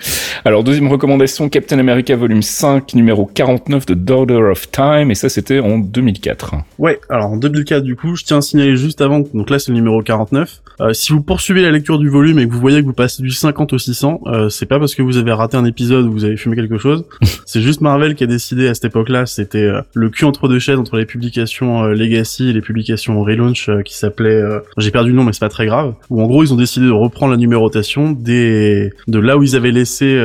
Alors, 0.45 0.63
deuxième 0.63 0.87
recommandation, 0.87 1.49
Captain 1.49 1.79
America 1.79 2.15
volume 2.15 2.41
5, 2.41 2.93
numéro 2.93 3.25
49 3.25 3.85
de 3.85 3.93
Daughter 3.93 4.35
of 4.51 4.69
Time, 4.71 5.11
et 5.11 5.15
ça 5.15 5.29
c'était 5.29 5.59
en 5.59 5.77
2004. 5.79 6.55
Ouais, 6.79 6.99
alors 7.09 7.31
en 7.31 7.37
2004 7.37 7.83
du 7.83 7.95
coup, 7.95 8.15
je 8.15 8.23
tiens 8.23 8.37
à 8.37 8.41
signaler 8.41 8.70
juste 8.75 9.01
avant, 9.01 9.21
donc 9.33 9.49
là 9.49 9.59
c'est 9.59 9.71
le 9.71 9.75
numéro 9.75 10.01
49. 10.01 10.61
Euh, 10.81 10.93
si 10.93 11.13
vous 11.13 11.21
poursuivez 11.21 11.61
la 11.61 11.71
lecture 11.71 11.99
du 11.99 12.09
volume 12.09 12.39
et 12.39 12.47
que 12.47 12.51
vous 12.51 12.59
voyez 12.59 12.81
que 12.81 12.85
vous 12.85 12.93
passez 12.93 13.21
du 13.21 13.31
50 13.31 13.73
au 13.73 13.77
600, 13.77 14.21
euh, 14.25 14.49
c'est 14.49 14.65
pas 14.65 14.79
parce 14.79 14.95
que 14.95 15.01
vous 15.01 15.17
avez 15.17 15.31
raté 15.31 15.57
un 15.57 15.65
épisode 15.65 16.05
ou 16.05 16.11
vous 16.11 16.25
avez 16.25 16.37
fumé 16.37 16.55
quelque 16.55 16.77
chose. 16.77 17.05
c'est 17.45 17.61
juste 17.61 17.81
Marvel 17.81 18.15
qui 18.15 18.23
a 18.23 18.27
décidé 18.27 18.67
à 18.67 18.73
cette 18.73 18.85
époque-là, 18.85 19.25
c'était 19.25 19.59
euh, 19.59 19.81
le 19.93 20.09
cul 20.09 20.25
entre 20.25 20.47
deux 20.47 20.59
chaises 20.59 20.79
entre 20.79 20.97
les 20.97 21.05
publications 21.05 21.83
Legacy 21.83 22.49
et 22.49 22.53
les 22.53 22.61
publications 22.61 23.21
Relaunch 23.21 23.69
qui 23.85 23.95
s'appelait, 23.95 24.41
j'ai 24.77 24.91
perdu 24.91 25.11
le 25.11 25.15
nom 25.15 25.23
mais 25.23 25.33
c'est 25.33 25.39
pas 25.39 25.49
très 25.49 25.65
grave. 25.65 25.93
Où 26.09 26.21
en 26.21 26.27
gros 26.27 26.43
ils 26.43 26.53
ont 26.53 26.57
décidé 26.57 26.85
de 26.85 26.91
reprendre 26.91 27.31
la 27.31 27.37
numérotation 27.37 28.11
des 28.11 28.91
de 29.07 29.19
là 29.19 29.37
où 29.37 29.43
ils 29.43 29.55
avaient 29.55 29.71
laissé 29.71 30.17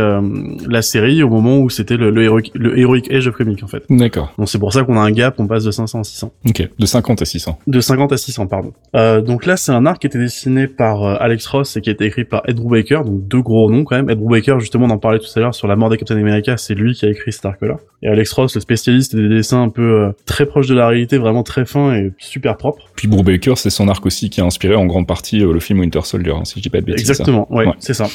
la 0.69 0.83
série 0.83 1.23
au 1.23 1.29
moment 1.29 1.59
où 1.59 1.71
c'était 1.71 1.97
le, 1.97 2.11
le, 2.11 2.23
Heroic, 2.23 2.51
le 2.55 2.79
Heroic 2.79 3.11
Age 3.11 3.27
of 3.27 3.35
Comic 3.35 3.63
en 3.63 3.67
fait. 3.67 3.85
D'accord. 3.91 4.33
Donc 4.39 4.49
c'est 4.49 4.59
pour 4.59 4.73
ça 4.73 4.85
qu'on 4.85 4.97
a 4.97 5.01
un 5.01 5.11
gap, 5.11 5.35
on 5.39 5.47
passe 5.47 5.65
de 5.65 5.71
500 5.71 6.01
à 6.01 6.05
600. 6.05 6.33
Ok. 6.49 6.69
De 6.79 6.87
50 6.87 7.23
à 7.23 7.25
600. 7.25 7.59
De 7.67 7.81
50 7.81 8.13
à 8.13 8.17
600, 8.17 8.36
pardon. 8.45 8.75
Euh, 8.95 9.23
donc 9.23 9.47
là, 9.47 9.57
c'est 9.57 9.73
un 9.73 9.87
arc 9.87 10.01
qui 10.03 10.07
était 10.09 10.19
dessiné 10.19 10.67
par 10.67 11.03
euh, 11.05 11.17
Alex 11.21 11.47
Ross 11.47 11.77
et 11.77 11.81
qui 11.81 11.89
a 11.89 11.93
été 11.93 12.05
écrit 12.05 12.25
par 12.25 12.43
Ed 12.47 12.57
Brubaker, 12.57 13.05
donc 13.05 13.27
deux 13.29 13.41
gros 13.41 13.71
noms 13.71 13.85
quand 13.85 13.97
même. 13.97 14.11
Ed 14.11 14.19
Brubaker, 14.19 14.61
justement, 14.61 14.85
on 14.87 14.91
en 14.91 14.99
parlait 14.99 15.19
tout 15.21 15.27
à 15.37 15.41
l'heure 15.41 15.55
sur 15.55 15.69
la 15.69 15.77
mort 15.77 15.89
des 15.89 15.97
Captain 15.97 16.17
America, 16.19 16.59
c'est 16.59 16.75
lui 16.75 16.93
qui 16.95 17.07
a 17.07 17.09
écrit 17.09 17.33
cet 17.33 17.47
arc-là. 17.47 17.77
Et 18.03 18.09
Alex 18.09 18.31
Ross, 18.35 18.55
le 18.55 18.61
spécialiste 18.61 19.17
des 19.17 19.29
dessins 19.29 19.63
un 19.63 19.69
peu 19.71 20.03
euh, 20.03 20.11
très 20.27 20.45
proches 20.45 20.67
de 20.69 20.75
la 20.75 20.89
réalité, 20.89 21.17
vraiment 21.17 21.43
très 21.45 21.65
fins 21.65 21.95
et 21.95 22.13
super 22.19 22.59
propres. 22.59 22.85
Puis 22.97 23.09
Brubaker, 23.09 23.57
c'est 23.57 23.71
son 23.71 23.89
arc 23.89 24.05
aussi 24.05 24.29
qui 24.29 24.43
a 24.43 24.45
inspiré 24.45 24.75
en 24.75 24.85
grande 24.85 25.07
partie 25.07 25.39
le 25.39 25.61
film 25.61 25.79
Winter 25.81 26.01
Soldier, 26.03 26.33
hein, 26.33 26.45
si 26.45 26.59
je 26.59 26.63
dis 26.63 26.69
pas 26.69 26.81
de 26.83 26.85
bêtises. 26.87 27.09
Exactement, 27.09 27.51
ouais, 27.55 27.67
Ouais. 27.67 27.73
c'est 27.79 27.95
ça. 27.95 28.07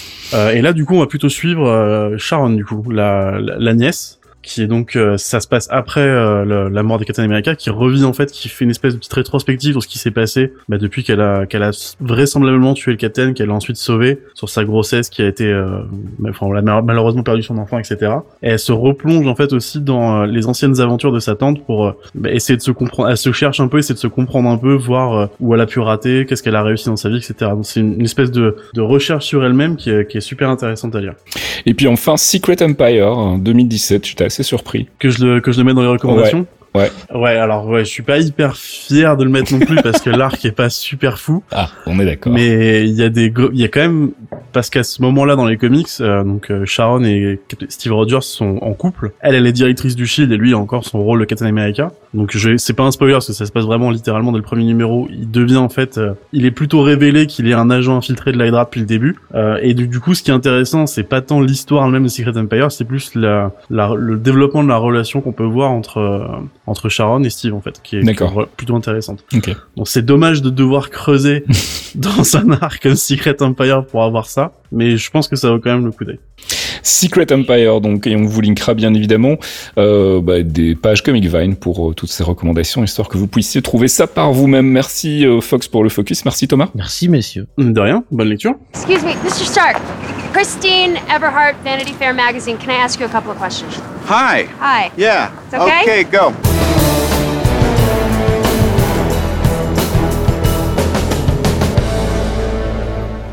Et 0.54 0.62
là, 0.62 0.74
du 0.74 0.86
coup, 0.86 0.96
on 0.96 1.00
va 1.00 1.08
plutôt 1.08 1.30
suivre 1.30 2.14
Sharon, 2.18 2.52
du 2.52 2.64
coup, 2.66 2.84
la, 2.92 3.40
la, 3.40 3.56
la 3.58 3.74
nièce, 3.74 4.20
qui 4.42 4.62
est 4.62 4.68
donc, 4.68 4.96
euh, 4.96 5.18
ça 5.18 5.40
se 5.40 5.48
passe 5.48 5.68
après 5.72 6.02
euh, 6.02 6.70
la 6.70 6.84
mort 6.84 6.98
des 7.00 7.06
Captain 7.06 7.24
America, 7.24 7.56
qui 7.56 7.70
revit 7.70 8.04
en 8.04 8.14
fait, 8.14 8.32
qui 8.32 8.50
fait 8.50 8.66
une 8.66 8.72
espèce 8.72 8.94
de 8.94 9.00
petite 9.00 9.14
rétrospective 9.14 9.74
sur 9.74 9.84
ce 9.84 9.88
qui 9.88 10.00
s'est 10.00 10.12
passé 10.12 10.54
bah, 10.70 10.78
depuis 10.78 11.04
qu'elle 11.04 11.22
a, 11.22 11.46
qu'elle 11.46 11.64
a 11.64 11.72
vraisemblablement 12.00 12.74
tué 12.74 12.92
le 12.92 12.98
Captain, 12.98 13.34
qu'elle 13.34 13.50
a 13.50 13.54
ensuite 13.54 13.78
sauvé 13.78 14.20
sur 14.34 14.50
sa 14.50 14.64
grossesse, 14.64 15.10
qui 15.10 15.22
a 15.22 15.28
été, 15.28 15.46
euh, 15.46 15.82
enfin, 16.30 16.48
elle 16.52 16.58
a 16.58 16.62
mal- 16.62 16.84
malheureusement 16.84 17.24
perdu 17.24 17.44
son 17.44 17.58
enfant, 17.58 17.78
etc. 17.80 18.14
Et 18.42 18.50
elle 18.50 18.60
se 18.60 18.72
replonge 18.72 19.28
en 19.28 19.36
fait 19.36 19.54
aussi 19.54 19.80
dans 19.80 20.22
euh, 20.22 20.26
les 20.26 20.48
anciennes 20.48 20.80
aventures 20.80 21.12
de 21.12 21.20
sa 21.20 21.36
tante 21.36 21.64
pour 21.66 21.88
euh, 21.88 21.92
bah, 22.16 22.32
essayer 22.32 22.58
de 22.58 22.62
se 22.62 22.72
comprendre, 22.72 23.10
elle 23.10 23.18
se 23.18 23.32
cherche 23.32 23.60
un 23.60 23.68
peu, 23.68 23.78
essayer 23.80 23.96
de 23.96 24.00
se 24.00 24.08
comprendre 24.08 24.50
un 24.50 24.58
peu, 24.58 24.74
voir 24.74 25.30
où 25.40 25.54
elle 25.54 25.62
a 25.62 25.66
pu 25.66 25.80
rater, 25.80 26.26
qu'est-ce 26.26 26.44
qu'elle 26.44 26.56
a 26.56 26.64
réussi 26.64 26.86
dans 26.86 26.96
sa 26.96 27.10
vie, 27.10 27.18
etc. 27.18 27.34
Donc 27.52 27.66
c'est 27.66 27.80
une, 27.80 28.02
espèce 28.02 28.32
de, 28.32 28.56
de 28.74 28.82
recherche 28.82 29.26
sur 29.26 29.44
elle-même 29.46 29.76
qui 29.76 29.90
est, 29.90 30.10
qui 30.10 30.18
est 30.18 30.22
super 30.22 30.50
intéressante 30.50 30.96
à 30.96 31.02
lire. 31.02 31.14
Et 31.66 31.74
puis 31.74 31.88
enfin, 31.88 32.18
Secret 32.18 32.62
Empire, 32.64 33.08
en 33.08 33.38
2017, 33.38 34.06
j'étais 34.06 34.24
assez 34.32 34.44
surpris. 34.44 34.88
Que 34.98 35.10
je 35.10 35.26
le, 35.26 35.42
que 35.42 35.52
je 35.52 35.58
le 35.60 35.66
mette 35.66 35.76
dans 35.76 35.82
les 35.82 35.88
recommandations. 35.88 36.48
Ouais. 36.74 36.90
Ouais, 37.14 37.36
alors 37.36 37.68
ouais, 37.68 37.84
je 37.84 37.90
suis 37.90 38.04
pas 38.04 38.20
hyper 38.20 38.56
fier 38.56 39.18
de 39.18 39.26
le 39.26 39.30
mettre 39.30 39.54
non 39.54 39.60
plus 39.60 39.76
parce 39.82 40.00
que 40.02 40.10
l'arc 40.10 40.44
est 40.46 40.54
pas 40.54 40.70
super 40.70 41.20
fou. 41.20 41.44
Ah, 41.52 41.70
on 41.86 42.00
est 42.00 42.06
d'accord. 42.06 42.32
Mais 42.32 42.88
il 42.88 42.94
y 42.94 43.04
a 43.04 43.10
des, 43.10 43.32
il 43.52 43.60
y 43.60 43.66
a 43.66 43.68
quand 43.68 43.82
même 43.82 44.12
parce 44.54 44.70
qu'à 44.70 44.84
ce 44.84 45.02
moment-là 45.02 45.36
dans 45.36 45.46
les 45.46 45.58
comics, 45.58 45.90
euh, 46.00 46.24
donc 46.24 46.50
euh, 46.50 46.66
Sharon 46.66 47.04
et 47.04 47.40
Steve 47.68 47.94
Rogers 47.94 48.22
sont 48.22 48.58
en 48.62 48.74
couple. 48.74 49.12
Elle, 49.20 49.36
elle 49.36 49.46
est 49.46 49.52
directrice 49.52 49.98
du 49.98 50.08
Shield 50.08 50.32
et 50.32 50.38
lui 50.38 50.54
a 50.54 50.58
encore 50.58 50.86
son 50.86 51.04
rôle 51.04 51.20
de 51.20 51.26
Captain 51.26 51.46
America. 51.46 51.92
Donc 52.14 52.36
je, 52.36 52.58
c'est 52.58 52.74
pas 52.74 52.84
un 52.84 52.92
spoiler 52.92 53.14
parce 53.14 53.28
que 53.28 53.34
ça 53.34 53.46
se 53.46 53.52
passe 53.52 53.64
vraiment 53.64 53.90
littéralement 53.90 54.32
dès 54.34 54.38
le 54.38 54.44
premier 54.44 54.66
numéro. 54.66 55.08
Il 55.12 55.32
devient 55.32 55.58
en 55.58 55.70
fait, 55.70 55.98
euh, 55.98 56.14
il 56.34 56.46
est 56.46 56.52
plutôt 56.52 56.82
révélé 56.82 57.26
qu'il 57.26 57.48
est 57.48 57.54
un 57.54 57.70
agent 57.70 57.96
infiltré 57.96 58.32
de 58.34 58.38
l'Hydra 58.38 58.66
depuis 58.66 58.82
le 58.82 58.86
début. 58.86 59.16
Euh, 59.34 59.58
et 59.62 59.74
du, 59.74 59.88
du 59.88 60.00
coup, 60.02 60.14
ce 60.14 60.22
qui 60.22 60.30
est 60.30 60.34
intéressant, 60.34 60.88
c'est 60.88 61.04
pas 61.04 61.22
tant 61.22 61.40
l'histoire 61.40 61.86
elle-même 61.86 62.04
de 62.04 62.10
Secret 62.10 62.38
Empire, 62.38 62.72
c'est 62.72 62.84
plus 62.86 63.16
la, 63.16 63.52
la- 63.70 63.94
le 63.96 64.18
développement 64.18 64.64
de 64.64 64.68
la 64.70 64.78
relation 64.78 65.22
qu'on 65.22 65.32
peut 65.32 65.46
voir 65.46 65.72
entre 65.72 66.00
euh, 66.00 66.28
entre 66.68 66.90
Sharon 66.90 67.24
et 67.24 67.30
Steve 67.30 67.54
en 67.54 67.62
fait, 67.62 67.80
qui 67.82 67.98
est, 67.98 68.02
qui 68.02 68.24
plutôt 68.58 68.76
intéressante. 68.76 69.24
Ok. 69.34 69.56
Donc 69.78 69.88
c'est 69.88 70.06
dommage 70.06 70.42
de 70.42 70.50
devoir 70.50 70.90
creuser 70.90 71.46
dans 71.96 72.36
un 72.38 72.52
arc 72.62 72.82
comme 72.84 72.96
Secret 72.96 73.42
Empire 73.42 73.86
pour 73.86 74.04
avoir 74.04 74.26
ça, 74.28 74.52
mais 74.72 74.98
je 74.98 75.12
pense 75.12 75.28
que 75.28 75.36
ça 75.36 75.50
vaut 75.50 75.60
quand 75.60 75.72
même 75.72 75.86
le 75.86 75.92
coup 75.92 76.06
d'œil. 76.06 76.20
Secret 76.84 77.32
Empire, 77.32 77.82
donc, 77.82 78.08
et 78.08 78.16
on 78.16 78.26
vous 78.26 78.42
linkera 78.42 78.74
bien 78.74 78.94
évidemment 78.94 79.38
euh, 79.78 80.22
bah, 80.22 80.42
des 80.42 80.76
pages 80.76 81.04
Comic 81.04 81.26
Vine 81.26 81.56
pour 81.56 81.90
euh, 81.90 81.94
toutes 81.94 82.10
ces 82.10 82.24
recommandations, 82.24 82.84
histoire 82.84 83.08
que 83.08 83.18
vous 83.18 83.28
puissiez 83.28 83.62
trouver 83.62 83.88
ça 83.88 84.08
par 84.08 84.32
vous-même. 84.32 84.68
Merci 84.68 85.26
euh, 85.26 85.42
Fox 85.42 85.68
pour 85.68 85.84
le 85.84 85.90
focus, 85.90 86.26
merci 86.26 86.48
Thomas. 86.48 86.70
Merci, 86.76 87.10
messieurs. 87.10 87.48
De 87.58 87.80
rien, 87.80 88.04
bonne 88.12 88.30
lecture. 88.30 88.56
Excuse 88.74 89.04
me, 89.04 89.14
Mr. 89.24 89.46
Stark. 89.46 89.78
Christine 90.34 90.96
Everhart, 91.14 91.56
Vanity 91.64 91.94
Fair 91.94 92.14
magazine. 92.14 92.58
Can 92.58 92.72
I 92.72 92.78
ask 92.84 93.00
you 93.00 93.06
a 93.06 93.10
couple 93.10 93.32
of 93.32 93.38
questions? 93.38 93.80
Hi. 94.08 94.48
Hi. 94.60 94.92
Yeah. 94.98 95.32
It's 95.48 95.54
okay? 95.54 95.82
Okay, 95.84 96.04
go. 96.06 97.01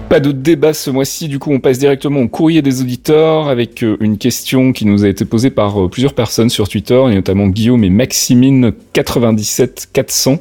Pas 0.09 0.21
de 0.21 0.33
débat 0.33 0.73
ce 0.73 0.89
mois-ci, 0.89 1.29
du 1.29 1.39
coup 1.39 1.53
on 1.53 1.61
passe 1.61 1.79
directement 1.79 2.21
au 2.21 2.29
courrier 2.29 2.63
des 2.63 2.81
auditeurs 2.81 3.49
avec 3.49 3.85
euh, 3.85 3.99
une 4.01 4.17
question 4.17 4.73
qui 4.73 4.87
nous 4.87 5.05
a 5.05 5.09
été 5.09 5.27
posée 5.27 5.51
par 5.51 5.85
euh, 5.85 5.89
plusieurs 5.89 6.15
personnes 6.15 6.49
sur 6.49 6.67
Twitter, 6.67 6.99
et 7.11 7.15
notamment 7.15 7.47
Guillaume 7.49 7.85
et 7.85 7.91
Maximine 7.91 8.73
97 8.95 9.91
400. 9.93 10.39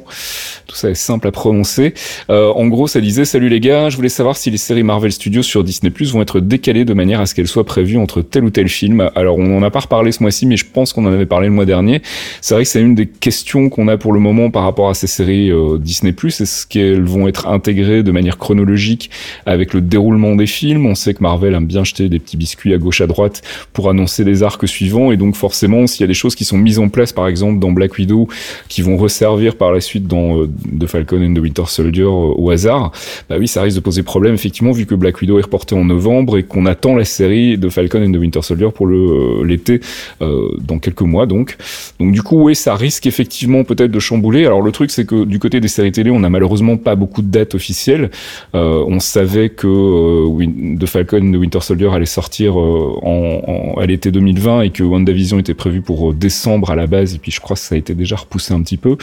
Tout 0.66 0.74
ça 0.74 0.88
est 0.88 0.94
simple 0.94 1.28
à 1.28 1.32
prononcer. 1.32 1.92
Euh, 2.30 2.50
en 2.52 2.66
gros, 2.66 2.86
ça 2.86 3.00
disait 3.02 3.26
Salut 3.26 3.50
les 3.50 3.60
gars, 3.60 3.90
je 3.90 3.96
voulais 3.96 4.08
savoir 4.08 4.36
si 4.36 4.50
les 4.50 4.56
séries 4.56 4.82
Marvel 4.82 5.12
Studios 5.12 5.42
sur 5.42 5.64
Disney 5.64 5.90
Plus 5.90 6.12
vont 6.12 6.22
être 6.22 6.40
décalées 6.40 6.86
de 6.86 6.94
manière 6.94 7.20
à 7.20 7.26
ce 7.26 7.34
qu'elles 7.34 7.48
soient 7.48 7.64
prévues 7.64 7.98
entre 7.98 8.22
tel 8.22 8.44
ou 8.44 8.50
tel 8.50 8.68
film. 8.68 9.10
Alors 9.14 9.36
on 9.36 9.58
en 9.58 9.62
a 9.62 9.70
pas 9.70 9.80
reparlé 9.80 10.12
ce 10.12 10.22
mois-ci, 10.22 10.46
mais 10.46 10.56
je 10.56 10.64
pense 10.64 10.94
qu'on 10.94 11.04
en 11.04 11.12
avait 11.12 11.26
parlé 11.26 11.48
le 11.48 11.54
mois 11.54 11.66
dernier. 11.66 12.00
C'est 12.40 12.54
vrai 12.54 12.64
que 12.64 12.70
c'est 12.70 12.80
une 12.80 12.94
des 12.94 13.06
questions 13.06 13.68
qu'on 13.68 13.88
a 13.88 13.98
pour 13.98 14.14
le 14.14 14.20
moment 14.20 14.50
par 14.50 14.62
rapport 14.62 14.88
à 14.88 14.94
ces 14.94 15.06
séries 15.06 15.50
euh, 15.50 15.76
Disney 15.78 16.12
Plus. 16.12 16.40
Est-ce 16.40 16.66
qu'elles 16.66 17.04
vont 17.04 17.28
être 17.28 17.48
intégrées 17.48 18.02
de 18.02 18.12
manière 18.12 18.38
chronologique 18.38 19.10
avec 19.44 19.57
le 19.72 19.80
déroulement 19.80 20.34
des 20.36 20.46
films. 20.46 20.86
On 20.86 20.94
sait 20.94 21.14
que 21.14 21.22
Marvel 21.22 21.54
aime 21.54 21.66
bien 21.66 21.84
jeter 21.84 22.08
des 22.08 22.18
petits 22.18 22.36
biscuits 22.36 22.74
à 22.74 22.78
gauche 22.78 23.00
à 23.00 23.06
droite 23.06 23.42
pour 23.72 23.90
annoncer 23.90 24.24
les 24.24 24.42
arcs 24.42 24.66
suivants 24.66 25.12
et 25.12 25.16
donc 25.16 25.34
forcément 25.34 25.86
s'il 25.86 26.02
y 26.02 26.04
a 26.04 26.06
des 26.06 26.14
choses 26.14 26.34
qui 26.34 26.44
sont 26.44 26.58
mises 26.58 26.78
en 26.78 26.88
place 26.88 27.12
par 27.12 27.28
exemple 27.28 27.58
dans 27.58 27.72
Black 27.72 27.96
Widow 27.98 28.28
qui 28.68 28.82
vont 28.82 28.96
resservir 28.96 29.56
par 29.56 29.72
la 29.72 29.80
suite 29.80 30.06
dans 30.06 30.40
euh, 30.40 30.50
The 30.78 30.86
Falcon 30.86 31.22
and 31.22 31.34
the 31.34 31.38
Winter 31.38 31.64
Soldier 31.66 32.02
euh, 32.02 32.34
au 32.36 32.50
hasard, 32.50 32.92
bah 33.28 33.36
oui 33.38 33.48
ça 33.48 33.62
risque 33.62 33.76
de 33.76 33.82
poser 33.82 34.02
problème 34.02 34.34
effectivement 34.34 34.72
vu 34.72 34.86
que 34.86 34.94
Black 34.94 35.20
Widow 35.20 35.38
est 35.38 35.42
reporté 35.42 35.74
en 35.74 35.84
novembre 35.84 36.38
et 36.38 36.42
qu'on 36.42 36.66
attend 36.66 36.94
la 36.94 37.04
série 37.04 37.58
de 37.58 37.68
Falcon 37.68 38.02
and 38.02 38.12
the 38.12 38.16
Winter 38.16 38.42
Soldier 38.42 38.68
pour 38.74 38.86
euh, 38.86 39.42
l'été 39.44 39.80
dans 40.20 40.78
quelques 40.78 41.02
mois 41.02 41.26
donc. 41.26 41.56
Donc 42.00 42.12
du 42.12 42.22
coup 42.22 42.42
oui 42.42 42.54
ça 42.54 42.74
risque 42.74 43.06
effectivement 43.06 43.64
peut-être 43.64 43.90
de 43.90 43.98
chambouler. 43.98 44.46
Alors 44.46 44.62
le 44.62 44.72
truc 44.72 44.90
c'est 44.90 45.04
que 45.04 45.24
du 45.24 45.38
côté 45.38 45.60
des 45.60 45.68
séries 45.68 45.92
télé 45.92 46.10
on 46.10 46.20
n'a 46.20 46.30
malheureusement 46.30 46.76
pas 46.76 46.94
beaucoup 46.94 47.22
de 47.22 47.28
dates 47.28 47.54
officielles. 47.54 48.10
On 48.54 49.00
savait 49.00 49.47
que 49.48 49.66
euh, 49.66 50.76
The 50.78 50.86
Falcon 50.86 51.30
de 51.30 51.38
Winter 51.38 51.60
Soldier 51.60 51.88
allait 51.92 52.06
sortir 52.06 52.58
euh, 52.58 52.98
en, 53.02 53.74
en- 53.76 53.80
à 53.80 53.86
l'été 53.86 54.10
2020 54.10 54.62
et 54.62 54.70
que 54.70 54.82
WandaVision 54.82 55.38
était 55.38 55.54
prévu 55.54 55.80
pour 55.80 56.10
euh, 56.10 56.14
décembre 56.14 56.70
à 56.70 56.76
la 56.76 56.86
base 56.86 57.14
et 57.14 57.18
puis 57.18 57.30
je 57.32 57.40
crois 57.40 57.54
que 57.56 57.60
ça 57.62 57.74
a 57.74 57.78
été 57.78 57.94
déjà 57.94 58.16
repoussé 58.16 58.54
un 58.54 58.62
petit 58.62 58.76
peu. 58.76 58.96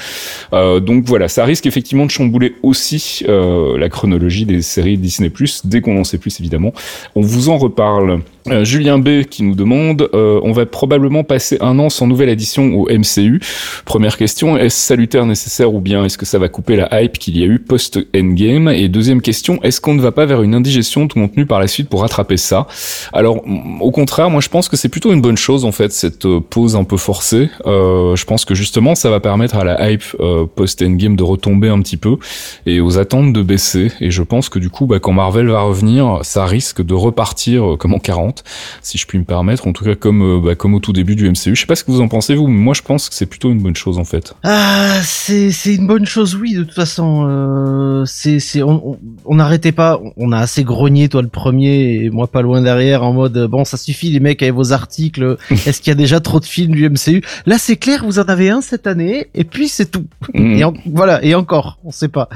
Donc 0.51 1.05
voilà, 1.05 1.27
ça 1.27 1.45
risque 1.45 1.65
effectivement 1.65 2.05
de 2.05 2.11
chambouler 2.11 2.55
aussi 2.63 3.23
la 3.27 3.89
chronologie 3.89 4.45
des 4.45 4.61
séries 4.61 4.97
Disney+, 4.97 5.31
dès 5.63 5.81
qu'on 5.81 5.97
en 5.99 6.03
sait 6.03 6.17
plus 6.17 6.39
évidemment. 6.39 6.73
On 7.15 7.21
vous 7.21 7.49
en 7.49 7.57
reparle. 7.57 8.19
Euh, 8.47 8.63
Julien 8.63 8.99
B 8.99 9.23
qui 9.23 9.41
nous 9.41 9.55
demande, 9.55 10.07
euh, 10.13 10.39
on 10.43 10.51
va 10.51 10.67
probablement 10.67 11.23
passer 11.23 11.57
un 11.61 11.79
an 11.79 11.89
sans 11.89 12.05
nouvelle 12.05 12.29
édition 12.29 12.75
au 12.75 12.87
MCU. 12.89 13.41
Première 13.85 14.17
question, 14.17 14.55
est-ce 14.55 14.77
salutaire, 14.77 15.25
nécessaire 15.25 15.73
ou 15.73 15.79
bien 15.79 16.05
est-ce 16.05 16.17
que 16.19 16.27
ça 16.27 16.37
va 16.37 16.47
couper 16.47 16.75
la 16.75 17.01
hype 17.01 17.17
qu'il 17.17 17.39
y 17.39 17.41
a 17.43 17.47
eu 17.47 17.57
post-Endgame? 17.57 18.69
Et 18.69 18.87
deuxième 18.87 19.21
question, 19.21 19.59
est-ce 19.63 19.81
qu'on 19.81 19.95
ne 19.95 20.01
va 20.01 20.11
pas 20.11 20.27
vers 20.27 20.43
une 20.43 20.53
indigestion 20.53 21.05
de 21.05 21.13
contenu 21.13 21.47
par 21.47 21.59
la 21.59 21.67
suite 21.67 21.89
pour 21.89 22.01
rattraper 22.01 22.37
ça? 22.37 22.67
Alors, 23.13 23.41
au 23.81 23.89
contraire, 23.89 24.29
moi 24.29 24.41
je 24.41 24.49
pense 24.49 24.69
que 24.69 24.77
c'est 24.77 24.89
plutôt 24.89 25.11
une 25.11 25.21
bonne 25.21 25.37
chose 25.37 25.65
en 25.65 25.71
fait, 25.71 25.91
cette 25.91 26.25
euh, 26.25 26.39
pause 26.39 26.75
un 26.75 26.83
peu 26.83 26.97
forcée. 26.97 27.49
Je 27.65 28.25
pense 28.25 28.45
que 28.45 28.53
justement 28.53 28.93
ça 28.93 29.09
va 29.09 29.19
permettre 29.19 29.55
à 29.57 29.63
la 29.63 29.89
hype 29.89 30.03
euh, 30.19 30.45
post-Endgame 30.45 31.15
de 31.15 31.23
retomber 31.23 31.69
un 31.69 31.81
petit 31.81 31.97
peu 31.97 32.17
et 32.67 32.79
aux 32.79 32.99
attentes 32.99 33.33
de 33.33 33.41
baisser. 33.41 33.91
Et 34.01 34.11
je 34.11 34.21
pense 34.21 34.49
que 34.49 34.59
du 34.59 34.69
coup, 34.69 34.85
bah, 34.85 34.99
quand 34.99 35.13
Marvel 35.13 35.47
va 35.47 35.61
revenir, 35.61 36.19
ça 36.21 36.45
risque 36.45 36.83
de 36.83 36.93
repartir 36.93 37.75
comme 37.79 37.95
en 37.95 37.99
40, 37.99 38.34
si 38.81 38.97
je 38.97 39.05
puis 39.05 39.17
me 39.19 39.23
permettre, 39.23 39.67
en 39.67 39.73
tout 39.73 39.83
cas 39.85 39.95
comme, 39.95 40.21
euh, 40.21 40.39
bah, 40.43 40.55
comme 40.55 40.73
au 40.73 40.79
tout 40.79 40.93
début 40.93 41.15
du 41.15 41.29
MCU. 41.29 41.55
Je 41.55 41.59
sais 41.61 41.65
pas 41.65 41.75
ce 41.75 41.83
que 41.83 41.91
vous 41.91 42.01
en 42.01 42.07
pensez 42.07 42.35
vous, 42.35 42.47
mais 42.47 42.57
moi 42.59 42.73
je 42.73 42.81
pense 42.81 43.09
que 43.09 43.15
c'est 43.15 43.25
plutôt 43.25 43.49
une 43.51 43.61
bonne 43.61 43.75
chose 43.75 43.97
en 43.97 44.03
fait. 44.03 44.33
Ah, 44.43 44.99
c'est 45.03 45.51
c'est 45.51 45.75
une 45.75 45.87
bonne 45.87 46.05
chose, 46.05 46.35
oui. 46.35 46.53
De 46.55 46.63
toute 46.63 46.73
façon, 46.73 47.25
euh, 47.27 48.03
c'est 48.05 48.39
c'est 48.39 48.61
on 48.63 48.91
on- 48.91 48.99
on 49.25 49.35
n'arrêtait 49.35 49.71
pas. 49.71 49.99
On 50.17 50.31
a 50.31 50.37
assez 50.39 50.63
grogné 50.63 51.09
toi 51.09 51.21
le 51.21 51.27
premier 51.27 51.95
et 52.03 52.09
moi 52.09 52.27
pas 52.27 52.41
loin 52.41 52.61
derrière 52.61 53.03
en 53.03 53.13
mode 53.13 53.47
bon 53.49 53.63
ça 53.65 53.77
suffit 53.77 54.09
les 54.11 54.19
mecs 54.19 54.41
avec 54.41 54.53
vos 54.55 54.71
articles. 54.73 55.37
Est-ce 55.51 55.79
qu'il 55.81 55.91
y 55.91 55.91
a 55.91 55.95
déjà 55.95 56.19
trop 56.19 56.39
de 56.39 56.45
films 56.45 56.73
du 56.73 56.89
MCU 56.89 57.21
Là 57.45 57.57
c'est 57.57 57.77
clair, 57.77 58.03
vous 58.05 58.19
en 58.19 58.23
avez 58.23 58.49
un 58.49 58.61
cette 58.61 58.87
année 58.87 59.27
et 59.33 59.43
puis 59.43 59.67
c'est 59.67 59.89
tout. 59.91 60.05
Mhm. 60.33 60.51
Et 60.57 60.63
en- 60.63 60.73
voilà 60.85 61.23
et 61.23 61.35
encore, 61.35 61.79
on 61.83 61.91
sait 61.91 62.07
pas. 62.09 62.29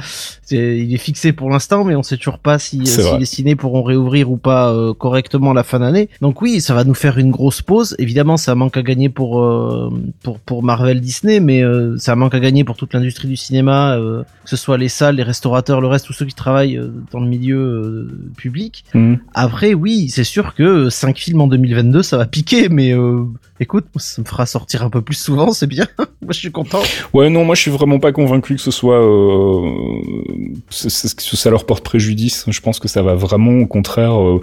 C'est- 0.43 0.78
il 0.80 0.93
est 0.93 0.97
fixé 0.97 1.32
pour 1.34 1.50
l'instant, 1.50 1.84
mais 1.84 1.95
on 1.95 2.04
sait 2.04 2.18
toujours 2.18 2.39
pas 2.39 2.58
si, 2.60 2.80
vrai. 2.80 3.20
les 3.20 3.26
ciné 3.26 3.56
pourront 3.56 3.84
réouvrir 3.84 4.32
ou 4.32 4.38
pas 4.38 4.70
euh, 4.72 4.93
correctement 4.93 5.52
à 5.52 5.54
la 5.54 5.64
fin 5.64 5.80
d'année. 5.80 5.89
Donc 6.22 6.42
oui, 6.42 6.62
ça 6.62 6.74
va 6.74 6.84
nous 6.84 6.94
faire 6.94 7.18
une 7.18 7.32
grosse 7.32 7.62
pause. 7.62 7.96
Évidemment, 8.00 8.38
ça 8.38 8.56
manque 8.56 8.78
à 8.78 8.82
gagner 8.82 9.10
pour 9.10 9.42
euh, 9.42 9.90
pour 10.24 10.40
pour 10.40 10.64
Marvel 10.64 11.02
Disney, 11.02 11.40
mais 11.40 11.64
euh, 11.64 11.98
ça 11.98 12.16
manque 12.16 12.36
à 12.36 12.40
gagner 12.40 12.64
pour 12.64 12.78
toute 12.78 12.94
l'industrie 12.94 13.28
du 13.28 13.38
cinéma, 13.38 13.98
euh, 13.98 14.24
que 14.44 14.50
ce 14.50 14.58
soit 14.58 14.78
les 14.78 14.90
salles, 14.90 15.16
les 15.16 15.24
restaurateurs, 15.24 15.82
le 15.82 15.88
reste, 15.88 16.06
tous 16.06 16.14
ceux 16.14 16.26
qui 16.26 16.36
travaillent 16.36 16.80
dans 17.12 17.20
le 17.20 17.28
milieu 17.28 18.10
public. 18.38 18.86
Mhm. 18.94 19.20
Après, 19.34 19.74
oui, 19.74 20.10
c'est 20.10 20.24
sûr 20.24 20.56
que 20.56 20.90
5 20.90 21.18
films 21.18 21.42
en 21.42 21.48
2022, 21.48 22.04
ça 22.04 22.18
va 22.18 22.26
piquer, 22.26 22.70
mais 22.70 22.94
écoute, 23.60 23.86
ça 23.97 24.22
me 24.22 24.28
fera 24.28 24.45
sortir 24.45 24.84
un 24.84 24.89
peu 24.89 25.01
plus 25.01 25.16
souvent, 25.16 25.51
c'est 25.51 25.68
bien. 25.68 25.88
Moi, 25.97 26.32
je 26.32 26.39
suis 26.39 26.51
content. 26.51 26.82
Ouais, 27.14 27.30
non, 27.30 27.45
moi 27.45 27.55
je 27.55 27.62
suis 27.62 27.72
vraiment 27.72 27.99
pas 27.99 28.12
convaincu 28.12 28.55
que 28.55 28.62
ce 28.62 28.72
soit 28.72 29.01
euh, 29.01 29.62
que 30.70 31.38
ça 31.38 31.49
leur 31.49 31.66
porte 31.66 31.84
préjudice. 31.84 32.45
Je 32.47 32.60
pense 32.60 32.80
que 32.80 32.88
ça 32.88 33.01
va 33.01 33.16
vraiment, 33.16 33.62
au 33.62 33.68
contraire, 33.68 34.22
euh, 34.22 34.39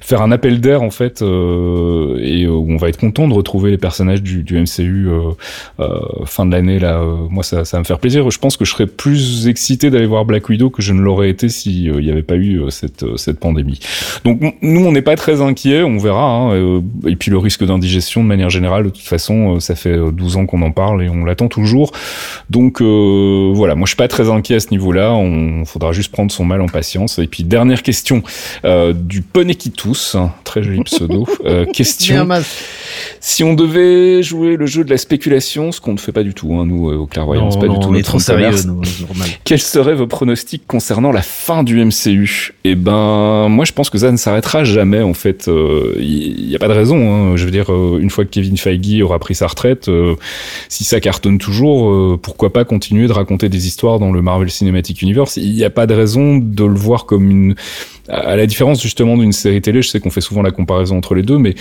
faire 0.00 0.22
un 0.22 0.32
appel 0.32 0.60
d'air 0.60 0.82
en 0.82 0.90
fait, 0.90 1.22
euh, 1.22 2.18
et 2.20 2.44
euh, 2.44 2.50
on 2.50 2.76
va 2.76 2.88
être 2.88 2.98
content 2.98 3.28
de 3.28 3.32
retrouver 3.32 3.70
les 3.70 3.78
personnages 3.78 4.22
du, 4.22 4.42
du 4.42 4.58
MCU 4.60 5.08
euh, 5.08 5.30
euh, 5.78 6.00
fin 6.26 6.46
de 6.46 6.52
l'année 6.52 6.78
là. 6.78 7.02
moi, 7.30 7.42
ça, 7.42 7.64
ça 7.64 7.76
va 7.76 7.80
me 7.80 7.84
faire 7.86 8.00
plaisir. 8.00 8.28
Je 8.30 8.38
pense 8.38 8.56
que 8.56 8.64
je 8.64 8.72
serais 8.72 8.86
plus 8.86 9.46
excité 9.46 9.90
d'aller 9.90 10.06
voir 10.06 10.24
Black 10.24 10.48
Widow 10.48 10.68
que 10.70 10.82
je 10.82 10.92
ne 10.92 11.00
l'aurais 11.00 11.30
été 11.30 11.48
si 11.48 11.84
il 11.84 11.98
n'y 11.98 12.10
avait 12.10 12.22
pas 12.22 12.36
eu 12.36 12.62
cette 12.70 13.04
cette 13.16 13.38
pandémie. 13.38 13.80
Donc 14.24 14.40
nous, 14.62 14.84
on 14.84 14.92
n'est 14.92 15.02
pas 15.02 15.16
très 15.16 15.40
inquiets, 15.40 15.82
on 15.82 15.98
verra. 15.98 16.24
Hein, 16.24 16.82
et 17.06 17.16
puis 17.16 17.30
le 17.30 17.38
risque 17.38 17.64
d'indigestion, 17.64 18.22
de 18.22 18.28
manière 18.28 18.50
générale, 18.50 18.59
de 18.60 18.88
toute 18.90 19.00
façon, 19.00 19.56
euh, 19.56 19.60
ça 19.60 19.74
fait 19.74 19.96
euh, 19.96 20.10
12 20.10 20.36
ans 20.36 20.46
qu'on 20.46 20.62
en 20.62 20.70
parle 20.70 21.02
et 21.02 21.08
on 21.08 21.24
l'attend 21.24 21.48
toujours. 21.48 21.92
Donc 22.48 22.80
euh, 22.80 23.52
voilà, 23.54 23.74
moi 23.74 23.86
je 23.86 23.90
suis 23.90 23.96
pas 23.96 24.08
très 24.08 24.30
inquiet 24.30 24.56
à 24.56 24.60
ce 24.60 24.70
niveau-là. 24.70 25.12
On 25.12 25.64
faudra 25.64 25.92
juste 25.92 26.12
prendre 26.12 26.30
son 26.30 26.44
mal 26.44 26.60
en 26.60 26.68
patience. 26.68 27.18
Et 27.18 27.26
puis 27.26 27.44
dernière 27.44 27.82
question 27.82 28.22
euh, 28.64 28.92
du 28.92 29.22
Ponekitus, 29.22 30.14
hein, 30.14 30.32
très 30.44 30.62
joli 30.62 30.82
pseudo. 30.84 31.26
Euh, 31.46 31.64
question 31.64 32.28
si 33.20 33.44
on 33.44 33.54
devait 33.54 34.22
jouer 34.22 34.56
le 34.56 34.66
jeu 34.66 34.84
de 34.84 34.90
la 34.90 34.98
spéculation, 34.98 35.72
ce 35.72 35.80
qu'on 35.80 35.92
ne 35.92 35.98
fait 35.98 36.12
pas 36.12 36.22
du 36.22 36.34
tout, 36.34 36.52
hein, 36.54 36.66
nous 36.66 36.90
euh, 36.90 36.96
au 36.96 37.06
clairvoyant, 37.06 37.44
Non, 37.44 37.50
c'est 37.50 37.60
pas 37.60 37.66
non, 37.66 37.74
du 37.74 37.80
tout 37.80 37.88
on 37.88 37.94
est 37.94 37.98
notre 37.98 38.08
trop 38.08 38.18
sérieux, 38.18 38.50
nous. 38.66 38.82
Quels 39.44 39.60
seraient 39.60 39.94
vos 39.94 40.06
pronostics 40.06 40.66
concernant 40.66 41.12
la 41.12 41.22
fin 41.22 41.62
du 41.62 41.82
MCU 41.82 42.54
Eh 42.64 42.74
ben, 42.74 43.48
moi, 43.48 43.64
je 43.64 43.72
pense 43.72 43.90
que 43.90 43.98
ça 43.98 44.12
ne 44.12 44.16
s'arrêtera 44.16 44.64
jamais. 44.64 45.02
En 45.02 45.14
fait, 45.14 45.48
il 45.98 46.46
n'y 46.48 46.56
a 46.56 46.58
pas 46.58 46.68
de 46.68 46.72
raison. 46.72 46.96
Hein. 47.10 47.36
Je 47.36 47.44
veux 47.44 47.50
dire, 47.50 47.72
euh, 47.72 47.98
une 48.00 48.10
fois 48.10 48.24
que 48.24 48.30
Kevin 48.30 48.49
Feige 48.56 49.02
aura 49.02 49.18
pris 49.18 49.34
sa 49.34 49.46
retraite, 49.46 49.88
euh, 49.88 50.16
si 50.68 50.84
ça 50.84 51.00
cartonne 51.00 51.38
toujours, 51.38 51.90
euh, 51.90 52.18
pourquoi 52.20 52.52
pas 52.52 52.64
continuer 52.64 53.06
de 53.06 53.12
raconter 53.12 53.48
des 53.48 53.66
histoires 53.66 53.98
dans 53.98 54.12
le 54.12 54.22
Marvel 54.22 54.50
Cinematic 54.50 55.02
Universe? 55.02 55.36
Il 55.36 55.54
n'y 55.54 55.64
a 55.64 55.70
pas 55.70 55.86
de 55.86 55.94
raison 55.94 56.38
de 56.38 56.64
le 56.64 56.74
voir 56.74 57.06
comme 57.06 57.30
une 57.30 57.54
à 58.10 58.36
la 58.36 58.46
différence 58.46 58.82
justement 58.82 59.16
d'une 59.16 59.32
série 59.32 59.60
télé, 59.60 59.82
je 59.82 59.88
sais 59.88 60.00
qu'on 60.00 60.10
fait 60.10 60.20
souvent 60.20 60.42
la 60.42 60.50
comparaison 60.50 60.96
entre 60.96 61.14
les 61.14 61.22
deux, 61.22 61.38
mais 61.38 61.54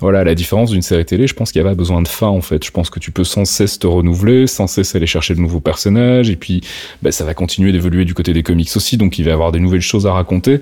voilà, 0.00 0.20
à 0.20 0.24
la 0.24 0.34
différence 0.34 0.70
d'une 0.70 0.82
série 0.82 1.04
télé, 1.04 1.26
je 1.26 1.34
pense 1.34 1.50
qu'il 1.50 1.62
n'y 1.62 1.66
a 1.66 1.70
pas 1.70 1.74
besoin 1.76 2.02
de 2.02 2.08
fin 2.08 2.26
en 2.26 2.40
fait. 2.42 2.62
Je 2.64 2.70
pense 2.70 2.90
que 2.90 2.98
tu 2.98 3.10
peux 3.10 3.24
sans 3.24 3.44
cesse 3.46 3.78
te 3.78 3.86
renouveler, 3.86 4.46
sans 4.46 4.66
cesse 4.66 4.94
aller 4.94 5.06
chercher 5.06 5.34
de 5.34 5.40
nouveaux 5.40 5.60
personnages, 5.60 6.28
et 6.30 6.36
puis 6.36 6.60
bah, 7.02 7.10
ça 7.12 7.24
va 7.24 7.32
continuer 7.32 7.72
d'évoluer 7.72 8.04
du 8.04 8.12
côté 8.12 8.32
des 8.32 8.42
comics 8.42 8.68
aussi, 8.76 8.96
donc 8.96 9.18
il 9.18 9.24
va 9.24 9.30
y 9.30 9.32
avoir 9.34 9.50
des 9.52 9.60
nouvelles 9.60 9.80
choses 9.80 10.06
à 10.06 10.12
raconter. 10.12 10.60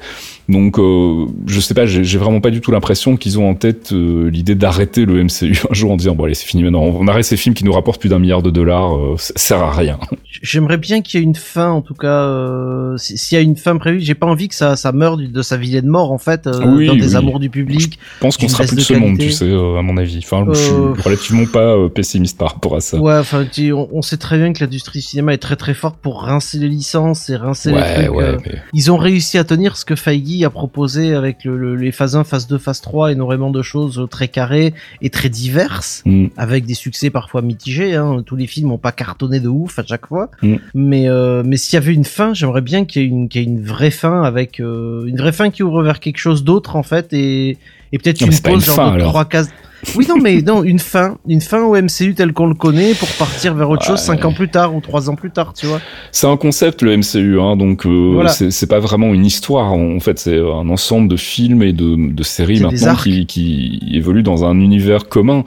Donc 0.48 0.78
euh, 0.78 1.26
je 1.46 1.60
sais 1.60 1.74
pas, 1.74 1.86
j'ai 1.86 2.18
vraiment 2.18 2.40
pas 2.40 2.50
du 2.50 2.60
tout 2.60 2.70
l'impression 2.72 3.16
qu'ils 3.16 3.38
ont 3.38 3.48
en 3.48 3.54
tête 3.54 3.92
euh, 3.92 4.28
l'idée 4.30 4.54
d'arrêter 4.54 5.04
le 5.06 5.22
MCU 5.24 5.58
un 5.70 5.74
jour 5.74 5.90
en 5.92 5.96
disant 5.96 6.14
bon 6.14 6.24
allez 6.24 6.34
c'est 6.34 6.46
fini 6.46 6.62
maintenant, 6.62 6.82
on 6.82 7.06
arrête 7.08 7.24
ces 7.24 7.36
films 7.36 7.54
qui 7.54 7.64
nous 7.64 7.72
rapportent 7.72 8.00
plus 8.00 8.10
d'un 8.10 8.18
milliard 8.18 8.42
de 8.42 8.50
dollars, 8.50 8.96
euh, 8.96 9.14
ça 9.18 9.32
sert 9.36 9.62
à 9.62 9.72
rien. 9.72 9.98
J'aimerais 10.42 10.76
bien 10.78 11.02
qu'il 11.02 11.18
y 11.20 11.22
ait 11.22 11.26
une 11.26 11.34
fin, 11.36 11.70
en 11.70 11.82
tout 11.82 11.94
cas, 11.94 12.08
euh, 12.26 12.96
si- 12.96 13.16
s'il 13.16 13.36
y 13.36 13.40
a 13.40 13.42
une 13.44 13.56
fin 13.56 13.76
prévue. 13.76 14.00
J'ai 14.00 14.14
pas 14.14 14.26
envie 14.26 14.48
que 14.48 14.54
ça, 14.54 14.76
ça 14.76 14.92
meure 14.92 15.16
du- 15.16 15.28
de 15.32 15.42
sa 15.42 15.56
vilaine 15.56 15.86
mort, 15.86 16.12
en 16.12 16.18
fait, 16.18 16.46
euh, 16.46 16.60
Oui, 16.66 16.86
dans 16.86 16.94
des 16.94 17.16
amours 17.16 17.40
du 17.40 17.50
public. 17.50 17.98
Je 18.16 18.20
pense 18.20 18.36
qu'on 18.36 18.48
sera 18.48 18.64
plus 18.64 18.76
de 18.76 18.80
de 18.80 18.84
ce 18.84 18.92
monde, 18.94 19.18
tu 19.18 19.30
sais, 19.32 19.46
euh, 19.48 19.78
à 19.78 19.82
mon 19.82 19.96
avis. 19.96 20.18
Enfin, 20.22 20.44
je 20.48 20.54
suis 20.58 20.72
Euh, 20.72 20.92
relativement 21.04 21.46
pas 21.46 21.88
pessimiste 21.88 22.38
par 22.38 22.52
rapport 22.54 22.76
à 22.76 22.80
ça. 22.80 22.98
Ouais, 22.98 23.16
enfin, 23.18 23.44
tu- 23.50 23.72
on, 23.72 23.88
on 23.92 24.02
sait 24.02 24.16
très 24.16 24.38
bien 24.38 24.52
que 24.52 24.60
l'industrie 24.62 25.00
du 25.00 25.04
cinéma 25.04 25.34
est 25.34 25.38
très 25.38 25.56
très 25.56 25.74
forte 25.74 25.96
pour 26.00 26.22
rincer 26.22 26.58
les 26.58 26.68
licences 26.68 27.28
et 27.30 27.36
rincer 27.36 27.72
les 27.72 27.80
trucs. 28.04 28.14
ouais, 28.16 28.36
mais- 28.46 28.58
Ils 28.72 28.90
ont 28.92 28.96
réussi 28.96 29.38
à 29.38 29.44
tenir 29.44 29.76
ce 29.76 29.84
que 29.84 29.96
Feige 29.96 30.42
a 30.44 30.50
proposé 30.50 31.14
avec 31.14 31.44
le, 31.44 31.56
le- 31.58 31.76
les 31.76 31.92
phases 31.92 32.14
1, 32.16 32.24
phase 32.24 32.46
2, 32.46 32.58
phase 32.58 32.80
3, 32.80 33.12
énormément 33.12 33.50
de 33.50 33.62
choses 33.62 34.06
très 34.10 34.28
carrées 34.28 34.74
et 35.00 35.10
très 35.10 35.28
diverses, 35.28 36.02
Mm. 36.06 36.26
avec 36.36 36.64
des 36.66 36.74
succès 36.74 37.10
parfois 37.10 37.42
mitigés. 37.42 37.94
Hein. 37.96 38.22
Tous 38.24 38.36
les 38.36 38.46
films 38.46 38.68
n'ont 38.68 38.78
pas 38.78 38.92
cartonné 38.92 39.40
de 39.40 39.48
ouf 39.48 39.78
à 39.78 39.84
chaque 39.86 40.06
fois. 40.06 40.30
Mm. 40.42 40.56
Mais, 40.74 41.06
mais 41.44 41.56
s'il 41.56 41.74
y 41.74 41.76
avait 41.82 41.94
une 41.94 42.04
fin, 42.04 42.34
j'aimerais 42.34 42.60
bien 42.60 42.84
qu'il 42.84 43.02
y 43.02 43.04
ait 43.04 43.08
une, 43.08 43.28
qu'il 43.28 43.40
y 43.40 43.44
ait 43.44 43.46
une 43.46 43.62
vraie 43.62 43.90
fin 43.90 44.22
avec 44.22 44.60
euh, 44.60 45.04
une 45.06 45.20
vraie 45.22 45.32
fin 45.32 45.50
qui 45.50 45.62
ouvre 45.62 45.82
vers 45.82 46.00
quelque 46.00 46.18
chose 46.18 46.44
d'autre 46.44 46.76
en 46.76 46.82
fait 46.82 47.12
et, 47.12 47.56
et 47.92 47.98
peut-être 47.98 48.20
une 48.20 48.38
pause 48.38 48.64
genre 48.64 48.76
fin, 48.76 48.90
de 48.90 48.94
alors. 48.96 49.08
trois 49.10 49.24
cases. 49.24 49.48
Oui 49.96 50.06
non 50.08 50.16
mais 50.22 50.42
non 50.42 50.62
une 50.62 50.78
fin 50.78 51.16
une 51.26 51.40
fin 51.40 51.62
au 51.62 51.74
MCU 51.74 52.14
tel 52.14 52.32
qu'on 52.32 52.46
le 52.46 52.54
connaît 52.54 52.94
pour 52.94 53.08
partir 53.18 53.54
vers 53.54 53.68
autre 53.68 53.84
chose 53.84 53.98
cinq 53.98 54.24
ans 54.24 54.32
plus 54.32 54.48
tard 54.48 54.74
ou 54.76 54.80
trois 54.80 55.10
ans 55.10 55.16
plus 55.16 55.30
tard 55.32 55.52
tu 55.54 55.66
vois. 55.66 55.80
C'est 56.12 56.28
un 56.28 56.36
concept 56.36 56.82
le 56.82 56.96
MCU, 56.96 57.40
hein, 57.40 57.56
donc 57.56 57.84
euh, 57.84 58.10
Voilà. 58.14 58.30
c'est 58.30 58.66
pas 58.68 58.78
vraiment 58.78 59.12
une 59.12 59.26
histoire. 59.26 59.72
En 59.72 59.98
fait, 59.98 60.18
c'est 60.20 60.38
un 60.38 60.68
ensemble 60.68 61.08
de 61.08 61.16
films 61.16 61.62
et 61.64 61.72
de, 61.72 62.12
de 62.12 62.22
séries 62.22 62.60
maintenant 62.60 62.94
qui, 62.94 63.26
qui 63.26 63.80
évoluent 63.92 64.22
dans 64.22 64.44
un 64.44 64.60
univers 64.60 65.08
commun. 65.08 65.42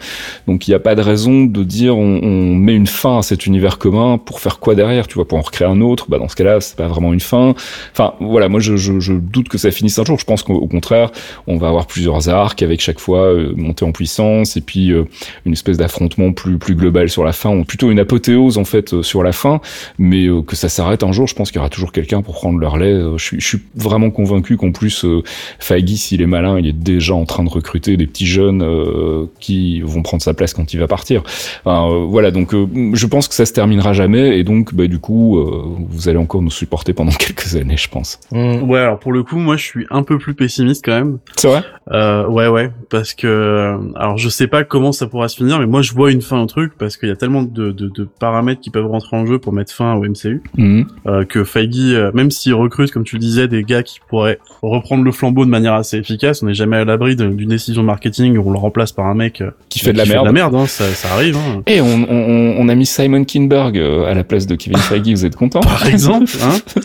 Donc 0.47 0.67
il 0.67 0.71
n'y 0.71 0.75
a 0.75 0.79
pas 0.79 0.95
de 0.95 1.01
raison 1.01 1.45
de 1.45 1.63
dire 1.63 1.97
on, 1.97 2.19
on 2.21 2.55
met 2.55 2.75
une 2.75 2.87
fin 2.87 3.19
à 3.19 3.21
cet 3.21 3.45
univers 3.45 3.77
commun 3.77 4.17
pour 4.17 4.41
faire 4.41 4.59
quoi 4.59 4.75
derrière, 4.75 5.07
tu 5.07 5.15
vois, 5.15 5.27
pour 5.27 5.37
en 5.37 5.41
recréer 5.41 5.67
un 5.67 5.79
autre. 5.79 6.07
Bah 6.09 6.19
dans 6.19 6.27
ce 6.27 6.35
cas-là, 6.35 6.59
c'est 6.59 6.75
pas 6.75 6.87
vraiment 6.87 7.13
une 7.13 7.21
fin. 7.21 7.53
Enfin 7.93 8.15
voilà, 8.19 8.49
moi 8.49 8.59
je, 8.59 8.75
je, 8.75 8.99
je 8.99 9.13
doute 9.13 9.47
que 9.47 9.57
ça 9.57 9.71
finisse 9.71 9.97
un 9.97 10.03
jour. 10.03 10.19
Je 10.19 10.25
pense 10.25 10.43
qu'au 10.43 10.55
au 10.55 10.67
contraire, 10.67 11.11
on 11.47 11.57
va 11.57 11.69
avoir 11.69 11.87
plusieurs 11.87 12.27
arcs 12.27 12.61
avec 12.63 12.81
chaque 12.81 12.99
fois 12.99 13.19
euh, 13.27 13.53
montée 13.55 13.85
en 13.85 13.91
puissance 13.93 14.24
et 14.55 14.61
puis 14.61 14.91
euh, 14.91 15.03
une 15.45 15.53
espèce 15.53 15.77
d'affrontement 15.77 16.31
plus 16.33 16.57
plus 16.57 16.75
global 16.75 17.09
sur 17.09 17.23
la 17.23 17.33
fin, 17.33 17.55
ou 17.55 17.63
plutôt 17.63 17.91
une 17.91 17.99
apothéose 17.99 18.57
en 18.57 18.65
fait 18.65 18.93
euh, 18.93 19.03
sur 19.03 19.23
la 19.23 19.31
fin 19.31 19.61
mais 19.97 20.27
euh, 20.27 20.41
que 20.41 20.55
ça 20.55 20.69
s'arrête 20.69 21.03
un 21.03 21.11
jour, 21.11 21.27
je 21.27 21.35
pense 21.35 21.51
qu'il 21.51 21.57
y 21.57 21.59
aura 21.59 21.69
toujours 21.69 21.91
quelqu'un 21.91 22.21
pour 22.21 22.35
prendre 22.35 22.59
le 22.59 22.67
relais. 22.67 22.93
Je, 23.17 23.23
suis, 23.23 23.39
je 23.39 23.47
suis 23.47 23.61
vraiment 23.75 24.11
convaincu 24.11 24.57
qu'en 24.57 24.71
plus, 24.71 25.05
euh, 25.05 25.23
Feige, 25.59 25.95
s'il 25.95 26.21
est 26.21 26.27
malin, 26.27 26.59
il 26.59 26.67
est 26.67 26.73
déjà 26.73 27.13
en 27.13 27.25
train 27.25 27.43
de 27.43 27.49
recruter 27.49 27.97
des 27.97 28.07
petits 28.07 28.25
jeunes 28.25 28.61
euh, 28.61 29.25
qui 29.39 29.81
vont 29.81 30.01
prendre 30.01 30.23
sa 30.23 30.33
place 30.33 30.53
quand 30.53 30.73
il 30.73 30.79
va 30.79 30.87
partir. 30.87 31.23
Enfin, 31.63 31.89
euh, 31.89 32.05
voilà, 32.05 32.31
donc 32.31 32.53
euh, 32.53 32.67
je 32.93 33.05
pense 33.05 33.27
que 33.27 33.35
ça 33.35 33.45
se 33.45 33.53
terminera 33.53 33.93
jamais, 33.93 34.37
et 34.37 34.43
donc 34.43 34.73
bah, 34.73 34.87
du 34.87 34.99
coup, 34.99 35.37
euh, 35.39 35.63
vous 35.89 36.09
allez 36.09 36.17
encore 36.17 36.41
nous 36.41 36.51
supporter 36.51 36.93
pendant 36.93 37.11
quelques 37.19 37.55
années, 37.55 37.77
je 37.77 37.89
pense. 37.89 38.19
Ouais, 38.31 38.79
alors 38.79 38.99
pour 38.99 39.13
le 39.13 39.23
coup, 39.23 39.37
moi 39.37 39.57
je 39.57 39.63
suis 39.63 39.85
un 39.89 40.03
peu 40.03 40.17
plus 40.17 40.33
pessimiste 40.33 40.83
quand 40.85 40.95
même. 40.95 41.17
C'est 41.37 41.47
vrai? 41.47 41.63
Euh, 41.91 42.27
ouais, 42.27 42.47
ouais, 42.47 42.71
parce 42.89 43.13
que 43.13 43.27
euh, 43.27 43.77
alors 44.15 44.23
je 44.23 44.29
sais 44.29 44.47
pas 44.47 44.63
comment 44.63 44.93
ça 44.93 45.07
pourra 45.07 45.27
se 45.27 45.35
finir, 45.35 45.59
mais 45.59 45.65
moi 45.65 45.81
je 45.81 45.91
vois 45.93 46.09
une 46.09 46.21
fin 46.21 46.39
au 46.41 46.45
truc 46.45 46.71
parce 46.77 46.95
qu'il 46.95 47.09
y 47.09 47.11
a 47.11 47.17
tellement 47.17 47.43
de, 47.43 47.71
de, 47.71 47.89
de 47.89 48.07
paramètres 48.19 48.61
qui 48.61 48.69
peuvent 48.69 48.87
rentrer 48.87 49.17
en 49.17 49.25
jeu 49.25 49.39
pour 49.39 49.51
mettre 49.51 49.73
fin 49.73 49.93
au 49.95 50.03
MCU 50.05 50.41
Mhm. 50.57 50.85
euh, 51.07 51.25
que 51.25 51.43
Feige, 51.43 51.93
euh, 51.93 52.11
même 52.13 52.31
s'il 52.31 52.53
recrute, 52.53 52.91
comme 52.91 53.03
tu 53.03 53.15
le 53.17 53.19
disais, 53.19 53.47
des 53.49 53.63
gars 53.63 53.83
qui 53.83 53.99
pourraient 54.09 54.39
reprendre 54.61 55.03
le 55.03 55.11
flambeau 55.11 55.43
de 55.43 55.49
manière 55.49 55.73
assez 55.73 55.97
efficace, 55.97 56.41
on 56.43 56.45
n'est 56.45 56.53
jamais 56.53 56.77
à 56.77 56.85
l'abri 56.85 57.17
de- 57.17 57.27
d'une 57.27 57.49
décision 57.49 57.83
marketing 57.83 58.37
où 58.37 58.47
on 58.47 58.51
le 58.53 58.57
remplace 58.57 58.93
par 58.93 59.05
un 59.07 59.15
mec 59.15 59.41
euh, 59.41 59.51
Qui 59.67 59.79
fait 59.79 59.91
de 59.91 59.97
la 59.97 60.05
qui 60.05 60.11
merde. 60.11 60.31
merde, 60.31 60.55
hein, 60.55 60.65
ça, 60.65 60.85
ça 60.89 61.11
arrive. 61.13 61.35
Hein. 61.35 61.61
Et 61.67 61.81
on, 61.81 61.87
on, 62.09 62.55
on 62.57 62.69
a 62.69 62.75
mis 62.75 62.85
Simon 62.85 63.25
Kinberg 63.25 63.77
à 63.77 64.13
la 64.13 64.23
place 64.23 64.47
de 64.47 64.55
Kevin 64.55 64.77
Feige, 64.79 65.07
vous 65.09 65.25
êtes 65.25 65.35
content 65.35 65.59
Par 65.59 65.85
exemple, 65.89 66.31
hein. 66.41 66.81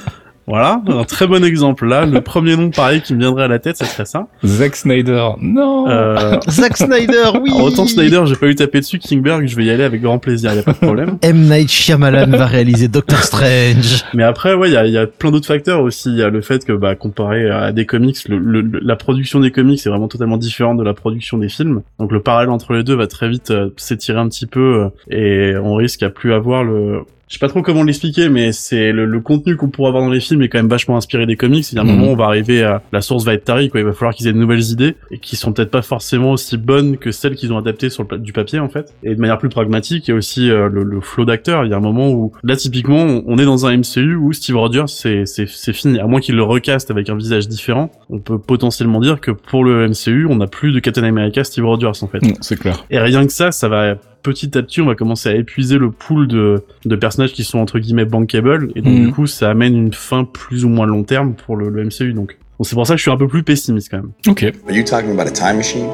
Voilà, 0.51 0.83
un 0.89 1.05
très 1.05 1.27
bon 1.27 1.43
exemple. 1.45 1.87
Là, 1.87 2.05
le 2.07 2.21
premier 2.21 2.57
nom 2.57 2.71
pareil 2.71 3.01
qui 3.01 3.15
me 3.15 3.21
viendrait 3.21 3.45
à 3.45 3.49
la 3.49 3.59
tête, 3.61 3.77
ce 3.77 3.85
serait 3.85 4.05
ça. 4.05 4.27
Zack 4.45 4.75
Snyder, 4.77 5.29
non 5.41 5.89
Euh, 5.89 6.39
Zack 6.49 6.77
Snyder 6.77 7.31
oui. 7.41 7.51
alors, 7.55 7.65
autant 7.67 7.87
Snyder, 7.87 8.23
j'ai 8.27 8.35
pas 8.37 8.49
eu 8.49 8.55
tapé 8.57 8.81
dessus. 8.81 8.99
Kingberg, 8.99 9.47
je 9.47 9.55
vais 9.57 9.65
y 9.65 9.71
aller 9.71 9.85
avec 9.85 10.03
grand 10.03 10.19
plaisir, 10.19 10.53
y 10.55 10.59
a 10.59 10.63
pas 10.63 10.73
de 10.73 10.77
problème. 10.79 11.19
M 11.23 11.41
Night 11.49 11.71
Shyamalan 11.71 12.37
va 12.37 12.47
réaliser 12.47 12.89
Doctor 12.89 13.21
Strange. 13.23 14.05
Mais 14.15 14.25
après, 14.25 14.55
ouais, 14.55 14.69
il 14.69 14.73
y 14.75 14.77
a, 14.77 14.87
il 14.87 14.93
y 14.93 14.99
a 14.99 15.07
plein 15.07 15.31
d'autres 15.31 15.47
facteurs 15.47 15.81
aussi. 15.83 16.11
Il 16.11 16.17
y 16.19 16.23
a 16.23 16.29
le 16.31 16.41
fait 16.41 16.65
que, 16.65 16.73
bah, 16.73 16.95
comparé 16.97 17.49
à 17.49 17.73
des 17.73 17.87
comics, 17.87 18.17
le, 18.29 18.39
le- 18.39 18.61
le- 18.61 18.81
la 18.83 18.97
production 18.97 19.39
des 19.41 19.53
comics 19.53 19.81
est 19.85 19.89
vraiment 19.89 20.09
totalement 20.09 20.37
différente 20.37 20.79
de 20.79 20.83
la 20.85 20.95
production 20.95 21.39
des 21.39 21.49
films. 21.49 21.83
Donc 22.01 22.11
le 22.13 22.21
parallèle 22.21 22.51
entre 22.51 22.73
les 22.73 22.83
deux 22.83 22.97
va 22.97 23.07
très 23.07 23.29
vite 23.29 23.51
euh, 23.53 23.71
s'étirer 23.77 24.19
un 24.19 24.29
petit 24.29 24.47
peu 24.47 24.91
euh, 25.11 25.15
et 25.15 25.57
on 25.57 25.75
risque 25.77 26.03
à 26.03 26.11
plus 26.11 26.33
avoir 26.33 26.65
le. 26.65 27.03
Je 27.31 27.37
sais 27.37 27.39
pas 27.39 27.47
trop 27.49 27.63
comment 27.63 27.85
l'expliquer, 27.85 28.29
mais 28.29 28.51
c'est 28.51 28.91
le, 28.91 29.05
le 29.05 29.21
contenu 29.21 29.55
qu'on 29.55 29.69
pourra 29.69 29.91
avoir 29.91 30.03
dans 30.03 30.11
les 30.11 30.19
films 30.19 30.43
est 30.43 30.49
quand 30.49 30.59
même 30.59 30.69
vachement 30.69 30.97
inspiré 30.97 31.27
des 31.27 31.37
comics. 31.37 31.65
Il 31.71 31.77
y 31.77 31.79
a 31.79 31.83
un 31.83 31.85
Mhm. 31.85 31.91
moment 31.93 32.09
où 32.09 32.11
on 32.15 32.17
va 32.17 32.25
arriver 32.25 32.65
à 32.65 32.83
la 32.91 33.01
source 33.03 33.25
va 33.25 33.35
être 33.35 33.45
tarie, 33.45 33.71
quoi. 33.71 33.79
Il 33.79 33.87
va 33.87 33.93
falloir 33.93 34.13
qu'ils 34.17 34.27
aient 34.27 34.33
de 34.33 34.39
nouvelles 34.39 34.65
idées 34.73 34.97
et 35.13 35.19
qui 35.19 35.37
sont 35.37 35.53
peut-être 35.53 35.71
pas 35.71 35.83
forcément 35.83 36.33
aussi 36.33 36.57
bonnes 36.57 36.97
que 36.97 37.13
celles 37.13 37.37
qu'ils 37.37 37.53
ont 37.53 37.57
adaptées 37.59 37.89
sur 37.89 38.05
le 38.11 38.19
du 38.19 38.33
papier 38.33 38.59
en 38.59 38.69
fait. 38.69 38.93
Et 39.05 39.15
de 39.15 39.21
manière 39.21 39.39
plus 39.39 39.49
pragmatique, 39.49 40.09
il 40.09 40.11
y 40.11 40.15
a 40.15 40.17
aussi 40.17 40.51
euh, 40.51 40.69
le, 40.69 40.83
le 40.83 41.01
flow 41.01 41.25
d'acteurs. 41.25 41.65
Il 41.65 41.71
y 41.71 41.73
a 41.73 41.77
un 41.77 41.81
moment 41.81 42.11
où 42.11 42.33
là 42.43 42.57
typiquement 42.57 43.23
on- 43.25 43.39
est 43.39 43.45
dans 43.45 43.65
un 43.65 43.77
MCU 43.77 44.17
où 44.17 44.33
Steve 44.33 44.57
Rogers 44.57 44.89
c'est 44.89 45.25
c'est 45.25 45.73
fini. 45.73 46.01
À 46.01 46.09
moins 46.09 46.19
qu'il 46.19 46.35
le 46.35 46.43
recaste 46.43 46.91
avec 46.91 47.09
un 47.11 47.17
visage 47.17 47.47
différent, 47.47 47.93
on 48.11 48.19
peut 48.19 48.41
potentiellement 48.41 48.99
dire 48.99 49.21
que 49.21 49.31
pour 49.31 49.63
le 49.63 49.87
MCU 49.89 50.27
on 50.29 50.35
n'a 50.35 50.49
plus 50.49 50.73
de 50.73 50.81
Captain 50.81 51.05
America 51.05 51.45
Steve 51.45 51.65
Rogers 51.65 52.03
en 52.03 52.09
fait. 52.09 52.23
Non, 52.23 52.33
C'est 52.41 52.59
clair. 52.59 52.85
Et 52.91 52.99
rien 52.99 53.25
que 53.25 53.33
ça, 53.33 53.53
ça 53.53 53.69
va 53.69 53.95
petit 54.23 54.57
à 54.59 54.63
petit, 54.63 54.81
on 54.81 54.87
va 54.87 54.95
commencer 54.95 55.29
à 55.29 55.35
épuiser 55.35 55.79
le 55.79 55.91
pool 55.91 56.29
de, 56.29 56.65
de 56.85 56.97
personnages 56.97 57.33
qui 57.33 57.45
sont 57.45 57.59
entre 57.59 57.79
guillemets 57.79 58.05
bankable, 58.05 58.71
et 58.77 58.83
donc 58.83 58.93
Mhm. 58.95 59.07
du 59.07 59.13
coup, 59.13 59.27
ça 59.27 59.51
amène 59.51 59.77
une 59.77 59.93
fin 59.93 60.25
plus 60.25 60.65
ou 60.65 60.69
moins 60.69 60.87
long 60.87 61.03
terme 61.05 61.35
pour 61.35 61.57
le, 61.57 61.69
le 61.69 61.85
MCU. 61.85 62.13
Donc 62.13 62.37
Donc 62.59 62.67
c'est 62.67 62.75
pour 62.75 62.87
ça 62.87 62.95
que 62.95 62.99
je 62.99 63.03
suis 63.03 63.11
un 63.11 63.17
peu 63.17 63.27
plus 63.29 63.43
pessimiste 63.43 63.89
quand 63.91 63.99
même. 63.99 64.11
Ok. 64.29 64.43
Are 64.69 64.75
you 64.77 64.85
talking 64.85 65.11
about 65.13 65.27
a 65.27 65.31
time 65.33 65.57
machine? 65.57 65.87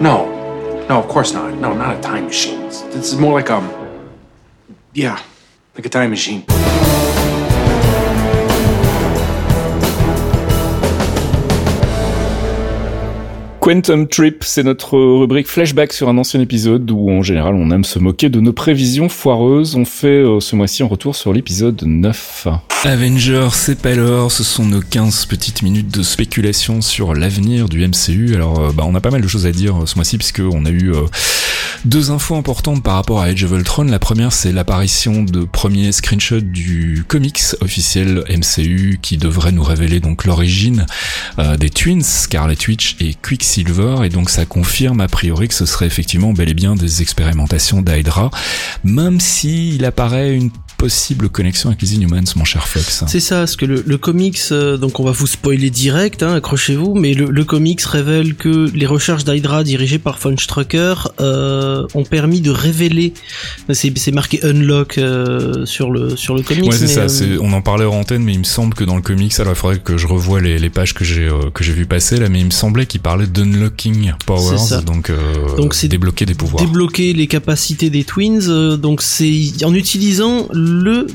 No. 0.00 0.26
No, 0.88 0.98
of 0.98 1.08
course 1.08 1.32
not. 1.34 1.50
No, 1.60 1.74
not 1.74 1.94
a 1.94 2.00
time 2.00 2.26
machine. 2.26 2.58
It's, 2.66 2.84
it's 2.94 3.18
more 3.18 3.34
like 3.36 3.50
um. 3.50 3.64
Yeah, 4.94 5.16
like 5.76 5.86
a 5.86 5.88
time 5.88 6.10
machine. 6.10 6.42
Quantum 13.64 14.06
Trip, 14.06 14.44
c'est 14.44 14.62
notre 14.62 14.98
rubrique 14.98 15.48
flashback 15.48 15.94
sur 15.94 16.10
un 16.10 16.18
ancien 16.18 16.38
épisode 16.38 16.90
où 16.90 17.10
en 17.10 17.22
général 17.22 17.54
on 17.54 17.70
aime 17.70 17.84
se 17.84 17.98
moquer 17.98 18.28
de 18.28 18.38
nos 18.38 18.52
prévisions 18.52 19.08
foireuses. 19.08 19.74
On 19.74 19.86
fait 19.86 20.08
euh, 20.08 20.38
ce 20.38 20.54
mois-ci 20.54 20.82
un 20.82 20.86
retour 20.86 21.16
sur 21.16 21.32
l'épisode 21.32 21.82
9. 21.82 22.46
Avengers, 22.84 23.48
c'est 23.52 23.80
pas 23.80 23.94
ce 23.94 24.44
sont 24.44 24.66
nos 24.66 24.82
15 24.82 25.24
petites 25.24 25.62
minutes 25.62 25.90
de 25.90 26.02
spéculation 26.02 26.82
sur 26.82 27.14
l'avenir 27.14 27.70
du 27.70 27.82
MCU. 27.88 28.34
Alors 28.34 28.60
euh, 28.60 28.70
bah, 28.70 28.84
on 28.86 28.94
a 28.94 29.00
pas 29.00 29.10
mal 29.10 29.22
de 29.22 29.28
choses 29.28 29.46
à 29.46 29.50
dire 29.50 29.84
euh, 29.84 29.86
ce 29.86 29.94
mois-ci 29.94 30.18
puisque 30.18 30.40
on 30.40 30.66
a 30.66 30.70
eu 30.70 30.92
deux 31.84 32.10
infos 32.10 32.34
importantes 32.34 32.82
par 32.82 32.94
rapport 32.94 33.20
à 33.20 33.24
Age 33.26 33.44
of 33.44 33.52
Ultron. 33.52 33.84
La 33.84 33.98
première 33.98 34.32
c'est 34.32 34.52
l'apparition 34.52 35.22
de 35.22 35.44
premiers 35.44 35.92
screenshots 35.92 36.40
du 36.40 37.04
comics 37.06 37.42
officiel 37.60 38.24
MCU 38.28 38.98
qui 39.02 39.16
devrait 39.16 39.52
nous 39.52 39.62
révéler 39.62 40.00
donc 40.00 40.24
l'origine 40.24 40.86
euh, 41.38 41.56
des 41.56 41.70
twins, 41.70 42.02
Scarlet 42.02 42.56
Witch 42.66 42.96
et 43.00 43.14
Quicksilver, 43.14 44.04
et 44.04 44.08
donc 44.08 44.30
ça 44.30 44.46
confirme 44.46 45.00
a 45.00 45.08
priori 45.08 45.48
que 45.48 45.54
ce 45.54 45.66
serait 45.66 45.86
effectivement 45.86 46.32
bel 46.32 46.48
et 46.48 46.54
bien 46.54 46.74
des 46.74 47.02
expérimentations 47.02 47.82
d'Hydra, 47.82 48.30
même 48.82 49.20
si 49.20 49.74
il 49.74 49.84
apparaît 49.84 50.34
une 50.34 50.50
possible 50.76 51.28
connexion 51.28 51.68
avec 51.70 51.80
les 51.82 51.94
Inhumans, 51.94 52.24
mon 52.36 52.44
cher 52.44 52.66
Fox. 52.68 53.04
C'est 53.06 53.20
ça, 53.20 53.38
parce 53.40 53.56
que 53.56 53.64
le, 53.66 53.82
le 53.86 53.98
comics, 53.98 54.38
euh, 54.52 54.76
donc 54.76 55.00
on 55.00 55.04
va 55.04 55.12
vous 55.12 55.26
spoiler 55.26 55.70
direct, 55.70 56.22
hein, 56.22 56.34
accrochez-vous, 56.34 56.94
mais 56.94 57.14
le, 57.14 57.26
le 57.30 57.44
comics 57.44 57.80
révèle 57.82 58.34
que 58.34 58.70
les 58.74 58.86
recherches 58.86 59.24
d'Hydra 59.24 59.64
dirigées 59.64 59.98
par 59.98 60.18
Von 60.18 60.36
Strucker 60.36 60.94
euh, 61.20 61.86
ont 61.94 62.04
permis 62.04 62.40
de 62.40 62.50
révéler, 62.50 63.14
c'est 63.72 64.12
marqué 64.12 64.44
unlock 64.44 64.98
euh, 64.98 65.64
sur 65.66 65.90
le 65.90 66.16
sur 66.16 66.34
le 66.34 66.42
comics. 66.42 66.70
Ouais, 66.70 66.76
c'est 66.76 67.08
ça. 67.08 67.24
On 67.40 67.52
en 67.52 67.62
parlait 67.62 67.84
hors 67.84 67.94
antenne, 67.94 68.22
mais 68.22 68.32
il 68.34 68.40
me 68.40 68.44
semble 68.44 68.74
que 68.74 68.84
dans 68.84 68.96
le 68.96 69.02
comics, 69.02 69.32
alors 69.38 69.52
il 69.52 69.56
faudrait 69.56 69.78
que 69.78 69.96
je 69.96 70.06
revoie 70.06 70.40
les, 70.40 70.58
les 70.58 70.70
pages 70.70 70.94
que 70.94 71.04
j'ai 71.04 71.28
j'ai 71.60 71.72
vu 71.72 71.86
passer 71.86 72.18
là, 72.18 72.28
mais 72.28 72.40
il 72.40 72.46
me 72.46 72.50
semblait 72.50 72.86
qu'il 72.86 73.00
parlait 73.00 73.26
d'unlocking 73.26 74.12
powers, 74.26 74.82
donc, 74.84 75.10
Donc 75.56 75.74
c'est 75.74 75.88
débloquer 75.88 76.26
des 76.26 76.34
pouvoirs. 76.34 76.62
débloquer 76.64 77.12
les 77.14 77.26
capacités 77.26 77.88
des 77.90 78.04
twins. 78.04 78.76
donc 78.76 79.00
c'est 79.00 79.64
en 79.64 79.72
utilisant 79.72 80.46
le 80.52 80.63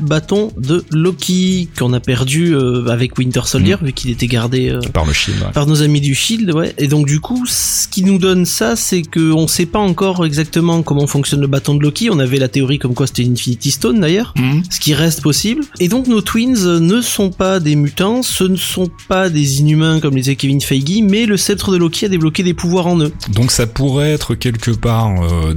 bâton 0.02 0.52
de 0.58 0.84
Loki 0.92 1.70
qu'on 1.78 1.94
a 1.94 2.00
perdu 2.00 2.54
euh, 2.56 2.88
avec 2.88 3.18
Winter 3.18 3.42
Soldier 3.46 3.76
Mm. 3.82 3.86
vu 3.86 3.94
qu'il 3.94 4.10
était 4.12 4.28
gardé 4.28 4.70
euh, 4.70 4.80
par 4.94 5.06
le 5.06 5.14
shield. 5.14 5.40
ouais. 5.42 5.52
par 5.54 5.68
nos 5.68 5.82
amis 5.82 6.02
du 6.02 6.16
Shield, 6.16 6.52
ouais. 6.54 6.74
Et 6.78 6.88
donc 6.88 7.06
du 7.08 7.20
coup, 7.20 7.46
ce 7.48 7.88
qui 7.88 8.04
nous 8.04 8.18
donne 8.18 8.46
ça, 8.46 8.76
c'est 8.76 9.02
que 9.02 9.32
on 9.32 9.48
sait 9.48 9.66
pas 9.66 9.80
encore 9.80 10.26
exactement 10.26 10.82
comment 10.84 11.08
fonctionne 11.08 11.42
le 11.42 11.48
bâton 11.48 11.76
de 11.76 11.84
Loki. 11.84 12.10
On 12.10 12.20
avait 12.20 12.38
la 12.40 12.48
théorie 12.48 12.80
comme 12.80 12.94
quoi 12.94 13.08
c'était 13.08 13.24
l'Infinity 13.24 13.72
Stone 13.72 14.00
d'ailleurs, 14.00 14.34
Mhm. 14.38 14.64
ce 14.70 14.80
qui 14.80 14.94
reste 14.94 15.22
possible. 15.22 15.64
Et 15.80 15.88
donc 15.88 16.08
nos 16.08 16.22
twins 16.22 16.80
ne 16.80 17.02
sont 17.02 17.30
pas 17.32 17.60
des 17.60 17.76
mutants, 17.76 18.24
ce 18.24 18.44
ne 18.44 18.56
sont 18.56 18.90
pas 19.08 19.30
des 19.30 19.60
inhumains 19.60 20.00
comme 20.00 20.16
les 20.16 20.22
disait 20.22 20.36
Kevin 20.36 20.62
Feige, 20.62 21.02
mais 21.04 21.26
le 21.26 21.38
sceptre 21.38 21.72
de 21.72 21.78
Loki 21.78 22.06
a 22.06 22.10
débloqué 22.10 22.44
des 22.44 22.54
pouvoirs 22.54 22.88
en 22.88 23.00
eux. 23.02 23.12
Donc 23.34 23.52
ça 23.52 23.68
pourrait 23.68 24.12
être 24.12 24.36
quelque 24.36 24.72
part, 24.72 25.10
euh, 25.22 25.54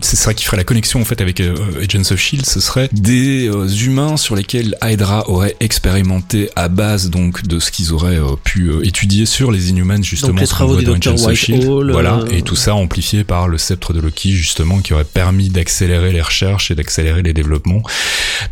c'est 0.00 0.16
ça 0.16 0.34
qui 0.34 0.44
ferait 0.44 0.56
la 0.56 0.64
connexion 0.64 1.00
en 1.00 1.04
fait 1.04 1.20
avec 1.20 1.40
Agents 1.40 2.10
of 2.12 2.16
Shield. 2.18 2.44
Ce 2.46 2.60
serait 2.60 2.85
des 2.92 3.48
euh, 3.48 3.68
humains 3.68 4.16
sur 4.16 4.36
lesquels 4.36 4.76
Hydra 4.82 5.28
aurait 5.28 5.56
expérimenté 5.60 6.50
à 6.56 6.68
base 6.68 7.10
donc 7.10 7.46
de 7.46 7.58
ce 7.58 7.70
qu'ils 7.70 7.92
auraient 7.92 8.18
euh, 8.18 8.36
pu 8.42 8.68
euh, 8.68 8.86
étudier 8.86 9.26
sur 9.26 9.50
les 9.50 9.70
Inhumans 9.70 10.02
justement. 10.02 10.32
Donc 10.32 10.40
les 10.40 10.46
travaux 10.46 10.76
du 10.76 10.84
Dr. 10.84 11.14
Whitehall, 11.20 11.92
Voilà, 11.92 12.20
euh, 12.20 12.30
et 12.30 12.42
tout 12.42 12.56
ça 12.56 12.74
amplifié 12.74 13.24
par 13.24 13.48
le 13.48 13.58
sceptre 13.58 13.92
de 13.92 14.00
Loki 14.00 14.30
justement 14.30 14.80
qui 14.80 14.94
aurait 14.94 15.04
permis 15.04 15.48
d'accélérer 15.48 16.12
les 16.12 16.22
recherches 16.22 16.70
et 16.70 16.74
d'accélérer 16.74 17.22
les 17.22 17.32
développements. 17.32 17.82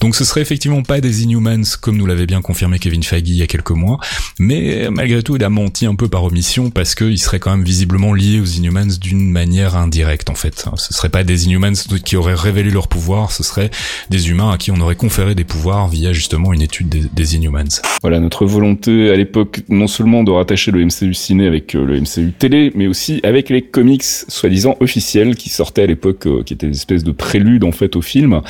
Donc 0.01 0.17
ce 0.17 0.25
serait 0.25 0.41
effectivement 0.41 0.83
pas 0.83 1.01
des 1.01 1.23
Inhumans 1.23 1.63
comme 1.81 1.97
nous 1.97 2.07
l'avait 2.07 2.27
bien 2.27 2.43
confirmé 2.43 2.79
Kevin 2.79 3.03
Feige 3.03 3.23
il 3.27 3.37
y 3.37 3.43
a 3.43 3.47
quelques 3.47 3.71
mois, 3.71 3.99
mais 4.39 4.89
malgré 4.91 5.23
tout 5.23 5.37
il 5.37 5.45
a 5.45 5.51
menti 5.51 5.87
un 5.87 5.95
peu 5.95 6.09
par 6.09 6.25
omission 6.25 6.71
parce 6.71 6.95
qu'il 6.95 7.19
serait 7.19 7.39
quand 7.39 7.51
même 7.51 7.65
visiblement 7.65 8.13
lié 8.13 8.41
aux 8.41 8.45
Inhumans 8.45 8.99
d'une 9.01 9.31
manière 9.31 9.77
indirecte 9.77 10.31
en 10.31 10.35
fait. 10.35 10.65
Ce 10.77 10.93
serait 10.95 11.09
pas 11.09 11.25
des 11.25 11.47
Inhumans 11.47 11.75
qui 12.05 12.17
auraient 12.17 12.35
révélé 12.35 12.71
leur 12.71 12.89
pouvoir, 12.89 13.33
ce 13.33 13.43
serait 13.43 13.71
des 14.11 14.24
humains 14.29 14.51
à 14.51 14.59
qui 14.59 14.71
on 14.71 14.81
aurait 14.81 14.95
conféré 14.97 15.35
des 15.35 15.45
pouvoirs 15.45 15.89
via 15.89 16.13
justement 16.13 16.53
une 16.53 16.63
étude 16.63 16.89
des, 16.89 17.37
Inhumans. 17.37 17.81
Voilà 18.03 18.21
notre 18.21 18.47
volonté 18.47 19.11
à 19.11 19.17
l'époque 19.17 19.63
non 19.69 19.87
seulement 19.87 20.23
de 20.23 20.31
rattacher 20.31 20.71
le 20.71 20.85
MCU 20.85 21.15
ciné 21.15 21.47
avec 21.47 21.75
euh, 21.75 21.85
le 21.85 22.01
MCU 22.01 22.33
télé, 22.39 22.71
mais 22.75 22.87
aussi 22.87 23.21
avec 23.23 23.49
les 23.49 23.63
comics 23.63 24.05
soi-disant 24.05 24.77
officiels 24.81 25.37
qui 25.37 25.49
sortaient 25.49 25.83
à 25.83 25.87
l'époque, 25.87 26.27
euh, 26.27 26.43
qui 26.43 26.55
étaient 26.55 26.69
des 26.69 26.77
espèces 26.77 27.05
de 27.05 27.13
préludes 27.13 27.65
en 27.65 27.73
fait 27.73 27.97
au 27.97 28.03
film. 28.03 28.41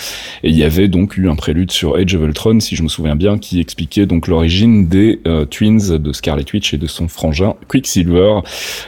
Et 0.42 0.50
il 0.50 0.56
y 0.56 0.64
avait 0.64 0.88
donc 0.88 1.16
eu 1.16 1.28
un 1.28 1.36
prélude 1.36 1.70
sur 1.70 1.96
Age 1.96 2.14
of 2.14 2.22
Ultron, 2.22 2.60
si 2.60 2.76
je 2.76 2.82
me 2.82 2.88
souviens 2.88 3.16
bien, 3.16 3.38
qui 3.38 3.60
expliquait 3.60 4.06
donc 4.06 4.26
l'origine 4.26 4.88
des 4.88 5.20
euh, 5.26 5.44
twins 5.44 5.98
de 5.98 6.12
Scarlet 6.12 6.44
Witch 6.52 6.74
et 6.74 6.78
de 6.78 6.86
son 6.86 7.08
frangin 7.08 7.54
Quicksilver. 7.68 8.40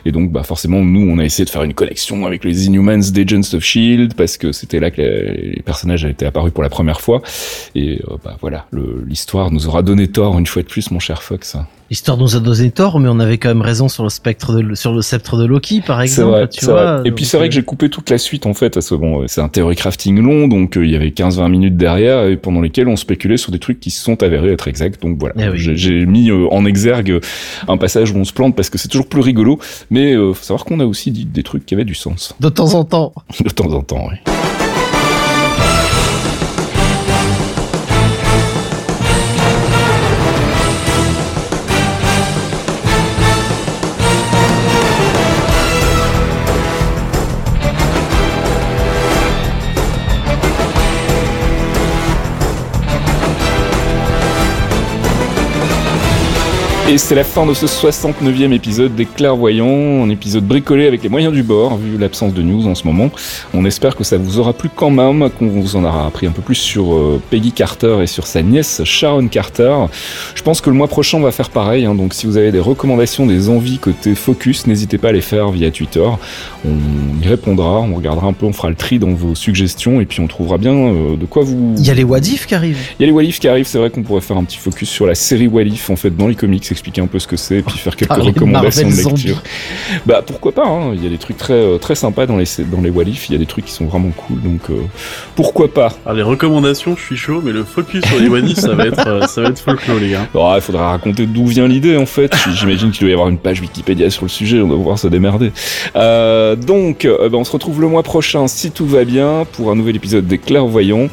Et 0.05 0.13
donc, 0.13 0.33
bah 0.33 0.43
forcément, 0.43 0.83
nous, 0.83 1.09
on 1.09 1.19
a 1.19 1.25
essayé 1.25 1.45
de 1.45 1.51
faire 1.51 1.63
une 1.63 1.75
connexion 1.75 2.27
avec 2.27 2.45
les 2.45 2.67
Inhumans 2.67 3.11
d'Agents 3.13 3.55
of 3.55 3.63
Shield 3.63 4.15
parce 4.15 4.37
que 4.37 4.53
c'était 4.53 4.81
là 4.81 4.91
que 4.91 5.01
les, 5.01 5.53
les 5.57 5.63
personnages 5.63 6.05
étaient 6.05 6.27
apparus 6.27 6.53
pour 6.53 6.63
la 6.63 6.69
première 6.77 7.01
fois. 7.01 7.23
Et 7.75 8.01
euh, 8.11 8.17
bah 8.23 8.37
voilà, 8.43 8.67
l'histoire 9.07 9.51
nous 9.51 9.67
aura 9.67 9.83
donné 9.83 10.09
tort 10.09 10.39
une 10.39 10.47
fois 10.47 10.63
de 10.63 10.69
plus, 10.69 10.91
mon 10.91 10.99
cher 10.99 11.23
Fox. 11.23 11.57
L'histoire 11.89 12.17
nous 12.19 12.35
a 12.35 12.41
donné 12.41 12.73
tort, 12.73 12.99
mais 12.99 13.09
on 13.09 13.21
avait 13.21 13.39
quand 13.39 13.49
même 13.49 13.63
raison 13.63 13.89
sur 13.89 14.03
le 14.03 14.09
spectre 14.11 14.53
de, 14.53 14.75
sur 14.75 14.93
le 14.93 15.03
sceptre 15.03 15.37
de 15.37 15.45
Loki, 15.47 15.81
par 15.87 16.03
exemple. 16.03 16.31
vrai, 16.31 16.49
tu 16.49 16.65
vois, 16.65 16.97
vrai. 16.97 17.09
Et 17.09 17.13
puis 17.13 17.25
c'est 17.25 17.37
vrai 17.37 17.47
euh, 17.47 17.49
que 17.49 17.55
j'ai 17.55 17.63
coupé 17.63 17.89
toute 17.89 18.11
la 18.11 18.19
suite 18.19 18.45
en 18.45 18.55
fait, 18.55 18.71
parce 18.75 18.91
que 18.91 18.97
bon, 18.97 19.23
euh, 19.23 19.25
c'est 19.29 19.41
un 19.41 19.49
theory 19.49 19.77
crafting 19.77 20.21
long, 20.21 20.49
donc 20.49 20.77
euh, 20.77 20.85
il 20.85 20.91
y 20.91 20.97
avait 20.97 21.11
15-20 21.11 21.49
minutes 21.49 21.77
derrière, 21.77 22.25
et 22.27 22.37
pendant 22.37 22.61
lesquelles 22.61 22.89
on 22.89 22.97
spéculait 22.97 23.37
sur 23.37 23.53
des 23.53 23.61
trucs 23.61 23.79
qui 23.79 23.91
se 23.93 24.03
sont 24.03 24.21
avérés 24.25 24.51
être 24.53 24.67
exacts. 24.67 25.01
Donc 25.01 25.19
voilà, 25.21 25.37
Eh 25.39 25.49
oui. 25.51 25.59
j'ai 25.59 25.77
j'ai 25.77 26.05
mis 26.07 26.29
euh, 26.31 26.49
en 26.51 26.65
exergue 26.67 27.21
un 27.69 27.77
passage 27.77 28.11
où 28.11 28.17
on 28.17 28.25
se 28.25 28.33
plante 28.33 28.57
parce 28.57 28.69
que 28.69 28.79
c'est 28.79 28.89
toujours 28.89 29.09
plus 29.09 29.21
rigolo, 29.21 29.61
mais 29.89 30.13
euh, 30.15 30.33
faut 30.35 30.43
savoir 30.43 30.65
qu'on 30.65 30.81
a 30.81 30.85
aussi 30.87 31.13
dit 31.13 31.25
des 31.25 31.45
trucs 31.45 31.65
qui 31.67 31.75
avaient 31.75 31.85
du 31.85 31.95
sens 31.95 32.35
De 32.41 32.49
temps 32.49 32.75
en 32.75 32.85
temps. 32.85 33.13
de 33.45 33.49
temps 33.51 33.73
en 33.73 33.83
temps. 33.83 34.09
Oui. 34.11 34.56
Et 56.89 56.99
c'est 56.99 57.17
la 57.17 57.25
fin 57.25 57.45
de 57.47 57.53
ce 57.53 57.67
69e 57.67 58.53
épisode 58.53 58.95
des 58.95 59.07
Clairvoyants, 59.07 60.05
un 60.05 60.09
épisode 60.09 60.45
bricolé 60.45 60.87
avec 60.87 61.03
les 61.03 61.09
moyens 61.09 61.35
du 61.35 61.43
bord, 61.43 61.77
vu 61.77 61.99
l'absence 61.99 62.33
de 62.33 62.43
news 62.43 62.69
en 62.69 62.77
ce 62.77 62.87
moment. 62.87 63.11
On 63.53 63.65
espère 63.65 63.97
que 63.97 64.05
ça 64.05 64.19
vous 64.19 64.39
aura 64.39 64.53
plu 64.53 64.71
quand 64.73 64.91
même, 64.91 65.29
qu'on 65.31 65.49
vous 65.49 65.75
en 65.75 65.83
aura 65.83 66.07
appris 66.07 66.29
un 66.29 66.31
peu 66.31 66.43
plus 66.43 66.55
sur 66.55 66.95
euh, 66.95 67.21
Peggy 67.29 67.51
Carter 67.51 67.99
et 68.03 68.07
sur 68.07 68.29
sa 68.29 68.41
nièce 68.41 68.83
Sharon 68.85 69.27
Carter. 69.27 69.75
Je 70.37 70.43
pense 70.43 70.61
que 70.61 70.71
le 70.71 70.77
mois 70.77 70.87
prochain 70.87 71.19
on 71.19 71.23
va 71.23 71.33
faire 71.33 71.51
pareil, 71.51 71.87
hein, 71.87 71.95
donc 71.97 72.15
si 72.15 72.25
vous 72.25 72.37
avez 72.37 72.53
des 72.53 72.61
recommandations, 72.61 73.27
des 73.27 73.49
envies 73.49 73.79
côté 73.79 74.15
Focus, 74.15 74.69
n'hésitez 74.69 74.97
pas 74.97 75.09
à 75.09 75.13
les 75.13 75.23
faire 75.23 75.51
via 75.51 75.73
Twitter. 75.73 76.09
On 76.65 77.21
y 77.21 77.27
répondra, 77.27 77.81
on 77.81 77.97
regardera 77.97 78.29
un 78.29 78.33
peu, 78.33 78.47
on 78.47 78.53
fera 78.53 78.69
le 78.69 78.77
tri 78.77 79.01
dans 79.01 79.13
vos 79.13 79.35
suggestions 79.35 80.01
et 80.01 80.07
puis 80.07 80.21
on 80.21 80.29
trouvera 80.29 80.57
bien 80.57 80.73
euh, 80.73 81.17
de 81.17 81.27
quoi 81.27 81.43
vous... 81.43 81.75
Il 81.79 81.85
y 81.85 81.91
a 81.91 81.95
les 81.95 82.05
Wadif 82.05 82.47
qui 82.47 82.55
arrivent. 82.55 82.79
Il 83.01 83.03
y 83.03 83.05
a 83.07 83.07
les 83.07 83.13
Walif 83.13 83.41
qui 83.41 83.49
arrivent, 83.49 83.67
c'est 83.67 83.79
vrai 83.79 83.91
qu'on 83.91 84.05
pourrait 84.05 84.21
faire 84.21 84.37
un 84.37 84.45
petit 84.45 84.59
focus 84.59 84.89
sur 84.89 85.05
la 85.05 85.17
série 85.17 85.49
Walif 85.49 85.91
en 85.91 85.97
fait 85.97 86.11
dans 86.17 86.29
les 86.29 86.37
comics, 86.37 86.76
expliquer 86.77 87.01
un 87.01 87.07
peu 87.07 87.19
ce 87.19 87.27
que 87.27 87.37
c'est, 87.37 87.57
et 87.57 87.63
puis 87.63 87.79
faire 87.79 87.97
quelques 87.97 88.09
Parler 88.09 88.29
recommandations 88.29 88.89
de 88.89 88.95
lecture. 88.95 89.43
Bah 90.07 90.23
pourquoi 90.25 90.53
pas, 90.53 90.67
hein. 90.67 90.93
il 90.95 91.03
y 91.03 91.07
a 91.07 91.11
des 91.11 91.19
trucs 91.19 91.37
très 91.37 91.55
euh, 91.55 91.79
très 91.79 91.95
sympas 91.95 92.27
dans 92.27 92.37
les 92.37 92.47
dans 92.71 92.81
les 92.81 92.91
Walif, 92.91 93.29
il 93.29 93.33
y 93.33 93.35
a 93.37 93.39
des 93.39 93.47
trucs 93.47 93.65
qui 93.65 93.73
sont 93.73 93.87
vraiment 93.87 94.11
cool, 94.11 94.41
donc 94.43 94.71
euh, 94.71 94.75
pourquoi 95.35 95.73
pas. 95.73 95.93
Alors 96.05 96.17
les 96.17 96.23
recommandations, 96.23 96.97
je 96.97 97.03
suis 97.03 97.17
chaud, 97.17 97.41
mais 97.45 97.53
le 97.53 97.65
focus 97.65 98.05
sur 98.05 98.19
les 98.19 98.29
Wadis, 98.29 98.57
ça 98.57 98.75
va 98.75 98.87
être, 98.87 99.07
euh, 99.07 99.27
ça 99.27 99.43
va 99.43 99.49
être 99.49 99.59
folklore 99.59 99.99
les 99.99 100.11
gars. 100.11 100.27
Alors, 100.35 100.57
il 100.57 100.61
faudra 100.61 100.91
raconter 100.91 101.27
d'où 101.27 101.47
vient 101.47 101.69
l'idée 101.69 101.97
en 101.97 102.07
fait. 102.07 102.35
J'imagine 102.55 102.91
qu'il 102.91 103.01
doit 103.01 103.11
y 103.11 103.13
avoir 103.13 103.29
une 103.29 103.39
page 103.39 103.61
Wikipédia 103.61 104.11
sur 104.11 104.25
le 104.25 104.29
sujet, 104.29 104.61
on 104.61 104.69
doit 104.69 104.77
pouvoir 104.77 104.99
se 104.99 105.09
démerder. 105.09 105.53
Euh, 105.95 106.57
donc, 106.57 107.05
euh, 107.05 107.29
ben, 107.29 107.39
on 107.39 107.45
se 107.45 107.53
retrouve 107.53 107.81
le 107.81 107.89
mois 107.89 108.03
prochain 108.03 108.47
si 108.49 108.71
tout 108.71 108.87
va 108.87 109.05
bien 109.05 109.47
pour 109.53 109.71
un 109.71 109.75
nouvel 109.75 109.97
épisode 109.97 110.27
des 110.27 110.39
Clairvoyants. 110.39 111.09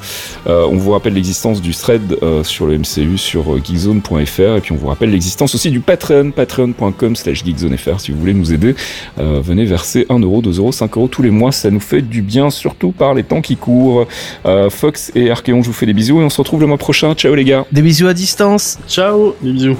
Euh, 0.47 0.65
on 0.69 0.77
vous 0.77 0.91
rappelle 0.91 1.13
l'existence 1.13 1.61
du 1.61 1.73
thread 1.73 2.17
euh, 2.21 2.43
sur 2.43 2.65
le 2.65 2.77
MCU 2.77 3.17
sur 3.17 3.57
geekzone.fr 3.63 4.57
et 4.57 4.61
puis 4.61 4.71
on 4.71 4.77
vous 4.77 4.87
rappelle 4.87 5.11
l'existence 5.11 5.52
aussi 5.55 5.71
du 5.71 5.79
Patreon, 5.79 6.31
patreon.com 6.31 7.15
slash 7.15 7.43
geekzonefr 7.43 7.99
si 7.99 8.11
vous 8.11 8.19
voulez 8.19 8.33
nous 8.33 8.53
aider. 8.53 8.75
Euh, 9.19 9.41
venez 9.43 9.65
verser 9.65 10.05
1 10.09 10.19
euro, 10.19 10.41
2 10.41 10.59
euros, 10.59 10.71
5 10.71 10.95
euros 10.97 11.07
tous 11.07 11.21
les 11.21 11.31
mois, 11.31 11.51
ça 11.51 11.69
nous 11.69 11.79
fait 11.79 12.01
du 12.01 12.21
bien, 12.21 12.49
surtout 12.49 12.91
par 12.91 13.13
les 13.13 13.23
temps 13.23 13.41
qui 13.41 13.57
courent. 13.57 14.07
Euh, 14.45 14.69
Fox 14.69 15.11
et 15.15 15.31
Archeon, 15.31 15.61
je 15.61 15.67
vous 15.67 15.73
fais 15.73 15.85
des 15.85 15.93
bisous 15.93 16.21
et 16.21 16.23
on 16.23 16.29
se 16.29 16.37
retrouve 16.37 16.61
le 16.61 16.67
mois 16.67 16.77
prochain. 16.77 17.13
Ciao 17.15 17.35
les 17.35 17.43
gars 17.45 17.65
Des 17.71 17.81
bisous 17.81 18.07
à 18.07 18.13
distance. 18.13 18.79
Ciao, 18.87 19.35
des 19.41 19.51
bisous. 19.51 19.77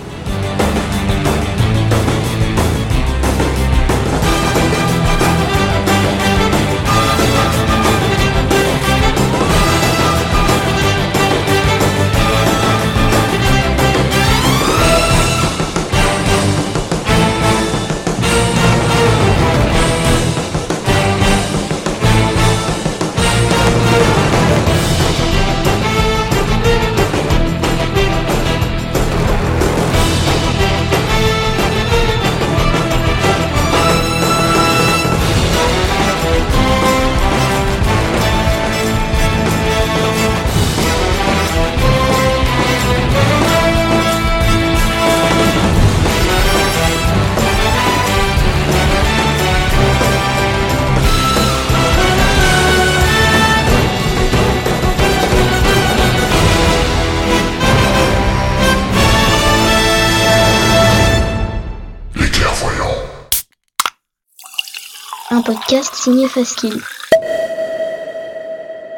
Signé 66.03 66.27
Faskill. 66.27 66.81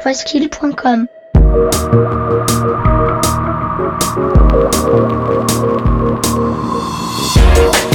Faskill.com 0.00 1.06